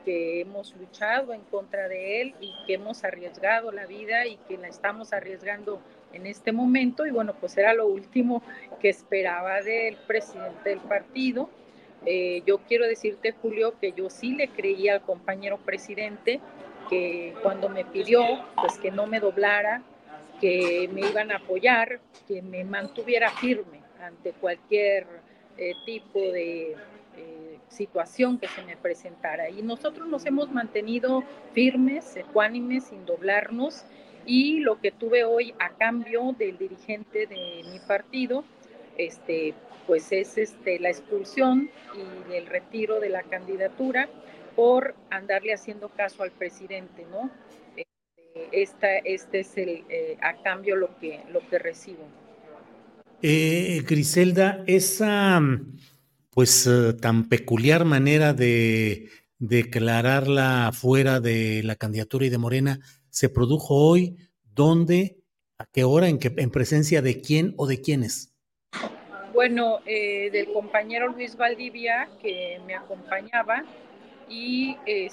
que 0.04 0.42
hemos 0.42 0.76
luchado 0.76 1.34
en 1.34 1.42
contra 1.42 1.88
de 1.88 2.22
él 2.22 2.36
y 2.42 2.54
que 2.66 2.74
hemos 2.74 3.04
arriesgado 3.04 3.72
la 3.72 3.86
vida 3.86 4.26
y 4.26 4.38
que 4.48 4.58
la 4.58 4.68
estamos 4.68 5.14
arriesgando 5.14 5.82
en 6.14 6.26
este 6.26 6.52
momento. 6.52 7.06
Y 7.06 7.12
bueno, 7.12 7.36
pues 7.40 7.58
era 7.58 7.74
lo 7.74 7.88
último 7.88 8.42
que 8.80 8.90
esperaba 8.90 9.62
del 9.62 9.98
presidente 10.08 10.70
del 10.70 10.80
partido. 10.80 11.50
Eh, 12.06 12.44
yo 12.46 12.60
quiero 12.60 12.86
decirte, 12.86 13.32
Julio, 13.32 13.76
que 13.80 13.92
yo 13.94 14.10
sí 14.10 14.36
le 14.36 14.50
creía 14.50 14.94
al 14.94 15.02
compañero 15.02 15.58
presidente 15.58 16.40
que 16.90 17.34
cuando 17.42 17.70
me 17.70 17.84
pidió 17.84 18.24
pues 18.62 18.78
que 18.78 18.92
no 18.92 19.08
me 19.08 19.20
doblara, 19.20 19.82
que 20.40 20.90
me 20.94 21.02
iban 21.02 21.32
a 21.32 21.38
apoyar, 21.38 22.00
que 22.28 22.42
me 22.42 22.64
mantuviera 22.64 23.32
firme 23.32 23.82
ante 24.00 24.34
cualquier 24.34 25.08
eh, 25.58 25.74
tipo 25.86 26.20
de 26.20 26.76
eh, 27.18 27.60
situación 27.70 28.38
que 28.38 28.48
se 28.48 28.62
me 28.64 28.78
presentara. 28.78 29.50
Y 29.50 29.62
nosotros 29.62 30.08
nos 30.08 30.26
hemos 30.26 30.52
mantenido 30.52 31.24
firmes, 31.54 32.16
ecuánimes, 32.16 32.86
sin 32.86 33.06
doblarnos. 33.06 33.86
Y 34.26 34.60
lo 34.60 34.82
que 34.82 34.92
tuve 34.92 35.24
hoy 35.24 35.54
a 35.60 35.70
cambio 35.70 36.36
del 36.38 36.58
dirigente 36.58 37.28
de 37.28 37.62
mi 37.72 37.80
partido, 37.88 38.44
este, 38.98 39.54
pues 39.88 40.12
es 40.12 40.38
este, 40.38 40.80
la 40.80 40.90
expulsión 40.90 41.70
y 42.30 42.34
el 42.34 42.46
retiro 42.48 43.00
de 43.00 43.10
la 43.10 43.24
candidatura 43.24 44.10
por 44.56 44.96
andarle 45.10 45.54
haciendo 45.54 45.90
caso 45.90 46.24
al 46.24 46.32
presidente, 46.32 47.06
¿no? 47.12 47.30
esta, 48.52 48.98
este 48.98 49.42
es 49.42 49.58
el, 49.58 49.84
eh, 49.90 50.18
a 50.22 50.42
cambio 50.42 50.76
lo 50.76 50.98
que, 51.00 51.22
lo 51.32 51.48
que 51.48 51.60
recibo. 51.60 52.08
Eh, 53.22 53.82
Griselda, 53.88 54.64
esa 54.68 55.42
pues 56.32 56.68
eh, 56.68 56.94
tan 56.94 57.30
peculiar 57.30 57.86
manera 57.86 58.34
de 58.34 59.10
declararla 59.40 60.72
fuera 60.74 61.20
de 61.20 61.64
la 61.64 61.76
candidatura 61.76 62.26
y 62.26 62.30
de 62.30 62.38
Morena 62.38 62.80
se 63.10 63.30
produjo 63.30 63.76
hoy, 63.76 64.18
¿dónde? 64.44 65.24
¿A 65.58 65.66
qué 65.66 65.86
hora? 65.86 66.10
¿En, 66.10 66.20
qué, 66.20 66.34
en 66.36 66.52
presencia 66.52 67.02
de 67.02 67.22
quién 67.22 67.54
o 67.58 67.68
de 67.68 67.80
quiénes? 67.80 68.35
Bueno, 69.36 69.82
eh, 69.86 70.30
del 70.32 70.54
compañero 70.54 71.10
Luis 71.10 71.36
Valdivia 71.36 72.08
que 72.22 72.62
me 72.66 72.74
acompañaba 72.74 73.66
y 74.30 74.78
eh, 74.86 75.10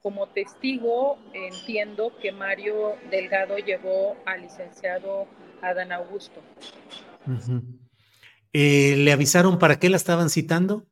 como 0.00 0.28
testigo 0.28 1.18
entiendo 1.34 2.10
que 2.22 2.32
Mario 2.32 2.96
Delgado 3.10 3.58
llevó 3.58 4.16
al 4.24 4.40
licenciado 4.40 5.26
Adán 5.60 5.92
Augusto. 5.92 6.40
eh, 8.54 8.94
¿Le 8.96 9.12
avisaron 9.12 9.58
para 9.58 9.78
qué 9.78 9.90
la 9.90 9.98
estaban 9.98 10.30
citando? 10.30 10.86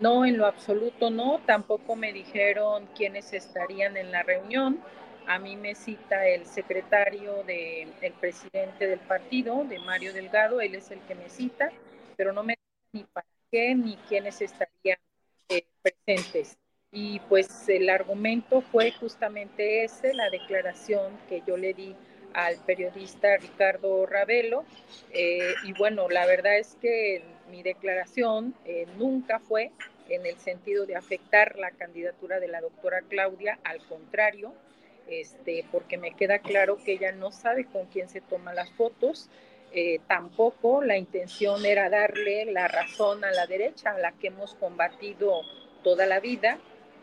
No, 0.00 0.26
en 0.26 0.36
lo 0.36 0.46
absoluto 0.46 1.10
no. 1.10 1.40
Tampoco 1.46 1.94
me 1.94 2.12
dijeron 2.12 2.88
quiénes 2.96 3.32
estarían 3.34 3.96
en 3.96 4.10
la 4.10 4.24
reunión. 4.24 4.80
A 5.28 5.38
mí 5.38 5.54
me 5.54 5.76
cita 5.76 6.26
el 6.26 6.44
secretario 6.44 7.44
del 7.44 7.94
de, 8.00 8.12
presidente 8.20 8.88
del 8.88 8.98
partido, 8.98 9.64
de 9.64 9.78
Mario 9.78 10.12
Delgado, 10.12 10.60
él 10.60 10.74
es 10.74 10.90
el 10.90 11.00
que 11.00 11.16
me 11.16 11.28
cita, 11.28 11.70
pero 12.16 12.32
no 12.32 12.42
me 12.42 12.58
ni 12.92 13.04
para 13.04 13.26
qué 13.50 13.74
ni 13.74 13.96
quiénes 14.08 14.40
estarían 14.40 14.98
eh, 15.48 15.64
presentes. 15.82 16.58
Y 16.92 17.20
pues 17.20 17.68
el 17.68 17.90
argumento 17.90 18.60
fue 18.60 18.92
justamente 18.92 19.84
ese, 19.84 20.14
la 20.14 20.30
declaración 20.30 21.18
que 21.28 21.42
yo 21.46 21.56
le 21.56 21.74
di 21.74 21.94
al 22.32 22.56
periodista 22.64 23.36
Ricardo 23.38 24.06
Ravelo. 24.06 24.64
Eh, 25.12 25.54
y 25.64 25.72
bueno, 25.72 26.08
la 26.08 26.26
verdad 26.26 26.58
es 26.58 26.76
que 26.80 27.22
mi 27.50 27.62
declaración 27.62 28.54
eh, 28.64 28.86
nunca 28.98 29.40
fue 29.40 29.72
en 30.08 30.26
el 30.26 30.38
sentido 30.38 30.86
de 30.86 30.96
afectar 30.96 31.58
la 31.58 31.70
candidatura 31.70 32.38
de 32.38 32.48
la 32.48 32.60
doctora 32.60 33.02
Claudia, 33.08 33.58
al 33.64 33.84
contrario, 33.86 34.54
este, 35.08 35.64
porque 35.72 35.98
me 35.98 36.14
queda 36.14 36.38
claro 36.38 36.76
que 36.76 36.92
ella 36.92 37.12
no 37.12 37.32
sabe 37.32 37.64
con 37.64 37.86
quién 37.86 38.08
se 38.08 38.20
toma 38.20 38.54
las 38.54 38.70
fotos. 38.72 39.30
Eh, 39.78 40.00
tampoco 40.08 40.82
la 40.82 40.96
intención 40.96 41.66
era 41.66 41.90
darle 41.90 42.46
la 42.46 42.66
razón 42.66 43.22
a 43.24 43.30
la 43.30 43.46
derecha, 43.46 43.90
a 43.90 43.98
la 43.98 44.12
que 44.12 44.28
hemos 44.28 44.54
combatido 44.54 45.42
toda 45.84 46.06
la 46.06 46.18
vida. 46.18 46.58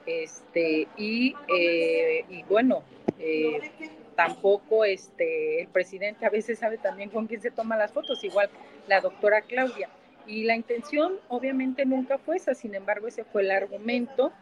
Este, 0.07 0.87
y, 0.97 1.35
eh, 1.55 2.25
y 2.29 2.41
bueno, 2.43 2.83
eh, 3.19 3.59
tampoco 4.15 4.85
este, 4.85 5.61
el 5.61 5.67
presidente 5.67 6.25
a 6.25 6.31
veces 6.31 6.57
sabe 6.57 6.79
también 6.79 7.11
con 7.11 7.27
quién 7.27 7.41
se 7.41 7.51
toma 7.51 7.77
las 7.77 7.91
fotos, 7.91 8.23
igual 8.23 8.49
la 8.87 9.01
doctora 9.01 9.43
Claudia. 9.43 9.89
Y 10.25 10.45
la 10.45 10.55
intención 10.55 11.19
obviamente 11.27 11.85
nunca 11.85 12.17
fue 12.17 12.37
esa, 12.37 12.55
sin 12.55 12.73
embargo 12.73 13.07
ese 13.07 13.23
fue 13.23 13.43
el 13.43 13.51
argumento 13.51 14.33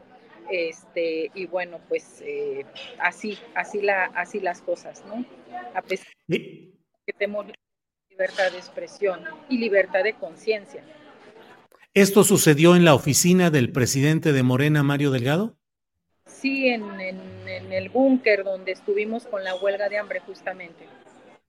este, 0.49 1.31
y 1.33 1.47
bueno, 1.47 1.81
pues 1.89 2.23
eh, 2.25 2.65
así, 2.97 3.37
así, 3.55 3.81
la, 3.81 4.05
así 4.05 4.39
las 4.39 4.61
cosas, 4.61 5.03
¿no? 5.05 5.25
A 5.73 5.81
pesar 5.81 6.13
de 6.27 6.71
que 7.05 7.13
tenemos 7.13 7.45
libertad 8.11 8.51
de 8.51 8.57
expresión 8.57 9.19
y 9.49 9.57
libertad 9.57 10.03
de 10.03 10.13
conciencia. 10.13 10.83
¿Esto 11.93 12.23
sucedió 12.23 12.75
en 12.75 12.85
la 12.85 12.93
oficina 12.93 13.49
del 13.49 13.71
presidente 13.71 14.31
de 14.31 14.43
Morena, 14.43 14.83
Mario 14.83 15.11
Delgado? 15.11 15.57
Sí, 16.25 16.67
en, 16.67 16.83
en, 17.01 17.19
en 17.47 17.73
el 17.73 17.89
búnker 17.89 18.43
donde 18.43 18.71
estuvimos 18.71 19.25
con 19.25 19.43
la 19.43 19.55
huelga 19.55 19.89
de 19.89 19.97
hambre 19.97 20.19
justamente. 20.25 20.85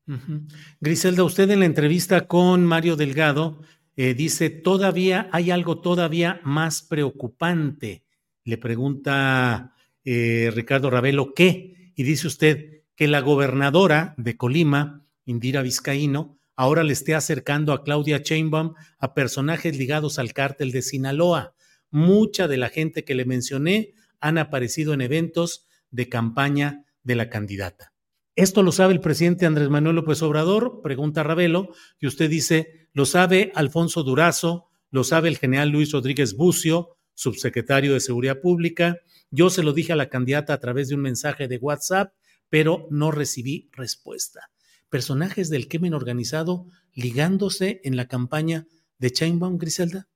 Uh 0.09 0.12
-huh. 0.14 0.40
Griselda, 0.80 1.22
usted 1.22 1.48
en 1.51 1.60
la 1.60 1.66
entrevista 1.66 2.26
con 2.26 2.64
Mario 2.64 2.97
Delgado 2.97 3.62
eh, 3.97 4.14
dice, 4.14 4.51
todavía 4.51 5.28
hay 5.32 5.51
algo 5.51 5.80
todavía 5.80 6.40
más 6.43 6.82
preocupante 6.82 8.02
le 8.44 8.59
pregunta 8.59 9.74
eh, 10.05 10.51
Ricardo 10.55 10.90
Ravelo, 10.90 11.34
¿qué? 11.34 11.93
Y 11.94 12.02
dice 12.02 12.26
usted 12.26 12.82
que 12.97 13.09
la 13.09 13.20
gobernadora 13.20 14.14
de 14.16 14.36
Colima, 14.36 15.06
Indira 15.24 15.62
Vizcaíno, 15.62 16.39
ahora 16.56 16.84
le 16.84 16.92
esté 16.92 17.14
acercando 17.14 17.72
a 17.72 17.84
Claudia 17.84 18.18
Sheinbaum 18.18 18.74
a 18.98 19.14
personajes 19.14 19.76
ligados 19.76 20.18
al 20.18 20.32
cártel 20.32 20.72
de 20.72 20.82
Sinaloa. 20.82 21.54
Mucha 21.90 22.48
de 22.48 22.56
la 22.56 22.68
gente 22.68 23.04
que 23.04 23.14
le 23.14 23.24
mencioné 23.24 23.94
han 24.20 24.38
aparecido 24.38 24.94
en 24.94 25.00
eventos 25.00 25.66
de 25.90 26.08
campaña 26.08 26.84
de 27.02 27.16
la 27.16 27.28
candidata. 27.28 27.92
¿Esto 28.34 28.62
lo 28.62 28.72
sabe 28.72 28.94
el 28.94 29.00
presidente 29.00 29.44
Andrés 29.44 29.68
Manuel 29.68 29.96
López 29.96 30.22
Obrador? 30.22 30.80
Pregunta 30.82 31.22
Ravelo, 31.22 31.74
y 32.00 32.06
usted 32.06 32.30
dice, 32.30 32.88
lo 32.94 33.04
sabe 33.04 33.52
Alfonso 33.54 34.02
Durazo, 34.04 34.70
lo 34.90 35.04
sabe 35.04 35.28
el 35.28 35.36
general 35.36 35.68
Luis 35.68 35.92
Rodríguez 35.92 36.34
Bucio, 36.34 36.96
subsecretario 37.14 37.92
de 37.92 38.00
Seguridad 38.00 38.40
Pública. 38.40 38.98
Yo 39.30 39.50
se 39.50 39.62
lo 39.62 39.72
dije 39.72 39.92
a 39.92 39.96
la 39.96 40.08
candidata 40.08 40.54
a 40.54 40.60
través 40.60 40.88
de 40.88 40.94
un 40.94 41.02
mensaje 41.02 41.46
de 41.46 41.58
WhatsApp, 41.58 42.14
pero 42.48 42.86
no 42.90 43.10
recibí 43.10 43.68
respuesta. 43.72 44.50
Personajes 44.93 45.48
del 45.48 45.69
crimen 45.69 45.94
organizado 45.94 46.66
ligándose 46.93 47.81
en 47.82 47.97
la 47.97 48.09
campaña 48.09 48.66
de 48.98 49.10
Chainbaum, 49.10 49.56
Griselda. 49.56 50.06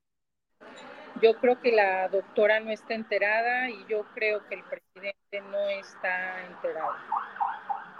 Yo 1.22 1.34
creo 1.40 1.58
que 1.62 1.72
la 1.72 2.10
doctora 2.10 2.60
no 2.60 2.70
está 2.70 2.92
enterada 2.94 3.70
y 3.70 3.78
yo 3.88 4.04
creo 4.14 4.46
que 4.46 4.56
el 4.56 4.60
presidente 4.64 5.40
no 5.50 5.66
está 5.80 6.44
enterado. 6.44 6.92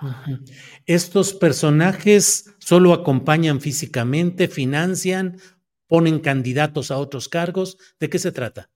Uh 0.03 0.07
-huh. 0.07 0.53
¿Estos 0.85 1.33
personajes 1.33 2.55
solo 2.59 2.93
acompañan 2.93 3.63
físicamente, 3.63 4.47
financian, 4.47 5.39
ponen 5.87 6.21
candidatos 6.21 6.91
a 6.91 6.99
otros 6.99 7.31
cargos? 7.31 7.79
¿De 7.99 8.11
qué 8.11 8.19
se 8.19 8.33
trata? 8.33 8.69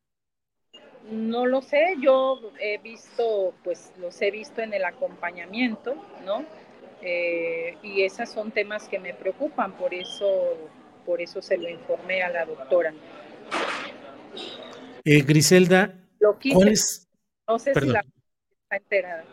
No 1.10 1.44
lo 1.44 1.60
sé, 1.60 1.96
yo 2.00 2.40
he 2.60 2.78
visto, 2.78 3.52
pues 3.62 3.92
los 3.98 4.22
he 4.22 4.30
visto 4.30 4.62
en 4.62 4.72
el 4.72 4.84
acompañamiento, 4.86 5.96
¿no? 6.24 6.46
Eh, 7.02 7.76
y 7.82 8.02
esos 8.02 8.28
son 8.28 8.50
temas 8.50 8.88
que 8.88 8.98
me 8.98 9.14
preocupan, 9.14 9.76
por 9.76 9.94
eso, 9.94 10.70
por 11.06 11.20
eso 11.20 11.40
se 11.40 11.56
lo 11.56 11.68
informé 11.68 12.22
a 12.22 12.30
la 12.30 12.44
doctora. 12.44 12.92
Eh, 15.04 15.22
Griselda, 15.22 15.98
lo 16.18 16.38
quise, 16.38 16.54
¿cuál 16.54 16.68
es? 16.68 17.08
No 17.48 17.58
sé 17.58 17.72
Perdón. 17.72 17.88
si 17.88 17.94
la 17.94 18.00
está 18.00 18.76
enterada. 18.76 19.24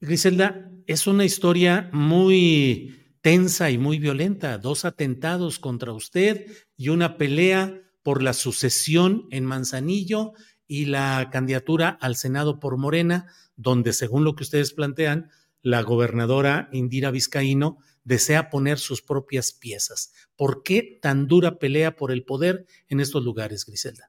Griselda, 0.00 0.70
es 0.86 1.06
una 1.06 1.24
historia 1.24 1.90
muy 1.92 3.18
tensa 3.22 3.70
y 3.70 3.78
muy 3.78 3.98
violenta. 3.98 4.58
Dos 4.58 4.84
atentados 4.84 5.58
contra 5.58 5.92
usted 5.92 6.46
y 6.76 6.90
una 6.90 7.16
pelea 7.16 7.82
por 8.04 8.22
la 8.22 8.34
sucesión 8.34 9.26
en 9.32 9.44
Manzanillo 9.44 10.32
y 10.68 10.84
la 10.84 11.28
candidatura 11.32 11.98
al 12.00 12.14
Senado 12.14 12.60
por 12.60 12.76
Morena, 12.76 13.26
donde 13.56 13.92
según 13.92 14.22
lo 14.22 14.36
que 14.36 14.44
ustedes 14.44 14.72
plantean, 14.72 15.30
la 15.66 15.82
gobernadora 15.82 16.68
Indira 16.70 17.10
Vizcaíno 17.10 17.78
desea 18.04 18.50
poner 18.50 18.78
sus 18.78 19.02
propias 19.02 19.52
piezas. 19.52 20.12
¿Por 20.36 20.62
qué 20.62 21.00
tan 21.02 21.26
dura 21.26 21.58
pelea 21.58 21.96
por 21.96 22.12
el 22.12 22.22
poder 22.22 22.66
en 22.88 23.00
estos 23.00 23.24
lugares, 23.24 23.66
Griselda? 23.66 24.08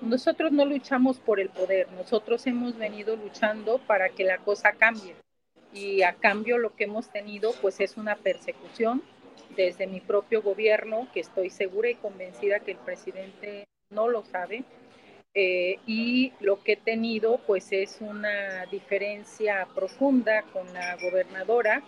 Nosotros 0.00 0.50
no 0.50 0.64
luchamos 0.64 1.20
por 1.20 1.38
el 1.38 1.48
poder, 1.48 1.92
nosotros 1.92 2.44
hemos 2.48 2.76
venido 2.76 3.14
luchando 3.14 3.78
para 3.86 4.08
que 4.08 4.24
la 4.24 4.38
cosa 4.38 4.72
cambie. 4.72 5.14
Y 5.72 6.02
a 6.02 6.14
cambio 6.14 6.58
lo 6.58 6.74
que 6.74 6.84
hemos 6.84 7.08
tenido 7.12 7.52
pues 7.62 7.78
es 7.78 7.96
una 7.96 8.16
persecución 8.16 9.04
desde 9.56 9.86
mi 9.86 10.00
propio 10.00 10.42
gobierno, 10.42 11.06
que 11.14 11.20
estoy 11.20 11.50
segura 11.50 11.88
y 11.88 11.94
convencida 11.94 12.58
que 12.58 12.72
el 12.72 12.78
presidente 12.78 13.68
no 13.90 14.08
lo 14.08 14.24
sabe, 14.24 14.64
eh, 15.34 15.78
y 15.86 16.32
lo 16.40 16.62
que 16.62 16.72
he 16.72 16.76
tenido 16.76 17.38
pues 17.46 17.72
es 17.72 17.98
una 18.00 18.66
diferencia 18.66 19.66
profunda 19.74 20.42
con 20.52 20.72
la 20.72 20.96
gobernadora, 20.96 21.82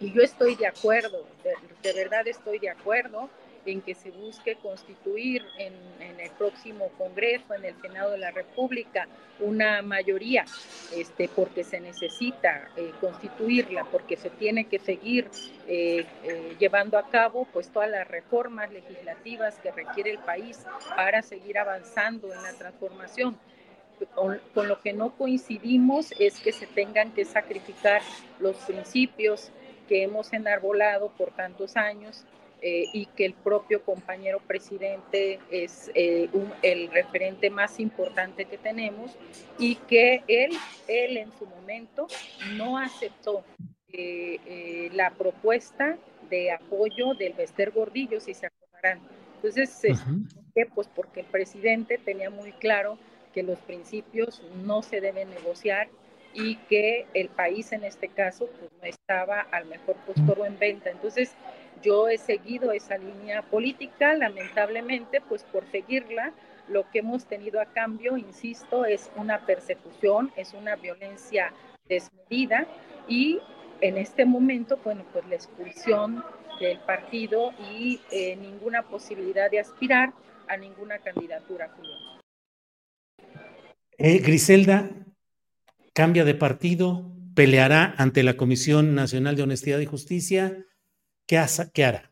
y 0.00 0.12
yo 0.12 0.22
estoy 0.22 0.54
de 0.54 0.66
acuerdo, 0.66 1.26
de, 1.42 1.54
de 1.82 1.92
verdad 1.94 2.26
estoy 2.28 2.58
de 2.58 2.70
acuerdo 2.70 3.28
en 3.70 3.82
que 3.82 3.94
se 3.94 4.10
busque 4.10 4.56
constituir 4.56 5.44
en, 5.58 5.74
el 6.18 6.30
próximo 6.30 6.88
Congreso, 6.98 7.54
en 7.54 7.64
el 7.64 7.80
Senado 7.80 8.12
de 8.12 8.18
la 8.18 8.30
República, 8.30 9.06
una 9.40 9.82
mayoría, 9.82 10.44
este, 10.94 11.28
porque 11.28 11.64
se 11.64 11.80
necesita 11.80 12.70
eh, 12.76 12.92
constituirla, 13.00 13.84
porque 13.84 14.16
se 14.16 14.30
tiene 14.30 14.64
que 14.64 14.78
seguir 14.78 15.30
eh, 15.66 16.06
eh, 16.24 16.56
llevando 16.58 16.98
a 16.98 17.08
cabo 17.08 17.46
pues 17.52 17.68
todas 17.68 17.90
las 17.90 18.08
reformas 18.08 18.72
legislativas 18.72 19.58
que 19.58 19.70
requiere 19.70 20.12
el 20.12 20.18
país 20.18 20.64
para 20.96 21.22
seguir 21.22 21.58
avanzando 21.58 22.32
en 22.32 22.42
la 22.42 22.52
transformación. 22.54 23.38
Con 24.14 24.68
lo 24.68 24.80
que 24.80 24.92
no 24.92 25.16
coincidimos 25.16 26.12
es 26.20 26.38
que 26.38 26.52
se 26.52 26.68
tengan 26.68 27.12
que 27.12 27.24
sacrificar 27.24 28.00
los 28.38 28.56
principios 28.58 29.50
que 29.88 30.04
hemos 30.04 30.32
enarbolado 30.32 31.10
por 31.16 31.32
tantos 31.32 31.76
años 31.76 32.24
eh, 32.60 32.86
y 32.92 33.06
que 33.06 33.24
el 33.24 33.34
propio 33.34 33.82
compañero 33.82 34.40
presidente 34.40 35.38
es 35.50 35.90
eh, 35.94 36.28
un, 36.32 36.52
el 36.62 36.90
referente 36.90 37.50
más 37.50 37.78
importante 37.78 38.46
que 38.46 38.58
tenemos 38.58 39.16
y 39.58 39.76
que 39.76 40.24
él, 40.26 40.50
él 40.88 41.16
en 41.18 41.30
su 41.38 41.46
momento 41.46 42.08
no 42.56 42.76
aceptó 42.78 43.44
eh, 43.92 44.90
la 44.92 45.10
propuesta 45.10 45.96
de 46.28 46.50
apoyo 46.50 47.14
del 47.14 47.32
Bester 47.34 47.70
Gordillo, 47.70 48.20
si 48.20 48.34
se 48.34 48.46
acordarán. 48.46 49.00
Entonces, 49.36 49.80
¿qué? 50.54 50.66
pues 50.66 50.88
porque 50.88 51.20
el 51.20 51.26
presidente 51.26 51.98
tenía 51.98 52.28
muy 52.28 52.50
claro 52.52 52.98
que 53.32 53.44
los 53.44 53.58
principios 53.60 54.42
no 54.64 54.82
se 54.82 55.00
deben 55.00 55.30
negociar 55.30 55.88
y 56.34 56.56
que 56.68 57.06
el 57.14 57.28
país 57.28 57.72
en 57.72 57.84
este 57.84 58.08
caso 58.08 58.48
pues, 58.58 58.70
no 58.80 58.88
estaba 58.88 59.40
al 59.40 59.66
mejor 59.66 59.96
postor 60.06 60.40
o 60.40 60.44
en 60.44 60.58
venta. 60.58 60.90
Entonces, 60.90 61.32
yo 61.82 62.08
he 62.08 62.18
seguido 62.18 62.72
esa 62.72 62.98
línea 62.98 63.42
política, 63.42 64.14
lamentablemente, 64.14 65.20
pues 65.20 65.42
por 65.44 65.64
seguirla, 65.70 66.32
lo 66.68 66.88
que 66.90 67.00
hemos 67.00 67.24
tenido 67.26 67.60
a 67.60 67.66
cambio, 67.66 68.16
insisto, 68.16 68.84
es 68.84 69.10
una 69.16 69.46
persecución, 69.46 70.32
es 70.36 70.52
una 70.54 70.76
violencia 70.76 71.52
desmedida 71.88 72.66
y 73.08 73.40
en 73.80 73.96
este 73.96 74.24
momento, 74.24 74.78
bueno, 74.84 75.04
pues 75.12 75.26
la 75.28 75.36
expulsión 75.36 76.22
del 76.60 76.78
partido 76.80 77.52
y 77.72 78.00
eh, 78.10 78.36
ninguna 78.36 78.82
posibilidad 78.82 79.50
de 79.50 79.60
aspirar 79.60 80.12
a 80.48 80.56
ninguna 80.56 80.98
candidatura, 80.98 81.70
eh, 84.00 84.18
Griselda, 84.18 84.90
cambia 85.92 86.24
de 86.24 86.34
partido, 86.34 87.12
peleará 87.34 87.94
ante 87.98 88.22
la 88.22 88.36
Comisión 88.36 88.94
Nacional 88.94 89.34
de 89.34 89.42
Honestidad 89.42 89.80
y 89.80 89.86
Justicia. 89.86 90.64
¿Qué, 91.28 91.44
qué 91.74 91.84
hará? 91.84 92.10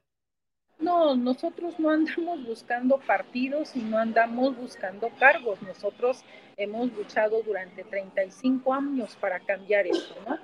No, 0.78 1.16
nosotros 1.16 1.80
no 1.80 1.88
andamos 1.88 2.46
buscando 2.46 2.98
partidos 2.98 3.74
y 3.74 3.80
no 3.80 3.96
andamos 3.96 4.54
buscando 4.58 5.08
cargos. 5.18 5.60
Nosotros 5.62 6.22
hemos 6.58 6.92
luchado 6.92 7.42
durante 7.42 7.82
35 7.82 8.74
años 8.74 9.16
para 9.16 9.40
cambiar 9.40 9.86
esto, 9.86 10.14
¿no? 10.28 10.38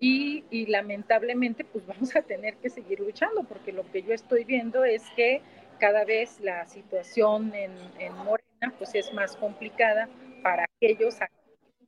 Y, 0.00 0.44
y, 0.50 0.66
lamentablemente 0.66 1.64
pues 1.64 1.86
vamos 1.86 2.14
a 2.16 2.22
tener 2.22 2.56
que 2.56 2.70
seguir 2.70 2.98
luchando 2.98 3.44
porque 3.44 3.72
lo 3.72 3.88
que 3.90 4.02
yo 4.02 4.12
estoy 4.12 4.42
viendo 4.44 4.84
es 4.84 5.02
que 5.14 5.40
cada 5.78 6.04
vez 6.04 6.40
la 6.40 6.66
situación 6.66 7.54
en, 7.54 7.72
en 8.00 8.12
Morena 8.16 8.74
pues 8.78 8.96
es 8.96 9.12
más 9.12 9.36
complicada 9.36 10.08
para 10.42 10.64
aquellos 10.64 11.20
a 11.20 11.28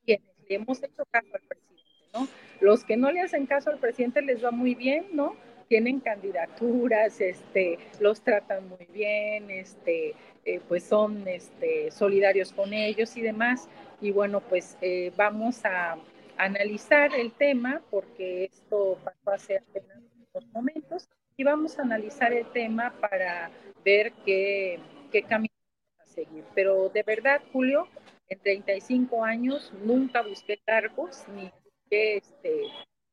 quienes 0.05 0.29
le 0.49 0.57
hemos 0.57 0.81
hecho 0.81 1.05
caso 1.11 1.29
al 1.35 1.43
presidente, 1.43 1.83
¿no? 2.15 2.29
Los 2.61 2.85
que 2.85 2.97
no 2.97 3.11
le 3.11 3.21
hacen 3.21 3.47
caso 3.47 3.71
al 3.71 3.79
presidente 3.79 4.23
les 4.23 4.45
va 4.45 4.53
muy 4.53 4.77
bien, 4.77 5.07
¿no? 5.13 5.35
Tienen 5.71 6.01
candidaturas, 6.01 7.21
este, 7.21 7.79
los 8.01 8.23
tratan 8.23 8.69
muy 8.69 8.87
bien, 8.93 9.53
este, 9.53 10.17
eh, 10.45 10.61
pues 10.67 10.83
son 10.83 11.29
este, 11.29 11.93
solidarios 11.93 12.53
con 12.53 12.73
ellos 12.73 13.17
y 13.17 13.23
demás. 13.23 13.69
Y 14.01 14.11
bueno, 14.11 14.41
pues 14.41 14.77
eh, 14.81 15.13
vamos 15.17 15.65
a 15.65 15.97
analizar 16.37 17.15
el 17.15 17.31
tema 17.31 17.83
porque 17.89 18.47
esto 18.47 18.99
pasó 19.05 19.31
hace 19.31 19.59
apenas 19.59 19.99
unos 20.35 20.49
momentos 20.49 21.09
y 21.37 21.45
vamos 21.45 21.79
a 21.79 21.83
analizar 21.83 22.33
el 22.33 22.47
tema 22.51 22.93
para 23.01 23.53
ver 23.85 24.13
qué, 24.27 24.81
qué 25.13 25.23
camino 25.23 25.55
a 26.01 26.07
seguir. 26.07 26.43
Pero 26.53 26.89
de 26.89 27.05
verdad, 27.05 27.41
Julio, 27.53 27.87
en 28.29 28.41
35 28.41 29.25
años 29.25 29.73
nunca 29.85 30.23
busqué 30.23 30.59
cargos 30.67 31.23
ni 31.37 31.49
busqué, 31.65 32.17
este, 32.17 32.63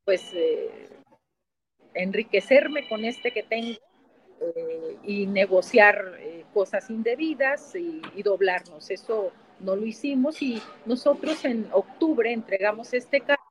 pues, 0.03 0.33
eh, 0.33 0.71
enriquecerme 1.97 2.87
con 2.87 3.05
este 3.05 3.31
que 3.31 3.43
tengo 3.43 3.77
eh, 4.39 4.97
y 5.03 5.25
negociar 5.25 6.15
eh, 6.19 6.45
cosas 6.53 6.89
indebidas 6.89 7.75
y, 7.75 8.01
doblarnos. 8.23 8.89
Eso 8.89 9.31
no 9.59 9.75
lo 9.75 9.85
hicimos 9.85 10.41
y 10.41 10.61
nosotros 10.85 11.43
en 11.45 11.67
octubre 11.71 12.31
entregamos 12.31 12.93
este 12.93 13.21
cargo. 13.21 13.43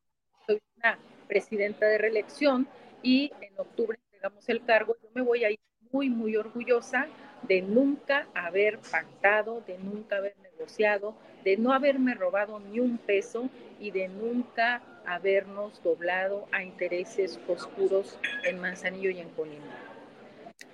Soy 0.46 0.60
una 0.76 0.98
presidenta 1.26 1.86
de 1.86 1.98
reelección 1.98 2.68
y 3.02 3.32
en 3.40 3.58
octubre 3.58 3.98
entregamos 4.04 4.48
el 4.48 4.64
cargo. 4.64 4.96
Yo 5.02 5.08
me 5.14 5.22
voy 5.22 5.44
a 5.44 5.50
ir 5.50 5.58
muy, 5.90 6.08
muy 6.08 6.36
orgullosa 6.36 7.06
de 7.42 7.62
nunca 7.62 8.28
haber 8.34 8.78
pactado, 8.78 9.62
de 9.66 9.78
nunca 9.78 10.16
haber 10.16 10.36
negociado, 10.56 11.14
de 11.44 11.56
no 11.56 11.72
haberme 11.72 12.14
robado 12.14 12.60
ni 12.60 12.80
un 12.80 12.98
peso 12.98 13.48
y 13.78 13.90
de 13.90 14.08
nunca 14.08 14.82
habernos 15.06 15.82
doblado 15.82 16.46
a 16.52 16.62
intereses 16.62 17.38
oscuros 17.46 18.18
en 18.44 18.60
Manzanillo 18.60 19.10
y 19.10 19.20
en 19.20 19.28
Colima. 19.30 19.64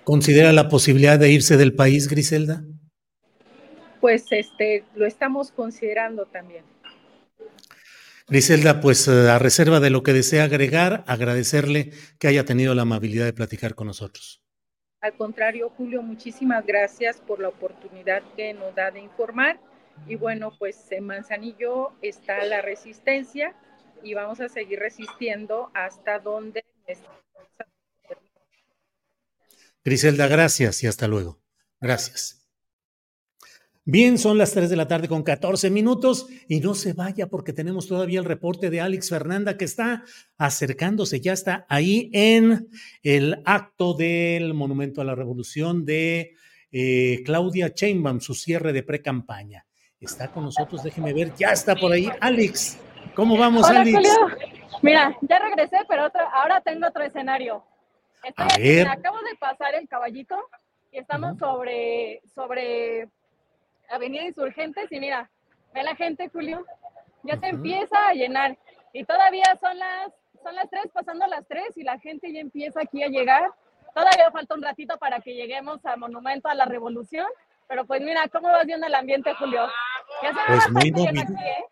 ¿Considera 0.05 0.53
la 0.53 0.69
posibilidad 0.69 1.19
de 1.19 1.31
irse 1.31 1.57
del 1.57 1.75
país, 1.75 2.09
Griselda? 2.09 2.65
Pues 4.01 4.27
este, 4.31 4.85
lo 4.95 5.07
estamos 5.07 5.53
considerando 5.53 6.27
también. 6.27 6.65
Griselda, 8.29 8.81
pues 8.81 9.09
eh, 9.09 9.29
a 9.31 9.39
reserva 9.39 9.81
de 9.81 9.91
lo 9.91 10.03
que 10.03 10.13
desea 10.13 10.45
agregar, 10.45 11.05
agradecerle 11.07 11.91
que 12.19 12.29
haya 12.29 12.45
tenido 12.45 12.75
la 12.75 12.83
amabilidad 12.83 13.27
de 13.27 13.33
platicar 13.33 13.75
con 13.75 13.89
nosotros. 13.89 14.43
Al 15.01 15.15
contrario, 15.15 15.69
Julio, 15.77 16.01
muchísimas 16.01 16.65
gracias 16.65 17.21
por 17.21 17.41
la 17.41 17.49
oportunidad 17.49 18.23
que 18.37 18.55
nos 18.55 18.75
da 18.75 18.91
de 18.93 19.01
informar. 19.01 19.59
Y 20.07 20.17
bueno, 20.17 20.53
pues 20.59 20.91
en 20.91 21.05
Manzanillo 21.05 21.93
está 22.03 22.45
la 22.45 22.61
resistencia 22.61 23.55
y 24.03 24.15
vamos 24.15 24.41
a 24.41 24.49
seguir 24.49 24.79
resistiendo 24.79 25.71
hasta 25.75 26.19
donde... 26.19 26.65
Griselda, 29.85 30.29
gracias 30.29 30.83
y 30.83 30.87
hasta 30.87 31.09
luego. 31.09 31.41
Gracias. 31.81 32.43
Bien, 33.85 34.17
son 34.17 34.39
las 34.39 34.53
3 34.53 34.71
de 34.71 34.77
la 34.77 34.87
tarde 34.87 35.09
con 35.09 35.25
14 35.25 35.69
minutos 35.69 36.29
y 36.47 36.61
no 36.61 36.77
se 36.77 36.93
vaya 36.93 37.27
porque 37.27 37.53
tenemos 37.53 37.89
todavía 37.89 38.21
el 38.21 38.25
reporte 38.25 38.71
de 38.71 38.81
Alex 38.81 39.09
Fernanda 39.09 39.57
que 39.57 39.65
está 39.65 40.05
acercándose, 40.39 41.21
ya 41.21 41.33
está 41.33 41.67
ahí 41.69 42.09
en 42.13 42.69
el 43.03 43.43
acto 43.45 43.95
del 43.95 44.55
Monumento 44.55 45.01
a 45.01 45.05
la 45.05 45.17
Revolución 45.17 45.85
de 45.85 46.37
eh, 46.71 47.23
Claudia 47.25 47.73
Sheinbaum, 47.75 48.21
su 48.21 48.35
cierre 48.35 48.73
de 48.73 48.85
pre-campaña. 48.85 49.67
Está 50.03 50.27
con 50.27 50.45
nosotros, 50.45 50.83
déjeme 50.83 51.13
ver, 51.13 51.33
ya 51.35 51.51
está 51.51 51.77
por 51.77 51.93
ahí 51.93 52.11
Alex. 52.21 52.77
¿Cómo 53.15 53.39
vamos, 53.39 53.71
Hola, 53.71 53.83
Alex? 53.83 54.19
Mira, 54.83 55.17
ya 55.21 55.39
regresé, 55.39 55.79
pero 55.89 56.11
ahora 56.33 56.61
tengo 56.61 56.89
otro 56.89 57.05
escenario. 57.05 57.65
Estoy 58.25 58.47
aquí, 58.51 58.81
acabo 58.81 59.19
de 59.19 59.37
pasar 59.39 59.77
el 59.77 59.87
caballito 59.89 60.37
y 60.91 60.99
estamos 60.99 61.39
sobre, 61.39 62.21
sobre 62.35 63.09
Avenida 63.91 64.25
Insurgentes 64.25 64.91
y 64.91 64.99
mira, 64.99 65.31
ve 65.73 65.85
la 65.85 65.95
gente, 65.95 66.29
Julio, 66.31 66.67
ya 67.23 67.39
se 67.39 67.47
empieza 67.47 68.09
a 68.09 68.13
llenar 68.13 68.59
y 68.93 69.05
todavía 69.05 69.57
son 69.61 69.79
las, 69.79 70.13
son 70.43 70.57
las 70.57 70.69
tres, 70.69 70.87
pasando 70.93 71.29
las 71.29 71.47
tres 71.47 71.77
y 71.77 71.85
la 71.85 72.01
gente 72.01 72.33
ya 72.33 72.41
empieza 72.41 72.81
aquí 72.81 73.05
a 73.05 73.09
llegar. 73.09 73.53
Todavía 73.95 74.33
falta 74.33 74.57
un 74.57 74.63
ratito 74.63 74.99
para 74.99 75.21
que 75.21 75.35
lleguemos 75.35 75.85
al 75.87 76.01
Monumento 76.01 76.49
a 76.49 76.55
la 76.55 76.65
Revolución, 76.65 77.27
pero 77.73 77.87
pues 77.87 78.03
mira, 78.03 78.29
¿cómo 78.29 78.49
vas 78.49 78.67
viendo 78.67 78.87
el 78.87 78.95
ambiente, 78.95 79.33
Julio? 79.39 79.67
Ya 80.23 80.29
se 80.29 80.41
pues 80.47 80.71
muy 80.71 80.93
movidito, 80.93 81.33
¿eh? 81.33 81.65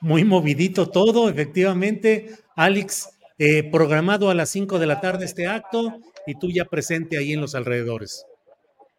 muy 0.00 0.22
movidito 0.22 0.90
todo, 0.90 1.30
efectivamente. 1.30 2.28
Alex, 2.54 3.18
eh, 3.38 3.70
programado 3.70 4.28
a 4.28 4.34
las 4.34 4.50
5 4.50 4.78
de 4.78 4.84
la 4.84 5.00
tarde 5.00 5.24
este 5.24 5.46
acto 5.46 5.94
y 6.26 6.34
tú 6.34 6.48
ya 6.50 6.66
presente 6.66 7.16
ahí 7.16 7.32
en 7.32 7.40
los 7.40 7.54
alrededores. 7.54 8.26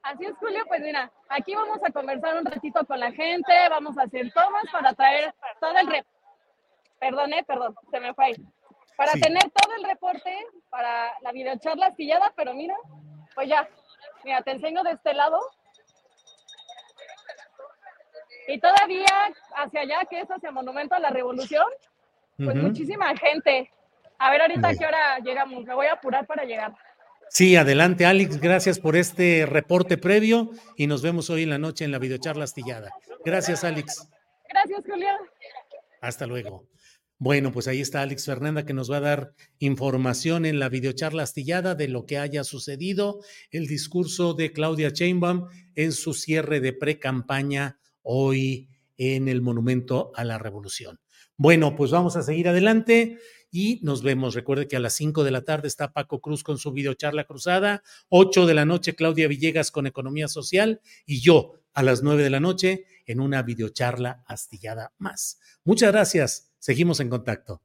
Así 0.01 0.25
es, 0.25 0.35
Julio, 0.39 0.63
pues 0.67 0.81
mira, 0.81 1.11
aquí 1.29 1.53
vamos 1.53 1.77
a 1.87 1.91
conversar 1.91 2.37
un 2.37 2.45
ratito 2.45 2.83
con 2.87 2.99
la 2.99 3.11
gente, 3.11 3.53
vamos 3.69 3.95
a 3.99 4.05
hacer 4.05 4.33
tomas 4.33 4.63
para 4.71 4.95
traer 4.95 5.31
todo 5.61 5.77
el 5.77 5.85
rep. 5.85 6.07
Perdón, 6.99 7.33
eh, 7.33 7.43
perdón, 7.45 7.75
se 7.91 7.99
me 7.99 8.15
fue 8.15 8.25
ahí. 8.25 8.35
Para 8.97 9.11
tener 9.11 9.43
todo 9.43 9.75
el 9.75 9.83
reporte 9.83 10.35
para 10.71 11.19
la 11.21 11.31
videocharla 11.31 11.85
astillada, 11.85 12.33
pero 12.35 12.55
mira, 12.55 12.75
pues 13.35 13.47
ya, 13.47 13.69
mira, 14.23 14.41
te 14.41 14.49
enseño 14.49 14.81
de 14.81 14.93
este 14.93 15.13
lado. 15.13 15.39
Y 18.47 18.59
todavía 18.59 19.05
hacia 19.55 19.81
allá, 19.81 19.99
que 20.09 20.21
es 20.21 20.27
hacia 20.27 20.51
Monumento 20.51 20.95
a 20.95 20.99
la 20.99 21.09
Revolución, 21.09 21.65
pues 22.37 22.55
muchísima 22.55 23.15
gente. 23.17 23.69
A 24.19 24.31
ver 24.31 24.41
ahorita 24.41 24.69
a 24.69 24.75
qué 24.75 24.85
hora 24.85 25.19
llegamos, 25.19 25.65
me 25.65 25.73
voy 25.73 25.87
a 25.87 25.93
apurar 25.93 26.25
para 26.25 26.45
llegar. 26.45 26.73
Sí, 27.29 27.55
adelante, 27.55 28.05
Alex. 28.05 28.39
Gracias 28.39 28.79
por 28.79 28.95
este 28.95 29.45
reporte 29.45 29.97
previo 29.97 30.51
y 30.77 30.87
nos 30.87 31.01
vemos 31.01 31.29
hoy 31.29 31.43
en 31.43 31.49
la 31.49 31.57
noche 31.57 31.83
en 31.83 31.91
la 31.91 31.99
videocharla 31.99 32.43
astillada. 32.43 32.91
Gracias, 33.25 33.63
Alex. 33.63 34.07
Gracias, 34.47 34.83
Julián. 34.85 35.17
Hasta 36.01 36.27
luego. 36.27 36.67
Bueno, 37.17 37.51
pues 37.51 37.67
ahí 37.67 37.79
está 37.79 38.01
Alex 38.01 38.25
Fernanda 38.25 38.65
que 38.65 38.73
nos 38.73 38.91
va 38.91 38.97
a 38.97 39.01
dar 39.01 39.33
información 39.59 40.45
en 40.45 40.59
la 40.59 40.67
videocharla 40.67 41.23
astillada 41.23 41.73
de 41.73 41.87
lo 41.87 42.05
que 42.05 42.17
haya 42.17 42.43
sucedido, 42.43 43.21
el 43.51 43.67
discurso 43.67 44.33
de 44.33 44.51
Claudia 44.51 44.89
Sheinbaum 44.89 45.47
en 45.75 45.93
su 45.93 46.13
cierre 46.13 46.59
de 46.59 46.73
pre-campaña 46.73 47.79
hoy 48.05 48.69
en 48.97 49.27
el 49.27 49.41
Monumento 49.41 50.11
a 50.15 50.23
la 50.23 50.37
Revolución. 50.37 50.99
Bueno, 51.35 51.75
pues 51.75 51.91
vamos 51.91 52.15
a 52.15 52.23
seguir 52.23 52.47
adelante 52.47 53.19
y 53.51 53.79
nos 53.83 54.03
vemos. 54.03 54.35
Recuerde 54.35 54.67
que 54.67 54.77
a 54.77 54.79
las 54.79 54.93
5 54.93 55.23
de 55.23 55.31
la 55.31 55.43
tarde 55.43 55.67
está 55.67 55.91
Paco 55.91 56.21
Cruz 56.21 56.43
con 56.43 56.57
su 56.57 56.71
videocharla 56.71 57.25
cruzada, 57.25 57.83
8 58.09 58.45
de 58.45 58.53
la 58.53 58.65
noche 58.65 58.95
Claudia 58.95 59.27
Villegas 59.27 59.71
con 59.71 59.87
Economía 59.87 60.29
Social 60.29 60.79
y 61.05 61.19
yo 61.19 61.53
a 61.73 61.83
las 61.83 62.03
9 62.03 62.23
de 62.23 62.29
la 62.29 62.39
noche 62.39 62.85
en 63.05 63.19
una 63.19 63.43
videocharla 63.43 64.23
astillada 64.27 64.93
más. 64.97 65.39
Muchas 65.65 65.91
gracias. 65.91 66.53
Seguimos 66.59 66.99
en 67.01 67.09
contacto. 67.09 67.64